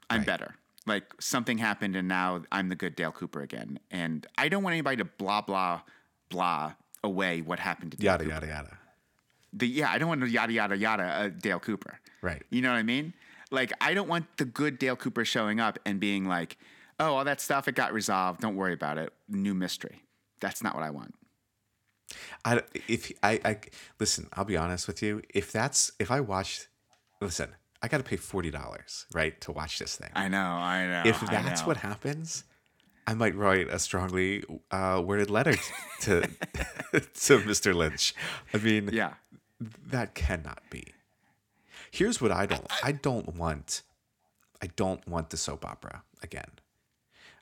I'm 0.09 0.23
better." 0.23 0.55
Like 0.85 1.13
something 1.19 1.57
happened 1.57 1.95
and 1.95 2.07
now 2.07 2.43
I'm 2.51 2.69
the 2.69 2.75
good 2.75 2.95
Dale 2.95 3.11
Cooper 3.11 3.41
again. 3.41 3.79
And 3.89 4.27
I 4.37 4.49
don't 4.49 4.63
want 4.63 4.73
anybody 4.73 4.97
to 4.97 5.05
blah 5.05 5.41
blah 5.41 5.81
blah 6.29 6.73
away 7.03 7.41
what 7.41 7.59
happened 7.59 7.91
to 7.93 7.97
Dale 7.97 8.05
Yada 8.05 8.23
Cooper 8.23 8.33
yada 8.33 8.47
yada. 8.47 8.77
the 9.53 9.67
yeah, 9.67 9.91
I 9.91 9.97
don't 9.97 10.09
want 10.09 10.21
to 10.21 10.27
yada 10.29 10.53
yada 10.53 10.77
yada 10.77 11.03
uh, 11.03 11.29
Dale 11.29 11.59
Cooper. 11.59 11.99
Right. 12.21 12.43
You 12.49 12.61
know 12.61 12.71
what 12.71 12.77
I 12.77 12.83
mean? 12.83 13.13
Like 13.51 13.73
I 13.81 13.93
don't 13.93 14.07
want 14.07 14.25
the 14.37 14.45
good 14.45 14.79
Dale 14.79 14.95
Cooper 14.95 15.25
showing 15.25 15.59
up 15.59 15.79
and 15.85 15.99
being 15.99 16.25
like, 16.25 16.57
"Oh, 16.99 17.15
all 17.15 17.23
that 17.23 17.41
stuff 17.41 17.67
it 17.67 17.75
got 17.75 17.93
resolved. 17.93 18.41
Don't 18.41 18.55
worry 18.55 18.73
about 18.73 18.97
it. 18.97 19.13
New 19.29 19.53
mystery." 19.53 20.03
That's 20.39 20.61
not 20.61 20.75
what 20.75 20.83
I 20.83 20.89
want. 20.89 21.15
I 22.43 22.61
if 22.87 23.11
I, 23.23 23.39
I 23.43 23.57
listen, 23.99 24.27
I'll 24.33 24.45
be 24.45 24.57
honest 24.57 24.87
with 24.87 25.01
you. 25.01 25.21
If 25.29 25.51
that's 25.51 25.91
if 25.99 26.11
I 26.11 26.19
watched, 26.21 26.67
listen, 27.21 27.49
I 27.85 27.87
got 27.87 27.97
to 27.97 28.03
pay 28.03 28.15
forty 28.17 28.49
dollars 28.49 29.05
right 29.13 29.39
to 29.41 29.51
watch 29.51 29.77
this 29.77 29.95
thing. 29.95 30.09
I 30.15 30.27
know. 30.27 30.39
I 30.39 30.87
know. 30.87 31.03
if 31.05 31.19
that's 31.21 31.61
know. 31.61 31.67
what 31.67 31.77
happens, 31.77 32.43
I 33.05 33.13
might 33.13 33.35
write 33.35 33.67
a 33.69 33.77
strongly 33.77 34.43
uh, 34.71 35.03
worded 35.05 35.29
letter 35.29 35.53
to 36.01 36.21
to 36.91 37.39
Mr. 37.39 37.75
Lynch. 37.75 38.15
I 38.53 38.57
mean, 38.57 38.89
Yeah. 38.91 39.13
that 39.87 40.15
cannot 40.15 40.63
be. 40.71 40.83
Here's 41.91 42.19
what 42.19 42.31
I 42.31 42.47
don't. 42.47 42.65
I 42.83 42.91
don't 42.91 43.35
want. 43.35 43.83
I 44.63 44.67
don't 44.75 45.07
want 45.07 45.29
the 45.29 45.37
soap 45.37 45.63
opera 45.63 46.01
again. 46.23 46.49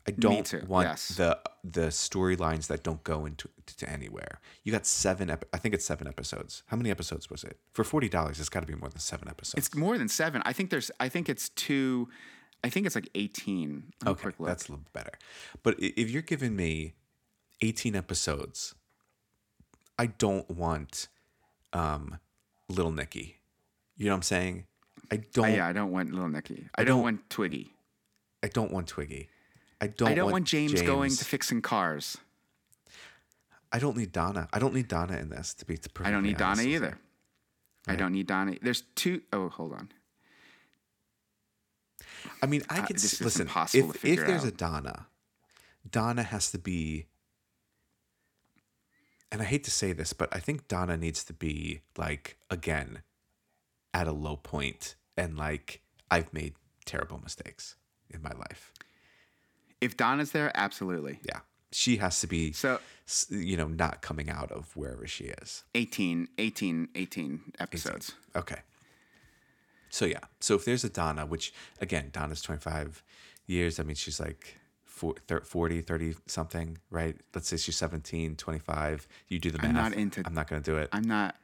I 0.07 0.11
don't 0.11 0.67
want 0.67 0.87
yes. 0.89 1.09
the 1.09 1.39
the 1.63 1.87
storylines 1.87 2.67
that 2.67 2.83
don't 2.83 3.01
go 3.05 3.25
into 3.25 3.47
to 3.77 3.89
anywhere. 3.89 4.39
You 4.63 4.71
got 4.73 4.85
seven. 4.85 5.29
Ep- 5.29 5.45
I 5.53 5.57
think 5.57 5.73
it's 5.73 5.85
seven 5.85 6.07
episodes. 6.07 6.63
How 6.67 6.75
many 6.75 6.91
episodes 6.91 7.29
was 7.29 7.43
it? 7.45 7.57
For 7.71 7.83
forty 7.85 8.09
dollars, 8.09 8.39
it's 8.39 8.49
got 8.49 8.59
to 8.61 8.67
be 8.67 8.75
more 8.75 8.89
than 8.89 8.99
seven 8.99 9.29
episodes. 9.29 9.65
It's 9.65 9.75
more 9.75 9.97
than 9.97 10.09
seven. 10.09 10.41
I 10.45 10.51
think 10.51 10.71
there's. 10.71 10.91
I 10.99 11.07
think 11.07 11.29
it's 11.29 11.49
two. 11.49 12.09
I 12.65 12.69
think 12.69 12.85
it's 12.85 12.95
like 12.95 13.09
eighteen. 13.15 13.93
Okay, 14.05 14.29
that's 14.41 14.67
a 14.67 14.71
little 14.73 14.85
better. 14.91 15.13
But 15.63 15.75
if 15.79 16.09
you're 16.09 16.21
giving 16.21 16.55
me 16.55 16.93
18 17.61 17.95
episodes, 17.95 18.75
I 19.97 20.07
don't 20.07 20.49
want 20.51 21.07
um, 21.71 22.19
Little 22.67 22.91
Nicky. 22.91 23.39
You 23.95 24.07
know 24.07 24.11
what 24.11 24.17
I'm 24.17 24.21
saying? 24.23 24.65
I 25.11 25.15
Uh, 25.15 25.19
don't. 25.33 25.53
yeah, 25.53 25.67
I 25.67 25.71
don't 25.71 25.91
want 25.91 26.11
Little 26.11 26.27
Nicky. 26.29 26.67
I, 26.75 26.83
don't- 26.83 26.97
don't, 26.97 27.03
want 27.03 27.29
Twiggy. 27.29 27.73
I 28.41 28.47
don't 28.49 28.71
want 28.71 28.87
Twiggy. 28.87 29.29
I 29.83 29.87
don't. 29.87 30.07
I 30.09 30.13
don't 30.15 30.31
want, 30.31 30.45
James, 30.47 30.81
going 30.81 31.11
to 31.13 31.25
fixing 31.25 31.61
cars. 31.61 32.17
I 33.69 33.79
don't 33.79 33.97
need 33.97 34.11
Donna. 34.13 34.47
I 34.53 34.59
don't 34.59 34.73
need 34.73 34.87
Donna 34.87 35.17
in 35.17 35.29
this 35.29 35.53
to 35.55 35.65
be. 35.65 35.75
To 35.77 35.89
I 36.03 36.11
don't 36.11 36.23
need 36.23 36.37
Donna 36.37 36.51
honest 36.51 36.63
with 36.63 36.69
you. 36.71 36.75
either. 36.77 36.97
I 37.87 37.95
don't 37.97 38.13
need 38.13 38.27
Donna. 38.27 38.55
There's 38.61 38.83
two 38.95 39.21
oh 39.33 39.49
hold 39.49 39.73
on. 39.73 39.91
I 42.41 42.45
mean, 42.45 42.63
I 42.69 42.79
Uh, 42.79 42.85
could 42.85 42.95
this 42.95 43.19
listen. 43.19 43.41
impossible 43.41 43.89
If 43.91 44.05
if 44.05 44.25
there's 44.25 44.45
a. 44.45 44.51
Donna, 44.51 45.07
Donna 45.89 46.23
has 46.23 46.49
to 46.51 46.57
be. 46.57 47.07
And 49.31 49.41
I 49.41 49.45
hate 49.45 49.63
to 49.65 49.71
say 49.71 49.91
this, 49.93 50.13
but 50.13 50.33
I 50.33 50.39
think 50.39 50.67
Donna 50.69 50.95
needs 50.95 51.23
to 51.25 51.33
be 51.33 51.81
like 51.97 52.37
again, 52.49 53.01
at 53.93 54.07
a 54.07 54.13
low 54.13 54.37
point, 54.37 54.95
and 55.17 55.35
like 55.37 55.81
I've 56.09 56.31
made 56.31 56.53
terrible 56.85 57.19
mistakes. 57.19 57.75
in 58.09 58.21
my 58.21 58.31
life. 58.31 58.71
If 59.83 59.97
Donna's 59.97 60.31
there, 60.31 60.51
absolutely. 60.55 61.19
Yeah, 61.23 61.39
she 61.71 61.97
has 61.97 62.19
to 62.21 62.27
be, 62.27 62.53
So 62.53 62.79
you 63.29 63.57
know, 63.57 63.67
not 63.67 64.01
coming 64.01 64.29
out 64.29 64.51
of 64.51 64.75
wherever 64.77 65.05
she 65.05 65.25
is. 65.25 65.63
18, 65.75 66.29
18, 66.37 66.87
18 66.95 67.41
episodes. 67.59 68.13
Okay. 68.35 68.61
So 69.89 70.05
yeah, 70.05 70.19
so 70.39 70.55
if 70.55 70.65
there's 70.65 70.83
a 70.83 70.89
Donna, 70.89 71.25
which 71.25 71.53
again, 71.81 72.09
Donna's 72.11 72.41
25 72.41 73.03
years, 73.45 73.79
I 73.79 73.83
mean, 73.83 73.95
she's 73.95 74.19
like 74.19 74.57
four- 74.85 75.15
40, 75.43 75.81
30 75.81 76.15
something, 76.27 76.77
right? 76.89 77.15
Let's 77.35 77.49
say 77.49 77.57
she's 77.57 77.77
17, 77.77 78.35
25. 78.35 79.07
You 79.27 79.39
do 79.39 79.51
the 79.51 79.57
math. 79.59 79.67
I'm 79.67 79.73
not 79.75 79.93
into- 79.93 80.23
I'm 80.25 80.33
not 80.33 80.47
going 80.47 80.61
to 80.63 80.71
do 80.71 80.77
it. 80.77 80.89
I'm 80.93 81.03
not. 81.03 81.35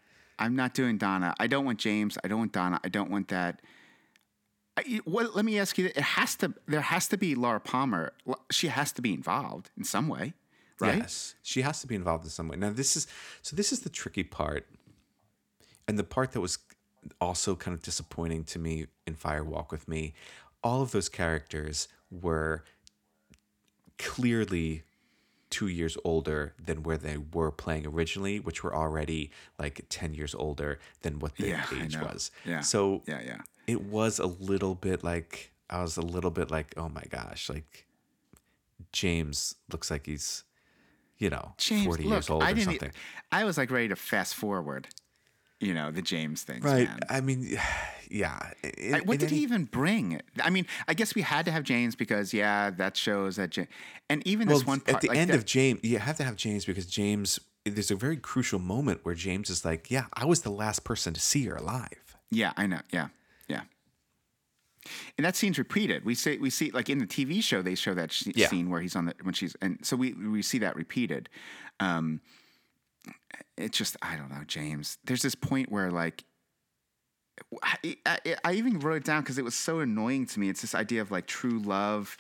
I'm 0.42 0.56
not 0.56 0.74
doing 0.74 0.98
Donna. 0.98 1.36
I 1.38 1.48
don't 1.48 1.66
want 1.66 1.80
James. 1.80 2.18
I 2.24 2.30
don't 2.30 2.40
want 2.40 2.54
Donna. 2.54 2.80
I 2.82 2.88
don't 2.88 3.12
want 3.12 3.28
that. 3.28 3.62
What, 5.06 5.36
let 5.36 5.46
me 5.46 5.60
ask 5.60 5.78
you. 5.78 5.88
It 5.88 5.98
has 5.98 6.36
to. 6.38 6.54
There 6.68 6.82
has 6.82 7.08
to 7.10 7.18
be 7.18 7.36
Laura 7.36 7.60
Palmer. 7.60 8.14
She 8.52 8.68
has 8.68 8.92
to 8.94 9.02
be 9.02 9.14
involved 9.14 9.72
in 9.78 9.84
some 9.84 10.08
way, 10.08 10.34
right? 10.80 10.98
Yes, 10.98 11.36
she 11.44 11.62
has 11.62 11.82
to 11.82 11.88
be 11.88 11.96
involved 11.96 12.24
in 12.24 12.30
some 12.30 12.48
way. 12.48 12.58
Now, 12.58 12.72
this 12.72 12.96
is 12.96 13.08
so. 13.42 13.56
This 13.56 13.72
is 13.72 13.82
the 13.82 13.90
tricky 13.90 14.24
part, 14.24 14.68
and 15.88 15.98
the 15.98 16.04
part 16.04 16.32
that 16.34 16.42
was 16.42 16.60
also 17.22 17.56
kind 17.56 17.74
of 17.74 17.82
disappointing 17.82 18.44
to 18.44 18.60
me 18.60 18.88
in 19.08 19.16
Fire 19.16 19.44
Walk 19.44 19.72
with 19.72 19.88
Me. 19.88 20.14
All 20.64 20.82
of 20.82 20.92
those 20.92 21.08
characters 21.08 21.88
were 22.12 22.64
clearly 23.98 24.84
two 25.50 25.68
years 25.68 25.98
older 26.04 26.54
than 26.64 26.84
where 26.84 26.98
they 26.98 27.18
were 27.18 27.52
playing 27.52 27.86
originally, 27.88 28.40
which 28.40 28.64
were 28.64 28.76
already 28.76 29.32
like 29.58 29.82
ten 29.90 30.14
years 30.14 30.36
older 30.36 30.80
than 31.02 31.20
what 31.20 31.36
their 31.38 31.50
Yeah, 31.50 31.66
age 31.82 31.98
was. 31.98 32.32
Yeah. 32.46 32.62
So 32.62 33.04
Yeah, 33.08 33.22
yeah. 33.26 33.42
It 33.72 33.82
was 33.84 34.20
a 34.20 34.26
little 34.26 34.76
bit 34.76 35.04
like 35.04 35.52
I 35.70 35.82
was 35.82 35.98
a 35.98 36.02
little 36.02 36.32
bit 36.32 36.50
like, 36.52 36.74
oh 36.78 36.90
my 36.90 37.04
gosh, 37.10 37.50
like 37.50 37.86
James 38.92 39.56
looks 39.72 39.92
like 39.92 40.06
he's, 40.06 40.44
you 41.18 41.30
know, 41.30 41.54
James, 41.58 41.86
forty 41.86 42.04
look, 42.04 42.14
years 42.14 42.30
old 42.30 42.44
I 42.44 42.52
or 42.52 42.60
something. 42.60 42.92
I 43.32 43.44
was 43.44 43.58
like 43.58 43.72
ready 43.72 43.88
to 43.90 43.96
fast 43.96 44.36
forward. 44.36 44.88
You 45.60 45.74
know 45.74 45.92
the 45.92 46.02
James 46.02 46.44
thing. 46.44 46.62
Right. 46.62 46.88
man. 46.88 47.00
I 47.10 47.20
mean, 47.22 47.60
yeah. 48.10 48.40
in- 48.64 48.96
I- 48.96 49.00
what 49.02 49.20
did 49.20 49.30
he 49.30 49.40
even 49.40 49.66
bring? 49.66 50.22
I 50.42 50.50
mean, 50.50 50.66
I 50.88 50.94
guess 50.94 51.14
we 51.16 51.22
had 51.22 51.46
to 51.46 51.52
have 51.52 51.64
James 51.64 51.96
because 51.96 52.34
yeah, 52.34 52.70
that 52.72 52.96
shows 52.98 53.36
that. 53.36 53.56
Ja- 53.58 53.66
and 54.10 54.26
even 54.26 54.48
Well, 54.48 54.58
this 54.60 54.66
one 54.68 54.80
part, 54.80 54.96
at 54.96 55.02
the 55.02 55.10
like 55.10 55.18
end 55.18 55.30
that- 55.32 55.36
of 55.38 55.46
James, 55.46 55.82
you 55.84 56.00
have 56.00 56.16
to 56.18 56.24
have 56.24 56.36
James 56.36 56.66
because 56.66 56.86
James. 56.86 57.40
There's 57.66 57.92
a 57.92 57.96
very 57.96 58.16
crucial 58.18 58.58
moment 58.58 59.02
where 59.04 59.14
James 59.14 59.50
is 59.50 59.66
like, 59.66 59.92
"Yeah, 59.92 60.06
I 60.14 60.24
was 60.26 60.42
the 60.42 60.50
last 60.50 60.86
person 60.86 61.14
to 61.14 61.20
see 61.20 61.44
her 61.46 61.56
alive." 61.58 62.16
Yeah, 62.32 62.54
I 62.56 62.66
know. 62.68 62.80
Yeah, 62.92 63.10
yeah. 63.50 63.62
And 65.18 65.26
that 65.26 65.36
scene's 65.36 65.58
repeated. 65.58 66.06
We 66.06 66.16
see 66.16 66.38
we 66.38 66.50
see 66.50 66.72
like 66.72 66.90
in 66.90 67.00
the 67.00 67.06
TV 67.06 67.44
show 67.44 67.62
they 67.62 67.76
show 67.76 67.94
that 67.94 68.12
sh- 68.14 68.28
Yeah. 68.34 68.48
scene 68.48 68.70
where 68.70 68.80
he's 68.82 68.96
on 68.96 69.06
the 69.06 69.14
when 69.24 69.34
she's 69.34 69.56
and 69.62 69.78
so 69.86 69.98
we 69.98 70.14
we 70.14 70.42
see 70.42 70.60
that 70.60 70.76
repeated. 70.78 71.28
Um, 71.82 72.22
it's 73.58 73.78
just 73.78 73.98
I 74.02 74.16
don't 74.16 74.30
know, 74.30 74.44
James. 74.48 74.98
There's 75.04 75.22
this 75.22 75.36
point 75.36 75.72
where 75.72 75.92
like. 75.92 76.24
I, 77.64 77.96
I, 78.06 78.20
I 78.44 78.54
even 78.56 78.80
wrote 78.80 78.98
it 78.98 79.04
down 79.06 79.22
because 79.22 79.38
it 79.38 79.46
was 79.46 79.56
so 79.56 79.80
annoying 79.80 80.26
to 80.28 80.40
me. 80.42 80.50
It's 80.50 80.60
this 80.60 80.76
idea 80.76 81.02
of 81.02 81.10
like 81.10 81.26
true 81.26 81.58
love, 81.60 82.18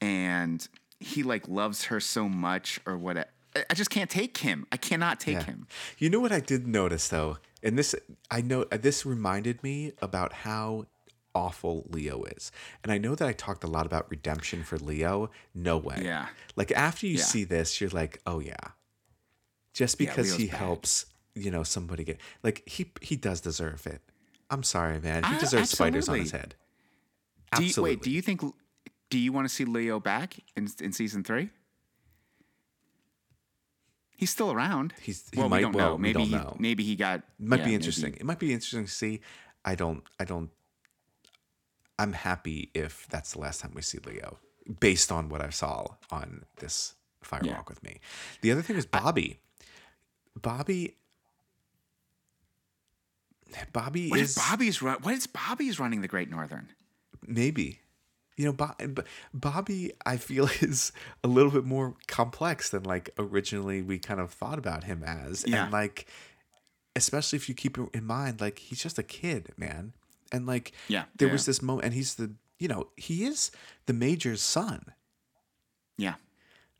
and 0.00 0.66
he 1.00 1.24
like 1.24 1.48
loves 1.48 1.86
her 1.86 1.98
so 1.98 2.28
much, 2.28 2.78
or 2.86 2.96
what? 2.96 3.16
I, 3.18 3.24
I 3.68 3.74
just 3.74 3.90
can't 3.90 4.08
take 4.08 4.36
him. 4.38 4.64
I 4.70 4.76
cannot 4.76 5.18
take 5.18 5.34
Yeah. 5.38 5.42
him. 5.44 5.66
You 5.98 6.10
know 6.10 6.20
what 6.20 6.30
I 6.30 6.38
did 6.38 6.68
notice 6.68 7.08
though, 7.08 7.38
and 7.62 7.78
this 7.78 7.94
I 8.30 8.40
know 8.40 8.64
this 8.64 9.04
reminded 9.06 9.62
me 9.62 9.92
about 10.02 10.32
how 10.32 10.86
awful 11.34 11.86
Leo 11.88 12.24
is. 12.24 12.52
And 12.82 12.92
I 12.92 12.98
know 12.98 13.14
that 13.14 13.26
I 13.26 13.32
talked 13.32 13.64
a 13.64 13.66
lot 13.66 13.86
about 13.86 14.10
redemption 14.10 14.62
for 14.64 14.76
Leo. 14.76 15.30
No 15.54 15.78
way. 15.78 16.00
Yeah. 16.02 16.26
Like 16.56 16.70
after 16.72 17.06
you 17.06 17.16
Yeah. 17.16 17.24
see 17.24 17.44
this, 17.44 17.80
you're 17.80 17.88
like, 17.90 18.20
oh 18.26 18.40
yeah. 18.40 18.56
Just 19.72 19.96
because 19.98 20.26
Leo's 20.26 20.38
he 20.38 20.46
bad. 20.48 20.56
helps, 20.58 21.06
you 21.34 21.50
know, 21.50 21.62
somebody 21.62 22.04
get 22.04 22.20
like 22.42 22.62
he 22.68 22.90
he 23.00 23.16
does 23.16 23.40
deserve 23.40 23.86
it. 23.86 24.02
I'm 24.50 24.62
sorry, 24.62 25.00
man. 25.00 25.24
He 25.24 25.34
Ah, 25.36 25.38
deserves 25.38 25.70
spiders 25.70 26.08
on 26.10 26.18
his 26.18 26.34
absolutely. 26.34 26.38
head. 26.38 26.54
Do 27.56 27.62
you, 27.62 27.68
Absolutely. 27.68 27.96
wait, 27.96 28.02
do 28.02 28.10
you 28.10 28.22
think? 28.22 28.40
Do 29.08 29.18
you 29.18 29.32
want 29.32 29.46
to 29.48 29.54
see 29.54 29.64
Leo 29.64 29.98
back 30.00 30.34
in 30.56 30.68
in 30.80 30.92
season 30.92 31.24
three? 31.24 31.50
He's 34.22 34.30
still 34.30 34.52
around. 34.52 34.94
He's- 35.00 35.24
he 35.32 35.40
well, 35.40 35.48
might- 35.48 35.56
we 35.56 35.62
don't 35.62 35.72
well, 35.72 35.90
know. 35.90 35.98
Maybe 35.98 36.12
don't 36.12 36.26
he, 36.28 36.34
know. 36.36 36.56
maybe 36.60 36.84
he 36.84 36.94
got. 36.94 37.18
It 37.18 37.24
might 37.40 37.56
yeah, 37.56 37.64
be 37.64 37.70
maybe- 37.70 37.74
interesting. 37.74 38.14
It 38.14 38.24
might 38.24 38.38
be 38.38 38.52
interesting 38.52 38.84
to 38.84 38.90
see. 38.90 39.20
I 39.64 39.74
don't. 39.74 40.04
I 40.20 40.24
don't. 40.24 40.50
I'm 41.98 42.12
happy 42.12 42.70
if 42.72 43.08
that's 43.08 43.32
the 43.32 43.40
last 43.40 43.60
time 43.60 43.72
we 43.74 43.82
see 43.82 43.98
Leo, 43.98 44.38
based 44.78 45.10
on 45.10 45.28
what 45.28 45.40
I 45.40 45.50
saw 45.50 45.96
on 46.12 46.44
this 46.58 46.94
Fire 47.20 47.40
Walk 47.42 47.50
Yeah. 47.52 47.62
with 47.66 47.82
me. 47.82 47.98
The 48.42 48.52
other 48.52 48.62
thing 48.62 48.76
is 48.76 48.86
Bobby. 48.86 49.40
Bobby. 50.40 50.96
Bobby 53.72 54.08
What 54.08 54.20
is 54.20 54.30
is 54.30 54.36
Bobby's 54.36 54.80
run? 54.82 54.98
What 55.02 55.14
is 55.14 55.26
Bobby's 55.26 55.80
running 55.80 56.00
the 56.00 56.08
Great 56.08 56.30
Northern? 56.30 56.68
maybe. 57.26 57.80
You 58.36 58.46
know, 58.46 58.52
Bo- 58.52 58.74
Bo- 58.88 59.04
Bobby, 59.34 59.92
I 60.06 60.16
feel 60.16 60.46
is 60.60 60.92
a 61.22 61.28
little 61.28 61.50
bit 61.50 61.64
more 61.64 61.94
complex 62.06 62.70
than 62.70 62.82
like 62.84 63.10
originally 63.18 63.82
we 63.82 63.98
kind 63.98 64.20
of 64.20 64.30
thought 64.32 64.58
about 64.58 64.84
him 64.84 65.02
as, 65.04 65.44
Yeah. 65.46 65.64
and 65.64 65.72
like, 65.72 66.06
especially 66.96 67.36
if 67.36 67.48
you 67.48 67.54
keep 67.54 67.76
in 67.92 68.04
mind, 68.04 68.40
like 68.40 68.58
he's 68.58 68.82
just 68.82 68.98
a 68.98 69.02
kid, 69.02 69.52
man, 69.56 69.92
and 70.32 70.46
like, 70.46 70.72
Yeah, 70.88 71.04
there 71.16 71.28
yeah. 71.28 71.32
was 71.32 71.46
this 71.46 71.60
moment, 71.62 71.84
and 71.86 71.94
he's 71.94 72.14
the, 72.14 72.32
you 72.58 72.68
know, 72.68 72.88
he 72.96 73.24
is 73.24 73.50
the 73.86 73.92
major's 73.92 74.42
son. 74.42 74.92
Yeah, 75.98 76.14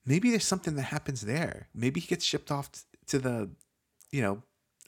Maybe 0.06 0.30
there's 0.30 0.44
something 0.44 0.74
that 0.76 0.82
happens 0.84 1.20
there. 1.20 1.68
Maybe 1.74 2.00
he 2.00 2.06
gets 2.08 2.24
shipped 2.24 2.50
off 2.50 2.70
to 3.06 3.18
the, 3.20 3.50
you 4.10 4.20
know, 4.22 4.42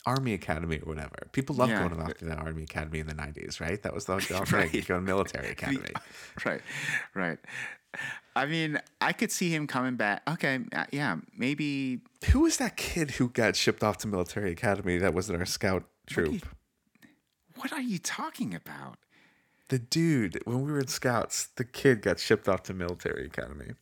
Army 0.07 0.35
Academy 0.35 0.79
or 0.79 0.87
whatever. 0.87 1.17
People 1.33 1.57
love 1.57 1.71
Yeah. 1.71 1.87
going 1.89 2.01
off 2.01 2.15
to 2.19 2.25
the 2.27 2.35
Army 2.35 2.63
Academy 2.65 2.99
in 3.01 3.07
the 3.07 3.15
'90s, 3.15 3.61
right? 3.61 3.83
That 3.83 3.95
was 3.95 4.05
the 4.05 4.13
whole 4.19 4.41
Right. 4.53 4.71
thing. 4.71 4.85
Go 4.87 4.95
to 4.97 5.01
military 5.01 5.49
academy. 5.57 5.91
right, 6.45 6.61
right. 7.15 7.39
I 8.37 8.47
mean, 8.47 8.81
I 9.01 9.13
could 9.13 9.31
see 9.31 9.51
him 9.55 9.67
coming 9.69 9.95
back. 9.97 10.23
Okay, 10.29 10.59
uh, 10.73 10.85
yeah, 10.91 11.17
maybe. 11.37 12.01
Who 12.33 12.41
was 12.41 12.57
that 12.57 12.77
kid 12.77 13.13
who 13.13 13.29
got 13.29 13.55
shipped 13.55 13.85
off 13.85 13.99
to 13.99 14.09
military 14.09 14.51
academy 14.51 14.99
that 14.99 15.15
wasn't 15.15 15.39
our 15.39 15.45
scout 15.47 15.85
troop? 16.07 16.45
What 17.57 17.73
are 17.73 17.81
you 17.81 17.99
talking 17.99 18.53
about? 18.55 18.99
The 19.69 19.79
dude, 19.79 20.41
when 20.45 20.63
we 20.63 20.73
were 20.73 20.81
in 20.81 20.89
scouts, 20.89 21.47
the 21.55 21.65
kid 21.65 22.03
got 22.03 22.19
shipped 22.19 22.49
off 22.49 22.65
to 22.65 22.75
military 22.75 23.27
academy. 23.27 23.75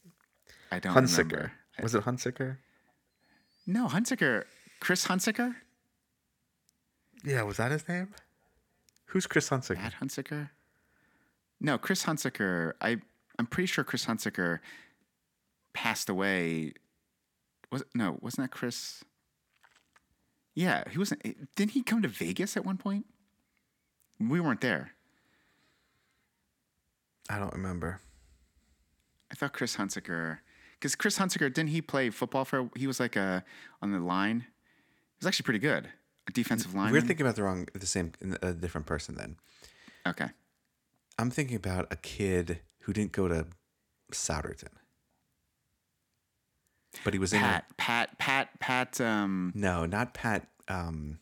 I 0.70 0.78
don't 0.78 0.94
Hunsicker. 0.94 1.18
remember. 1.32 1.52
Was 1.82 1.94
it 1.94 2.04
Hunsicker? 2.04 2.58
No, 3.66 3.88
Hunsicker. 3.88 4.44
Chris 4.80 5.06
Hunsicker. 5.06 5.56
Yeah, 7.24 7.42
was 7.42 7.56
that 7.58 7.70
his 7.70 7.88
name? 7.88 8.08
Who's 9.06 9.26
Chris 9.26 9.48
Hunsicker? 9.50 9.76
Matt 9.76 9.94
Hunsicker? 10.02 10.50
No, 11.60 11.78
Chris 11.78 12.04
Hunsicker. 12.04 12.72
I 12.80 12.98
I'm 13.38 13.46
pretty 13.46 13.66
sure 13.66 13.84
Chris 13.84 14.06
Hunsicker 14.06 14.58
passed 15.72 16.08
away. 16.08 16.72
Was 17.70 17.84
no? 17.94 18.18
Wasn't 18.20 18.42
that 18.44 18.56
Chris? 18.56 19.04
Yeah, 20.54 20.84
he 20.90 20.98
wasn't. 20.98 21.22
Eh, 21.24 21.32
didn't 21.56 21.72
he 21.72 21.82
come 21.82 22.02
to 22.02 22.08
Vegas 22.08 22.56
at 22.56 22.64
one 22.64 22.76
point? 22.76 23.06
We 24.20 24.40
weren't 24.40 24.60
there. 24.60 24.92
I 27.30 27.38
don't 27.38 27.52
remember. 27.52 28.00
I 29.30 29.34
thought 29.34 29.54
Chris 29.54 29.76
Hunsicker, 29.76 30.38
because 30.74 30.94
Chris 30.94 31.18
Hunsicker 31.18 31.52
didn't 31.52 31.70
he 31.70 31.80
play 31.80 32.10
football 32.10 32.44
for? 32.44 32.68
He 32.76 32.86
was 32.86 33.00
like 33.00 33.16
a 33.16 33.44
on 33.80 33.92
the 33.92 33.98
line. 33.98 34.40
He 34.40 35.16
was 35.20 35.26
actually 35.26 35.44
pretty 35.44 35.60
good, 35.60 35.86
a 35.86 35.90
defensive 36.32 36.74
line. 36.74 36.92
We're 36.92 37.00
thinking 37.00 37.26
about 37.26 37.36
the 37.36 37.42
wrong, 37.42 37.68
the 37.74 37.86
same, 37.86 38.12
a 38.42 38.52
different 38.52 38.86
person 38.86 39.16
then. 39.16 39.36
Okay. 40.06 40.28
I'm 41.18 41.30
thinking 41.30 41.56
about 41.56 41.86
a 41.92 41.96
kid 41.96 42.60
who 42.80 42.92
didn't 42.92 43.12
go 43.12 43.28
to 43.28 43.46
Souderton, 44.12 44.68
but 47.04 47.12
he 47.12 47.18
was 47.18 47.32
in. 47.32 47.38
A, 47.40 47.42
Pat, 47.42 47.64
Pat, 47.76 48.18
Pat, 48.18 48.60
Pat. 48.60 49.00
Um, 49.00 49.52
no, 49.54 49.86
not 49.86 50.14
Pat. 50.14 50.48
Um, 50.68 51.18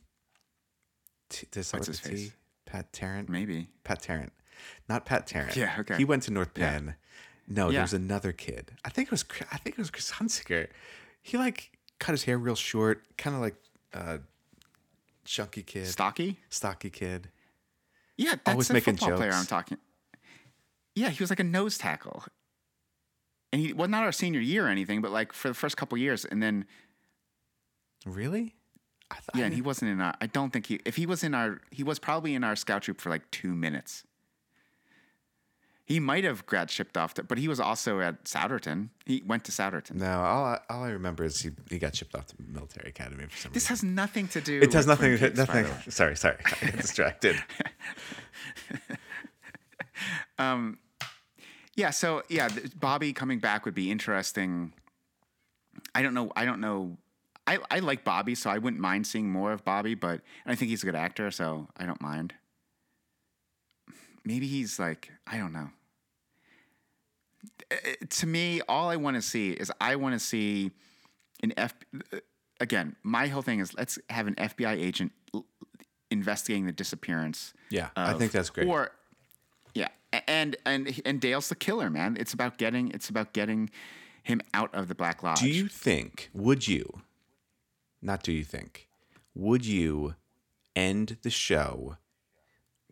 T, 1.29 1.47
does 1.51 1.73
What's 1.73 1.87
his 1.87 2.01
T? 2.01 2.09
face? 2.11 2.33
Pat 2.67 2.93
Tarrant. 2.93 3.29
maybe. 3.29 3.69
Pat 3.85 4.03
Tarrant, 4.03 4.33
not 4.89 5.05
Pat 5.07 5.27
Tarrant. 5.27 5.57
Yeah, 5.57 5.77
okay. 5.81 5.97
He 5.97 6.05
went 6.05 6.23
to 6.25 6.33
North 6.33 6.51
Yeah. 6.57 6.71
Penn. 6.71 6.95
No, 7.49 7.73
there 7.73 7.81
was 7.83 7.93
another 7.95 8.31
kid. 8.33 8.71
I 8.85 8.91
think 8.91 9.09
it 9.09 9.11
was. 9.11 9.25
Chris- 9.25 9.49
I 9.53 9.57
think 9.59 9.75
it 9.75 9.79
was 9.79 9.91
Chris 9.91 10.13
Hunsicker. 10.13 10.69
He 11.23 11.37
like 11.37 11.73
cut 11.99 12.13
his 12.13 12.25
hair 12.25 12.39
real 12.39 12.55
short, 12.55 13.03
kind 13.19 13.35
of 13.35 13.43
like 13.43 13.57
a 13.93 14.21
chunky 15.25 15.63
kid, 15.63 15.87
Stocky. 15.87 16.39
stocky 16.49 16.91
kid. 16.91 17.29
Yeah, 18.17 18.33
that's 18.33 18.49
Always 18.49 18.69
the 18.69 18.75
making 18.75 18.97
football 18.97 19.17
player 19.19 19.33
I'm 19.33 19.47
talking. 19.47 19.79
Yeah, 20.95 21.09
he 21.11 21.23
was 21.23 21.31
like 21.31 21.41
a 21.41 21.45
nose 21.45 21.79
tackle, 21.79 22.25
and 23.53 23.61
he 23.63 23.73
well 23.73 23.89
not 23.89 24.03
our 24.03 24.13
senior 24.13 24.41
year 24.41 24.67
or 24.67 24.69
anything, 24.69 25.01
but 25.01 25.11
like 25.11 25.33
for 25.33 25.49
the 25.49 25.55
first 25.55 25.77
couple 25.77 25.97
years, 25.99 26.25
and 26.25 26.43
then 26.43 26.67
Really? 28.07 28.55
I 29.11 29.17
thought. 29.17 29.37
yeah, 29.37 29.45
and 29.45 29.55
he 29.55 29.61
wasn't 29.63 29.91
in 29.91 30.01
our. 30.01 30.15
I 30.21 30.27
don't 30.27 30.53
think 30.53 30.67
he. 30.67 30.81
If 30.85 30.97
he 30.97 31.05
was 31.07 31.25
in 31.25 31.35
our, 31.35 31.61
he 31.71 31.83
was 31.83 31.99
probably 31.99 32.35
in 32.35 32.45
our 32.45 32.55
scout 32.57 32.83
troop 32.83 33.01
for 33.01 33.11
like 33.11 33.29
two 33.31 33.55
minutes. 33.55 34.05
He 35.91 35.99
might 35.99 36.23
have 36.23 36.47
grad 36.47 36.71
shipped 36.71 36.97
off, 36.97 37.15
to, 37.15 37.25
but 37.25 37.37
he 37.37 37.49
was 37.49 37.59
also 37.59 37.99
at 37.99 38.23
Souderton. 38.23 38.91
He 39.07 39.25
went 39.27 39.43
to 39.47 39.51
Souderton. 39.51 39.97
No, 39.97 40.21
all 40.21 40.45
I, 40.45 40.61
all 40.71 40.85
I 40.85 40.91
remember 40.91 41.25
is 41.25 41.41
he, 41.41 41.51
he 41.69 41.81
got 41.81 41.97
shipped 41.97 42.15
off 42.15 42.27
to 42.27 42.37
military 42.39 42.91
academy 42.91 43.25
for 43.25 43.37
some 43.37 43.53
This 43.53 43.65
reason. 43.69 43.75
This 43.75 43.81
has 43.81 43.83
nothing 43.83 44.29
to 44.29 44.41
do. 44.41 44.61
It 44.61 44.73
has 44.73 44.87
nothing. 44.87 45.19
Peaks, 45.19 45.37
nothing. 45.37 45.67
Sorry, 45.89 46.17
sorry. 46.17 46.37
I 46.47 46.67
got 46.67 46.77
distracted. 46.81 47.43
Um, 50.39 50.79
yeah. 51.75 51.91
So 51.91 52.23
yeah, 52.29 52.49
Bobby 52.79 53.13
coming 53.13 53.39
back 53.39 53.65
would 53.67 53.75
be 53.75 53.91
interesting. 53.91 54.73
I 55.95 56.03
don't 56.03 56.15
know. 56.15 56.33
I 56.35 56.45
don't 56.45 56.61
know. 56.61 56.97
I, 57.47 57.59
I 57.71 57.81
like 57.81 58.05
Bobby, 58.05 58.35
so 58.35 58.49
I 58.49 58.59
wouldn't 58.59 58.81
mind 58.81 59.07
seeing 59.07 59.31
more 59.31 59.53
of 59.53 59.65
Bobby, 59.65 59.95
but 59.95 60.23
and 60.45 60.53
I 60.53 60.55
think 60.55 60.71
he's 60.71 60.83
a 60.83 60.87
good 60.87 60.95
actor, 60.95 61.31
so 61.31 61.69
I 61.77 61.85
don't 61.85 62.01
mind. 62.01 62.33
Maybe 64.25 64.47
he's 64.47 64.79
like 64.79 65.11
I 65.27 65.37
don't 65.37 65.53
know. 65.53 65.71
To 68.11 68.27
me, 68.27 68.61
all 68.69 68.89
I 68.89 68.97
want 68.97 69.17
to 69.17 69.23
see 69.23 69.53
is 69.53 69.71
I 69.81 69.97
want 69.97 70.15
to 70.15 70.19
see 70.19 70.73
an 71.43 71.53
F. 71.57 71.75
Again, 72.61 72.97
my 73.03 73.29
whole 73.29 73.43
thing 73.43 73.61
is 73.61 73.75
let's 73.75 73.99
have 74.11 74.27
an 74.27 74.35
FBI 74.35 74.73
agent 74.73 75.13
investigating 76.11 76.67
the 76.67 76.73
disappearance. 76.73 77.55
Yeah, 77.71 77.91
I 77.97 78.15
think 78.15 78.33
that's 78.33 78.51
great. 78.51 78.67
Or 78.67 78.91
yeah, 79.75 79.89
and 80.27 80.57
and 80.67 81.01
and 81.05 81.21
Dale's 81.21 81.49
the 81.49 81.55
killer, 81.55 81.89
man. 81.89 82.17
It's 82.19 82.35
about 82.35 82.59
getting 82.59 82.91
it's 82.91 83.09
about 83.09 83.33
getting 83.33 83.71
him 84.23 84.41
out 84.55 84.75
of 84.75 84.89
the 84.89 84.95
Black 84.95 85.23
Lodge. 85.23 85.41
Do 85.41 85.49
you 85.49 85.69
think, 85.69 86.31
would 86.35 86.69
you, 86.69 87.03
not 88.03 88.23
do 88.23 88.33
you 88.33 88.45
think, 88.45 88.89
would 89.35 89.65
you 89.65 90.15
end 90.77 91.17
the 91.23 91.31
show 91.31 91.97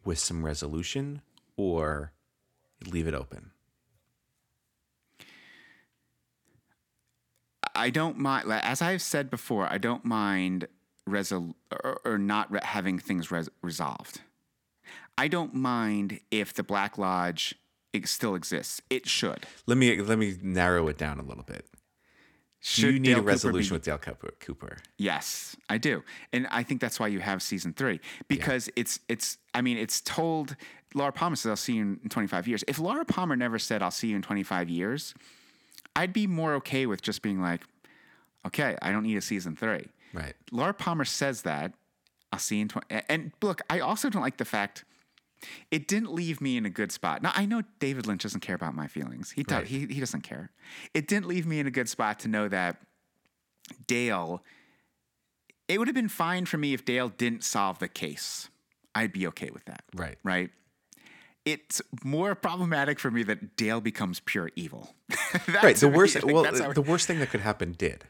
with 0.05 0.19
some 0.19 0.45
resolution 0.45 1.23
or 1.57 2.13
leave 2.87 3.07
it 3.07 3.15
open? 3.15 3.51
I 7.79 7.91
don't 7.91 8.19
mind, 8.19 8.51
as 8.51 8.83
I've 8.83 9.03
said 9.03 9.31
before, 9.31 9.67
I 9.73 9.79
don't 9.79 10.05
mind 10.05 10.67
resol- 11.09 11.55
or, 11.73 12.01
or 12.05 12.19
not 12.19 12.51
re- 12.51 12.61
having 12.63 12.99
things 12.99 13.31
res- 13.31 13.49
resolved. 13.63 14.21
I 15.17 15.29
don't 15.29 15.55
mind 15.55 16.21
if 16.31 16.55
the 16.55 16.63
Black 16.63 16.99
Lodge 16.99 17.55
it 17.93 18.07
still 18.07 18.35
exists. 18.35 18.83
It 18.91 19.09
should. 19.09 19.47
Let 19.67 19.79
me 19.79 20.01
let 20.01 20.19
me 20.19 20.37
narrow 20.43 20.89
it 20.89 20.99
down 20.99 21.19
a 21.19 21.23
little 21.23 21.43
bit. 21.45 21.65
Do 21.71 21.77
Should 22.61 22.95
you 22.95 23.01
need 23.01 23.05
Dale 23.05 23.13
a 23.13 23.21
Cooper 23.21 23.23
be- 23.23 23.33
resolution 23.33 23.75
with 23.75 23.85
Dale 23.85 23.99
Cooper? 23.99 24.31
Cooper? 24.41 24.77
Yes, 24.99 25.57
I 25.69 25.79
do, 25.79 26.03
and 26.33 26.47
I 26.51 26.63
think 26.65 26.81
that's 26.81 26.99
why 27.01 27.07
you 27.07 27.21
have 27.21 27.43
season 27.43 27.73
three 27.73 28.01
because 28.29 28.69
it's 28.77 29.01
it's. 29.09 29.39
I 29.55 29.61
mean, 29.63 29.79
it's 29.79 30.01
told. 30.01 30.57
Laura 30.95 31.13
Palmer 31.13 31.37
says, 31.37 31.51
"I'll 31.51 31.57
see 31.57 31.75
you 31.75 31.99
in 32.03 32.09
25 32.09 32.47
years." 32.49 32.65
If 32.69 32.79
Laura 32.79 33.05
Palmer 33.05 33.37
never 33.37 33.59
said, 33.59 33.83
"I'll 33.83 33.91
see 33.91 34.09
you 34.09 34.17
in 34.17 34.23
25 34.23 34.69
years," 34.69 35.15
I'd 35.99 36.13
be 36.13 36.27
more 36.27 36.55
okay 36.55 36.87
with 36.87 37.03
just 37.03 37.23
being 37.23 37.41
like, 37.43 37.63
"Okay, 38.47 38.77
I 38.81 38.93
don't 38.93 39.03
need 39.03 39.17
a 39.17 39.21
season 39.21 39.57
three. 39.57 39.87
Right. 40.15 40.35
Laura 40.51 40.73
Palmer 40.75 41.05
says 41.05 41.43
that. 41.43 41.75
I'll 42.33 42.39
see 42.39 42.57
you 42.57 42.63
in 42.63 42.69
20. 42.69 42.87
And 43.09 43.33
look, 43.43 43.61
I 43.71 43.81
also 43.81 44.09
don't 44.11 44.23
like 44.23 44.37
the 44.39 44.45
fact 44.45 44.85
it 45.71 45.87
didn't 45.89 46.13
leave 46.13 46.41
me 46.41 46.57
in 46.57 46.67
a 46.67 46.71
good 46.71 46.91
spot. 46.93 47.23
Now 47.23 47.33
I 47.35 47.47
know 47.47 47.63
David 47.79 48.07
Lynch 48.07 48.23
doesn't 48.23 48.41
care 48.41 48.55
about 48.57 48.75
my 48.75 48.87
feelings. 48.87 49.31
He 49.33 49.43
does, 49.45 49.59
Right. 49.59 49.67
he 49.67 49.87
he 49.87 50.01
doesn't 50.01 50.23
care. 50.23 50.51
It 50.95 51.07
didn't 51.09 51.27
leave 51.27 51.47
me 51.47 51.59
in 51.61 51.67
a 51.67 51.71
good 51.71 51.89
spot 51.89 52.19
to 52.21 52.29
know 52.29 52.49
that 52.49 52.81
Dale. 53.87 54.43
It 55.69 55.79
would 55.79 55.89
have 55.89 55.95
been 55.95 56.09
fine 56.09 56.47
for 56.47 56.57
me 56.59 56.73
if 56.75 56.85
Dale 56.85 57.09
didn't 57.11 57.45
solve 57.45 57.79
the 57.79 57.89
case. 57.89 58.49
I'd 58.95 59.13
be 59.13 59.27
okay 59.29 59.51
with 59.51 59.65
that. 59.67 59.85
Right. 59.95 60.19
Right. 60.23 60.51
It's 61.53 61.81
more 62.05 62.35
problematic 62.35 62.99
for 62.99 63.11
me 63.11 63.23
that 63.25 63.57
Dale 63.57 63.81
becomes 63.81 64.21
pure 64.21 64.51
evil. 64.57 64.95
Right. 65.63 65.77
The 65.77 65.89
worst. 65.89 66.23
well, 66.25 66.43
that's 66.43 66.61
uh, 66.61 66.73
the 66.73 66.83
worst 66.83 67.07
thing 67.07 67.19
that 67.21 67.31
could 67.31 67.41
happen 67.41 67.73
did, 67.73 68.05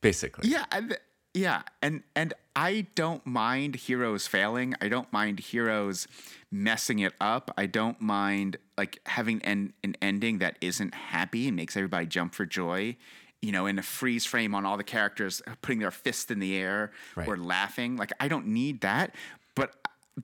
basically. 0.00 0.48
yeah, 0.48 0.64
and, 0.72 0.96
yeah, 1.34 1.62
and 1.82 2.02
and 2.16 2.34
I 2.56 2.86
don't 2.94 3.24
mind 3.26 3.76
heroes 3.76 4.26
failing. 4.26 4.74
I 4.80 4.88
don't 4.88 5.12
mind 5.12 5.38
heroes 5.40 6.08
messing 6.50 6.98
it 7.00 7.14
up. 7.20 7.52
I 7.56 7.66
don't 7.66 8.00
mind 8.00 8.56
like 8.76 9.00
having 9.06 9.40
an 9.42 9.72
an 9.84 9.96
ending 10.02 10.38
that 10.38 10.56
isn't 10.60 10.94
happy 10.94 11.46
and 11.48 11.56
makes 11.56 11.76
everybody 11.76 12.06
jump 12.06 12.34
for 12.34 12.44
joy. 12.46 12.96
You 13.40 13.52
know, 13.52 13.66
in 13.66 13.78
a 13.78 13.82
freeze 13.82 14.26
frame 14.26 14.52
on 14.54 14.66
all 14.66 14.76
the 14.76 14.82
characters 14.84 15.40
putting 15.62 15.78
their 15.78 15.92
fist 15.92 16.30
in 16.32 16.40
the 16.40 16.56
air 16.56 16.90
Right. 17.14 17.28
or 17.28 17.36
laughing. 17.36 17.96
Like 17.96 18.12
I 18.18 18.26
don't 18.28 18.48
need 18.48 18.80
that. 18.80 19.14
But 19.54 19.74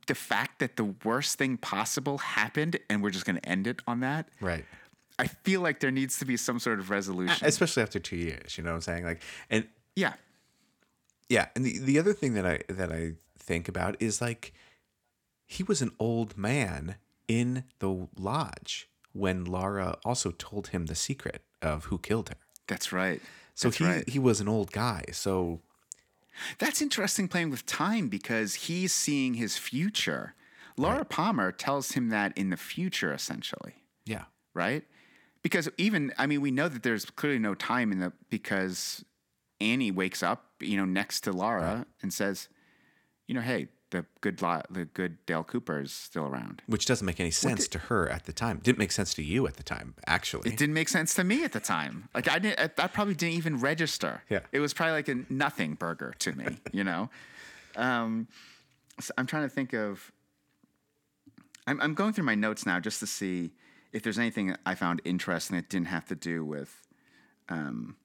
the 0.07 0.14
fact 0.14 0.59
that 0.59 0.76
the 0.76 0.95
worst 1.05 1.38
thing 1.38 1.57
possible 1.57 2.18
happened 2.18 2.78
and 2.88 3.03
we're 3.03 3.11
just 3.11 3.24
going 3.24 3.36
to 3.36 3.49
end 3.49 3.66
it 3.66 3.80
on 3.86 4.01
that. 4.01 4.28
Right. 4.40 4.64
I 5.18 5.26
feel 5.26 5.61
like 5.61 5.80
there 5.80 5.90
needs 5.90 6.18
to 6.18 6.24
be 6.24 6.36
some 6.36 6.59
sort 6.59 6.80
of 6.80 6.90
resolution. 6.90 7.47
Especially 7.47 7.82
after 7.82 8.01
two 8.01 8.16
years, 8.16 8.59
you 8.59 8.64
know 8.64 8.70
what 8.70 8.76
I'm 8.76 8.80
saying? 8.82 9.05
Like, 9.05 9.22
and 9.49 9.66
yeah. 9.95 10.14
Yeah, 11.28 11.47
and 11.55 11.64
the, 11.64 11.78
the 11.78 11.99
other 11.99 12.12
thing 12.12 12.34
that 12.34 12.45
I 12.45 12.61
that 12.68 12.92
I 12.92 13.12
think 13.38 13.68
about 13.68 13.97
is 14.01 14.20
like 14.20 14.53
he 15.47 15.62
was 15.62 15.80
an 15.80 15.92
old 15.99 16.36
man 16.36 16.97
in 17.28 17.64
the 17.78 18.09
lodge 18.18 18.88
when 19.12 19.45
Laura 19.45 19.97
also 20.05 20.32
told 20.32 20.68
him 20.68 20.86
the 20.86 20.95
secret 20.95 21.42
of 21.62 21.86
who 21.86 21.99
killed 21.99 22.28
her. 22.28 22.36
That's 22.66 22.92
right. 22.92 23.22
So 23.55 23.68
That's 23.68 23.78
he 23.78 23.84
right. 23.84 24.09
he 24.09 24.18
was 24.18 24.40
an 24.40 24.49
old 24.49 24.72
guy. 24.72 25.05
So 25.12 25.61
That's 26.59 26.82
interesting 26.82 27.28
playing 27.28 27.51
with 27.51 27.66
time 27.66 28.09
because 28.09 28.55
he's 28.55 28.93
seeing 28.93 29.35
his 29.35 29.57
future. 29.57 30.35
Laura 30.76 31.05
Palmer 31.05 31.53
tells 31.53 31.93
him 31.93 32.09
that 32.09 32.37
in 32.37 32.51
the 32.51 32.57
future, 32.57 33.12
essentially, 33.12 33.74
yeah, 34.05 34.24
right? 34.55 34.82
Because 35.43 35.68
even, 35.78 36.12
I 36.18 36.26
mean, 36.26 36.41
we 36.41 36.51
know 36.51 36.68
that 36.68 36.82
there's 36.82 37.05
clearly 37.05 37.39
no 37.39 37.55
time 37.55 37.93
in 37.93 38.01
the, 38.01 38.12
because 38.30 39.05
Annie 39.61 39.91
wakes 39.91 40.22
up, 40.22 40.47
you 40.61 40.76
know, 40.76 40.85
next 40.85 41.20
to 41.22 41.32
Laura 41.32 41.87
and 42.03 42.12
says, 42.12 42.49
you 43.28 43.35
know, 43.35 43.41
hey, 43.41 43.68
the 43.95 44.05
good, 44.20 44.42
La- 44.42 44.62
the 44.68 44.86
good 44.86 45.24
Dale 45.24 45.45
Cooper 45.45 45.80
is 45.80 45.92
still 45.92 46.26
around. 46.26 46.62
which 46.66 46.84
doesn't 46.84 47.07
make 47.07 47.20
any 47.20 47.30
sense 47.30 47.68
to 47.68 47.78
her 47.78 48.09
at 48.09 48.24
the 48.24 48.32
time. 48.32 48.59
Didn't 48.61 48.78
make 48.78 48.90
sense 48.90 49.14
to 49.14 49.22
you 49.22 49.47
at 49.47 49.55
the 49.55 49.62
time, 49.62 49.95
actually. 50.09 50.51
It 50.51 50.59
didn't 50.59 50.74
make 50.74 50.88
sense 50.88 51.14
to 51.14 51.22
me 51.22 51.45
at 51.45 51.53
the 51.53 51.61
time. 51.61 52.09
Like 52.12 52.28
I 52.28 52.40
didn't, 52.40 52.72
I 52.76 52.88
probably 52.88 53.14
didn't 53.14 53.36
even 53.36 53.61
register. 53.61 54.22
Yeah. 54.28 54.40
It 54.51 54.59
was 54.59 54.74
probably 54.74 54.95
like 54.95 55.09
a 55.09 55.16
nothing 55.30 55.74
burger 55.74 56.12
to 56.18 56.32
me, 56.32 56.59
you 56.72 56.84
know? 56.84 57.09
Um, 57.76 58.28
so 59.01 59.12
I'm 59.18 59.26
trying 59.26 59.42
to 59.42 59.49
think 59.49 59.72
of, 59.72 60.12
I'm, 61.66 61.80
I'm 61.80 61.95
going 61.95 62.12
through 62.12 62.22
my 62.24 62.36
notes 62.36 62.64
now 62.64 62.78
just 62.78 63.01
to 63.01 63.07
see 63.09 63.51
if 63.92 64.01
there's 64.05 64.16
anything 64.16 64.55
I 64.64 64.76
found 64.76 65.03
interesting 65.05 65.57
that 65.57 65.68
didn't 65.68 65.88
have 65.88 66.07
to 66.07 66.14
do 66.14 66.45
with, 66.45 66.86
um, 67.49 67.97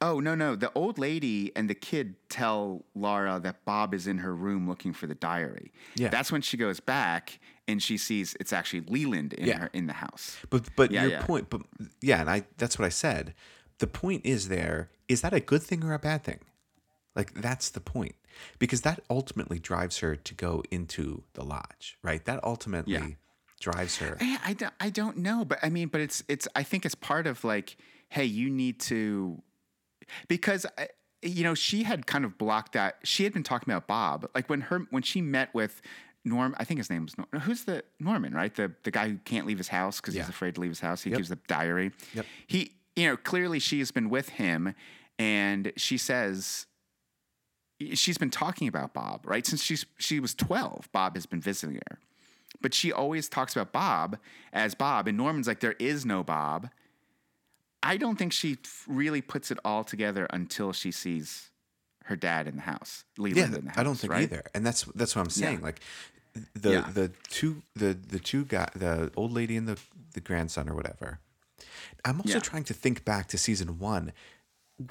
Oh 0.00 0.20
no 0.20 0.34
no! 0.34 0.56
The 0.56 0.70
old 0.74 0.98
lady 0.98 1.52
and 1.56 1.68
the 1.70 1.74
kid 1.74 2.14
tell 2.28 2.84
Laura 2.94 3.40
that 3.42 3.64
Bob 3.64 3.94
is 3.94 4.06
in 4.06 4.18
her 4.18 4.34
room 4.34 4.68
looking 4.68 4.92
for 4.92 5.06
the 5.06 5.14
diary. 5.14 5.72
Yeah. 5.96 6.08
that's 6.08 6.30
when 6.32 6.42
she 6.42 6.56
goes 6.56 6.80
back 6.80 7.38
and 7.66 7.82
she 7.82 7.96
sees 7.96 8.36
it's 8.40 8.52
actually 8.52 8.82
Leland 8.82 9.32
in 9.32 9.46
Yeah. 9.46 9.58
her 9.58 9.70
in 9.72 9.86
the 9.86 9.94
house. 9.94 10.36
But 10.50 10.68
but 10.76 10.90
Yeah, 10.90 11.02
your 11.02 11.10
yeah. 11.12 11.26
point, 11.26 11.50
but 11.50 11.62
yeah, 12.00 12.20
and 12.20 12.30
I 12.30 12.44
that's 12.58 12.78
what 12.78 12.86
I 12.86 12.90
said. 12.90 13.34
The 13.78 13.86
point 13.86 14.24
is 14.24 14.48
there 14.48 14.90
is 15.08 15.20
that 15.22 15.32
a 15.34 15.40
good 15.40 15.62
thing 15.62 15.82
or 15.84 15.94
a 15.94 15.98
bad 15.98 16.24
thing? 16.24 16.40
Like 17.16 17.34
that's 17.34 17.70
the 17.70 17.80
point. 17.80 18.14
Because 18.58 18.80
that 18.80 19.00
ultimately 19.08 19.60
drives 19.60 19.98
her 19.98 20.16
to 20.16 20.34
go 20.34 20.62
into 20.70 21.22
the 21.34 21.44
lodge, 21.44 21.96
right? 22.02 22.24
That 22.24 22.42
ultimately 22.42 23.16
drives 23.60 23.98
her. 23.98 24.16
I, 24.20 24.38
I 24.46 24.52
don't 24.54 24.74
I 24.80 24.90
don't 24.90 25.18
know, 25.18 25.44
but 25.44 25.58
I 25.62 25.68
mean, 25.70 25.86
but 25.88 26.00
it's 26.00 26.22
it's 26.28 26.48
I 26.56 26.64
think 26.64 26.84
it's 26.84 26.96
part 26.96 27.26
of 27.28 27.44
like, 27.44 27.76
hey, 28.08 28.24
you 28.24 28.50
need 28.50 28.80
to 28.80 29.40
because 30.28 30.66
I- 30.78 30.88
you 31.22 31.42
know 31.42 31.54
she 31.54 31.84
had 31.84 32.06
kind 32.06 32.24
of 32.24 32.36
blocked 32.36 32.72
that. 32.74 32.98
She 33.04 33.24
had 33.24 33.32
been 33.32 33.42
talking 33.42 33.72
about 33.72 33.86
Bob, 33.86 34.28
like 34.34 34.48
when 34.50 34.62
her 34.62 34.80
when 34.90 35.02
she 35.02 35.20
met 35.20 35.52
with. 35.54 35.80
Norm, 36.26 36.54
I 36.58 36.64
think 36.64 36.78
his 36.78 36.88
name 36.88 37.02
was 37.04 37.18
Norm. 37.18 37.28
Who's 37.42 37.64
the 37.64 37.84
Norman, 38.00 38.32
right? 38.32 38.54
The 38.54 38.72
the 38.82 38.90
guy 38.90 39.10
who 39.10 39.18
can't 39.26 39.46
leave 39.46 39.58
his 39.58 39.68
house 39.68 40.00
because 40.00 40.14
Yeah. 40.16 40.22
he's 40.22 40.30
afraid 40.30 40.54
to 40.54 40.60
leave 40.62 40.70
his 40.70 40.80
house. 40.80 41.02
He 41.02 41.10
Yep. 41.10 41.18
gives 41.18 41.28
the 41.28 41.36
diary. 41.48 41.92
Yep. 42.14 42.24
He, 42.46 42.72
you 42.96 43.06
know, 43.08 43.18
clearly 43.18 43.58
she's 43.58 43.90
been 43.90 44.08
with 44.08 44.30
him, 44.30 44.74
and 45.18 45.70
she 45.76 45.98
says 45.98 46.64
she's 47.92 48.16
been 48.18 48.30
talking 48.30 48.68
about 48.68 48.94
Bob, 48.94 49.26
right? 49.26 49.46
Since 49.46 49.62
she's 49.62 49.84
she 49.98 50.18
was 50.20 50.34
12, 50.34 50.90
Bob 50.92 51.14
has 51.14 51.26
been 51.26 51.42
visiting 51.42 51.78
her. 51.90 51.98
But 52.62 52.72
she 52.72 52.90
always 52.92 53.28
talks 53.28 53.54
about 53.54 53.72
Bob 53.72 54.18
as 54.52 54.74
Bob, 54.74 55.06
and 55.08 55.18
Norman's 55.18 55.46
like, 55.46 55.60
there 55.60 55.76
is 55.78 56.06
no 56.06 56.22
Bob. 56.24 56.70
I 57.84 57.96
don't 57.96 58.16
think 58.16 58.32
she 58.32 58.58
really 58.88 59.20
puts 59.20 59.50
it 59.50 59.58
all 59.64 59.84
together 59.84 60.26
until 60.30 60.72
she 60.72 60.90
sees 60.90 61.50
her 62.04 62.16
dad 62.16 62.46
in 62.46 62.56
the 62.56 62.62
house, 62.62 63.04
Leland 63.18 63.36
Yeah, 63.52 63.58
in 63.58 63.64
the 63.64 63.70
house. 63.70 63.78
I 63.78 63.82
don't 63.82 63.94
think 63.96 64.12
right? 64.12 64.22
either. 64.22 64.42
And 64.54 64.64
that's 64.66 64.84
that's 64.94 65.14
what 65.14 65.22
I'm 65.22 65.30
saying. 65.30 65.58
Yeah. 65.58 65.64
Like 65.64 65.80
the 66.54 66.70
Yeah. 66.72 66.90
the 66.92 67.10
two 67.28 67.62
the 67.74 67.94
the 67.94 68.18
two 68.18 68.44
guy 68.44 68.68
the 68.74 69.10
old 69.16 69.32
lady 69.32 69.56
and 69.56 69.68
the 69.68 69.78
the 70.14 70.20
grandson 70.20 70.68
or 70.68 70.74
whatever. 70.74 71.20
I'm 72.04 72.20
also 72.20 72.40
trying 72.40 72.64
to 72.64 72.74
think 72.74 73.04
back 73.04 73.28
to 73.28 73.38
season 73.38 73.78
one. 73.78 74.12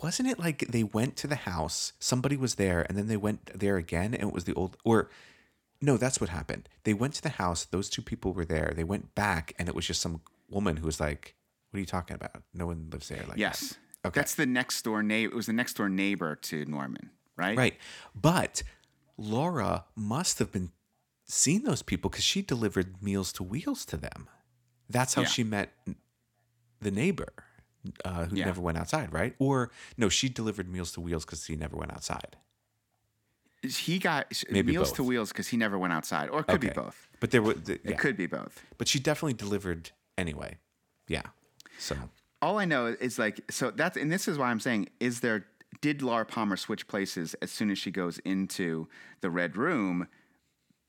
Wasn't 0.01 0.29
it 0.29 0.39
like 0.39 0.59
they 0.69 0.83
went 0.83 1.17
to 1.17 1.27
the 1.27 1.35
house, 1.35 1.91
somebody 1.99 2.37
was 2.37 2.55
there, 2.55 2.85
and 2.87 2.97
then 2.97 3.07
they 3.07 3.17
went 3.17 3.45
there 3.59 3.75
again, 3.77 4.13
and 4.13 4.23
it 4.29 4.33
was 4.33 4.45
the 4.45 4.53
old 4.53 4.77
or 4.83 5.09
no, 5.81 5.97
that's 5.97 6.21
what 6.21 6.29
happened. 6.29 6.69
They 6.85 6.93
went 6.93 7.13
to 7.15 7.21
the 7.21 7.29
house. 7.43 7.65
Those 7.65 7.89
two 7.89 8.01
people 8.01 8.31
were 8.33 8.45
there. 8.45 8.71
They 8.73 8.85
went 8.85 9.13
back, 9.15 9.53
and 9.59 9.67
it 9.67 9.75
was 9.75 9.85
just 9.85 10.01
some 10.01 10.21
woman 10.49 10.77
who 10.77 10.85
was 10.85 10.99
like, 11.01 11.35
"What 11.73 11.77
are 11.77 11.81
you 11.81 11.85
talking 11.87 12.13
about? 12.15 12.43
No 12.53 12.67
one 12.67 12.89
lives 12.91 13.07
there." 13.09 13.25
Like, 13.27 13.37
Yes. 13.37 13.75
Okay. 14.05 14.19
That's 14.19 14.35
the 14.35 14.45
next 14.45 14.81
door 14.83 15.01
neighbor. 15.01 15.33
It 15.33 15.35
was 15.35 15.45
the 15.47 15.53
next 15.53 15.73
door 15.75 15.89
neighbor 15.89 16.35
to 16.35 16.65
Norman, 16.65 17.09
right? 17.35 17.57
right. 17.57 17.77
But 18.13 18.61
Laura 19.17 19.85
must 19.95 20.39
have 20.39 20.51
been 20.51 20.71
seeing 21.25 21.63
those 21.63 21.81
people 21.81 22.09
because 22.09 22.25
she 22.25 22.41
delivered 22.41 23.01
meals 23.01 23.31
to 23.33 23.43
wheels 23.43 23.85
to 23.85 23.97
them. 23.97 24.29
That's 24.89 25.13
how 25.13 25.21
Yeah. 25.21 25.27
she 25.29 25.43
met 25.45 25.73
the 26.81 26.91
neighbor 26.91 27.31
uh, 28.05 28.25
who 28.25 28.35
Yeah. 28.35 28.45
never 28.45 28.59
went 28.61 28.77
outside, 28.77 29.11
right? 29.13 29.35
Or 29.39 29.71
no, 29.97 30.09
she 30.09 30.27
delivered 30.29 30.67
meals 30.69 30.91
to 30.93 31.01
wheels 31.01 31.23
because 31.25 31.45
he 31.45 31.55
never 31.55 31.75
went 31.77 31.91
outside. 31.93 32.35
He 33.61 33.97
got 33.99 34.33
Maybe 34.49 34.73
meals 34.73 34.89
both. 34.89 34.97
to 34.97 35.03
wheels 35.03 35.29
because 35.29 35.47
he 35.47 35.55
never 35.55 35.77
went 35.77 35.93
outside, 35.93 36.29
or 36.29 36.41
it 36.41 36.47
could 36.47 36.59
be 36.59 36.69
both. 36.69 37.07
But 37.21 37.31
there 37.31 37.41
were, 37.41 37.53
the, 37.53 37.75
It 37.89 37.97
could 37.97 38.17
be 38.17 38.25
both. 38.25 38.61
but 38.77 38.89
she 38.89 38.99
definitely 38.99 39.33
delivered 39.35 39.91
anyway. 40.17 40.57
Yeah. 41.07 41.23
So. 41.83 41.97
All 42.41 42.59
I 42.59 42.65
know 42.65 42.87
is 42.87 43.19
like 43.19 43.39
so 43.49 43.71
that's 43.71 43.97
and 43.97 44.11
this 44.11 44.27
is 44.27 44.37
why 44.37 44.49
I'm 44.49 44.59
saying 44.59 44.89
is 44.99 45.19
there 45.19 45.45
did 45.81 46.01
Laura 46.01 46.25
Palmer 46.25 46.55
switch 46.55 46.87
places 46.87 47.35
as 47.41 47.51
soon 47.51 47.69
as 47.69 47.77
she 47.77 47.91
goes 47.91 48.19
into 48.19 48.87
the 49.21 49.29
red 49.29 49.57
room? 49.57 50.07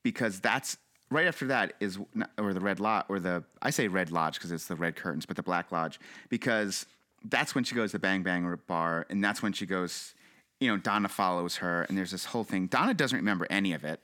Because 0.03 0.39
that's 0.39 0.77
right 1.11 1.27
after 1.27 1.47
that 1.47 1.73
is 1.79 1.99
or 2.37 2.53
the 2.53 2.59
red 2.59 2.79
lodge 2.79 3.05
or 3.09 3.19
the 3.19 3.43
I 3.61 3.69
say 3.69 3.87
red 3.87 4.11
lodge 4.11 4.35
because 4.35 4.51
it's 4.51 4.67
the 4.67 4.75
red 4.75 4.95
curtains 4.95 5.25
but 5.25 5.35
the 5.35 5.43
black 5.43 5.71
lodge 5.71 5.99
because 6.29 6.85
that's 7.23 7.55
when 7.55 7.63
she 7.63 7.75
goes 7.75 7.91
to 7.91 7.99
Bang 7.99 8.23
Bang 8.23 8.57
bar 8.67 9.05
and 9.09 9.23
that's 9.23 9.41
when 9.41 9.53
she 9.53 9.65
goes 9.65 10.13
you 10.59 10.69
know 10.69 10.77
Donna 10.77 11.09
follows 11.09 11.57
her 11.57 11.83
and 11.83 11.97
there's 11.97 12.11
this 12.11 12.25
whole 12.25 12.43
thing. 12.43 12.67
Donna 12.67 12.93
doesn't 12.93 13.17
remember 13.17 13.47
any 13.49 13.73
of 13.73 13.83
it 13.83 14.01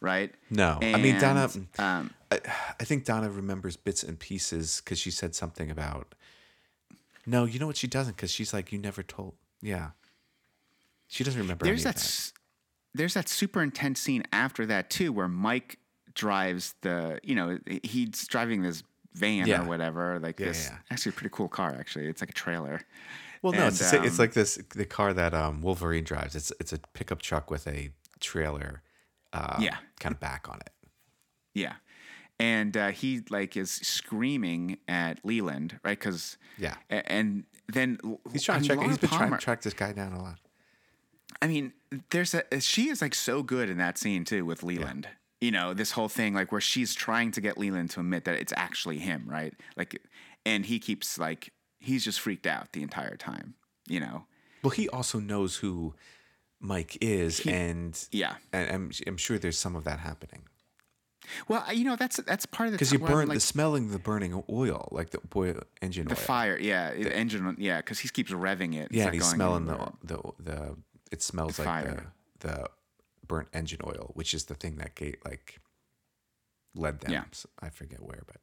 right 0.00 0.34
No. 0.50 0.78
I 0.82 0.96
mean, 1.00 1.18
Donna- 1.18 1.50
um, 1.78 2.10
I, 2.30 2.40
I 2.80 2.84
think 2.84 3.04
Donna 3.04 3.30
remembers 3.30 3.76
bits 3.76 4.02
and 4.02 4.18
pieces 4.18 4.80
because 4.84 4.98
she 4.98 5.10
said 5.10 5.34
something 5.34 5.70
about. 5.70 6.14
No, 7.26 7.44
you 7.44 7.58
know 7.58 7.66
what 7.66 7.76
she 7.76 7.86
doesn't 7.86 8.16
because 8.16 8.30
she's 8.30 8.52
like, 8.52 8.72
you 8.72 8.78
never 8.78 9.02
told. 9.02 9.34
Yeah. 9.60 9.90
She 11.08 11.24
doesn't 11.24 11.40
remember 11.40 11.64
there's 11.64 11.84
that, 11.84 11.94
that. 11.96 12.00
s- 12.02 12.32
there's 12.94 13.14
that 13.14 13.28
super 13.28 13.62
intense 13.62 14.00
scene 14.00 14.24
after 14.32 14.66
that 14.66 14.90
too 14.90 15.12
where 15.12 15.28
Mike 15.28 15.78
drives 16.14 16.74
the 16.82 17.18
you 17.22 17.34
know 17.34 17.58
he's 17.82 18.26
driving 18.28 18.62
this 18.62 18.82
van 19.14 19.46
Yeah. 19.46 19.62
or 19.62 19.68
whatever 19.68 20.18
like 20.20 20.38
Yeah, 20.40 20.46
this 20.46 20.68
yeah, 20.70 20.78
actually 20.90 21.10
a 21.10 21.12
pretty 21.14 21.30
cool 21.32 21.48
car 21.48 21.74
actually 21.78 22.06
it's 22.06 22.20
like 22.20 22.30
a 22.30 22.34
trailer 22.34 22.80
Well, 23.40 23.52
no, 23.52 23.68
it's, 23.68 23.80
And, 23.92 24.04
it's 24.04 24.18
um, 24.18 24.24
like 24.24 24.32
this 24.32 24.56
the 24.74 24.84
car 24.84 25.12
that 25.14 25.32
um, 25.32 25.62
Wolverine 25.62 26.04
drives. 26.04 26.34
It's 26.34 26.52
it's 26.60 26.72
a 26.72 26.78
pickup 26.92 27.22
truck 27.22 27.50
with 27.50 27.66
a 27.68 27.90
trailer, 28.20 28.82
uh, 29.32 29.56
Yeah. 29.60 29.76
kind 30.00 30.14
of 30.14 30.20
back 30.20 30.48
on 30.48 30.56
it. 30.60 30.70
yeah 31.54 31.74
and 32.40 32.76
uh, 32.76 32.88
he 32.88 33.22
like 33.30 33.56
is 33.56 33.70
screaming 33.70 34.78
at 34.86 35.18
Leland 35.24 35.78
right 35.84 35.98
because 35.98 36.36
Yeah. 36.56 36.74
and 36.88 37.44
then 37.72 37.98
He's 38.32 38.42
trying 38.44 38.62
to 38.62 38.66
track. 38.76 38.86
He's 38.86 38.98
been 38.98 39.10
trying 39.10 39.30
to 39.32 39.36
track 39.38 39.62
this 39.62 39.74
guy 39.74 39.92
down 39.92 40.12
a 40.12 40.22
lot. 40.22 40.38
I 41.42 41.46
mean, 41.48 41.72
there's 42.10 42.34
a 42.34 42.60
she 42.60 42.88
is 42.88 43.02
like 43.02 43.14
so 43.14 43.42
good 43.42 43.68
in 43.68 43.76
that 43.78 43.98
scene 43.98 44.24
too 44.24 44.44
with 44.46 44.62
Leland. 44.62 45.08
You 45.40 45.50
know, 45.50 45.74
this 45.74 45.92
whole 45.92 46.08
thing 46.08 46.32
like 46.34 46.50
where 46.52 46.60
she's 46.60 46.94
trying 46.94 47.30
to 47.32 47.40
get 47.40 47.58
Leland 47.58 47.90
to 47.90 48.00
admit 48.00 48.24
that 48.24 48.36
it's 48.40 48.52
actually 48.56 48.98
him, 48.98 49.24
right? 49.28 49.54
Like, 49.76 50.00
and 50.46 50.64
he 50.66 50.78
keeps 50.78 51.18
like 51.18 51.52
he's 51.80 52.04
just 52.04 52.18
freaked 52.20 52.46
out 52.46 52.72
the 52.72 52.82
entire 52.82 53.16
time. 53.16 53.54
You 53.88 54.00
know, 54.00 54.26
Well, 54.62 54.70
he 54.70 54.88
also 54.88 55.18
knows 55.20 55.56
who 55.56 55.94
Mike 56.60 56.98
is, 57.00 57.40
and 57.46 57.98
yeah. 58.10 58.34
and 58.52 58.70
I'm 58.70 58.90
I'm 59.06 59.16
sure 59.16 59.38
there's 59.38 59.58
some 59.58 59.76
of 59.76 59.84
that 59.84 60.00
happening 60.00 60.42
Well, 61.46 61.64
you 61.72 61.84
know 61.84 61.94
that's 61.96 62.16
that's 62.18 62.46
part 62.46 62.66
of 62.68 62.72
the 62.72 62.76
because 62.78 62.92
you 62.92 62.98
time 62.98 63.04
where 63.04 63.12
I'm 63.12 63.18
burn 63.20 63.28
like, 63.28 63.36
the 63.36 63.40
smelling 63.40 63.90
the 63.90 63.98
burning 63.98 64.42
oil, 64.50 64.88
like 64.90 65.10
the 65.10 65.20
oil 65.36 65.60
engine 65.82 66.06
the 66.08 66.14
oil. 66.14 66.16
fire. 66.16 66.58
Yeah, 66.58 66.92
the 66.94 67.14
engine. 67.14 67.54
Yeah, 67.58 67.76
because 67.78 67.98
he 68.00 68.08
keeps 68.08 68.30
revving 68.32 68.74
it. 68.74 68.88
Yeah, 68.90 69.10
he's 69.12 69.24
smelling 69.28 69.68
anywhere. 69.68 69.92
the, 70.02 70.16
the 70.16 70.32
the 70.42 70.76
it 71.12 71.22
smells 71.22 71.56
The 71.56 71.62
like 71.64 71.84
fire. 71.84 72.12
the 72.40 72.48
the 72.48 72.70
burnt 73.26 73.48
engine 73.52 73.80
oil, 73.84 74.10
which 74.14 74.34
is 74.34 74.44
the 74.44 74.54
thing 74.54 74.76
that 74.76 74.94
gate 74.94 75.18
like 75.24 75.60
led 76.74 77.00
them. 77.00 77.12
Yeah. 77.12 77.24
I 77.60 77.68
forget 77.70 78.02
where, 78.02 78.22
but 78.26 78.36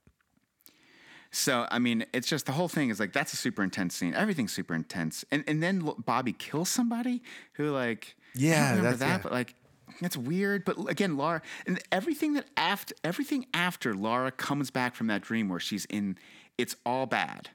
So 1.35 1.67
I 1.69 1.79
mean, 1.79 2.05
it's 2.13 2.27
just 2.27 2.45
the 2.45 2.51
whole 2.53 2.67
thing 2.69 2.89
is 2.89 2.99
like 2.99 3.11
that's 3.13 3.33
a 3.33 3.37
super 3.37 3.61
intense 3.63 3.95
scene. 3.95 4.13
Everything's 4.13 4.53
super 4.53 4.73
intense, 4.73 5.25
and 5.31 5.43
and 5.47 5.61
then 5.61 5.89
Bobby 6.05 6.33
kills 6.33 6.69
somebody 6.69 7.21
who 7.53 7.71
like 7.71 8.15
I 8.17 8.39
Yeah, 8.39 8.69
remember 8.69 8.81
that's- 8.91 8.99
that, 8.99 9.07
yeah. 9.07 9.17
but 9.23 9.31
like 9.31 9.55
that's 10.01 10.15
weird. 10.17 10.63
But 10.65 10.77
again, 10.89 11.17
Laura 11.17 11.41
and 11.67 11.79
everything 11.91 12.33
that 12.33 12.45
after 12.57 12.95
everything 13.03 13.45
after 13.53 13.93
Laura 13.93 14.31
comes 14.31 14.71
back 14.71 14.95
from 14.95 15.07
that 15.07 15.21
dream 15.21 15.49
where 15.49 15.59
she's 15.59 15.85
in, 15.85 16.17
it's 16.57 16.75
all 16.85 17.05
bad. 17.05 17.49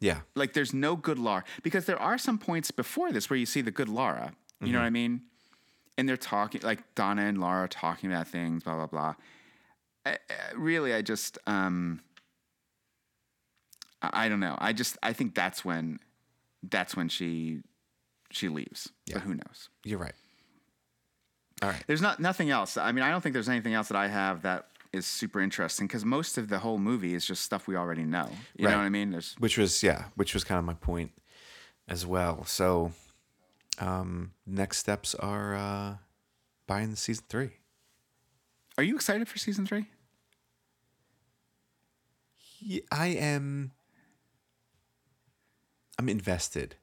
yeah, 0.00 0.20
Like 0.34 0.52
there's 0.54 0.72
no 0.74 0.96
good 0.96 1.18
Laura 1.18 1.44
because 1.62 1.84
there 1.86 2.00
are 2.00 2.18
some 2.18 2.38
points 2.38 2.70
before 2.70 3.12
this 3.12 3.28
where 3.30 3.38
you 3.38 3.46
see 3.46 3.60
the 3.62 3.70
good 3.70 3.88
Laura. 3.88 4.32
You 4.62 4.72
know 4.72 4.78
what 4.80 4.86
I 4.86 4.90
mean? 4.90 5.22
And 5.98 6.08
they're 6.08 6.16
talking 6.16 6.62
like 6.64 6.94
Donna 6.94 7.22
and 7.22 7.38
Laura 7.38 7.68
talking 7.68 8.10
about 8.10 8.28
things, 8.28 8.62
blah 8.64 8.76
blah 8.76 8.86
blah. 8.86 9.14
I, 10.06 10.12
I- 10.12 10.54
really, 10.54 10.92
I 10.94 11.02
just 11.02 11.38
um, 11.46 12.00
I, 14.12 14.28
don't 14.28 14.40
know. 14.40 14.56
I 14.58 14.72
just 14.72 14.96
I 15.02 15.12
think 15.12 15.34
that's 15.34 15.64
when 15.64 15.98
that's 16.62 16.96
when 16.96 17.08
she 17.08 17.60
she 18.30 18.48
leaves. 18.48 18.90
But 19.12 19.22
who 19.22 19.34
knows? 19.34 19.68
you're 19.84 19.98
right. 19.98 20.14
All 21.62 21.70
right. 21.70 21.82
There's 21.86 22.02
not 22.02 22.20
nothing 22.20 22.50
else. 22.50 22.76
I 22.76 22.92
mean, 22.92 23.02
I 23.02 23.10
don't 23.10 23.20
think 23.22 23.32
there's 23.32 23.48
anything 23.48 23.72
else 23.74 23.88
that 23.88 23.96
I 23.96 24.08
have 24.08 24.42
that 24.42 24.66
is 24.92 25.06
super 25.06 25.40
interesting 25.40 25.86
because 25.86 26.04
most 26.04 26.36
of 26.38 26.48
the 26.48 26.58
whole 26.58 26.78
movie 26.78 27.14
is 27.14 27.24
just 27.26 27.42
stuff 27.42 27.66
we 27.66 27.76
already 27.76 28.04
know. 28.04 28.28
You 28.56 28.66
Right. 28.66 28.72
know 28.72 28.78
what 28.78 28.84
I 28.84 28.88
mean? 28.90 29.10
There's 29.10 29.34
Which 29.38 29.56
was 29.56 29.82
yeah, 29.82 30.04
which 30.16 30.34
was 30.34 30.44
kind 30.44 30.58
of 30.58 30.64
my 30.64 30.74
point 30.74 31.12
as 31.88 32.04
well. 32.06 32.44
So, 32.44 32.92
um, 33.78 34.32
next 34.46 34.78
steps 34.78 35.14
are 35.14 35.54
uh, 35.54 35.94
buying 36.66 36.90
the 36.90 36.96
season 36.96 37.24
three. 37.28 37.50
Are 38.78 38.84
you 38.84 38.94
excited 38.96 39.26
for 39.28 39.38
season 39.38 39.66
three? 39.66 39.86
Yeah, 42.58 42.80
I 42.90 43.08
am. 43.08 43.72
I'm 45.98 46.08
invested. 46.08 46.76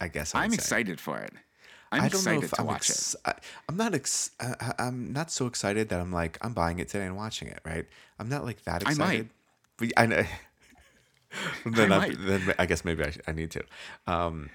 I 0.00 0.08
guess 0.08 0.34
I 0.34 0.46
say. 0.48 0.54
excited 0.54 1.00
for 1.00 1.18
it. 1.18 1.32
I'm 1.90 2.02
I 2.02 2.08
don't 2.08 2.24
know 2.24 2.38
if 2.42 2.50
to 2.50 2.60
I'm 2.60 2.66
watch 2.66 2.90
ex- 2.90 3.14
it. 3.14 3.20
I, 3.24 3.34
I'm 3.68 3.76
not. 3.76 3.94
Ex- 3.94 4.30
I, 4.38 4.54
I- 4.60 4.74
I'm 4.86 5.12
not 5.12 5.30
so 5.30 5.46
excited 5.46 5.88
that 5.88 6.00
I'm 6.00 6.12
like 6.12 6.38
I'm 6.42 6.52
buying 6.52 6.78
it 6.78 6.88
today 6.88 7.06
and 7.06 7.16
watching 7.16 7.48
it. 7.48 7.60
Right? 7.64 7.86
I'm 8.18 8.28
not 8.28 8.44
like 8.44 8.62
that 8.64 8.86
I 8.86 8.90
excited. 8.90 8.98
might. 8.98 9.30
But 9.78 9.92
I 9.96 10.06
know. 10.06 10.22
then, 11.66 11.92
I 11.92 11.96
I 11.96 11.98
might. 11.98 12.16
then 12.20 12.54
I 12.58 12.66
guess 12.66 12.84
maybe 12.84 13.04
I, 13.04 13.12
I 13.26 13.32
need 13.32 13.50
to. 13.52 13.64
Um, 14.06 14.50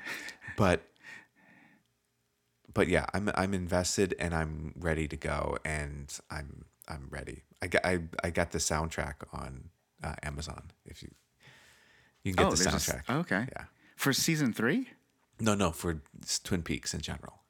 but 0.57 0.83
but 2.73 2.87
yeah, 2.87 3.05
I'm 3.13 3.29
I'm 3.35 3.53
invested 3.53 4.15
and 4.19 4.33
I'm 4.33 4.73
ready 4.79 5.07
to 5.07 5.17
go 5.17 5.57
and 5.65 6.15
I'm 6.29 6.65
I'm 6.87 7.07
ready. 7.09 7.43
I 7.61 7.67
got 7.67 7.85
I, 7.85 7.99
I 8.23 8.29
got 8.29 8.51
the 8.51 8.59
soundtrack 8.59 9.15
on 9.31 9.69
uh, 10.03 10.15
Amazon. 10.23 10.71
If 10.85 11.01
you 11.03 11.09
you 12.23 12.33
can 12.33 12.43
get 12.45 12.55
the 12.55 12.63
there's 12.63 12.73
a 12.89 12.91
soundtrack. 12.93 13.19
okay. 13.21 13.47
Yeah. 13.51 13.63
For 13.95 14.13
season 14.13 14.53
three? 14.53 14.89
No, 15.39 15.55
no, 15.55 15.71
for 15.71 16.01
Twin 16.43 16.61
Peaks 16.63 16.93
in 16.93 17.01
general, 17.01 17.41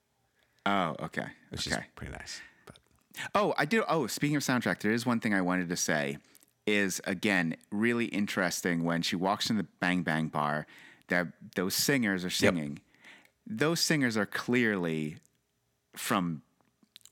Oh, 0.65 0.95
okay. 1.01 1.27
which 1.49 1.67
okay. 1.67 1.81
is 1.81 1.87
pretty 1.95 2.11
nice. 2.13 2.41
But 2.65 2.77
Oh, 3.35 3.53
I 3.57 3.65
did. 3.65 3.83
Oh, 3.87 4.07
speaking 4.07 4.35
of 4.37 4.43
soundtrack, 4.43 4.79
there 4.79 4.91
is 4.91 5.05
one 5.05 5.19
thing 5.19 5.33
I 5.33 5.41
wanted 5.41 5.69
to 5.69 5.75
say. 5.77 6.17
Is 6.65 7.01
again 7.05 7.57
really 7.71 8.05
interesting 8.05 8.85
when 8.85 9.01
she 9.01 9.17
walks 9.17 9.49
in 9.49 9.57
the 9.57 9.65
Bang 9.81 10.01
Bang 10.03 10.27
bar. 10.29 10.65
That 11.09 11.27
those 11.55 11.75
singers 11.75 12.23
are 12.23 12.29
singing. 12.29 12.79
Those 13.45 13.81
singers 13.81 14.15
are 14.15 14.25
clearly 14.25 15.17
from. 15.97 16.41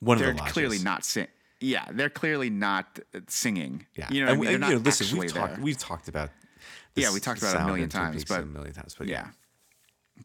one 0.00 0.16
They're 0.16 0.30
of 0.30 0.36
the 0.36 0.40
lodges. 0.40 0.52
clearly 0.54 0.78
not 0.78 1.04
sing. 1.04 1.26
Yeah, 1.60 1.84
they're 1.92 2.08
clearly 2.10 2.48
not 2.48 2.98
uh, 3.14 3.20
singing. 3.28 3.84
Yeah, 3.94 4.08
you 4.10 4.24
know, 4.24 4.26
what 4.26 4.30
I 4.30 4.32
and, 4.32 4.40
mean? 4.40 4.46
they're 4.46 4.54
and, 4.54 4.64
you 4.72 4.78
know, 4.78 4.82
listen, 4.84 5.18
we've 5.18 5.32
talked 5.34 5.58
we've 5.58 5.78
talked 5.78 6.08
about 6.08 6.30
Yeah, 6.94 7.12
we 7.12 7.20
talked 7.20 7.40
about 7.40 7.54
it 7.56 7.60
a 7.62 7.66
million 7.66 7.88
times, 7.88 8.24
but- 8.24 8.42
a 8.42 8.46
million 8.46 8.74
times. 8.74 8.94
But 8.96 9.08
yeah. 9.08 9.28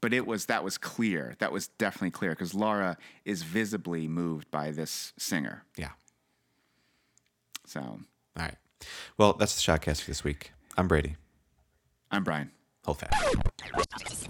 But 0.02 0.14
it 0.14 0.28
was 0.28 0.46
that 0.48 0.64
was 0.64 0.78
clear. 0.78 1.36
That 1.40 1.52
was 1.52 1.70
definitely 1.70 2.12
clear 2.12 2.32
because 2.32 2.54
Laura 2.54 2.98
is 3.26 3.42
visibly 3.44 4.08
moved 4.08 4.52
by 4.52 4.72
this 4.72 5.14
singer. 5.18 5.64
yeah. 5.78 5.92
So 7.66 7.80
All 7.82 8.00
right. 8.38 8.56
Well, 9.18 9.34
that's 9.34 9.56
the 9.56 9.62
shotcast 9.72 10.02
for 10.02 10.12
this 10.12 10.24
week. 10.24 10.52
I'm 10.78 10.88
Brady. 10.88 11.16
I'm 12.12 12.24
Brian. 12.24 12.52
Hold 12.86 13.00
fast. 13.00 14.30